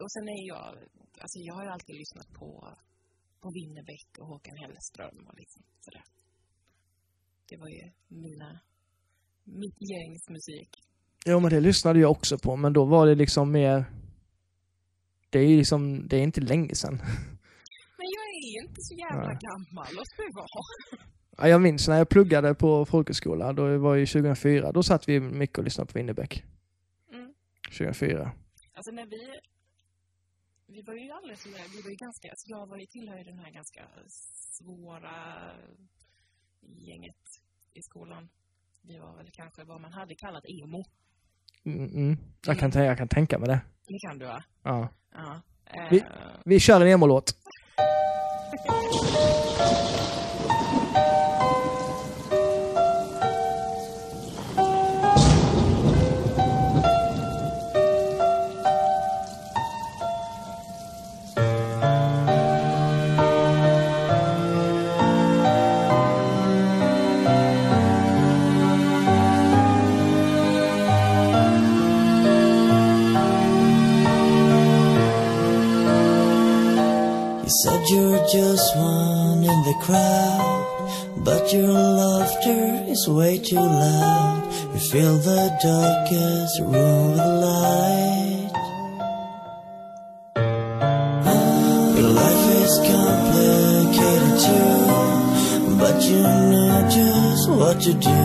och 0.00 0.12
sen 0.12 0.28
är 0.28 0.48
jag, 0.48 0.74
alltså 1.20 1.38
jag 1.38 1.54
har 1.54 1.62
ju 1.64 1.70
alltid 1.70 1.96
lyssnat 1.96 2.32
på, 2.32 2.68
på 3.40 3.50
Winnerbäck 3.50 4.18
och 4.18 4.26
Håkan 4.26 4.56
Hellström 4.56 5.26
och 5.26 5.34
liksom 5.36 5.62
sådär. 5.80 6.04
Det 7.48 7.56
var 7.56 7.68
ju 7.68 7.90
mina, 8.08 8.60
mitt 9.44 9.76
gängs 9.90 10.28
musik. 10.28 10.70
Jo, 11.26 11.40
men 11.40 11.50
det 11.50 11.60
lyssnade 11.60 12.00
jag 12.00 12.10
också 12.10 12.38
på, 12.38 12.56
men 12.56 12.72
då 12.72 12.84
var 12.84 13.06
det 13.06 13.14
liksom 13.14 13.52
mer... 13.52 13.84
Det 15.36 15.40
är 15.40 15.48
ju 15.48 15.56
liksom, 15.56 16.08
det 16.08 16.16
är 16.16 16.22
inte 16.22 16.40
länge 16.40 16.74
sedan. 16.74 16.94
Men 17.98 18.06
jag 18.16 18.24
är 18.28 18.68
inte 18.68 18.82
så 18.82 18.94
jävla 18.94 19.26
Nej. 19.28 19.38
gammal, 19.40 19.86
låt 19.92 20.18
mig 20.18 20.28
vara. 20.34 20.46
Ja, 21.38 21.48
jag 21.48 21.62
minns 21.62 21.88
när 21.88 21.98
jag 21.98 22.08
pluggade 22.08 22.54
på 22.54 22.86
folkhögskola, 22.86 23.52
då 23.52 23.78
var 23.78 23.94
ju 23.94 24.06
2004, 24.06 24.72
då 24.72 24.82
satt 24.82 25.08
vi 25.08 25.20
mycket 25.20 25.58
och 25.58 25.64
lyssnade 25.64 25.92
på 25.92 25.98
Winnerbäck. 25.98 26.44
Mm. 27.12 27.34
2004. 27.78 28.32
Alltså 28.74 28.90
när 28.92 29.06
vi, 29.06 29.40
vi 30.66 30.82
var 30.82 30.94
ju 30.94 31.10
alldeles 31.10 31.42
så 31.42 31.48
vi 31.48 31.82
var 31.82 31.90
ju 31.90 31.96
ganska, 31.96 32.28
alltså 32.30 32.50
jag 32.50 32.66
var 32.66 32.78
ju 32.78 32.86
tillhör 32.86 33.24
den 33.24 33.38
här 33.38 33.50
ganska 33.50 33.82
svåra 34.58 35.14
gänget 36.60 37.22
i 37.74 37.82
skolan. 37.82 38.28
Vi 38.82 38.98
var 38.98 39.16
väl 39.16 39.30
kanske 39.32 39.64
vad 39.64 39.80
man 39.80 39.92
hade 39.92 40.14
kallat 40.14 40.44
emo. 40.44 40.84
Mm, 41.64 41.84
mm. 41.84 42.16
Jag, 42.46 42.58
kan, 42.58 42.70
tän- 42.72 42.84
jag 42.84 42.98
kan 42.98 43.08
tänka 43.08 43.38
mig 43.38 43.48
det. 43.48 43.60
Det 43.88 43.98
kan 43.98 44.18
du 44.18 44.26
va? 44.26 44.42
Ja. 44.62 44.88
Ja. 45.14 45.40
Eh, 45.70 45.82
Vi- 45.90 46.04
Vi 46.44 46.60
kör 46.60 46.80
en 46.80 46.86
emo-låt. 46.88 47.34
you're 77.90 78.26
just 78.26 78.76
one 78.76 79.38
in 79.38 79.62
the 79.68 79.74
crowd, 79.82 80.66
but 81.18 81.52
your 81.52 81.72
laughter 81.72 82.84
is 82.88 83.08
way 83.08 83.38
too 83.38 83.56
loud. 83.56 84.42
You 84.72 84.80
fill 84.80 85.18
the 85.18 85.42
darkest 85.62 86.60
room 86.60 87.12
with 87.12 87.30
light. 87.44 88.50
Ah, 91.26 91.94
your 91.98 92.10
life 92.22 92.44
is 92.62 92.74
complicated 92.92 94.34
too, 94.46 95.76
but 95.78 96.02
you 96.02 96.22
know 96.22 96.88
just 96.90 97.50
what 97.50 97.80
to 97.82 97.92
do. 97.92 98.22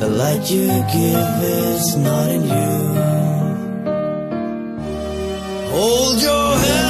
The 0.00 0.08
light 0.10 0.50
you 0.50 0.68
give 0.92 1.42
is 1.42 1.96
not 1.96 2.28
in 2.30 2.42
you. 2.42 2.78
Hold 5.70 6.22
your 6.22 6.56
head 6.58 6.87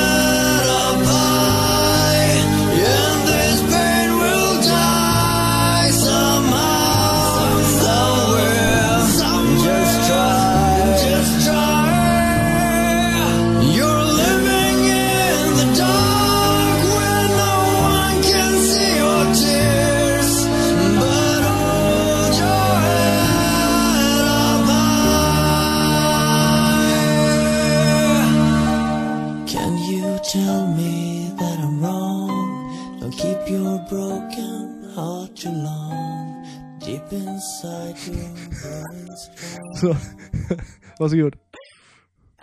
varsågod. 41.01 41.35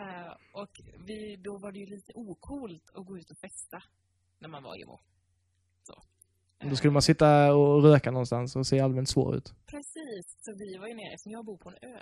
Eh, 0.04 0.34
och 0.62 0.74
vi, 1.08 1.36
då 1.36 1.58
var 1.58 1.72
det 1.72 1.80
ju 1.80 1.86
lite 1.86 2.12
ocoolt 2.16 2.86
att 2.94 3.06
gå 3.06 3.18
ut 3.18 3.30
och 3.32 3.38
festa 3.46 3.80
när 4.40 4.50
man 4.50 4.64
var 4.64 4.76
emo. 4.82 5.00
Så. 5.84 5.96
Då 6.70 6.76
skulle 6.76 6.94
man 6.94 7.02
sitta 7.02 7.54
och 7.56 7.84
röka 7.84 8.12
någonstans 8.12 8.56
och 8.56 8.68
se 8.68 8.80
allmänt 8.80 9.10
svår 9.10 9.36
ut. 9.36 9.54
Precis, 9.66 10.26
så 10.46 10.52
vi 10.62 10.78
var 10.78 10.88
ju 10.88 10.96
nere, 10.96 11.14
eftersom 11.14 11.32
jag 11.32 11.46
bor 11.46 11.58
på 11.58 11.70
en 11.70 11.80
ö, 11.96 12.00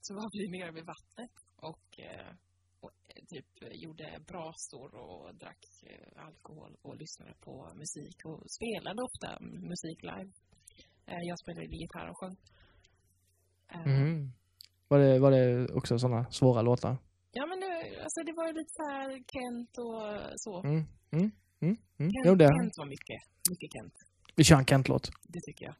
så 0.00 0.14
var 0.14 0.28
vi 0.32 0.58
nere 0.58 0.72
vid 0.72 0.84
vattnet 0.84 1.34
och, 1.56 1.86
eh, 1.98 2.32
och 2.80 2.90
eh, 3.08 3.22
typ 3.28 3.48
gjorde 3.84 4.06
brasor 4.26 4.94
och 4.94 5.34
drack 5.34 5.64
alkohol 6.16 6.76
och 6.82 6.96
lyssnade 6.96 7.34
på 7.40 7.52
musik 7.74 8.18
och 8.24 8.40
spelade 8.50 9.02
ofta 9.02 9.28
musik 9.70 10.02
live. 10.02 10.30
Jag 11.04 11.38
spelade 11.38 11.66
gitarr 11.66 12.08
och 12.10 12.18
sjöng. 12.20 12.36
Mhm. 13.84 14.32
Var, 14.90 14.98
det, 14.98 15.18
var 15.18 15.30
det 15.30 15.72
också 15.72 15.98
sådana 15.98 16.30
svåra 16.30 16.62
låtar? 16.62 16.96
Ja 17.32 17.46
men 17.46 17.60
det, 17.60 18.02
alltså 18.02 18.20
det 18.26 18.32
var 18.32 18.46
ju 18.46 18.52
lite 18.52 18.72
så 18.78 18.82
här 18.82 19.08
Kent 19.32 19.78
och 19.78 20.02
så. 20.36 20.62
Mm. 20.62 20.84
Mm. 21.12 21.30
Mm. 21.60 21.76
Mm. 21.98 22.12
Kent, 22.12 22.26
Jo, 22.26 22.34
det. 22.34 22.48
Kent 22.48 22.74
var 22.78 22.86
mycket, 22.86 23.20
mycket 23.50 23.72
Kent. 23.72 23.94
Vi 24.36 24.44
kör 24.44 24.56
en 24.56 24.64
Kent-låt. 24.64 25.10
Det 25.22 25.40
tycker 25.40 25.64
jag. 25.64 25.74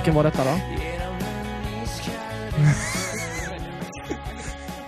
Vilken 0.00 0.14
var 0.14 0.24
detta 0.24 0.44
då? 0.44 0.50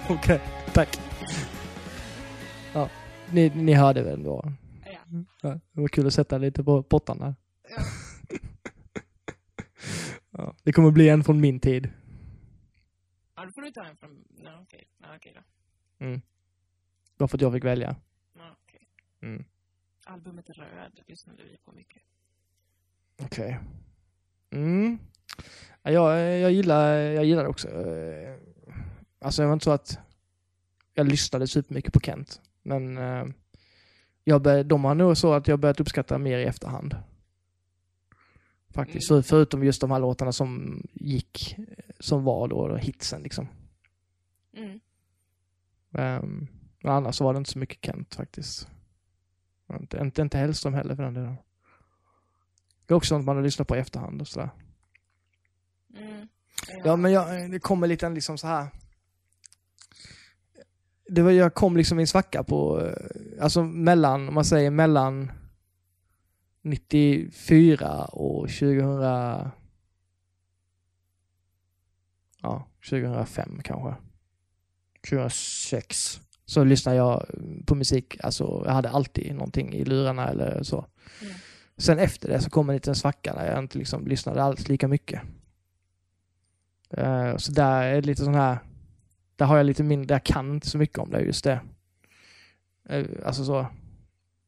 Okej, 0.14 0.40
tack. 0.72 1.01
Ja, 2.74 2.90
ni, 3.32 3.51
ni 3.51 3.72
hörde 3.74 4.02
väl 4.02 4.22
då? 4.22 4.52
Ja. 5.43 5.60
Det 5.72 5.80
var 5.80 5.89
kul 5.89 6.06
att 6.06 6.14
sätta 6.14 6.39
lite 6.39 6.64
på 6.64 6.82
pottan 6.82 7.18
där. 7.18 7.34
Ja. 7.68 7.76
Ja, 10.30 10.55
det 10.62 10.72
kommer 10.72 10.90
bli 10.90 11.09
en 11.09 11.24
från 11.24 11.40
min 11.40 11.60
tid. 11.60 11.90
Ja, 13.36 13.44
då 13.44 13.51
får 13.55 13.62
du 13.62 13.70
ta 13.70 13.84
en 13.84 13.97
från... 13.97 14.24
Nej, 14.28 14.52
okej. 14.62 14.89
Nej, 14.98 15.10
okej 15.16 15.32
då. 15.34 15.40
Bara 17.18 17.28
för 17.28 17.39
att 17.39 17.43
jag 17.43 17.52
fick 17.52 17.64
välja. 17.64 17.97
Ja, 18.34 18.56
okej. 18.62 18.89
Mm. 19.22 19.44
Albumet 20.05 20.48
Röd 20.48 21.01
lyssnade 21.06 21.43
vi 21.44 21.56
på 21.64 21.72
mycket. 21.72 22.02
Okej. 23.22 23.59
Mm. 24.53 24.99
Ja, 25.83 25.91
jag, 25.91 26.39
jag, 26.41 26.53
gillar, 26.53 26.95
jag 26.95 27.24
gillar 27.24 27.43
det 27.43 27.49
också. 27.49 27.69
Eh, 27.69 28.37
Alltså 29.23 29.43
det 29.43 29.47
var 29.47 29.53
inte 29.53 29.65
så 29.65 29.70
att 29.70 29.99
jag 30.95 31.07
lyssnade 31.07 31.47
supermycket 31.47 31.93
på 31.93 32.01
Kent. 32.01 32.41
Men 32.62 32.99
eh, 32.99 33.27
jag 34.24 34.43
bör, 34.43 34.65
de 34.65 34.85
har 34.85 34.95
nog 34.95 35.16
så 35.16 35.33
att 35.33 35.49
jag 35.49 35.59
börjat 35.61 35.81
uppskatta 35.81 36.19
mer 36.19 36.39
i 36.39 36.45
efterhand. 36.45 36.97
Faktiskt. 38.70 39.07
Så 39.07 39.23
förutom 39.23 39.65
just 39.65 39.81
de 39.81 39.91
här 39.91 39.99
låtarna 39.99 40.33
som 40.33 40.83
gick, 40.93 41.57
som 41.99 42.24
var 42.24 42.49
då, 42.49 42.69
då 42.69 42.77
hitsen 42.77 43.23
liksom. 43.23 43.49
Mm. 44.57 44.81
Um, 45.91 46.49
men 46.83 46.93
annars 46.93 47.20
var 47.20 47.33
det 47.33 47.39
inte 47.39 47.51
så 47.51 47.59
mycket 47.59 47.85
Kent 47.85 48.15
faktiskt. 48.15 48.69
Inte, 49.81 49.99
inte, 49.99 50.23
inte 50.23 50.39
Hellström 50.39 50.74
heller 50.74 50.97
för 50.97 51.03
den 51.03 51.15
delen. 51.15 51.37
Det 52.93 52.94
är 52.94 52.97
också 52.97 53.09
sånt 53.09 53.27
man 53.27 53.36
har 53.36 53.43
lyssnat 53.43 53.69
på 53.69 53.77
i 53.77 53.78
efterhand 53.78 54.20
och 54.20 54.28
sådär. 54.28 54.51
Mm. 55.97 56.28
Ja, 56.85 56.97
men 56.97 57.12
jag, 57.12 57.51
det 57.51 57.59
kommer 57.59 57.86
lite 57.86 58.06
en 58.06 58.14
liksom 58.14 58.39
så 58.39 58.47
här. 58.47 58.66
Det 61.09 61.23
var, 61.23 61.31
jag 61.31 61.55
kom 61.55 61.77
liksom 61.77 61.98
i 61.98 62.02
en 62.02 62.06
svacka 62.06 62.43
på, 62.43 62.81
eh, 62.81 63.43
alltså 63.43 63.62
mellan, 63.62 64.28
om 64.28 64.35
man 64.35 64.44
säger 64.44 64.70
mellan 64.70 65.32
94 66.62 68.05
och 68.05 68.48
2000, 68.48 69.51
ja, 72.43 72.69
2005 72.90 73.60
kanske. 73.64 73.94
2006. 75.10 76.20
Så 76.44 76.64
lyssnade 76.64 76.97
jag 76.97 77.27
på 77.66 77.74
musik, 77.74 78.16
alltså 78.23 78.62
jag 78.66 78.73
hade 78.73 78.90
alltid 78.90 79.35
någonting 79.35 79.74
i 79.74 79.85
lurarna 79.85 80.28
eller 80.28 80.62
så. 80.62 80.86
Mm. 81.20 81.35
Sen 81.82 81.98
efter 81.98 82.28
det 82.28 82.40
så 82.40 82.50
kom 82.50 82.68
en 82.68 82.74
liten 82.76 82.94
svacka 82.94 83.34
där 83.34 83.50
jag 83.50 83.59
inte 83.59 83.78
liksom 83.78 84.06
lyssnade 84.06 84.42
alls 84.42 84.68
lika 84.68 84.88
mycket. 84.88 85.22
Eh, 86.90 87.36
så 87.36 87.52
där 87.52 87.82
är 87.82 87.94
det 87.94 88.06
lite 88.06 88.24
sån 88.24 88.34
här, 88.34 88.59
där 89.36 89.46
har 89.46 89.56
jag 89.56 89.66
lite 89.66 89.82
mindre, 89.82 90.14
jag 90.14 90.24
kan 90.24 90.50
inte 90.50 90.70
så 90.70 90.78
mycket 90.78 90.98
om 90.98 91.10
det 91.10 91.20
just 91.20 91.44
det. 91.44 91.60
Eh, 92.88 93.06
alltså 93.24 93.44
så, 93.44 93.66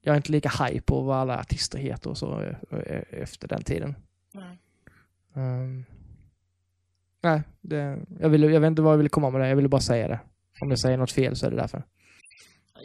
jag 0.03 0.13
är 0.13 0.17
inte 0.17 0.33
lika 0.33 0.49
high 0.49 0.81
på 0.81 1.01
vad 1.01 1.17
alla 1.17 1.41
artister 1.41 1.79
heter 1.79 2.11
och 2.11 2.19
så 2.19 2.41
eh, 2.41 3.03
efter 3.11 3.49
den 3.49 3.63
tiden. 3.63 3.95
Nej. 4.33 4.59
Um, 5.33 5.85
nej, 7.23 7.43
det, 7.61 7.99
jag, 8.21 8.29
ville, 8.29 8.47
jag 8.47 8.61
vet 8.61 8.69
inte 8.69 8.83
vad 8.83 8.93
jag 8.93 8.99
ville 8.99 9.09
komma 9.09 9.31
med 9.31 9.41
det, 9.41 9.49
jag 9.49 9.57
ville 9.57 9.69
bara 9.69 9.81
säga 9.81 10.09
det. 10.09 10.21
Om 10.61 10.71
jag 10.71 10.79
säger 10.79 10.97
något 10.97 11.13
fel 11.13 11.37
så 11.37 11.47
är 11.47 11.51
det 11.51 11.57
därför. 11.57 11.83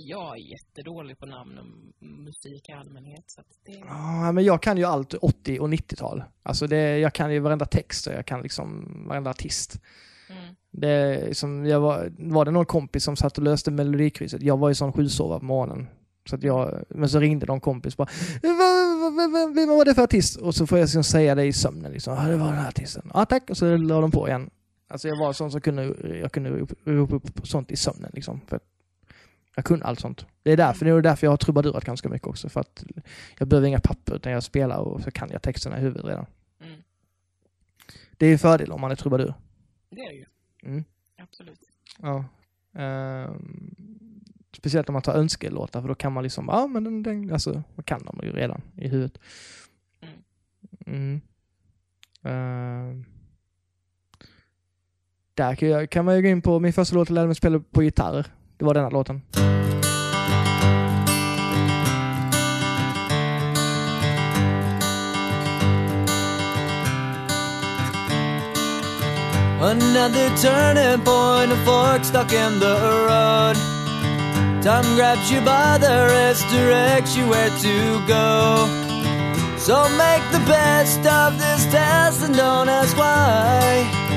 Jag 0.01 0.37
är 0.37 0.41
jättedålig 0.41 1.19
på 1.19 1.25
namn 1.25 1.57
och 1.57 1.65
musik 2.07 2.69
i 2.69 2.71
allmänhet. 2.71 3.23
Så 3.27 3.41
att 3.41 3.47
det... 3.65 3.71
Ja, 3.71 4.31
men 4.31 4.43
jag 4.43 4.61
kan 4.61 4.77
ju 4.77 4.83
allt 4.83 5.13
80 5.13 5.59
och 5.59 5.69
90-tal. 5.69 6.23
Alltså 6.43 6.67
det, 6.67 6.97
jag 6.97 7.13
kan 7.13 7.33
ju 7.33 7.39
varenda 7.39 7.65
text 7.65 8.07
och 8.07 8.13
jag 8.13 8.25
kan 8.25 8.41
liksom 8.41 8.85
varenda 9.07 9.29
artist. 9.29 9.81
Mm. 10.29 10.55
Det, 10.71 11.37
som 11.37 11.65
jag 11.65 11.79
var, 11.79 12.11
var 12.17 12.45
det 12.45 12.51
någon 12.51 12.65
kompis 12.65 13.03
som 13.03 13.15
satt 13.15 13.37
och 13.37 13.43
löste 13.43 13.71
melodikrysset, 13.71 14.41
jag 14.41 14.57
var 14.57 14.69
ju 14.69 14.75
sån 14.75 14.93
sjusovare 14.93 15.39
på 15.39 15.45
morgonen. 15.45 15.87
Så 16.29 16.35
att 16.35 16.43
jag, 16.43 16.83
men 16.89 17.09
så 17.09 17.19
ringde 17.19 17.45
någon 17.45 17.59
kompis 17.59 17.97
bara 17.97 18.07
vad, 18.41 19.67
var 19.77 19.85
det 19.85 19.95
för 19.95 20.03
artist? 20.03 20.35
Och 20.37 20.55
så 20.55 20.67
får 20.67 20.77
jag 20.77 20.85
liksom 20.85 21.03
säga 21.03 21.35
det 21.35 21.45
i 21.45 21.53
sömnen 21.53 21.91
liksom. 21.91 22.13
Ja, 22.13 22.21
det 22.21 22.37
var 22.37 22.45
den 22.45 22.55
här 22.55 22.67
artisten. 22.67 23.11
Ja, 23.13 23.25
tack. 23.25 23.49
Och 23.49 23.57
så 23.57 23.77
la 23.77 24.01
de 24.01 24.11
på 24.11 24.27
igen. 24.27 24.49
Alltså 24.87 25.07
jag 25.07 25.19
var 25.19 25.33
sån 25.33 25.51
som 25.51 25.61
kunde, 25.61 25.95
jag 26.21 26.31
kunde 26.31 26.67
ropa 26.85 27.15
upp 27.15 27.47
sånt 27.47 27.71
i 27.71 27.75
sömnen 27.75 28.11
liksom. 28.13 28.41
För 28.47 28.59
jag 29.59 29.65
kunde 29.65 29.85
allt 29.85 29.99
sånt. 29.99 30.25
Det 30.43 30.51
är 30.51 30.57
därför, 30.57 30.85
det 30.85 30.91
är 30.91 31.01
därför 31.01 31.27
jag 31.27 31.31
har 31.31 31.37
trubadurat 31.37 31.85
ganska 31.85 32.09
mycket 32.09 32.27
också. 32.27 32.49
För 32.49 32.59
att 32.59 32.83
jag 33.37 33.47
behöver 33.47 33.67
inga 33.67 33.79
papper 33.79 34.15
utan 34.15 34.31
jag 34.31 34.43
spelar 34.43 34.77
och 34.77 35.01
så 35.01 35.11
kan 35.11 35.29
jag 35.31 35.41
texterna 35.41 35.77
i 35.77 35.81
huvudet 35.81 36.05
redan. 36.05 36.25
Mm. 36.61 36.81
Det 38.17 38.25
är 38.25 38.31
en 38.31 38.39
fördel 38.39 38.71
om 38.71 38.81
man 38.81 38.91
är 38.91 38.95
trubadur. 38.95 39.33
Det 39.89 40.01
är 40.01 40.09
det 40.09 40.15
ju. 40.15 40.25
Mm. 40.63 40.83
Absolut. 41.17 41.59
Ja. 41.99 42.25
Ehm, 42.73 43.75
speciellt 44.57 44.89
om 44.89 44.93
man 44.93 45.01
tar 45.01 45.13
önskelåtar 45.13 45.81
för 45.81 45.87
då 45.87 45.95
kan 45.95 46.13
man 46.13 46.23
liksom, 46.23 46.45
ja 46.47 46.67
men 46.67 46.83
den, 46.83 47.03
den 47.03 47.33
alltså, 47.33 47.63
man 47.75 47.83
kan 47.83 48.05
dem 48.05 48.19
ju 48.23 48.31
redan 48.31 48.61
i 48.75 48.87
huvudet. 48.87 49.19
Mm. 50.85 51.21
Ehm, 52.23 53.05
där 55.33 55.55
kan, 55.55 55.69
jag, 55.69 55.89
kan 55.89 56.05
man 56.05 56.15
ju 56.15 56.21
gå 56.21 56.27
in 56.27 56.41
på 56.41 56.59
min 56.59 56.73
första 56.73 56.95
låt 56.95 57.09
jag 57.09 57.15
lärde 57.15 57.27
mig 57.27 57.35
spela 57.35 57.59
på 57.59 57.83
gitarr. 57.83 58.27
Det 58.59 58.65
var 58.65 58.73
denna 58.73 58.89
låten. 58.89 59.21
Another 69.61 70.29
turning 70.37 71.05
point, 71.05 71.51
a 71.51 71.57
fork 71.65 72.03
stuck 72.03 72.33
in 72.33 72.59
the 72.59 72.75
road. 73.07 73.55
Time 74.63 74.95
grabs 74.95 75.31
you 75.31 75.39
by 75.41 75.77
the 75.77 76.07
wrist, 76.09 76.45
directs 76.49 77.15
you 77.15 77.29
where 77.29 77.49
to 77.49 77.99
go. 78.07 78.67
So 79.57 79.87
make 79.97 80.23
the 80.31 80.43
best 80.45 80.99
of 81.05 81.37
this 81.37 81.65
test 81.71 82.23
and 82.23 82.35
don't 82.35 82.67
ask 82.67 82.97
why. 82.97 84.08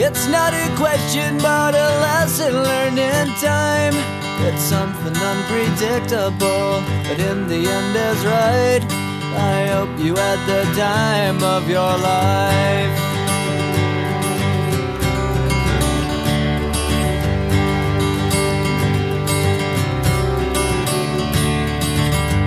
It's 0.00 0.28
not 0.28 0.54
a 0.54 0.68
question, 0.76 1.38
but 1.38 1.74
a 1.74 1.88
lesson 2.06 2.52
learned 2.54 3.00
in 3.00 3.26
time. 3.40 3.94
It's 4.46 4.62
something 4.62 5.16
unpredictable, 5.16 6.84
but 7.02 7.18
in 7.18 7.48
the 7.48 7.66
end 7.66 7.96
is 7.96 8.24
right. 8.24 8.82
I 9.34 9.66
hope 9.66 9.98
you 9.98 10.14
had 10.14 10.38
the 10.46 10.62
time 10.78 11.42
of 11.42 11.68
your 11.68 11.98
life. 11.98 12.94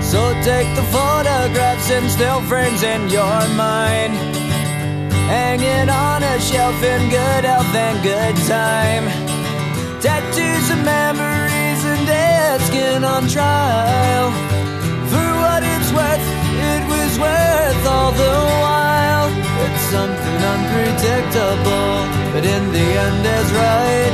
So 0.02 0.34
take 0.42 0.74
the 0.78 0.84
photographs 0.84 1.92
and 1.92 2.10
still 2.10 2.40
frames 2.44 2.82
in 2.82 3.10
your 3.10 3.48
mind. 3.58 4.31
Hanging 5.32 5.90
on 5.90 6.24
a 6.24 6.42
shelf 6.42 6.76
in 6.84 7.10
good 7.10 7.46
health 7.46 7.74
and 7.74 8.04
good 8.04 8.36
time. 8.52 9.06
Tattoos 10.04 10.68
of 10.76 10.84
memories 10.84 11.82
and 11.92 12.06
dead 12.06 12.60
skin 12.68 13.06
on 13.06 13.30
trial. 13.30 14.28
For 15.08 15.30
what 15.44 15.64
it's 15.64 15.92
worth, 15.96 16.28
it 16.74 16.84
was 16.92 17.12
worth 17.18 17.82
all 17.88 18.12
the 18.12 18.38
while. 18.60 19.30
It's 19.64 19.84
something 19.96 20.40
unpredictable, 20.54 21.96
but 22.34 22.44
in 22.44 22.64
the 22.76 22.88
end 23.06 23.24
is 23.40 23.50
right. 23.56 24.14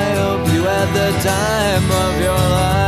I 0.00 0.04
hope 0.22 0.44
you 0.54 0.62
had 0.64 0.88
the 0.96 1.10
time 1.28 1.86
of 2.06 2.20
your 2.22 2.42
life. 2.56 2.87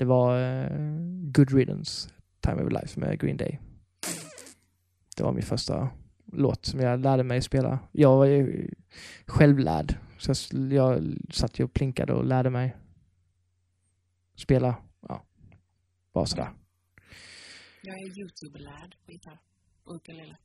Det 0.00 0.06
var 0.06 0.40
eh, 0.40 0.70
Good 1.32 1.50
Riddance, 1.50 2.10
Time 2.40 2.62
of 2.62 2.72
Life 2.72 3.00
med 3.00 3.20
Green 3.20 3.36
Day. 3.36 3.58
Det 5.16 5.22
var 5.22 5.32
min 5.32 5.42
första 5.42 5.90
låt 6.32 6.66
som 6.66 6.80
jag 6.80 7.00
lärde 7.00 7.24
mig 7.24 7.42
spela. 7.42 7.78
Jag 7.92 8.16
var 8.16 8.26
ju 8.26 8.70
självlärd, 9.26 9.96
så 10.18 10.32
jag, 10.70 11.16
satt 11.30 11.58
ju 11.58 11.64
och 11.64 11.72
plinkade 11.72 12.12
och 12.12 12.24
lärde 12.24 12.50
mig 12.50 12.76
spela. 14.36 14.74
Ja, 15.08 15.24
bara 16.12 16.26
sådär. 16.26 16.50
Jag 17.82 17.94
är 17.94 18.18
Youtube-lärd 18.18 18.96
på 19.06 19.12
gitarr 19.12 19.38
och 19.84 19.94
ukulele. 19.94 20.36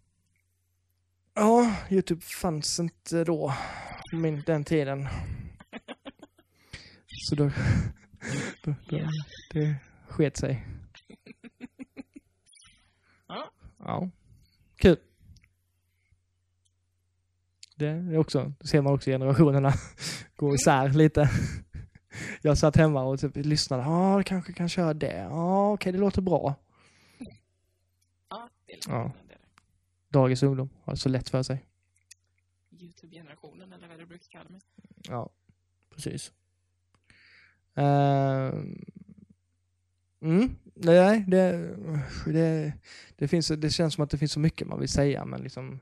Ja, 1.33 1.75
Youtube 1.89 2.21
fanns 2.21 2.79
inte 2.79 3.23
då, 3.23 3.53
min, 4.11 4.43
den 4.45 4.63
tiden. 4.63 5.07
Så 7.07 7.35
då, 7.35 7.51
då, 8.63 8.75
då 8.89 8.97
det 9.51 9.75
sket 10.07 10.37
sig. 10.37 10.65
Ja. 13.27 13.51
Ja, 13.77 14.09
kul. 14.75 14.97
Det 17.75 17.87
är 17.87 18.17
också, 18.17 18.53
det 18.59 18.67
ser 18.67 18.81
man 18.81 18.93
också 18.93 19.09
generationerna 19.09 19.73
gå 20.35 20.55
isär 20.55 20.89
lite. 20.89 21.29
Jag 22.41 22.57
satt 22.57 22.75
hemma 22.75 23.03
och 23.03 23.19
typ 23.19 23.35
lyssnade. 23.35 23.83
Ja, 23.83 24.19
ah, 24.19 24.23
kanske 24.23 24.53
kan 24.53 24.69
köra 24.69 24.93
det. 24.93 25.17
Ja, 25.17 25.29
ah, 25.31 25.73
okej, 25.73 25.91
det 25.91 25.97
låter 25.97 26.21
bra. 26.21 26.55
Ja, 28.29 28.49
det 28.65 28.73
lite 28.73 28.79
Ja. 28.87 29.11
det 29.27 29.27
det. 29.27 29.37
Dagens 30.09 30.43
ungdom 30.43 30.69
har 30.83 30.93
det 30.93 30.97
så 30.99 31.09
lätt 31.09 31.29
för 31.29 31.43
sig. 31.43 31.65
Youtube-generationen 32.69 33.73
eller 33.73 33.87
vad 33.87 33.99
du 33.99 34.05
brukar 34.05 34.27
kalla 34.27 34.49
mig. 34.49 34.61
Ja, 35.03 35.29
precis. 35.89 36.33
Uh, 37.77 38.53
mm, 40.21 40.55
nej, 40.75 41.23
det, 41.27 41.75
det, 42.25 42.73
det, 43.15 43.27
finns, 43.27 43.47
det 43.47 43.69
känns 43.69 43.93
som 43.93 44.03
att 44.03 44.09
det 44.09 44.17
finns 44.17 44.31
så 44.31 44.39
mycket 44.39 44.67
man 44.67 44.79
vill 44.79 44.89
säga, 44.89 45.25
men 45.25 45.41
liksom... 45.41 45.79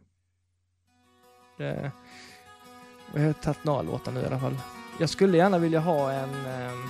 Det, 1.58 1.92
jag 3.14 3.22
har 3.22 3.34
tagit 3.34 3.64
några 3.64 3.82
låtar 3.82 4.12
nu 4.12 4.22
i 4.22 4.26
alla 4.26 4.40
fall. 4.40 4.58
Jag 5.00 5.10
skulle 5.10 5.38
gärna 5.38 5.58
vilja 5.58 5.80
ha 5.80 6.12
en... 6.12 6.30
Um, 6.30 6.90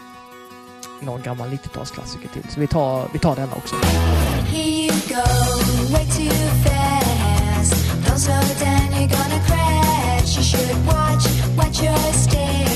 någon 1.05 1.21
gammal 1.21 1.49
90-talsklassiker 1.49 2.34
till, 2.34 2.43
så 2.49 2.59
vi 2.59 2.67
tar, 2.67 3.09
vi 3.13 3.19
tar 3.19 3.35
denna 3.35 3.55
också. 3.55 3.75
Here 3.75 4.63
you 4.63 4.91
go, 5.09 5.23
way 5.93 6.05
too 6.05 6.35
fast. 6.63 7.73
Don't 8.05 8.17
slow 8.17 8.41
down, 8.59 8.91
you're 8.91 9.07
gonna 9.07 9.43
crash. 9.47 10.38
You 10.38 10.43
should 10.43 10.85
watch, 10.85 11.27
watch 11.57 11.84
your 11.84 12.13
step. 12.13 12.72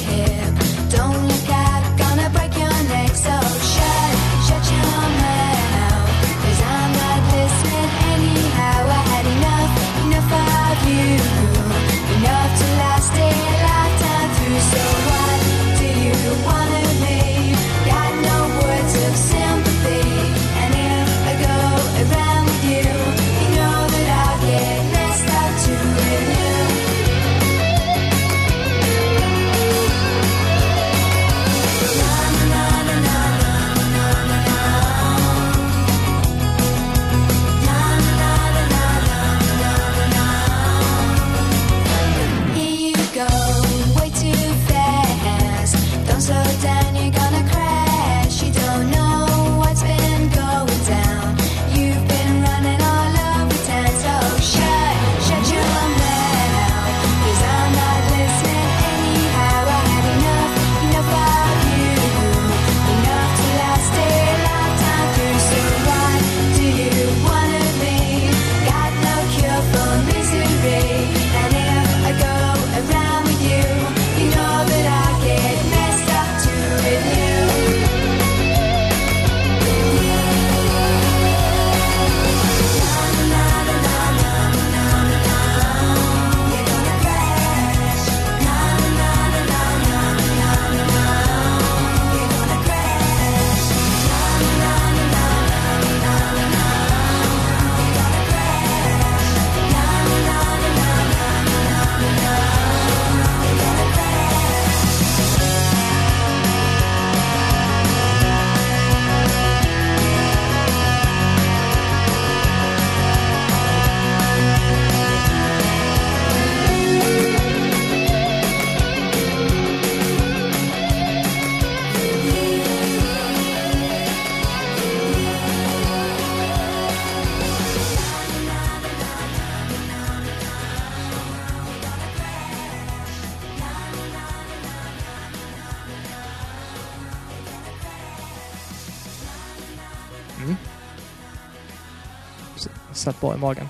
Satt 143.07 143.21
bra 143.21 143.35
i 143.35 143.37
magen. 143.37 143.67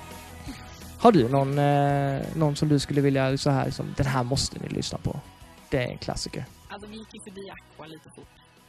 Har 1.00 1.12
du 1.12 1.30
någon, 1.30 1.58
eh, 1.60 2.22
någon 2.36 2.56
som 2.56 2.68
du 2.70 2.80
skulle 2.80 3.02
vilja 3.02 3.38
så 3.38 3.50
här, 3.50 3.70
som 3.72 3.94
den 3.98 4.06
här 4.06 4.24
måste 4.24 4.60
ni 4.60 4.70
lyssna 4.70 4.98
på? 4.98 5.20
Det 5.70 5.78
är 5.84 5.88
en 5.92 5.98
klassiker. 5.98 6.46
Alltså 6.70 6.88
vi 6.88 6.98
gick 6.98 7.14
ju 7.14 7.20
förbi 7.22 7.50
Aqua 7.50 7.86
lite 7.86 8.10
fort. 8.10 8.28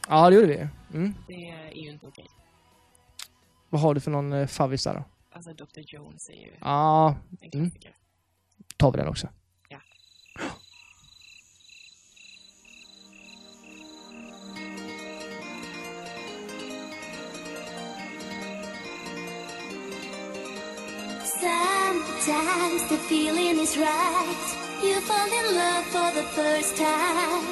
Ja, 0.09 0.29
det 0.29 0.35
gjorde 0.35 0.47
vi. 0.47 0.67
Mm. 0.97 1.15
Det 1.27 1.33
är 1.33 1.73
ju 1.83 1.91
inte 1.91 2.07
okej. 2.07 2.25
Vad 3.69 3.81
har 3.81 3.93
du 3.93 3.99
för 3.99 4.11
någon 4.11 4.33
eh, 4.33 4.47
favvis 4.47 4.83
där 4.83 4.93
då? 4.93 5.03
Alltså 5.31 5.53
Dr. 5.53 5.79
Jones 5.87 6.29
är 6.29 6.33
ju 6.33 6.53
Ja, 6.61 7.15
en 7.41 7.49
mm. 7.53 7.69
klassiker. 7.69 7.95
tar 8.77 8.91
vi 8.91 8.97
den 8.97 9.07
också. 9.07 9.27
Sometimes 21.39 22.83
the 22.89 22.97
feeling 22.97 23.59
is 23.59 23.77
right. 23.77 24.45
You 24.83 24.99
fall 24.99 25.31
in 25.39 25.55
love 25.55 25.85
for 25.85 26.11
the 26.11 26.23
first 26.35 26.75
time. 26.75 27.45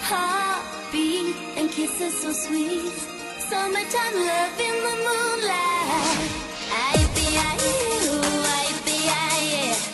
Heartbeat 0.00 1.36
and 1.58 1.70
kisses 1.70 2.18
so 2.22 2.32
sweet. 2.32 2.92
Summertime 3.38 4.14
love 4.14 4.58
in 4.58 4.76
the 4.86 4.96
moonlight. 5.06 6.30
I 6.72 6.96
be 7.14 7.26
I 7.36 7.54
you, 7.82 8.20
I 8.42 8.72
be 8.86 8.98
I 9.10 9.36
yeah. 9.52 9.89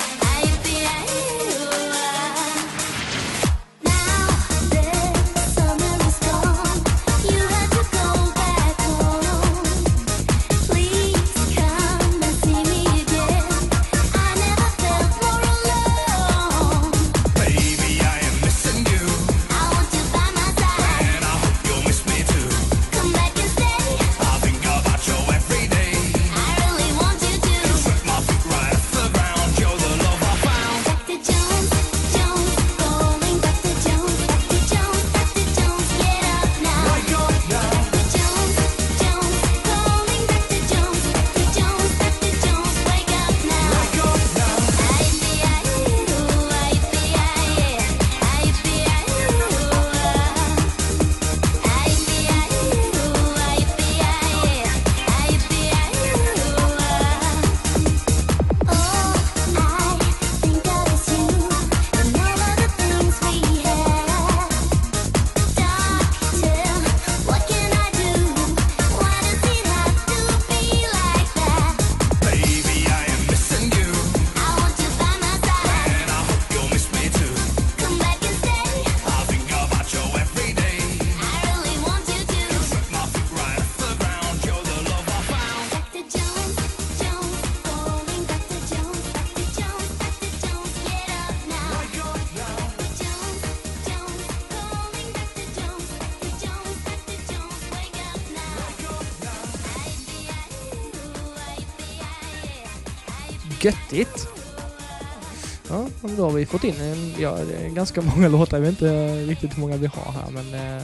Då 106.16 106.22
har 106.22 106.30
vi 106.30 106.46
fått 106.46 106.64
in 106.64 106.80
en, 106.80 107.14
ja, 107.18 107.38
ganska 107.74 108.02
många 108.02 108.28
låtar. 108.38 108.56
Jag 108.56 108.62
vet 108.62 108.70
inte 108.70 109.24
riktigt 109.24 109.56
hur 109.56 109.60
många 109.60 109.76
vi 109.76 109.86
har 109.86 110.12
här, 110.12 110.30
men 110.30 110.54
eh, 110.54 110.82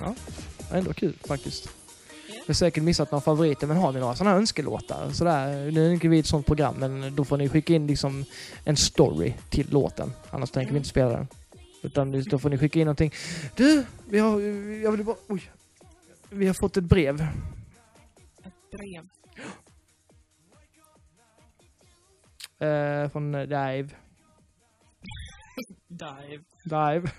ja, 0.00 0.14
ändå 0.72 0.92
kul 0.92 1.14
faktiskt. 1.24 1.68
Jag 2.28 2.46
har 2.46 2.54
säkert 2.54 2.82
missat 2.82 3.10
några 3.10 3.20
favoriter, 3.20 3.66
men 3.66 3.76
har 3.76 3.92
ni 3.92 4.00
några 4.00 4.16
sådana 4.16 4.30
här 4.30 4.38
önskelåtar? 4.38 5.10
Sådär, 5.12 5.70
nu 5.70 5.86
är 5.86 5.92
inte 5.92 6.08
vi 6.08 6.18
ett 6.18 6.26
sånt 6.26 6.46
program, 6.46 6.74
men 6.78 7.16
då 7.16 7.24
får 7.24 7.36
ni 7.36 7.48
skicka 7.48 7.74
in 7.74 7.86
liksom 7.86 8.24
en 8.64 8.76
story 8.76 9.34
till 9.50 9.70
låten. 9.70 10.12
Annars 10.30 10.50
tänker 10.50 10.72
vi 10.72 10.76
inte 10.78 10.88
spela 10.88 11.10
den. 11.10 11.26
Utan 11.82 12.24
då 12.26 12.38
får 12.38 12.50
ni 12.50 12.58
skicka 12.58 12.78
in 12.78 12.84
någonting. 12.86 13.12
Du, 13.56 13.84
vi 14.08 14.18
har, 14.18 14.40
jag 14.82 14.92
vill 14.92 15.04
bara, 15.04 15.16
oj. 15.28 15.50
Vi 16.30 16.46
har 16.46 16.54
fått 16.54 16.76
ett 16.76 16.84
brev. 16.84 17.26
Ett 18.44 18.78
brev. 18.78 19.08
Eh, 22.62 23.08
från 23.08 23.32
Dave. 23.32 23.88
Dive. 25.88 26.44
Dave. 26.64 27.10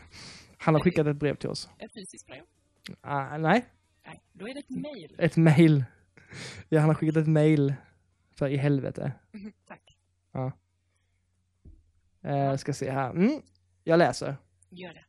Han 0.57 0.73
har 0.73 0.81
skickat 0.81 1.07
ett 1.07 1.17
brev 1.17 1.35
till 1.35 1.49
oss. 1.49 1.69
Ett 1.79 1.93
fysiskt 1.93 2.27
brev. 2.27 2.43
Ah, 3.01 3.37
nej, 3.37 3.65
Nej, 4.05 4.21
då 4.33 4.47
är 4.47 4.53
det 4.53 4.59
ett 4.59 4.69
mejl. 4.69 5.15
ett 5.17 5.37
mail. 5.37 5.85
Ja, 6.69 6.79
han 6.79 6.89
har 6.89 6.95
skickat 6.95 7.17
ett 7.17 7.27
mail. 7.27 7.73
För 8.35 8.47
i 8.47 8.57
helvete. 8.57 9.11
Tack. 9.67 9.97
Ja. 10.31 10.51
Eh, 12.23 12.55
ska 12.55 12.73
se 12.73 12.91
här. 12.91 13.09
Mm, 13.09 13.41
jag 13.83 13.97
läser. 13.97 14.35
Gör 14.69 14.93
det. 14.93 15.03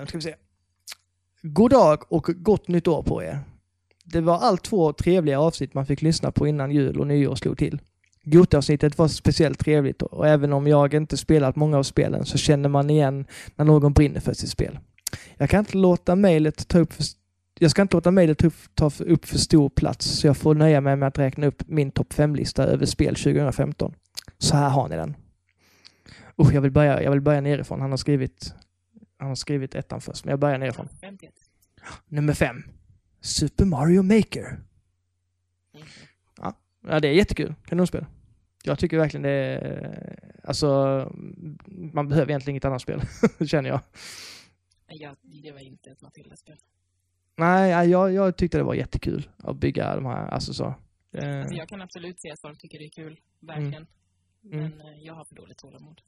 Uh, 0.00 0.06
ska 0.06 0.18
vi 0.18 0.22
se. 0.22 0.36
God 1.42 1.70
dag 1.70 2.12
och 2.12 2.24
gott 2.36 2.68
nytt 2.68 2.88
år 2.88 3.02
på 3.02 3.22
er. 3.22 3.38
Det 4.12 4.20
var 4.20 4.38
allt 4.38 4.62
två 4.64 4.92
trevliga 4.92 5.40
avsnitt 5.40 5.74
man 5.74 5.86
fick 5.86 6.02
lyssna 6.02 6.32
på 6.32 6.46
innan 6.46 6.70
jul 6.70 7.00
och 7.00 7.06
nyår 7.06 7.34
slog 7.34 7.58
till. 7.58 7.80
Gota-avsnittet 8.24 8.98
var 8.98 9.08
speciellt 9.08 9.58
trevligt 9.58 10.02
och 10.02 10.26
även 10.28 10.52
om 10.52 10.66
jag 10.66 10.94
inte 10.94 11.16
spelat 11.16 11.56
många 11.56 11.78
av 11.78 11.82
spelen 11.82 12.24
så 12.26 12.38
känner 12.38 12.68
man 12.68 12.90
igen 12.90 13.26
när 13.56 13.64
någon 13.64 13.92
brinner 13.92 14.20
för 14.20 14.32
sitt 14.32 14.50
spel. 14.50 14.78
Jag 15.36 15.50
kan 15.50 15.58
inte 15.60 15.76
låta 15.76 16.16
mejlet 16.16 16.68
ta 16.68 16.78
upp 16.78 16.92
för, 16.92 17.04
jag 17.58 17.70
ska 17.70 17.82
inte 17.82 17.96
låta 17.96 18.10
mejlet 18.10 18.38
ta 18.74 18.86
upp- 18.86 19.26
för- 19.26 19.38
stor 19.38 19.68
plats 19.68 20.06
så 20.06 20.26
jag 20.26 20.36
får 20.36 20.54
nöja 20.54 20.80
mig 20.80 20.96
med 20.96 21.06
att 21.08 21.18
räkna 21.18 21.46
upp 21.46 21.62
min 21.66 21.90
topp 21.90 22.14
5-lista 22.14 22.64
över 22.64 22.86
spel 22.86 23.14
2015. 23.14 23.94
Så 24.38 24.56
här 24.56 24.68
har 24.68 24.88
ni 24.88 24.96
den. 24.96 25.16
Usch, 26.42 26.52
jag 26.52 26.60
vill 26.60 26.70
börja, 26.72 27.02
jag 27.02 27.10
vill 27.10 27.20
börja 27.20 27.40
nerifrån. 27.40 27.80
Han 27.80 27.90
har 27.90 27.96
skrivit 27.96 28.54
han 29.18 29.28
har 29.28 29.34
skrivit 29.34 29.74
ettan 29.74 30.00
först, 30.00 30.24
men 30.24 30.30
jag 30.30 30.38
börjar 30.38 30.58
nerifrån. 30.58 30.88
51. 31.00 31.32
Nummer 32.08 32.32
fem. 32.32 32.62
Super 33.20 33.64
Mario 33.64 34.02
Maker. 34.02 34.60
Ja, 36.36 36.56
ja 36.80 37.00
det 37.00 37.08
är 37.08 37.12
jättekul. 37.12 37.54
Kanonspel. 37.66 38.06
Jag 38.64 38.78
tycker 38.78 38.98
verkligen 38.98 39.22
det 39.22 39.30
är... 39.30 40.18
Alltså, 40.44 40.68
man 41.66 42.08
behöver 42.08 42.30
egentligen 42.30 42.52
inget 42.54 42.64
annat 42.64 42.82
spel, 42.82 43.00
känner 43.48 43.68
jag. 43.68 43.80
Jag, 44.86 45.16
det 45.22 45.52
var 45.52 45.60
inte 45.60 45.90
ett 45.90 46.02
Matilda-spel. 46.02 46.56
Nej, 47.36 47.70
ja, 47.70 47.84
jag, 47.84 48.12
jag 48.12 48.36
tyckte 48.36 48.58
det 48.58 48.64
var 48.64 48.74
jättekul 48.74 49.28
att 49.36 49.56
bygga 49.56 49.94
de 49.94 50.06
här, 50.06 50.28
alltså 50.28 50.54
så. 50.54 50.74
Eh, 51.12 51.40
Alltså, 51.40 51.54
jag 51.54 51.68
kan 51.68 51.80
absolut 51.82 52.20
se 52.20 52.30
att 52.30 52.40
folk 52.40 52.58
tycker 52.60 52.78
det 52.78 52.84
är 52.84 52.90
kul. 52.90 53.20
Verkligen. 53.40 53.86
Mm. 54.44 54.60
Men 54.60 54.80
eh, 54.80 54.98
jag 54.98 55.14
har 55.14 55.24
för 55.24 55.34
dåligt 55.34 55.58
tålamod. 55.58 56.00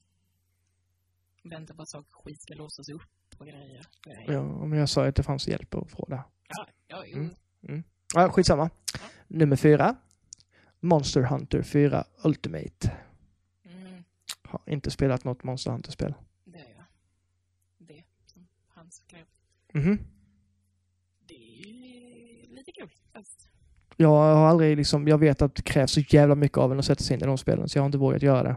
Vänta 1.45 1.75
på 1.75 1.83
att 1.83 1.89
saker 1.89 2.13
skit 2.13 2.43
ska 2.43 2.55
låsas 2.55 2.89
upp 2.89 3.03
och 3.39 3.47
grejer. 3.47 3.87
ja, 4.27 4.43
men 4.43 4.79
jag 4.79 4.89
sa 4.89 5.07
att 5.07 5.15
det 5.17 5.23
fanns 5.23 5.49
hjälp 5.49 5.75
att 5.75 5.91
få 5.91 6.07
det. 6.09 6.23
Ja, 6.57 6.67
ja, 6.87 7.05
jo. 7.07 7.29
Mm. 7.69 7.83
Ja, 8.15 8.31
skitsamma. 8.33 8.71
Nummer 9.29 9.57
fyra. 9.57 9.97
Monster 10.81 11.23
Hunter 11.23 11.63
4 11.63 12.05
Ultimate. 12.25 12.93
Mm, 13.65 14.05
Har 14.45 14.61
inte 14.67 14.91
spelat 14.91 15.25
något 15.25 15.45
Monster 15.45 15.71
Hunter-spel. 15.71 16.15
det 16.45 16.59
är 16.59 16.71
jag. 16.77 16.85
Det 17.79 18.05
som 18.27 18.49
han 18.69 18.91
skrev. 18.91 19.25
Mhm. 19.73 19.99
Det 21.29 21.35
är 21.35 21.67
ju 21.67 22.55
lite 22.55 22.73
kul 22.73 22.91
faktiskt. 23.13 23.49
Jag 23.97 24.09
har 24.09 24.47
aldrig 24.49 24.77
liksom, 24.77 25.09
jag 25.09 25.19
vet 25.19 25.43
att 25.43 25.55
det 25.55 25.63
krävs 25.63 25.93
så 25.93 26.01
jävla 26.01 26.35
mycket 26.35 26.59
av 26.59 26.73
en 26.73 26.79
att 26.79 26.85
sätta 26.85 27.05
sig 27.05 27.15
in 27.17 27.23
i 27.23 27.27
de 27.27 27.39
spelen, 27.39 27.69
så 27.69 27.79
jag 27.79 27.83
har 27.83 27.87
inte 27.87 27.99
vågat 27.99 28.23
göra 28.23 28.43
det. 28.43 28.57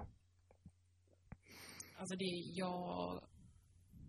Alltså 1.98 2.16
det, 2.16 2.26
jag 2.56 3.22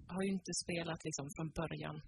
har 0.07 0.23
ju 0.23 0.29
inte 0.29 0.55
spelat 0.55 1.05
liksom 1.05 1.31
från 1.31 1.49
början. 1.51 2.01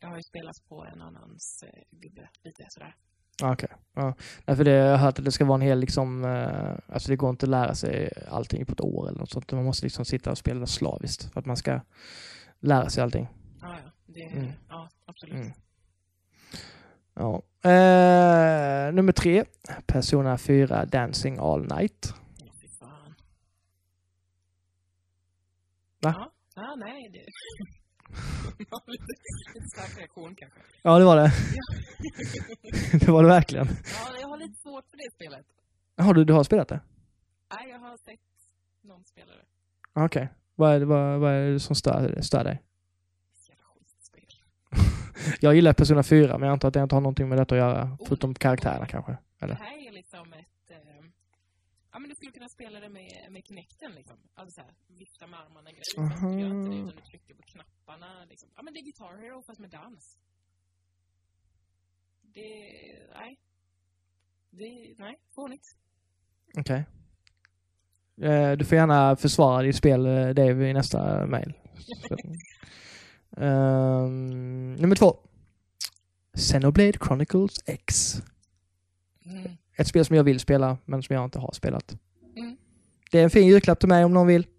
Jag 0.00 0.08
har 0.08 0.16
ju 0.16 0.22
spelat 0.22 0.56
på 0.68 0.84
en 0.84 1.02
annans 1.02 1.62
eh, 1.66 1.82
gubbe, 1.90 2.28
lite 2.44 2.66
sådär. 2.68 2.94
Ah, 3.42 3.52
Okej. 3.52 3.68
Ja. 3.94 4.14
Nej, 4.46 4.56
för 4.56 4.64
det, 4.64 4.70
jag 4.70 4.90
har 4.90 4.96
hört 4.96 5.18
att 5.18 5.24
det 5.24 5.32
ska 5.32 5.44
vara 5.44 5.54
en 5.54 5.60
hel 5.60 5.78
liksom, 5.78 6.24
eh, 6.24 6.94
alltså 6.94 7.08
det 7.10 7.16
går 7.16 7.30
inte 7.30 7.46
att 7.46 7.50
lära 7.50 7.74
sig 7.74 8.12
allting 8.30 8.66
på 8.66 8.72
ett 8.72 8.80
år 8.80 9.08
eller 9.08 9.18
något 9.18 9.30
sånt. 9.30 9.52
Man 9.52 9.64
måste 9.64 9.86
liksom 9.86 10.04
sitta 10.04 10.30
och 10.30 10.38
spela 10.38 10.66
slaviskt 10.66 11.32
för 11.32 11.40
att 11.40 11.46
man 11.46 11.56
ska 11.56 11.80
lära 12.60 12.88
sig 12.88 13.02
allting. 13.02 13.28
Ja, 13.60 13.76
ja. 13.84 13.90
Det, 14.06 14.22
Mm. 14.22 14.52
ja 14.68 14.88
absolut. 15.04 15.34
Mm. 15.34 15.52
Ja. 17.14 17.42
Eh, 17.70 18.92
nummer 18.94 19.12
tre, 19.12 19.44
Persona 19.86 20.38
4 20.38 20.84
Dancing 20.86 21.38
All 21.40 21.60
Night. 21.76 22.14
Ja. 22.38 22.52
Va? 26.00 26.14
Ja, 26.16 26.32
ja 26.54 26.74
nej. 26.78 27.10
Det... 27.12 27.24
lite 28.86 29.68
stark 29.72 29.98
reaktion 29.98 30.34
kanske. 30.36 30.58
Ja, 30.82 30.98
det 30.98 31.04
var 31.04 31.16
det. 31.16 31.32
det 33.00 33.08
var 33.08 33.22
det 33.22 33.28
verkligen. 33.28 33.66
Ja, 33.66 34.20
jag 34.20 34.28
har 34.28 34.36
lite 34.38 34.60
svårt 34.62 34.84
för 34.90 34.96
det 34.96 35.10
spelet. 35.14 35.46
Har 35.96 36.14
du, 36.14 36.24
du 36.24 36.32
har 36.32 36.44
spelat 36.44 36.68
det? 36.68 36.80
Nej, 37.56 37.70
jag 37.70 37.78
har 37.78 37.96
sett 37.96 38.20
någon 38.82 39.04
spelare. 39.04 39.38
Ah, 39.92 40.04
Okej. 40.04 40.28
Vad, 40.54 40.74
är 40.74 40.80
det- 40.80 40.86
vad, 40.86 41.20
vad 41.20 41.32
är 41.32 41.50
det 41.52 41.60
som 41.60 41.76
stör, 41.76 42.20
stör 42.20 42.44
dig? 42.44 42.62
Jag 45.40 45.54
gillar 45.54 45.72
Persona 45.72 46.02
4, 46.02 46.38
men 46.38 46.46
jag 46.46 46.52
antar 46.52 46.68
att 46.68 46.74
det 46.74 46.80
inte 46.82 46.94
har 46.96 47.00
någonting 47.00 47.28
med 47.28 47.38
detta 47.38 47.54
att 47.54 47.58
göra, 47.58 47.98
förutom 48.06 48.34
karaktärerna 48.34 48.86
kanske. 48.86 49.12
Det 49.12 49.44
Eller? 49.44 49.54
här 49.54 49.88
är 49.88 49.92
liksom 49.92 50.32
ett... 50.32 50.46
Ja, 51.98 52.00
men 52.00 52.08
du 52.10 52.14
skulle 52.14 52.32
kunna 52.32 52.48
spela 52.48 52.80
det 52.80 52.88
med, 52.88 53.12
med 53.30 53.42
Kinecten 53.46 53.92
liksom. 53.92 54.16
Alltså 54.34 54.54
såhär, 54.54 54.74
vifta 54.86 55.26
med 55.26 55.40
armarna 55.40 55.70
grejer. 55.70 55.84
Fast 56.08 56.20
du 56.20 56.40
gör 56.40 56.48
inte 56.48 56.70
det 56.70 56.76
utan 56.76 56.96
du 56.96 57.02
trycker 57.02 57.34
på 57.34 57.42
knapparna 57.42 58.24
liksom. 58.24 58.48
Ja 58.56 58.62
men 58.62 58.74
det 58.74 58.80
är 58.80 58.84
Guitar 58.84 59.16
Hero 59.22 59.42
fast 59.42 59.60
med 59.60 59.70
dans. 59.70 60.18
Det... 62.22 62.50
Nej. 63.14 63.40
Det... 64.50 64.94
Nej, 64.98 65.18
fånigt. 65.34 65.64
Okej. 66.58 66.84
Eh, 68.22 68.52
du 68.52 68.64
får 68.64 68.76
gärna 68.78 69.16
försvara 69.16 69.62
ditt 69.62 69.76
spel, 69.76 70.06
eh, 70.06 70.28
Dave, 70.28 70.70
i 70.70 70.72
nästa 70.72 71.26
mail. 71.26 71.52
Så- 71.78 72.16
Ehm, 73.36 74.74
nummer 74.74 74.96
två. 74.96 75.16
Xenoblade 76.36 76.92
Chronicles 76.92 77.58
X. 77.66 78.14
Mm. 79.24 79.56
Ett 79.78 79.86
spel 79.86 80.04
som 80.04 80.16
jag 80.16 80.24
vill 80.24 80.40
spela, 80.40 80.78
men 80.84 81.02
som 81.02 81.14
jag 81.16 81.24
inte 81.24 81.38
har 81.38 81.52
spelat. 81.52 81.96
Mm. 82.36 82.56
Det 83.10 83.18
är 83.18 83.24
en 83.24 83.30
fin 83.30 83.46
julklapp 83.46 83.78
till 83.80 83.88
mig 83.88 84.04
om 84.04 84.14
någon 84.14 84.26
vill. 84.26 84.42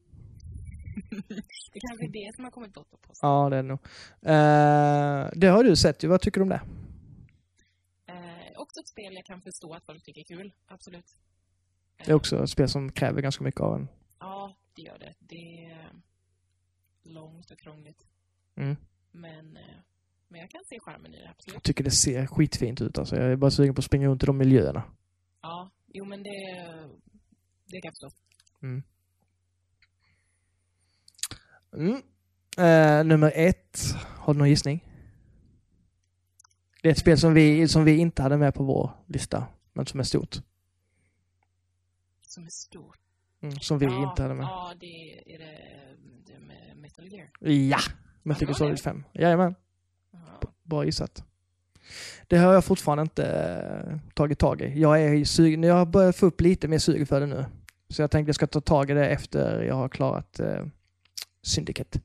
Det 1.73 1.79
kanske 1.79 2.05
är 2.05 2.09
det 2.09 2.35
som 2.35 2.43
har 2.43 2.51
kommit 2.51 2.73
bort 2.73 2.89
på 2.89 3.11
oss. 3.11 3.19
Ja, 3.21 3.49
det 3.49 3.57
är 3.57 3.63
det 3.63 3.67
nog. 3.67 3.79
Eh, 4.21 5.29
det 5.39 5.47
har 5.47 5.63
du 5.63 5.75
sett 5.75 6.03
ju. 6.03 6.07
Vad 6.07 6.21
tycker 6.21 6.39
du 6.39 6.43
om 6.43 6.49
det? 6.49 6.61
Eh, 8.07 8.15
också 8.61 8.79
ett 8.79 8.87
spel 8.87 9.13
jag 9.15 9.25
kan 9.25 9.41
förstå 9.41 9.73
att 9.73 9.85
folk 9.85 10.03
tycker 10.03 10.21
är 10.21 10.25
kul. 10.37 10.53
Absolut. 10.67 11.05
Eh, 11.97 12.05
Det 12.05 12.11
är 12.11 12.15
också 12.15 12.43
ett 12.43 12.49
spel 12.49 12.69
som 12.69 12.91
kräver 12.91 13.21
ganska 13.21 13.43
mycket 13.43 13.61
av 13.61 13.75
en. 13.75 13.87
Ja, 14.19 14.55
det 14.75 14.81
gör 14.81 14.99
det. 14.99 15.13
Det 15.19 15.65
är 15.65 15.91
långt 17.03 17.51
och 17.51 17.59
krångligt. 17.59 18.05
Mm. 18.55 18.75
Men, 19.11 19.57
eh, 19.57 19.63
men 20.27 20.41
jag 20.41 20.49
kan 20.49 20.61
se 20.65 20.79
charmen 20.79 21.13
i 21.13 21.17
det, 21.19 21.29
absolut. 21.29 21.53
Jag 21.53 21.63
tycker 21.63 21.83
det 21.83 21.91
ser 21.91 22.25
skitfint 22.27 22.81
ut 22.81 22.97
alltså. 22.97 23.15
Jag 23.15 23.31
är 23.31 23.35
bara 23.35 23.51
sugen 23.51 23.75
på 23.75 23.79
att 23.79 23.85
springa 23.85 24.07
runt 24.07 24.23
i 24.23 24.25
de 24.25 24.37
miljöerna. 24.37 24.83
Ja, 25.41 25.69
jo 25.87 26.05
men 26.05 26.23
det, 26.23 26.65
det 27.65 27.81
kan 27.81 27.91
jag 27.91 27.93
förstå. 27.93 28.11
Mm. 28.61 28.83
Eh, 32.57 33.03
nummer 33.03 33.31
ett. 33.35 33.79
Har 34.17 34.33
du 34.33 34.37
någon 34.37 34.49
gissning? 34.49 34.85
Det 36.81 36.87
är 36.89 36.91
ett 36.91 36.99
spel 36.99 37.17
som 37.17 37.33
vi, 37.33 37.67
som 37.67 37.83
vi 37.83 37.97
inte 37.97 38.21
hade 38.21 38.37
med 38.37 38.53
på 38.53 38.63
vår 38.63 38.91
lista, 39.07 39.47
men 39.73 39.85
som 39.85 39.99
är 39.99 40.03
stort. 40.03 40.35
Som 42.21 42.45
är 42.45 42.49
stort. 42.49 42.99
Mm, 43.41 43.59
som 43.59 43.79
vi 43.79 43.85
ja, 43.85 44.09
inte 44.09 44.21
hade 44.21 44.33
med. 44.33 44.43
Ja, 44.43 44.73
det 44.79 45.33
är 45.35 45.39
det, 45.39 45.57
det 46.25 46.39
med 46.39 46.77
Metal 46.77 47.07
Gear. 47.07 47.29
Ja! 47.39 47.77
Metal 48.23 48.47
Gear 48.47 48.53
Solid 48.53 48.75
det. 48.75 48.81
5. 48.81 49.03
Jajamän. 49.13 49.55
Ja. 50.11 50.41
Bra 50.63 50.85
gissat. 50.85 51.28
Det 52.27 52.37
har 52.37 52.53
jag 52.53 52.65
fortfarande 52.65 53.01
inte 53.01 53.25
eh, 53.25 53.97
tagit 54.13 54.39
tag 54.39 54.61
i. 54.61 54.79
Jag 54.81 55.01
är 55.01 55.25
sugen, 55.25 55.63
jag 55.63 55.75
har 55.75 55.85
börjat 55.85 56.15
få 56.15 56.25
upp 56.25 56.41
lite 56.41 56.67
mer 56.67 56.79
sug 56.79 57.07
för 57.07 57.19
det 57.19 57.25
nu. 57.25 57.45
Så 57.89 58.01
jag 58.01 58.11
tänkte 58.11 58.29
jag 58.29 58.35
ska 58.35 58.47
ta 58.47 58.61
tag 58.61 58.91
i 58.91 58.93
det 58.93 59.07
efter 59.09 59.63
jag 59.63 59.75
har 59.75 59.89
klarat 59.89 60.39
eh, 60.39 60.65
Syndicate. 61.43 61.99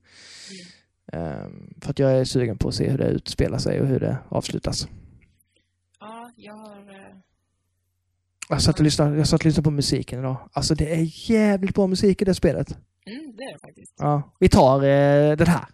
Ehm, 1.12 1.74
för 1.80 1.90
att 1.90 1.98
jag 1.98 2.12
är 2.12 2.24
sugen 2.24 2.58
på 2.58 2.68
att 2.68 2.74
se 2.74 2.90
hur 2.90 2.98
det 2.98 3.08
utspelar 3.08 3.58
sig 3.58 3.80
och 3.80 3.86
hur 3.86 4.00
det 4.00 4.16
avslutas. 4.28 4.88
ja, 6.00 6.30
jag 6.36 6.54
har... 6.54 6.76
eh, 6.76 7.16
Jag 8.48 8.62
satt 8.62 8.78
och 8.78 8.84
lyssnade, 8.84 9.16
jag 9.16 9.28
satt 9.28 9.40
och 9.40 9.44
lyssnade 9.44 9.64
på 9.64 9.70
musiken 9.70 10.18
idag. 10.18 10.36
Alltså 10.52 10.74
det 10.74 10.94
är 10.94 11.30
jävligt 11.30 11.74
bra 11.74 11.86
musik 11.86 12.22
i 12.22 12.24
det 12.24 12.34
spelet. 12.34 12.78
Mm, 13.06 13.36
det 13.36 13.42
är 13.42 13.52
det 13.52 13.58
faktiskt. 13.58 13.94
Ja, 13.98 14.22
vi 14.40 14.48
tar 14.48 14.76
eh, 14.84 15.36
den 15.36 15.46
här. 15.46 15.64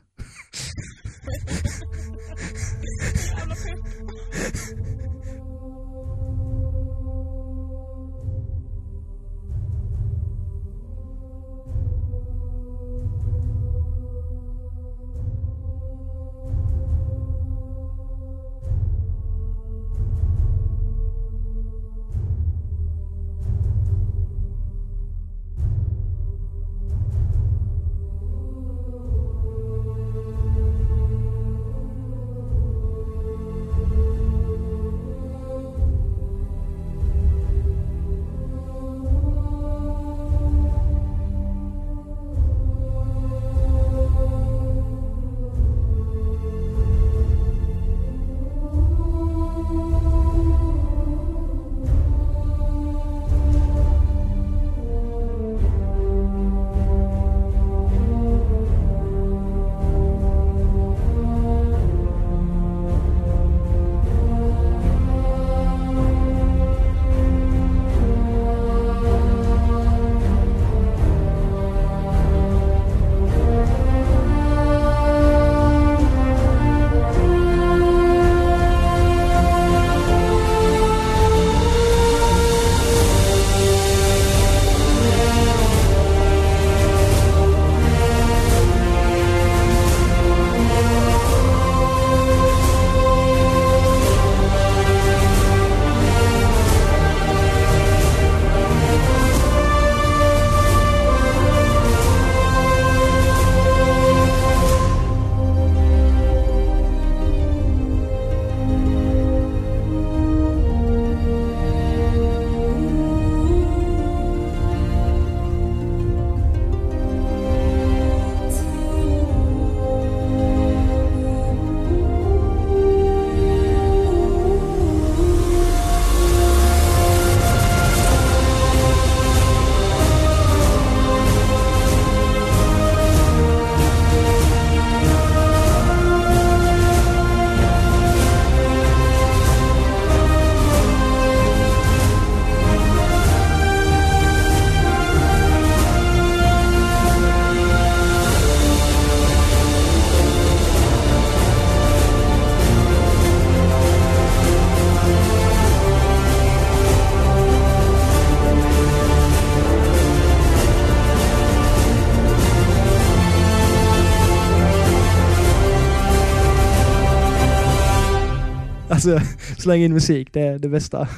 Alltså, 169.07 169.21
släng 169.59 169.83
in 169.83 169.93
musik, 169.93 170.33
det 170.33 170.41
är 170.41 170.59
det 170.59 170.69
bästa. 170.69 171.09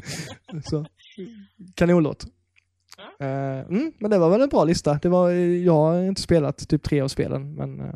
så. 0.64 0.86
Kanonlåt. 1.74 2.26
Ja. 3.18 3.26
Eh, 3.26 3.60
mm, 3.66 3.92
men 3.98 4.10
det 4.10 4.18
var 4.18 4.30
väl 4.30 4.40
en 4.40 4.48
bra 4.48 4.64
lista. 4.64 4.98
Det 5.02 5.08
var, 5.08 5.30
jag 5.30 5.72
har 5.74 6.02
inte 6.02 6.20
spelat 6.22 6.68
typ 6.68 6.82
tre 6.82 7.00
av 7.00 7.08
spelen, 7.08 7.54
men... 7.54 7.80
eh, 7.80 7.86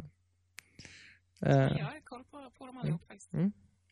Jag 1.41 1.59
har 1.59 2.01
koll 2.05 2.25
på, 2.31 2.39
på 2.59 2.67
dem 2.67 2.79
allihop 2.79 3.01
faktiskt. 3.09 3.31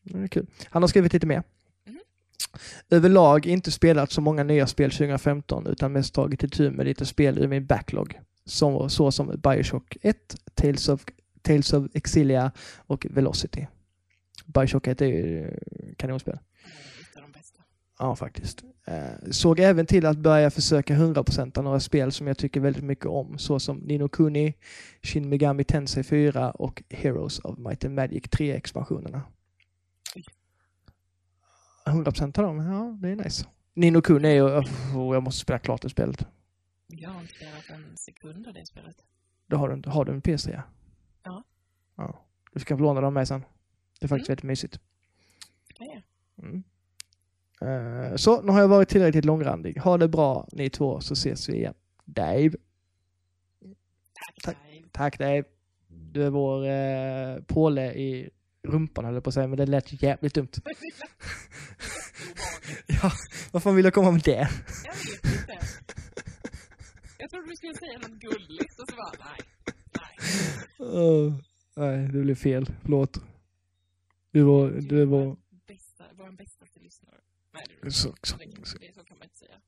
det 0.03 0.19
är 0.19 0.27
kul. 0.29 0.47
Han 0.71 0.83
har 0.83 0.89
skrivit 0.89 1.13
lite 1.13 1.27
mer. 1.27 1.43
Mhm. 1.87 1.99
Överlag 2.91 3.47
inte 3.47 3.71
spelat 3.71 4.11
så 4.13 4.21
många 4.21 4.43
nya 4.45 4.67
spel 4.67 4.91
2015 4.91 5.67
utan 5.67 5.93
mest 5.93 6.15
tagit 6.15 6.43
itu 6.43 6.71
med 6.71 6.87
lite 6.87 7.07
spel 7.07 7.39
ur 7.39 7.49
min 7.49 7.67
backlog. 7.67 8.21
Så, 8.47 8.89
så 8.89 9.13
som 9.13 9.41
Bioshock 9.43 9.97
1, 10.03 10.17
Tales 10.55 10.89
of, 10.89 11.05
Tales 11.43 11.73
of 11.73 11.87
Exilia 11.95 12.53
och 12.77 13.07
Velocity. 13.11 13.67
Bioshock 14.47 14.87
1 14.87 15.03
är 15.03 15.07
ju 15.07 15.49
eh, 15.49 15.95
kanonspel. 15.97 16.39
Ja, 17.99 18.17
faktiskt. 18.17 18.65
Eh, 18.87 19.31
såg 19.31 19.61
även 19.61 19.87
till 19.87 20.07
att 20.07 20.19
börja 20.19 20.51
försöka 20.51 20.95
100% 20.95 21.63
några 21.63 21.81
spel 21.81 22.13
som 22.13 22.27
jag 22.27 22.39
tycker 22.39 22.61
väldigt 22.61 22.85
mycket 22.85 23.07
om, 23.07 23.39
såsom 23.39 23.79
Nino 23.79 24.09
Kuni, 24.09 24.55
Shin 25.03 25.29
Megami 25.29 25.65
Tensei 25.65 26.03
4 26.03 26.51
och 26.51 26.83
Heroes 26.91 27.39
of 27.39 27.59
Might 27.59 27.85
and 27.85 27.95
Magic 27.95 28.25
3-expansionerna. 28.25 29.21
100% 31.87 32.39
av 32.39 32.45
dem, 32.45 32.59
ja, 32.59 32.99
det 33.01 33.09
är 33.09 33.17
nice. 33.17 33.47
Nino 33.75 34.03
Kuni 34.03 34.29
är 34.29 34.33
ju, 34.33 34.43
oh, 34.43 35.15
jag 35.15 35.23
måste 35.23 35.41
spela 35.41 35.59
klart 35.59 35.83
det 35.83 35.89
spelet. 35.89 36.27
Jag 36.87 37.11
har 37.11 37.21
inte 37.21 37.35
spelat 37.35 37.71
en 37.71 37.97
sekund 37.97 38.47
av 38.47 38.55
det 38.55 38.67
spelet. 38.67 38.97
Det 39.47 39.57
har 39.57 39.69
du 39.69 39.75
inte. 39.75 39.91
Har 39.91 40.05
du 40.05 40.13
en 40.13 40.23
PS3? 40.23 40.63
Ja. 41.23 41.45
ja. 41.97 42.25
Du 42.53 42.61
ska 42.61 42.77
få 42.77 42.83
låna 42.83 43.01
dem 43.01 43.15
med 43.15 43.29
sen. 43.29 43.45
Det 44.01 44.07
är 44.07 44.09
faktiskt 44.09 44.29
Mm. 44.29 44.35
väldigt 44.37 44.43
mysigt. 44.43 44.79
Mm. 46.43 46.63
Eh, 47.61 48.17
så, 48.17 48.43
nu 48.43 48.53
har 48.53 48.61
jag 48.61 48.69
varit 48.69 48.89
tillräckligt 48.89 49.25
långrandig. 49.25 49.79
Ha 49.79 49.99
det 49.99 50.09
bra 50.09 50.49
ni 50.53 50.71
två 50.71 51.01
så 51.01 51.13
ses 51.13 51.49
vi 51.49 51.57
igen. 51.57 51.75
Dave. 52.05 52.51
Tack. 54.45 54.57
Dave. 54.57 54.83
Tack 54.93 55.19
Dave. 55.19 55.45
Du 55.89 56.23
är 56.23 56.31
vår 56.31 56.67
eh, 56.67 57.43
påle 57.45 57.93
i 57.95 58.31
rumpan 58.69 59.05
höll 59.05 59.15
jag 59.15 59.25
på 59.25 59.29
att 59.29 59.35
säga, 59.35 59.47
men 59.47 59.57
det 59.59 59.67
lät 59.67 60.03
jävligt 60.03 60.35
dumt. 60.35 60.49
ja, 62.87 63.13
vad 63.53 63.63
fan 63.63 63.77
vill 63.77 63.85
jag 63.85 63.95
komma 63.95 64.11
med 64.11 64.21
det? 64.25 64.49
Jag 64.85 64.95
vet 64.95 65.25
inte. 65.25 65.59
Jag 67.19 67.31
trodde 67.31 67.49
du 67.51 67.57
skulle 67.57 67.75
säga 67.75 67.99
något 67.99 68.21
gulligt 68.21 68.81
och 68.81 68.89
så 68.91 68.97
bara, 68.97 69.13
nej. 69.25 69.41
Nej. 69.99 70.17
Åh, 70.79 71.35
nej, 71.77 72.09
det 72.09 72.19
blev 72.21 72.35
fel. 72.35 72.67
Förlåt. 72.83 73.21
Du 74.35 74.43
var, 74.43 74.71
du 74.71 75.05
var, 75.05 75.37
Bästa, 75.67 76.05
vår 76.13 76.31
bästaste 76.31 76.81
lyssnare. 76.81 77.17
Nej, 77.53 77.65
Så- 77.83 77.91
så- 78.01 78.15
så. 78.23 78.37
det, 78.79 78.95
så 78.95 79.05
kan 79.05 79.19
man 79.19 79.25
inte 79.25 79.39
säga. 79.39 79.61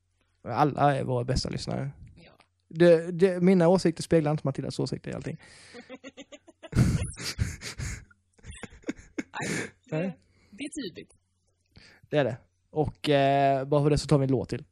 alla 0.43 0.95
är 0.95 1.03
våra 1.03 1.23
bästa 1.23 1.49
lyssnare. 1.49 1.91
Ja. 2.15 2.31
Det, 2.67 3.11
det, 3.11 3.43
mina 3.43 3.67
åsikter 3.67 4.03
speglar 4.03 4.31
inte 4.31 4.41
Matildas 4.47 4.79
åsikter 4.79 5.11
i 5.11 5.13
allting. 5.13 5.37
Nej, 9.91 10.01
det, 10.01 10.13
det 10.51 10.63
är 10.63 10.69
tydligt. 10.83 11.13
Det 12.09 12.17
är 12.17 12.23
det. 12.23 12.37
Och 12.69 13.09
eh, 13.09 13.65
bara 13.65 13.83
för 13.83 13.89
det 13.89 13.97
så 13.97 14.07
tar 14.07 14.17
vi 14.17 14.23
en 14.23 14.31
låt 14.31 14.49
till. 14.49 14.65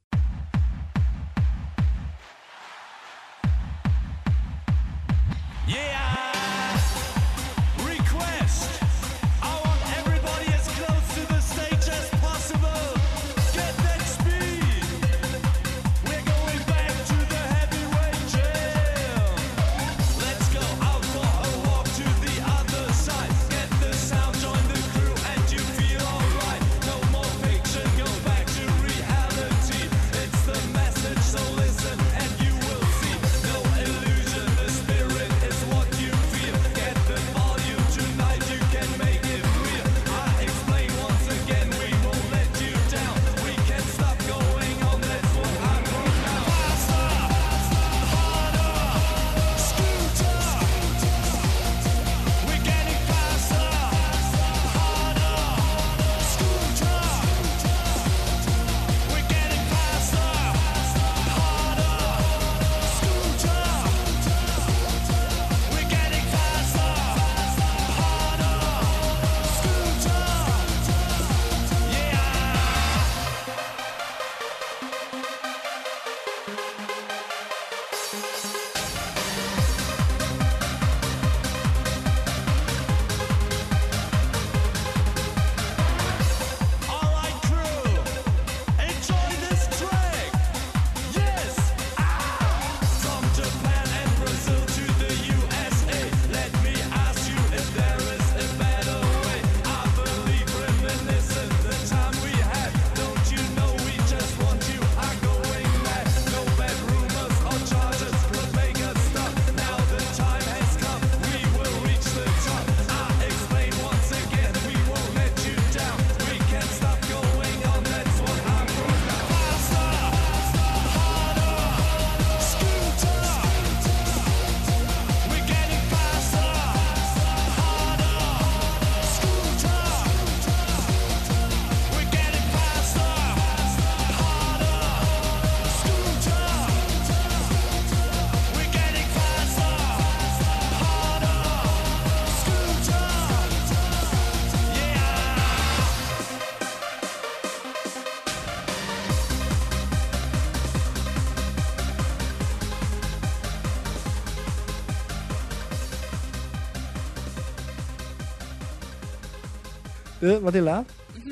Du, 160.26 160.40
Matilda. 160.40 160.86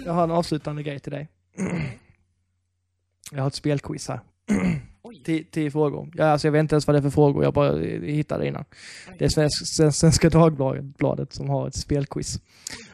Jag 0.06 0.14
har 0.14 0.24
en 0.24 0.32
avslutande 0.32 0.84
grej 0.84 1.00
till 1.00 1.12
dig. 1.12 1.28
Jag 3.32 3.40
har 3.42 3.48
ett 3.48 3.56
spelquiz 3.56 4.08
här. 4.08 4.20
Tio, 5.26 5.44
tio 5.52 5.72
frågor. 5.72 6.12
Ja, 6.16 6.26
alltså 6.26 6.48
jag 6.48 6.52
vet 6.52 6.60
inte 6.60 6.76
ens 6.76 6.88
vad 6.88 6.96
det 6.96 7.00
är 7.00 7.02
för 7.02 7.10
frågor, 7.10 7.44
jag 7.44 7.54
bara 7.54 7.80
hittade 7.80 8.44
det 8.44 8.48
innan. 8.48 8.66
Det 9.20 9.26
är 9.26 9.30
Svensk, 9.30 9.66
Sven- 9.68 9.92
Svenska 9.94 10.30
Dagbladet 10.30 11.34
som 11.34 11.50
har 11.50 11.68
ett 11.68 11.76
spelquiz. 11.76 12.40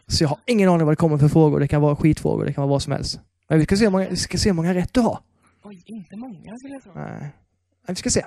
Så 0.07 0.23
jag 0.23 0.29
har 0.29 0.39
ingen 0.45 0.69
aning 0.69 0.85
vad 0.85 0.91
det 0.91 0.95
kommer 0.95 1.17
för 1.17 1.27
frågor. 1.27 1.59
Det 1.59 1.67
kan 1.67 1.81
vara 1.81 1.95
skitfrågor, 1.95 2.45
det 2.45 2.53
kan 2.53 2.61
vara 2.61 2.69
vad 2.71 2.81
som 2.81 2.93
helst. 2.93 3.19
Men 3.49 3.59
vi 3.59 3.65
ska 3.65 3.75
se 3.77 3.83
hur 3.83 3.91
många, 3.91 4.09
vi 4.09 4.15
ska 4.15 4.37
se 4.37 4.49
hur 4.49 4.53
många 4.53 4.73
rätt 4.73 4.93
du 4.93 4.99
har. 4.99 5.19
Oj, 5.63 5.83
inte 5.85 6.15
många 6.17 6.57
skulle 6.57 6.73
jag 6.73 6.83
tro. 6.83 6.91
Nej. 6.95 7.29
Vi 7.87 7.95
ska 7.95 8.09
se. 8.09 8.25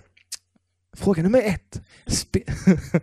Fråga 0.97 1.23
nummer 1.23 1.43
ett. 1.43 1.81
Spe- 2.07 3.01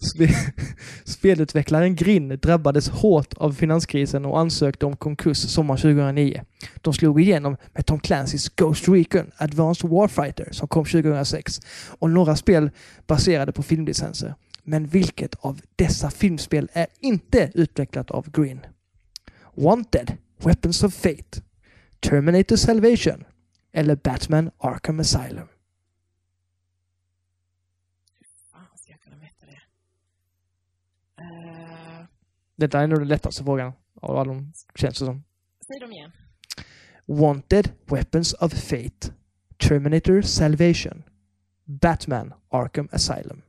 Spelutvecklaren 1.04 1.94
Grin 1.94 2.28
drabbades 2.28 2.88
hårt 2.88 3.34
av 3.34 3.52
finanskrisen 3.52 4.24
och 4.24 4.40
ansökte 4.40 4.86
om 4.86 4.96
konkurs 4.96 5.38
sommaren 5.38 5.80
2009. 5.80 6.42
De 6.80 6.94
slog 6.94 7.20
igenom 7.20 7.56
med 7.72 7.86
Tom 7.86 8.00
Clancy's 8.00 8.52
Ghost 8.56 8.88
Recon 8.88 9.30
Advanced 9.36 9.90
Warfighter 9.90 10.48
som 10.50 10.68
kom 10.68 10.84
2006 10.84 11.60
och 11.88 12.10
några 12.10 12.36
spel 12.36 12.70
baserade 13.06 13.52
på 13.52 13.62
filmlicenser. 13.62 14.34
Men 14.62 14.86
vilket 14.86 15.34
av 15.34 15.60
dessa 15.76 16.10
filmspel 16.10 16.68
är 16.72 16.86
inte 17.00 17.50
utvecklat 17.54 18.10
av 18.10 18.30
Green? 18.30 18.60
Wanted, 19.54 20.16
Weapons 20.38 20.82
of 20.82 20.94
Fate, 20.94 21.42
Terminator 22.00 22.56
Salvation 22.56 23.24
eller 23.72 23.96
Batman 23.96 24.50
Arkham 24.58 25.00
Asylum? 25.00 25.48
Fan, 28.52 28.66
ska 28.76 28.90
jag 28.90 29.00
kunna 29.00 29.16
veta 29.16 29.46
det? 29.46 29.60
Eh, 31.20 32.04
detta 32.60 32.80
är 32.80 32.86
nog 32.86 32.98
den 32.98 33.08
lättaste 33.08 33.44
frågan 33.44 33.72
av 33.94 34.16
alla 34.16 34.34
de 34.34 34.52
känns 34.74 34.98
det 34.98 35.04
som. 35.04 35.24
säg 35.66 35.80
dem 35.80 35.92
igen. 35.92 36.12
Wanted, 37.04 37.72
Weapons 37.86 38.32
of 38.32 38.52
Fate, 38.52 39.12
Terminator 39.56 40.22
Salvation, 40.22 41.02
Batman 41.64 42.34
Arkham 42.48 42.88
Asylum. 42.92 43.42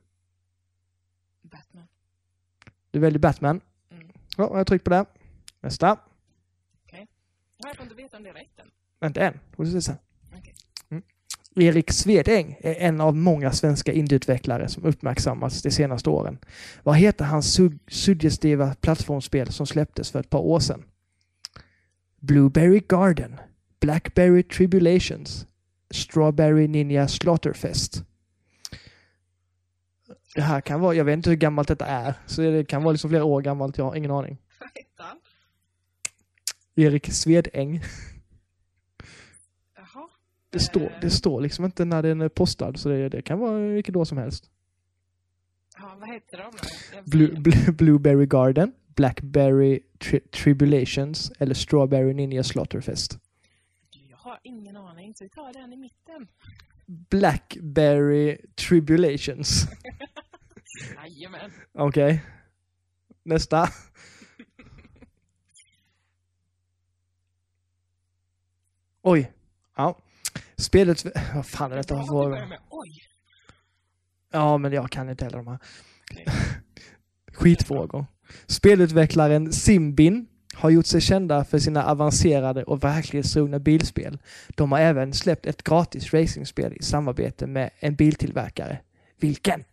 Batman. 1.42 1.86
Du 2.90 2.98
väljer 2.98 3.18
Batman. 3.18 3.60
Mm. 3.90 4.08
Ja, 4.36 4.58
jag 4.58 4.66
tryckt 4.66 4.84
på 4.84 4.90
det. 4.90 5.04
Nästa. 5.60 5.98
Jag 7.56 7.76
får 7.76 7.82
inte 7.82 7.94
veta 7.94 8.16
om 8.16 8.22
det 8.22 8.28
är 8.28 8.34
rätt 8.34 8.58
än. 8.58 8.70
Vänta 9.00 9.20
en. 9.20 9.40
Får 9.56 9.64
du 9.64 9.70
se 9.70 9.82
sen. 9.82 9.96
Erik 11.56 11.92
Svedäng 11.92 12.56
är 12.60 12.74
en 12.74 13.00
av 13.00 13.16
många 13.16 13.52
svenska 13.52 13.92
indieutvecklare 13.92 14.68
som 14.68 14.84
uppmärksammats 14.84 15.62
de 15.62 15.70
senaste 15.70 16.10
åren. 16.10 16.38
Vad 16.82 16.96
heter 16.96 17.24
hans 17.24 17.54
sug- 17.54 17.78
suggestiva 17.88 18.74
plattformsspel 18.74 19.52
som 19.52 19.66
släpptes 19.66 20.10
för 20.10 20.20
ett 20.20 20.30
par 20.30 20.38
år 20.38 20.60
sedan? 20.60 20.84
Blueberry 22.20 22.80
Garden, 22.88 23.40
Blackberry 23.80 24.42
Tribulations, 24.42 25.46
Strawberry 25.90 26.68
Ninja 26.68 27.08
Slaughterfest. 27.08 28.04
Det 30.34 30.42
här 30.42 30.60
kan 30.60 30.80
vara, 30.80 30.94
jag 30.94 31.04
vet 31.04 31.12
inte 31.16 31.30
hur 31.30 31.36
gammalt 31.36 31.68
detta 31.68 31.86
är, 31.86 32.14
så 32.26 32.42
det 32.42 32.68
kan 32.68 32.82
vara 32.82 32.92
liksom 32.92 33.10
flera 33.10 33.24
år 33.24 33.42
gammalt, 33.42 33.78
jag 33.78 33.84
har 33.84 33.94
ingen 33.96 34.10
aning. 34.10 34.38
Vad 34.60 34.68
heter 34.74 35.02
han? 35.04 35.16
Erik 36.74 37.12
Svedäng. 37.12 37.80
Det 40.52 40.60
står, 40.60 40.92
det 41.00 41.10
står 41.10 41.40
liksom 41.40 41.64
inte 41.64 41.84
när 41.84 42.02
den 42.02 42.20
är 42.20 42.28
postad, 42.28 42.76
så 42.76 42.88
det, 42.88 43.08
det 43.08 43.22
kan 43.22 43.38
vara 43.38 43.58
vilket 43.58 43.96
år 43.96 44.04
som 44.04 44.18
helst. 44.18 44.50
Ja, 45.78 45.96
vad 46.00 46.08
heter 46.08 46.38
de? 46.38 46.50
då? 46.52 47.02
Blue, 47.10 47.40
Blue, 47.40 47.72
Blueberry 47.72 48.26
Garden, 48.26 48.72
Blackberry 48.86 49.80
tri- 49.98 50.28
Tribulations 50.30 51.32
eller 51.38 51.54
Strawberry 51.54 52.14
Ninja 52.14 52.42
Slaughterfest. 52.42 53.18
Jag 54.10 54.16
har 54.16 54.38
ingen 54.42 54.76
aning, 54.76 55.14
så 55.14 55.24
vi 55.24 55.28
tar 55.30 55.52
den 55.52 55.72
i 55.72 55.76
mitten. 55.76 56.28
Blackberry 56.86 58.36
Tribulations. 58.54 59.66
Jajamän. 60.96 61.50
Okej. 61.72 62.24
Nästa. 63.22 63.68
Oj. 69.02 69.32
Ja. 69.76 69.98
Spelet... 70.62 71.04
Vad 71.34 71.46
fan 71.46 71.72
är 71.72 71.76
detta 71.76 71.94
med 71.94 72.58
Oj! 72.70 73.02
Ja, 74.32 74.58
men 74.58 74.72
jag 74.72 74.90
kan 74.90 75.10
inte 75.10 75.24
heller 75.24 75.38
de 75.38 75.46
här. 75.46 75.58
Skitfrågor. 77.32 78.06
Spelutvecklaren 78.46 79.52
Simbin 79.52 80.26
har 80.54 80.70
gjort 80.70 80.86
sig 80.86 81.00
kända 81.00 81.44
för 81.44 81.58
sina 81.58 81.84
avancerade 81.84 82.64
och 82.64 82.84
verklighetstrogna 82.84 83.58
bilspel. 83.58 84.18
De 84.48 84.72
har 84.72 84.78
även 84.78 85.12
släppt 85.12 85.46
ett 85.46 85.62
gratis 85.62 86.14
racingspel 86.14 86.72
i 86.72 86.82
samarbete 86.82 87.46
med 87.46 87.70
en 87.78 87.94
biltillverkare. 87.94 88.80
Vilken? 89.20 89.64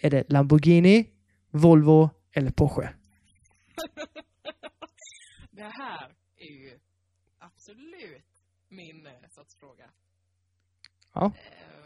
Är 0.00 0.10
det 0.10 0.30
Lamborghini, 0.30 1.06
Volvo 1.50 2.10
eller 2.32 2.50
Porsche? 2.50 2.88
Det 5.50 5.62
här 5.62 6.08
är 6.36 6.52
ju 6.52 6.78
absolut 7.38 8.29
min 8.70 9.06
eh, 9.06 9.12
sorts 9.30 9.54
fråga. 9.54 9.84
Ja. 11.14 11.32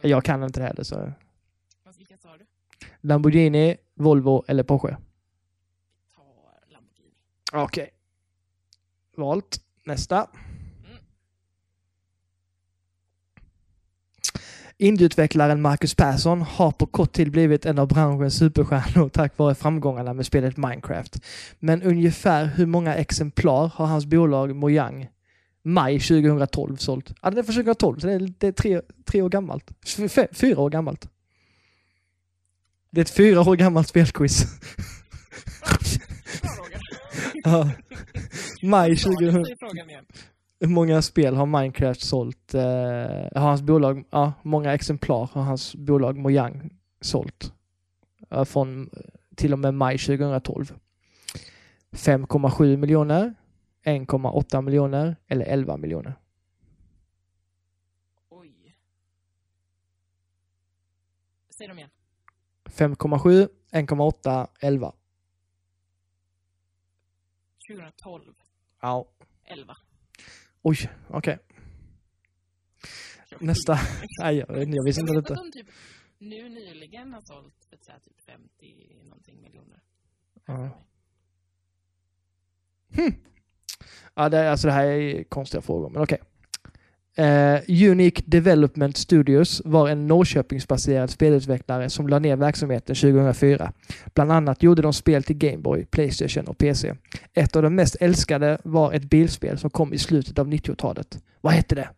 Eh, 0.01 0.11
Jag 0.11 0.25
kan 0.25 0.43
inte 0.43 0.61
det 0.61 0.67
heller 0.67 0.83
så... 0.83 1.13
Fast 1.85 2.01
vilka 2.01 2.17
sa 2.17 2.37
du? 2.37 2.47
Lamborghini, 3.01 3.77
Volvo 3.95 4.45
eller 4.49 4.63
Porsche? 4.63 4.97
Ta 6.15 6.23
Lamborghini. 6.67 7.15
Okej. 7.53 7.91
Valt. 9.17 9.61
Nästa. 9.85 10.29
Indieutvecklaren 14.77 15.63
Marcus 15.63 15.95
Persson 15.95 16.43
har 16.43 16.73
på 16.73 16.87
kort 16.87 17.13
tid 17.13 17.31
blivit 17.31 17.67
en 17.67 17.79
av 17.79 17.89
branschens 17.89 18.39
superstjärnor 18.39 19.09
tack 19.09 19.39
vare 19.39 19.55
framgångarna 19.55 20.13
med 20.13 20.27
spelet 20.27 20.57
Minecraft. 20.57 21.25
Men 21.59 21.83
ungefär 21.83 22.45
hur 22.45 22.67
många 22.67 22.95
exemplar 22.95 23.69
har 23.75 23.87
hans 23.87 24.07
bolag 24.07 24.57
Mojang 24.57 25.09
maj 25.65 26.01
2012 26.01 26.77
sålt? 26.77 27.13
Ja, 27.23 27.31
det 27.31 27.39
är 27.39 27.43
från 27.43 27.55
2012, 27.55 27.99
så 27.99 28.07
det 28.07 28.13
är, 28.13 28.33
det 28.39 28.47
är 28.47 28.53
tre, 28.53 28.81
tre 29.05 29.23
år 29.23 29.29
gammalt. 29.29 29.71
F- 29.99 30.29
fyra 30.33 30.61
år 30.61 30.71
gammalt. 30.71 31.09
Det 32.91 33.01
är 33.01 33.03
ett 33.05 33.11
fyra 33.11 33.41
år 33.41 33.57
gammalt 33.57 33.89
spelquiz. 33.89 34.45
Bra 36.43 36.51
Roger. 36.65 36.81
Ja. 37.45 37.71
Maj 38.63 38.97
Säg 38.97 39.13
2000. 39.15 39.45
frågan 39.61 39.91
igen. 39.91 40.05
Hur 40.61 40.69
många 40.69 41.03
spel 41.03 41.35
har 41.37 41.47
Minecraft 41.47 42.01
sålt? 42.03 42.55
Eh, 42.55 42.61
har 42.63 43.41
hans 43.41 43.63
bolag, 43.63 44.05
ja, 44.11 44.33
hur 44.43 44.51
många 44.51 44.75
exemplar 44.75 45.29
har 45.33 45.43
hans 45.43 45.75
bolag 45.75 46.17
Mojang 46.19 46.71
sålt? 47.01 47.53
Eh, 48.31 48.45
från 48.45 48.91
till 49.37 49.53
och 49.53 49.59
med 49.59 49.75
maj 49.75 49.99
2012. 49.99 50.73
5,7 51.93 52.77
miljoner, 52.77 53.35
1,8 53.85 54.63
miljoner 54.63 55.17
eller 55.27 55.45
11 55.47 55.77
miljoner. 55.77 56.15
Oj. 58.29 58.77
Säg 61.51 61.69
dem 61.69 61.79
igen. 61.79 61.91
5,7, 62.65 63.49
1,8, 63.71 64.49
11. 64.61 64.93
2012. 67.69 68.35
Ja. 68.81 69.09
11. 69.45 69.77
Oj, 70.63 70.77
okej. 71.09 71.39
Nästa. 73.41 73.79
Nej, 74.21 74.37
jag, 74.37 74.75
jag 74.75 74.85
visste 74.85 75.01
inte 75.01 75.15
detta. 75.15 75.35
de 75.35 75.53
typ 75.53 75.67
nu 76.19 76.49
nyligen 76.49 77.15
har 77.15 77.21
sålt 77.21 77.65
för 77.71 77.77
så 77.77 77.93
här 77.93 77.99
typ 77.99 78.21
50 78.21 79.03
någonting 79.05 79.43
miljoner. 79.43 79.81
Ja. 80.45 80.71
Hmm. 82.95 83.15
Ja, 84.15 84.29
det, 84.29 84.51
alltså 84.51 84.67
det 84.67 84.73
här 84.73 84.87
är 84.87 85.25
konstiga 85.25 85.61
frågor, 85.61 85.91
men 85.91 86.03
okej. 86.03 86.19
Eh, 87.17 87.91
Unique 87.91 88.23
Development 88.27 88.97
Studios 88.97 89.63
var 89.65 89.89
en 89.89 90.07
Norrköpingsbaserad 90.07 91.11
spelutvecklare 91.11 91.91
som 91.91 92.09
la 92.09 92.19
ner 92.19 92.37
verksamheten 92.37 92.97
2004. 92.97 93.73
Bland 94.15 94.33
annat 94.33 94.63
gjorde 94.63 94.83
de 94.83 94.93
spel 94.93 95.23
till 95.23 95.37
Gameboy, 95.37 95.85
Playstation 95.85 96.47
och 96.47 96.59
PC. 96.59 96.95
Ett 97.35 97.57
av 97.57 97.63
de 97.63 97.75
mest 97.75 97.97
älskade 98.01 98.59
var 98.65 98.93
ett 98.93 99.05
bilspel 99.05 99.59
som 99.59 99.71
kom 99.71 99.93
i 99.93 99.99
slutet 99.99 100.39
av 100.39 100.49
90-talet. 100.49 101.19
Vad 101.41 101.53
hette 101.53 101.75
det? 101.75 101.89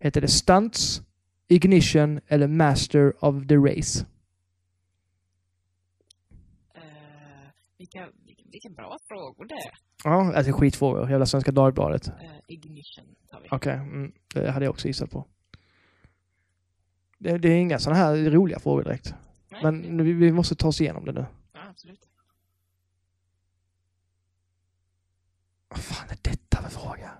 Hette 0.00 0.20
det 0.20 0.28
Stunts, 0.28 1.02
Ignition 1.48 2.20
eller 2.28 2.46
Master 2.46 3.24
of 3.24 3.46
the 3.46 3.56
Race? 3.56 4.06
Uh, 6.76 6.82
vilka, 7.78 8.08
vilka 8.52 8.68
bra 8.68 8.98
frågor 9.08 9.46
det 9.46 9.54
är. 9.54 9.91
Ja, 10.04 10.34
alltså 10.34 10.52
skitfrågor. 10.52 11.10
Jävla 11.10 11.26
Svenska 11.26 11.52
Dagbladet. 11.52 12.08
Eh, 12.08 12.14
ignition 12.46 13.04
tar 13.30 13.40
vi. 13.40 13.48
Okej, 13.50 13.72
mm, 13.72 14.12
det 14.34 14.50
hade 14.50 14.64
jag 14.64 14.70
också 14.72 14.88
gissat 14.88 15.10
på. 15.10 15.26
Det, 17.18 17.38
det 17.38 17.48
är 17.48 17.56
inga 17.56 17.78
sådana 17.78 17.98
här 17.98 18.30
roliga 18.30 18.58
frågor 18.58 18.84
direkt. 18.84 19.14
Nej, 19.50 19.62
Men 19.62 20.04
vi, 20.04 20.12
vi 20.12 20.32
måste 20.32 20.54
ta 20.54 20.68
oss 20.68 20.80
igenom 20.80 21.04
det 21.04 21.12
nu. 21.12 21.26
Ja, 21.52 21.60
absolut. 21.70 22.00
Vad 25.68 25.78
fan 25.80 26.08
är 26.10 26.18
detta 26.22 26.62
för 26.62 26.70
fråga? 26.70 27.10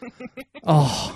Åh. 0.62 1.10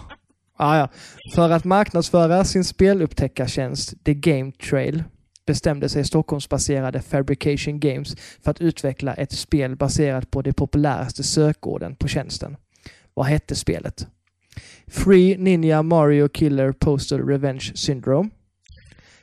Ah, 0.56 0.78
ja. 0.78 0.88
För 1.34 1.50
att 1.50 1.64
marknadsföra 1.64 2.44
sin 2.44 2.64
spelupptäckartjänst 2.64 4.04
The 4.04 4.14
Game 4.14 4.52
Trail 4.52 5.04
bestämde 5.46 5.88
sig 5.88 6.04
Stockholmsbaserade 6.04 7.02
Fabrication 7.02 7.80
Games 7.80 8.16
för 8.42 8.50
att 8.50 8.60
utveckla 8.60 9.14
ett 9.14 9.32
spel 9.32 9.76
baserat 9.76 10.30
på 10.30 10.42
de 10.42 10.52
populäraste 10.52 11.22
sökorden 11.22 11.96
på 11.96 12.08
tjänsten. 12.08 12.56
Vad 13.14 13.26
hette 13.26 13.54
spelet? 13.54 14.06
Free 14.86 15.38
Ninja 15.38 15.82
Mario 15.82 16.28
Killer 16.28 16.72
Postal 16.72 17.28
Revenge 17.28 17.72
Syndrome. 17.74 18.30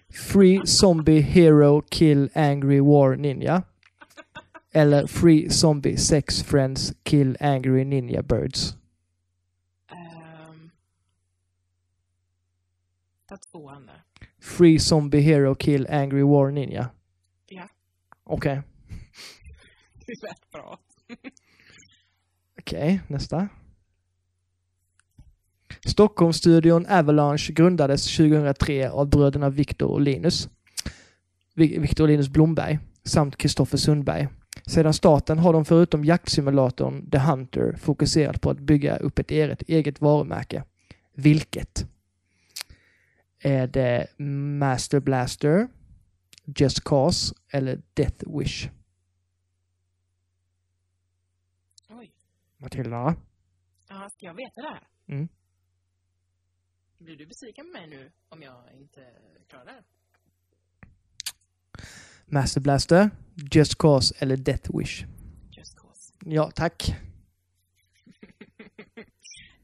Free 0.09 0.61
Zombie 0.65 1.21
Hero 1.21 1.81
Kill 1.81 2.29
Angry 2.33 2.79
War 2.79 3.15
Ninja. 3.15 3.63
Eller 4.73 5.07
Free 5.07 5.49
Zombie 5.49 5.97
Sex 5.97 6.43
Friends 6.43 6.93
Kill 7.03 7.37
Angry 7.39 7.85
Ninja 7.85 8.21
Birds. 8.21 8.75
Um, 9.91 10.71
ta 13.29 13.37
tvåan. 13.37 13.90
Free 14.51 14.79
Zombie 14.79 15.19
Hero 15.21 15.55
Kill 15.55 15.87
Angry 15.89 16.23
War 16.23 16.51
Ninja. 16.51 16.89
Ja, 17.49 17.69
Okej. 18.23 18.61
det 20.05 20.21
lät 20.23 20.51
bra. 20.51 20.79
Okej, 22.59 23.01
nästa. 23.07 23.47
Stockholmsstudion 25.85 26.85
Avalanche 26.89 27.53
grundades 27.53 28.17
2003 28.17 28.89
av 28.89 29.09
bröderna 29.09 29.49
Viktor 29.49 29.87
och 29.91 30.01
Linus. 30.01 30.49
Vi- 31.55 31.79
Viktor 31.79 32.03
och 32.03 32.07
Linus 32.07 32.29
Blomberg 32.29 32.79
samt 33.03 33.37
Kristoffer 33.37 33.77
Sundberg. 33.77 34.27
Sedan 34.65 34.93
starten 34.93 35.39
har 35.39 35.53
de 35.53 35.65
förutom 35.65 36.05
jaktsimulatorn 36.05 37.09
The 37.11 37.17
Hunter 37.17 37.75
fokuserat 37.81 38.41
på 38.41 38.49
att 38.49 38.59
bygga 38.59 38.97
upp 38.97 39.19
ett 39.19 39.31
eget, 39.31 39.61
eget 39.61 40.01
varumärke. 40.01 40.63
Vilket? 41.15 41.85
Är 43.43 43.67
det 43.67 44.07
Master 44.59 44.99
Blaster, 44.99 45.67
Just 46.45 46.83
Cause 46.83 47.35
eller 47.49 47.81
Death 47.93 48.37
Wish? 48.37 48.69
Oj. 51.89 52.11
Matilda? 52.57 53.15
Ja, 53.89 54.09
ska 54.09 54.25
jag 54.25 54.33
veta 54.33 54.61
det 54.61 54.67
här? 54.67 54.87
Mm. 55.07 55.27
Blir 56.97 57.17
du 57.17 57.25
besviken 57.25 57.65
på 57.65 57.71
mig 57.71 57.87
nu 57.87 58.11
om 58.29 58.41
jag 58.41 58.73
inte 58.73 59.07
klarar 59.49 59.65
det? 59.65 59.83
Master 62.25 62.61
Blaster, 62.61 63.09
Just 63.51 63.75
Cause 63.75 64.15
eller 64.19 64.37
Death 64.37 64.77
Wish? 64.77 65.05
Just 65.51 65.77
cause. 65.77 66.13
Ja, 66.25 66.51
tack. 66.51 66.95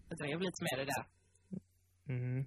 Jag 0.09 0.17
drev 0.17 0.41
lite 0.41 0.63
med 0.63 0.79
det 0.79 0.85
där. 0.85 1.05
Mm. 2.07 2.45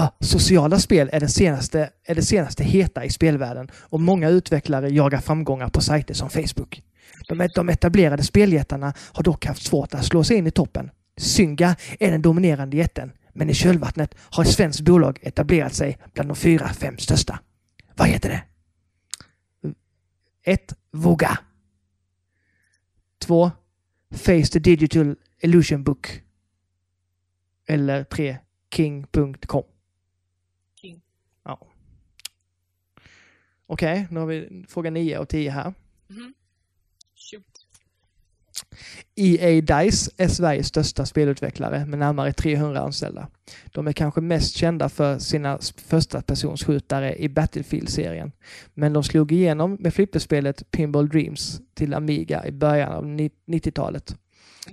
Ah, 0.00 0.10
sociala 0.20 0.78
spel 0.78 1.10
är 1.12 1.20
det, 1.20 1.28
senaste, 1.28 1.90
är 2.04 2.14
det 2.14 2.22
senaste 2.22 2.64
heta 2.64 3.04
i 3.04 3.10
spelvärlden 3.10 3.70
och 3.74 4.00
många 4.00 4.28
utvecklare 4.28 4.88
jagar 4.88 5.20
framgångar 5.20 5.68
på 5.68 5.80
sajter 5.80 6.14
som 6.14 6.30
Facebook. 6.30 6.82
De, 7.28 7.48
de 7.54 7.68
etablerade 7.68 8.22
speljättarna 8.22 8.94
har 9.12 9.22
dock 9.22 9.46
haft 9.46 9.62
svårt 9.62 9.94
att 9.94 10.04
slå 10.04 10.24
sig 10.24 10.36
in 10.36 10.46
i 10.46 10.50
toppen. 10.50 10.90
Synga 11.16 11.76
är 12.00 12.10
den 12.10 12.22
dominerande 12.22 12.76
jätten, 12.76 13.12
men 13.32 13.50
i 13.50 13.54
kölvattnet 13.54 14.14
har 14.18 14.44
ett 14.44 14.50
svenskt 14.50 14.80
bolag 14.80 15.18
etablerat 15.22 15.74
sig 15.74 15.98
bland 16.14 16.28
de 16.28 16.36
fyra, 16.36 16.68
fem 16.68 16.98
största. 16.98 17.40
Vad 17.96 18.08
heter 18.08 18.28
det? 18.28 18.42
1. 20.52 20.74
Voga. 20.90 21.38
2. 23.18 23.50
Face 24.10 24.46
the 24.52 24.58
Digital 24.58 25.16
Illusion 25.40 25.84
Book. 25.84 26.22
Eller 27.66 28.04
3. 28.04 28.38
King.com. 28.74 29.64
King. 30.80 31.02
Ja. 31.44 31.66
Okej, 33.72 34.06
nu 34.10 34.20
har 34.20 34.26
vi 34.26 34.64
fråga 34.68 34.90
9 34.90 35.18
och 35.18 35.28
10 35.28 35.50
här. 35.50 35.74
Mhm. 36.08 36.34
Shoot. 37.14 37.44
EA 39.14 39.60
Dice 39.60 40.10
är 40.16 40.28
Sveriges 40.28 40.66
största 40.66 41.06
spelutvecklare 41.06 41.86
med 41.86 41.98
närmare 41.98 42.32
300 42.32 42.80
anställda. 42.80 43.28
De 43.72 43.86
är 43.88 43.92
kanske 43.92 44.20
mest 44.20 44.56
kända 44.56 44.88
för 44.88 45.18
sina 45.18 45.58
första 45.76 46.22
personsskjutare 46.22 47.16
i 47.16 47.28
Battlefield-serien. 47.28 48.32
Men 48.74 48.92
de 48.92 49.02
slog 49.04 49.32
igenom 49.32 49.76
med 49.80 49.94
flipperspelet 49.94 50.70
Pinball 50.70 51.08
Dreams 51.08 51.60
till 51.74 51.94
Amiga 51.94 52.46
i 52.46 52.52
början 52.52 52.92
av 52.92 53.06
ni- 53.06 53.30
90-talet. 53.46 54.16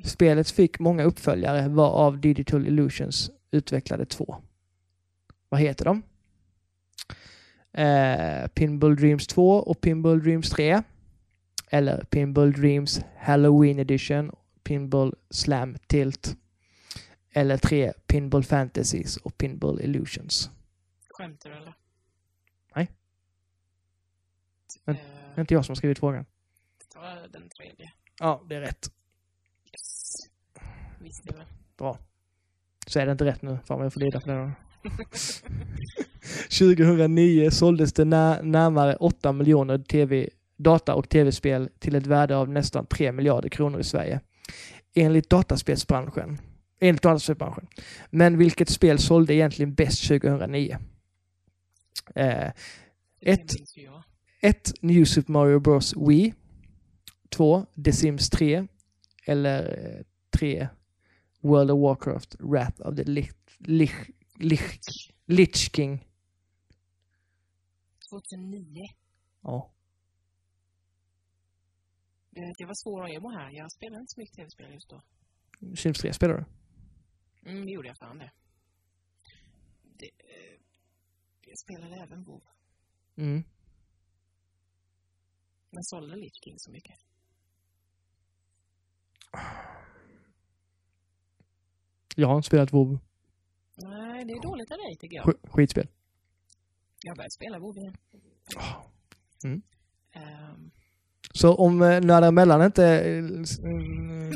Spelet 0.03 0.49
fick 0.51 0.79
många 0.79 1.03
uppföljare 1.03 1.67
varav 1.67 2.19
Digital 2.21 2.67
Illusions 2.67 3.31
utvecklade 3.51 4.05
två. 4.05 4.35
Vad 5.49 5.61
heter 5.61 5.85
de? 5.85 6.01
Eh, 7.77 8.47
Pinball 8.47 8.95
Dreams 8.95 9.27
2 9.27 9.49
och 9.57 9.81
Pinball 9.81 10.23
Dreams 10.23 10.49
3. 10.49 10.81
Eller 11.69 12.03
Pinball 12.03 12.51
Dreams 12.53 13.01
Halloween 13.17 13.79
Edition, 13.79 14.31
Pinball 14.63 15.15
Slam 15.29 15.77
Tilt. 15.87 16.37
Eller 17.31 17.57
tre 17.57 17.93
Pinball 18.07 18.43
Fantasies 18.43 19.17
och 19.17 19.37
Pinball 19.37 19.81
Illusions. 19.81 20.49
Skämtar 21.09 21.49
du 21.49 21.55
eller? 21.55 21.73
Nej. 22.75 22.91
Men- 24.85 24.95
Eh, 24.95 25.01
Det 25.35 25.39
är 25.39 25.41
inte 25.41 25.53
jag 25.53 25.65
som 25.65 25.71
har 25.71 25.75
skrivit 25.75 25.99
frågan. 25.99 26.25
ta 26.93 27.01
den 27.31 27.49
tredje. 27.49 27.91
Ja, 28.19 28.43
det 28.49 28.55
är 28.55 28.61
rätt. 28.61 28.91
Yes. 29.65 30.15
Visste 30.99 31.33
väl. 31.35 31.45
Bra. 31.77 31.97
Så 32.87 32.99
är 32.99 33.05
det 33.05 33.11
inte 33.11 33.25
rätt 33.25 33.41
nu. 33.41 33.59
Fan 33.65 33.77
vad 33.77 33.85
jag 33.85 33.93
får 33.93 33.99
lida 34.01 34.21
för 34.21 34.27
det 34.35 34.41
då. 34.41 34.51
2009 36.59 37.51
såldes 37.51 37.93
det 37.93 38.05
när, 38.05 38.43
närmare 38.43 38.95
8 38.95 39.31
miljoner 39.31 39.77
TV, 39.77 40.29
data 40.57 40.95
och 40.95 41.09
tv-spel 41.09 41.69
till 41.79 41.95
ett 41.95 42.07
värde 42.07 42.37
av 42.37 42.49
nästan 42.49 42.85
3 42.85 43.11
miljarder 43.11 43.49
kronor 43.49 43.79
i 43.79 43.83
Sverige. 43.83 44.19
Enligt 44.95 45.29
dataspelsbranschen. 45.29 46.37
Enligt 46.79 47.01
dataspelsbranschen. 47.01 47.67
Men 48.09 48.37
vilket 48.37 48.69
spel 48.69 48.99
sålde 48.99 49.33
egentligen 49.33 49.73
bäst 49.73 50.07
2009? 50.07 50.77
Eh, 52.15 52.47
ett, 52.47 52.53
Ett. 53.21 53.51
1. 54.41 54.73
New 54.81 55.05
Super 55.05 55.31
Mario 55.31 55.59
Bros 55.59 55.93
Wii. 55.97 56.33
2. 57.29 57.65
The 57.85 57.91
Sims 57.91 58.29
3. 58.29 58.67
Eller 59.25 59.63
eh, 59.63 60.03
3. 60.39 60.67
World 61.41 61.71
of 61.71 61.79
Warcraft 61.79 62.35
Wrath 62.39 62.81
of 62.81 62.95
the 62.95 63.03
Lich, 63.03 63.31
Lich, 63.59 63.93
Lich, 64.39 64.79
Lich 65.25 65.71
King. 65.75 66.03
2009. 68.09 68.87
Ja. 69.41 69.71
Det, 72.29 72.53
det 72.57 72.65
var 72.65 72.73
svår 72.73 73.09
emo 73.09 73.29
här. 73.29 73.51
Jag 73.51 73.71
spelade 73.71 74.01
inte 74.01 74.13
så 74.13 74.19
mycket 74.19 74.35
tv-spel 74.35 74.73
just 74.73 74.89
då. 74.89 75.01
Sims 75.75 75.99
3 75.99 76.13
spelar 76.13 76.33
du? 76.33 76.45
Mm, 77.49 77.65
det 77.65 77.71
gjorde 77.71 77.87
jag 77.87 77.97
fan 77.97 78.17
det. 78.17 78.31
det 79.83 80.05
eh, 80.05 80.59
jag 81.41 81.57
spelade 81.59 81.95
även 81.95 82.23
WoW. 82.23 82.43
Mm. 83.15 83.43
Men 85.69 85.83
sålde 85.83 86.15
Lich 86.15 86.33
King 86.43 86.59
så 86.59 86.71
mycket. 86.71 86.95
Jag 92.15 92.27
har 92.27 92.35
inte 92.35 92.47
spelat 92.47 92.73
WoW. 92.73 92.99
Nej, 93.77 94.25
det 94.25 94.33
är 94.33 94.41
dåligt 94.41 94.71
av 94.71 94.77
dig 94.77 94.95
tycker 94.95 95.15
jag. 95.17 95.25
Sk- 95.25 95.49
Skitspel. 95.51 95.87
Jag 97.03 97.15
började 97.17 97.31
spela 97.31 97.59
WoW 97.59 97.77
igen. 97.77 97.97
Mm. 99.43 99.61
Ehm, 100.11 100.71
Så 101.33 101.55
om 101.55 101.81
eh, 101.81 102.01
Nördar 102.01 102.27
emellan 102.27 102.61
inte 102.65 102.85
eh, 102.85 103.17
mm, 103.63 104.31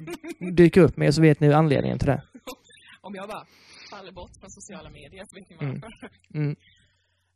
dyker 0.55 0.81
upp 0.81 0.97
mer 0.97 1.11
så 1.11 1.22
vet 1.22 1.39
ni 1.39 1.53
anledningen 1.53 1.99
till 1.99 2.07
det. 2.07 2.23
om 3.01 3.15
jag 3.15 3.30
bara 3.30 3.45
faller 3.91 4.11
bort 4.11 4.31
från 4.39 4.49
sociala 4.51 4.89
medier 4.89 5.26
så 5.26 5.35
vet 5.35 5.49
ni 5.49 5.55
Mm. 5.65 5.80
varför. 5.80 6.09
Mm. 6.34 6.55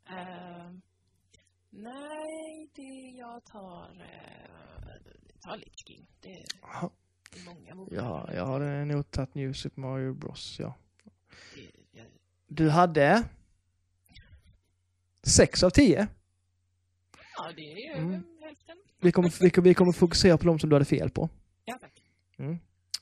Ehm, 0.10 0.82
nej, 1.70 2.70
det 2.76 3.18
jag 3.18 3.46
tar... 3.46 3.92
Uh, 3.92 4.88
tar 5.42 5.58
Lich 5.58 5.74
King. 5.88 6.08
Det 6.22 6.30
är 6.34 7.46
många 7.46 7.76
WoW. 7.76 7.90
Ja, 7.94 8.30
jag 8.34 8.46
har 8.46 8.86
nog 8.86 9.12
tagit 9.12 9.36
New 9.36 9.54
Super 9.54 9.82
Mario 9.82 10.14
Bros. 10.14 10.56
Ja. 10.60 10.74
Det- 11.56 11.62
jag- 11.62 11.85
Du 12.48 12.70
hade 12.70 13.24
6 15.28 15.64
av 15.64 15.70
10. 15.70 16.08
Ja, 17.38 17.52
det 17.56 17.72
är 17.72 17.76
ju 17.78 18.02
Mm. 18.02 18.24
hälften. 18.42 18.78
Vi 19.02 19.12
kommer, 19.12 19.34
vi, 19.42 19.62
vi 19.62 19.74
kommer 19.74 19.92
fokusera 19.92 20.38
på 20.38 20.44
de 20.48 20.60
som 20.60 20.70
du 20.70 20.76
hade 20.76 20.86
fel 20.86 21.10
på. 21.10 21.30
Ja, 21.66 21.78
tack. 21.82 21.92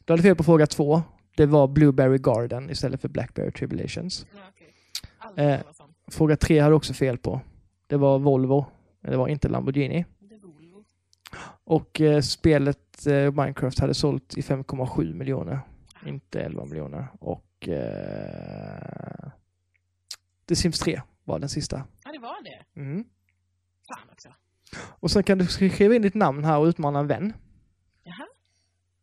Du 0.06 0.14
hade 0.14 0.24
fel 0.24 0.36
på 0.36 0.44
fråga 0.44 0.68
två. 0.68 1.02
Det 1.38 1.46
var 1.46 1.68
Blueberry 1.68 2.18
Garden 2.18 2.70
istället 2.70 3.02
för 3.02 3.10
Blackberry 3.10 3.52
Tribulations. 3.52 4.26
Ja. 4.34 4.40
Aldrig 5.18 5.48
Eh. 5.50 5.60
Fråga 6.08 6.38
tre 6.38 6.60
hade 6.60 6.72
du 6.72 6.76
också 6.76 6.94
fel 6.94 7.18
på. 7.18 7.42
Det 7.88 7.98
var 7.98 8.20
Volvo. 8.20 8.66
Det 9.02 9.18
var 9.18 9.28
inte 9.28 9.50
Lamborghini. 9.50 10.06
Och 11.66 12.02
eh, 12.02 12.22
spelet 12.22 13.06
eh, 13.08 13.14
Minecraft 13.32 13.80
hade 13.80 13.94
sålt 13.94 14.38
i 14.38 14.42
5,7 14.42 15.14
miljoner. 15.14 15.60
Inte 16.06 16.42
11 16.42 16.66
miljoner. 16.66 17.08
Och 17.20 17.46
eh, 17.68 19.30
The 20.48 20.56
Sims 20.56 20.80
3 20.80 21.02
var 21.24 21.40
den 21.40 21.50
sista. 21.50 21.88
Ja, 22.04 22.12
det 22.12 22.20
var 22.20 22.44
det. 22.44 22.80
Mm. 22.82 23.04
Fan 23.88 24.10
också. 24.12 24.30
Och 25.00 25.12
sen 25.12 25.24
kan 25.24 25.38
du 25.38 25.48
skriva 25.48 25.96
in 25.96 26.02
ditt 26.02 26.14
namn 26.14 26.44
här 26.44 26.58
och 26.60 26.66
utmana 26.66 27.00
en 27.00 27.08
vän. 27.08 27.34
Jaha. 28.04 28.28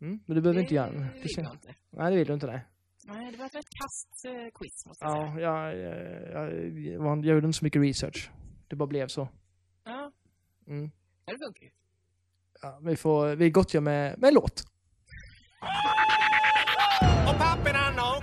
Mm. 0.01 0.21
Men 0.27 0.35
du 0.37 0.41
behöver 0.43 0.61
inte 0.61 0.75
göra 0.75 0.91
det. 0.91 0.99
Det 0.99 1.05
det 1.05 1.21
vill 1.23 1.45
jag 1.45 1.53
inte. 1.55 1.75
Nej, 1.91 2.11
det 2.11 2.17
vill 2.17 2.27
du 2.27 2.35
inte. 2.35 2.47
Nej. 2.47 2.65
Nej, 3.05 3.33
det 3.33 3.39
var 3.39 3.47
ett 3.47 3.55
rätt 3.55 3.71
kast 3.81 4.25
eh, 4.25 4.51
quiz 4.55 4.87
måste 4.87 5.05
jag 5.05 5.13
säga. 5.35 5.41
Ja, 5.41 5.73
jag, 5.73 5.79
jag, 6.33 6.69
jag, 6.75 7.19
jag 7.19 7.25
gjorde 7.35 7.47
inte 7.47 7.59
så 7.59 7.65
mycket 7.65 7.83
research. 7.83 8.31
Det 8.69 8.77
bara 8.77 8.87
blev 8.87 9.07
så. 9.09 9.29
Ja, 9.85 10.13
Mm. 10.67 10.91
det 11.25 11.33
funkar 11.47 11.63
ju. 11.65 11.71
Ja, 12.63 12.81
vi 12.83 12.97
får, 12.97 13.37
vi 13.37 13.51
gottgör 13.51 13.81
med, 13.81 14.19
med 14.19 14.29
en 14.29 14.35
låt. 14.35 14.63
Oh, 17.27 17.33
poppin', 17.39 17.77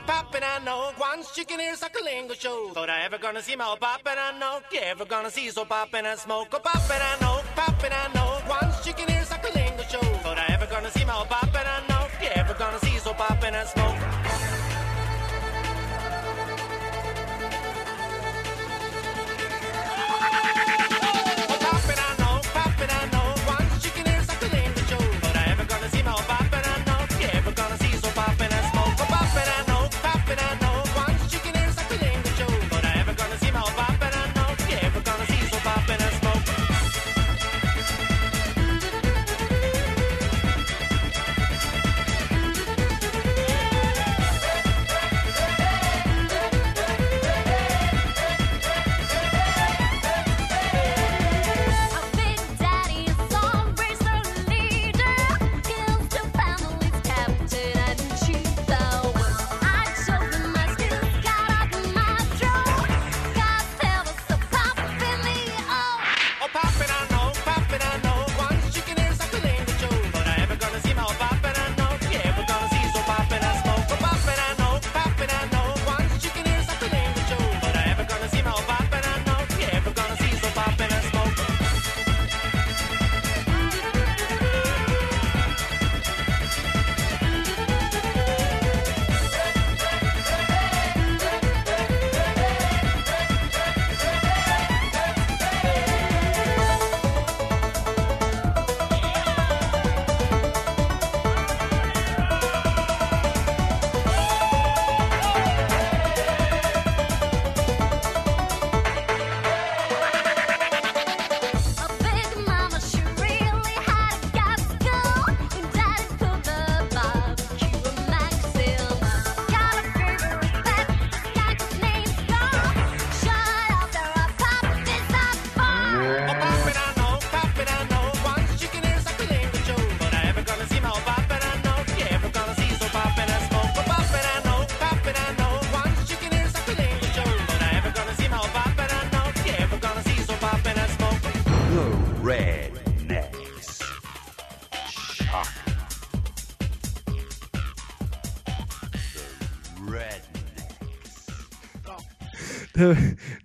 popping, 0.08 0.42
I 0.44 0.64
know 0.64 0.92
once 1.00 1.38
you 1.38 1.46
can 1.46 1.60
hear 1.60 1.76
Suckalingo 1.76 2.34
show. 2.40 2.72
but 2.74 2.90
I 2.90 3.04
ever 3.04 3.18
gonna 3.18 3.42
see 3.42 3.56
my 3.56 3.76
popping, 3.80 4.18
I 4.18 4.38
know 4.40 4.62
you 4.72 4.80
ever 4.80 5.06
gonna 5.06 5.30
see 5.30 5.50
so 5.50 5.66
popping 5.66 6.00
and 6.00 6.08
I 6.08 6.16
smoke 6.16 6.54
a 6.54 6.60
popping, 6.60 7.04
I 7.12 7.18
know 7.22 7.42
Popping, 7.56 7.92
I 7.92 8.08
know 8.16 8.32
once 8.50 8.88
you 8.88 8.94
can 8.94 9.08
hear 9.10 9.24
Suckalingo 9.24 9.84
show. 9.92 10.20
but 10.24 10.38
I 10.38 10.46
ever 10.54 10.66
gonna 10.66 10.92
see 10.92 11.06
my 11.06 11.26
popping, 11.30 11.68
I 11.76 11.80
know 11.90 12.08
you 12.22 12.30
ever 12.36 12.54
gonna 12.54 12.80
see 12.80 12.98
so 12.98 13.14
popping 13.14 13.54
and 13.54 13.58
I 13.58 13.66
smoke. 13.66 14.17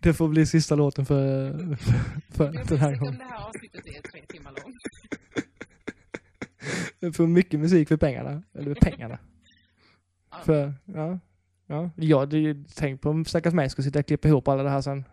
Det, 0.02 0.08
det 0.08 0.14
får 0.14 0.28
bli 0.28 0.46
sista 0.46 0.74
låten 0.74 1.06
för, 1.06 1.52
för, 1.76 1.92
för 2.30 2.44
Jag 2.54 2.66
den 2.66 2.78
här 2.78 2.96
gången. 2.96 3.18
det 3.18 3.24
här 3.24 3.48
avsnittet 3.48 3.86
är 3.86 4.02
tre 4.10 4.22
timmar 4.28 4.52
långt. 4.62 4.76
För 7.16 7.26
mycket 7.26 7.60
musik 7.60 7.88
för 7.88 7.96
pengarna. 7.96 8.42
Eller 8.54 8.74
pengarna. 8.74 9.18
För, 10.44 10.74
ja. 10.84 11.18
Ja, 11.66 11.90
ja 11.96 12.26
det 12.26 12.36
är 12.36 12.40
ju, 12.40 12.64
tänk 12.74 13.00
på 13.00 13.10
om 13.10 13.24
stackars 13.24 13.54
mig 13.54 13.70
ska 13.70 13.82
sitta 13.82 13.98
och 13.98 14.06
klippa 14.06 14.28
ihop 14.28 14.48
alla 14.48 14.62
det 14.62 14.70
här 14.70 14.80
sen. 14.80 15.04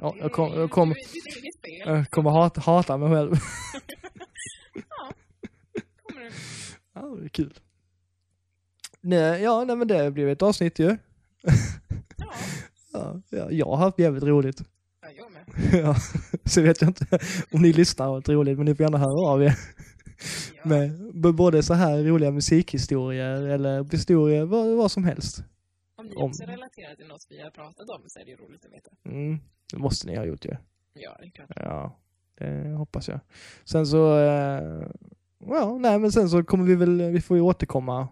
Ja, 0.00 0.14
jag 0.18 0.32
kom- 0.32 0.52
jag 0.54 0.70
kom- 0.70 0.88
Det 0.90 0.96
eget 0.98 1.60
fel. 1.86 1.94
Jag 1.96 2.10
kommer 2.10 2.30
hata, 2.30 2.60
hata 2.60 2.96
mig 2.96 3.08
själv. 3.10 3.30
Kommer 6.02 6.20
du? 6.20 6.30
Ja, 6.92 7.00
det 7.20 7.24
är 7.24 7.28
kul. 7.28 7.54
Nej, 9.00 9.42
ja, 9.42 9.64
nej 9.64 9.76
men 9.76 9.88
det 9.88 10.10
blev 10.10 10.28
ett 10.28 10.42
avsnitt 10.42 10.78
ju. 10.78 10.96
Ja, 12.16 12.32
Ja, 12.92 13.22
ja, 13.30 13.50
jag 13.50 13.66
har 13.66 13.76
haft 13.76 13.98
jävligt 13.98 14.24
roligt. 14.24 14.62
ja, 15.02 15.08
jag 15.16 15.26
med. 15.32 15.80
Ja, 15.84 15.94
så 16.44 16.62
vet 16.62 16.80
jag 16.80 16.90
inte 16.90 17.18
om 17.52 17.62
ni 17.62 17.72
lyssnar 17.72 18.06
och 18.06 18.10
har 18.12 18.18
haft 18.18 18.28
roligt, 18.28 18.56
men 18.56 18.66
ni 18.66 18.74
får 18.74 18.84
gärna 18.84 18.98
höra 18.98 19.28
av 19.30 19.42
er. 19.42 19.54
Ja. 20.56 20.68
Med 20.68 20.92
både 21.34 21.62
så 21.62 21.74
här 21.74 22.02
roliga 22.04 22.30
musikhistorier 22.30 23.46
eller 23.46 23.84
historier, 23.92 24.44
vad, 24.44 24.76
vad 24.76 24.90
som 24.90 25.04
helst. 25.04 25.44
Om 25.96 26.06
ni 26.06 26.16
om- 26.16 26.22
också 26.22 26.42
relaterar 26.42 26.94
till 26.94 27.06
något 27.06 27.26
vi 27.30 27.42
har 27.42 27.50
pratat 27.50 27.88
om 27.88 28.02
så 28.06 28.20
är 28.20 28.24
det 28.24 28.30
ju 28.30 28.36
roligt 28.36 28.64
att 28.64 28.72
veta. 28.72 28.90
Mm, 29.04 29.38
det 29.72 29.78
måste 29.78 30.06
ni 30.06 30.16
ha 30.16 30.24
gjort 30.24 30.44
ju. 30.44 30.56
Ja, 30.92 31.16
det 31.20 31.26
är 31.26 31.30
klart. 31.30 31.50
Ja, 31.56 31.98
det 32.38 32.68
hoppas 32.78 33.08
jag. 33.08 33.20
Sen 33.64 33.86
så, 33.86 34.18
eh, 34.18 34.82
ja, 35.46 35.78
nej 35.80 35.98
men 35.98 36.12
sen 36.12 36.28
så 36.30 36.44
kommer 36.44 36.64
vi 36.64 36.74
väl, 36.74 37.02
vi 37.10 37.20
får 37.20 37.36
ju 37.36 37.40
återkomma. 37.42 38.08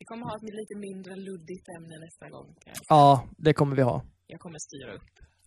Vi 0.00 0.04
kommer 0.06 0.26
ha 0.26 0.36
ett 0.36 0.42
lite 0.42 0.76
mindre 0.76 1.16
luddigt 1.16 1.68
ämne 1.68 1.98
nästa 1.98 2.28
gång. 2.28 2.54
Ja, 2.88 3.24
det 3.38 3.52
kommer 3.52 3.76
vi 3.76 3.82
ha. 3.82 4.02
Jag 4.26 4.40
kommer 4.40 4.58
styra 4.58 4.92
upp. 4.94 5.02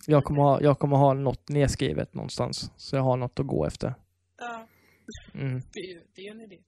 Jag 0.07 0.23
kommer 0.23 0.41
ha, 0.41 0.61
jag 0.61 0.79
kommer 0.79 0.97
ha 0.97 1.13
något 1.13 1.49
nedskrivet 1.49 2.13
någonstans, 2.13 2.71
så 2.77 2.95
jag 2.95 3.03
har 3.03 3.17
något 3.17 3.39
att 3.39 3.47
gå 3.47 3.65
efter. 3.65 3.93
Ja, 4.37 4.67
Mm. 5.33 5.59
det 5.73 6.01
det 6.15 6.21
ju 6.21 6.29
en 6.29 6.41
idé. 6.41 6.59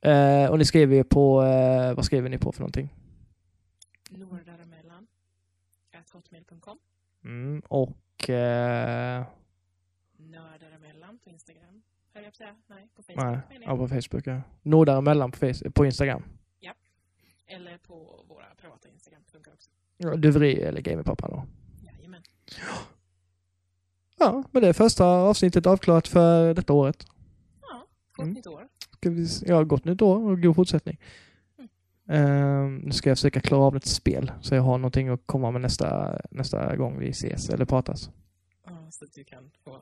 Eh, 0.00 0.50
och 0.50 0.58
ni 0.58 0.64
skriver 0.64 0.96
ju 0.96 1.04
på, 1.04 1.42
eh, 1.42 1.94
vad 1.94 2.04
skriver 2.04 2.28
ni 2.28 2.38
på 2.38 2.52
för 2.52 2.60
någonting? 2.60 2.94
Nordaremellan. 4.10 5.06
Hotmail.com. 6.12 6.78
Mm, 7.24 7.62
och, 7.68 8.30
eh, 8.30 9.24
Nördaremellan 10.16 11.18
på 11.24 11.30
Instagram. 11.30 11.82
Höll 12.14 12.24
jag 12.24 12.32
på 12.32 12.34
att 12.34 12.36
säga? 12.36 12.56
Nej, 12.66 12.88
på 12.96 13.02
Facebook 13.02 13.24
nej, 13.50 13.58
ja, 13.64 13.76
på 13.76 13.88
Facebook 13.88 14.26
ja. 14.26 14.42
Nordaremellan 14.62 15.30
på, 15.30 15.52
på 15.74 15.86
Instagram. 15.86 16.22
Eller 17.48 17.78
på 17.78 18.24
våra 18.28 18.44
privata 18.60 18.88
Instagram. 18.88 19.22
Funkar 19.32 19.52
också. 19.52 19.70
Ja, 19.96 20.16
Duveri 20.16 20.62
eller 20.62 20.80
Gamerpappa 20.80 21.28
då. 21.28 21.46
Jajamän. 21.86 22.22
Ja, 24.18 24.44
men 24.50 24.62
det 24.62 24.68
är 24.68 24.72
första 24.72 25.04
avsnittet 25.06 25.66
avklarat 25.66 26.08
för 26.08 26.54
detta 26.54 26.72
året. 26.72 27.06
Ja, 27.62 27.86
gott 28.16 28.22
Mm. 28.24 28.34
nytt 28.34 28.46
år. 28.46 28.68
Ska 28.96 29.10
vi, 29.10 29.26
ja, 29.46 29.62
gott 29.64 29.84
nytt 29.84 30.02
år 30.02 30.30
och 30.30 30.42
god 30.42 30.56
fortsättning. 30.56 31.00
Ehm, 32.08 32.76
nu 32.76 32.92
ska 32.92 33.10
jag 33.10 33.18
försöka 33.18 33.40
klara 33.40 33.62
av 33.62 33.76
ett 33.76 33.86
spel 33.86 34.32
så 34.40 34.54
jag 34.54 34.62
har 34.62 34.78
någonting 34.78 35.08
att 35.08 35.20
komma 35.26 35.50
med 35.50 35.60
nästa, 35.60 36.18
nästa 36.30 36.76
gång 36.76 36.98
vi 36.98 37.08
ses 37.10 37.48
eller 37.50 37.64
pratas. 37.64 38.10
Ja, 38.66 38.90
så 38.90 39.04
att 39.04 39.12
du 39.12 39.24
kan 39.24 39.50
få 39.64 39.80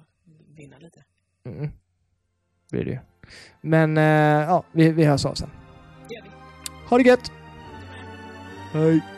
vinna 0.57 0.79
lite. 0.79 1.05
Mm. 1.45 1.71
Blir 2.71 2.85
det 2.85 2.91
ju. 2.91 2.99
Men 3.61 3.97
eh, 3.97 4.03
ja, 4.49 4.65
vi, 4.73 4.93
vi 4.93 5.05
hörs 5.05 5.25
av 5.27 5.35
sen. 5.35 5.51
Det 6.09 6.15
gör 6.15 6.23
vi. 6.23 6.29
Ha 6.89 6.99
det 6.99 7.05
gött! 7.05 7.33
Hej! 8.77 9.16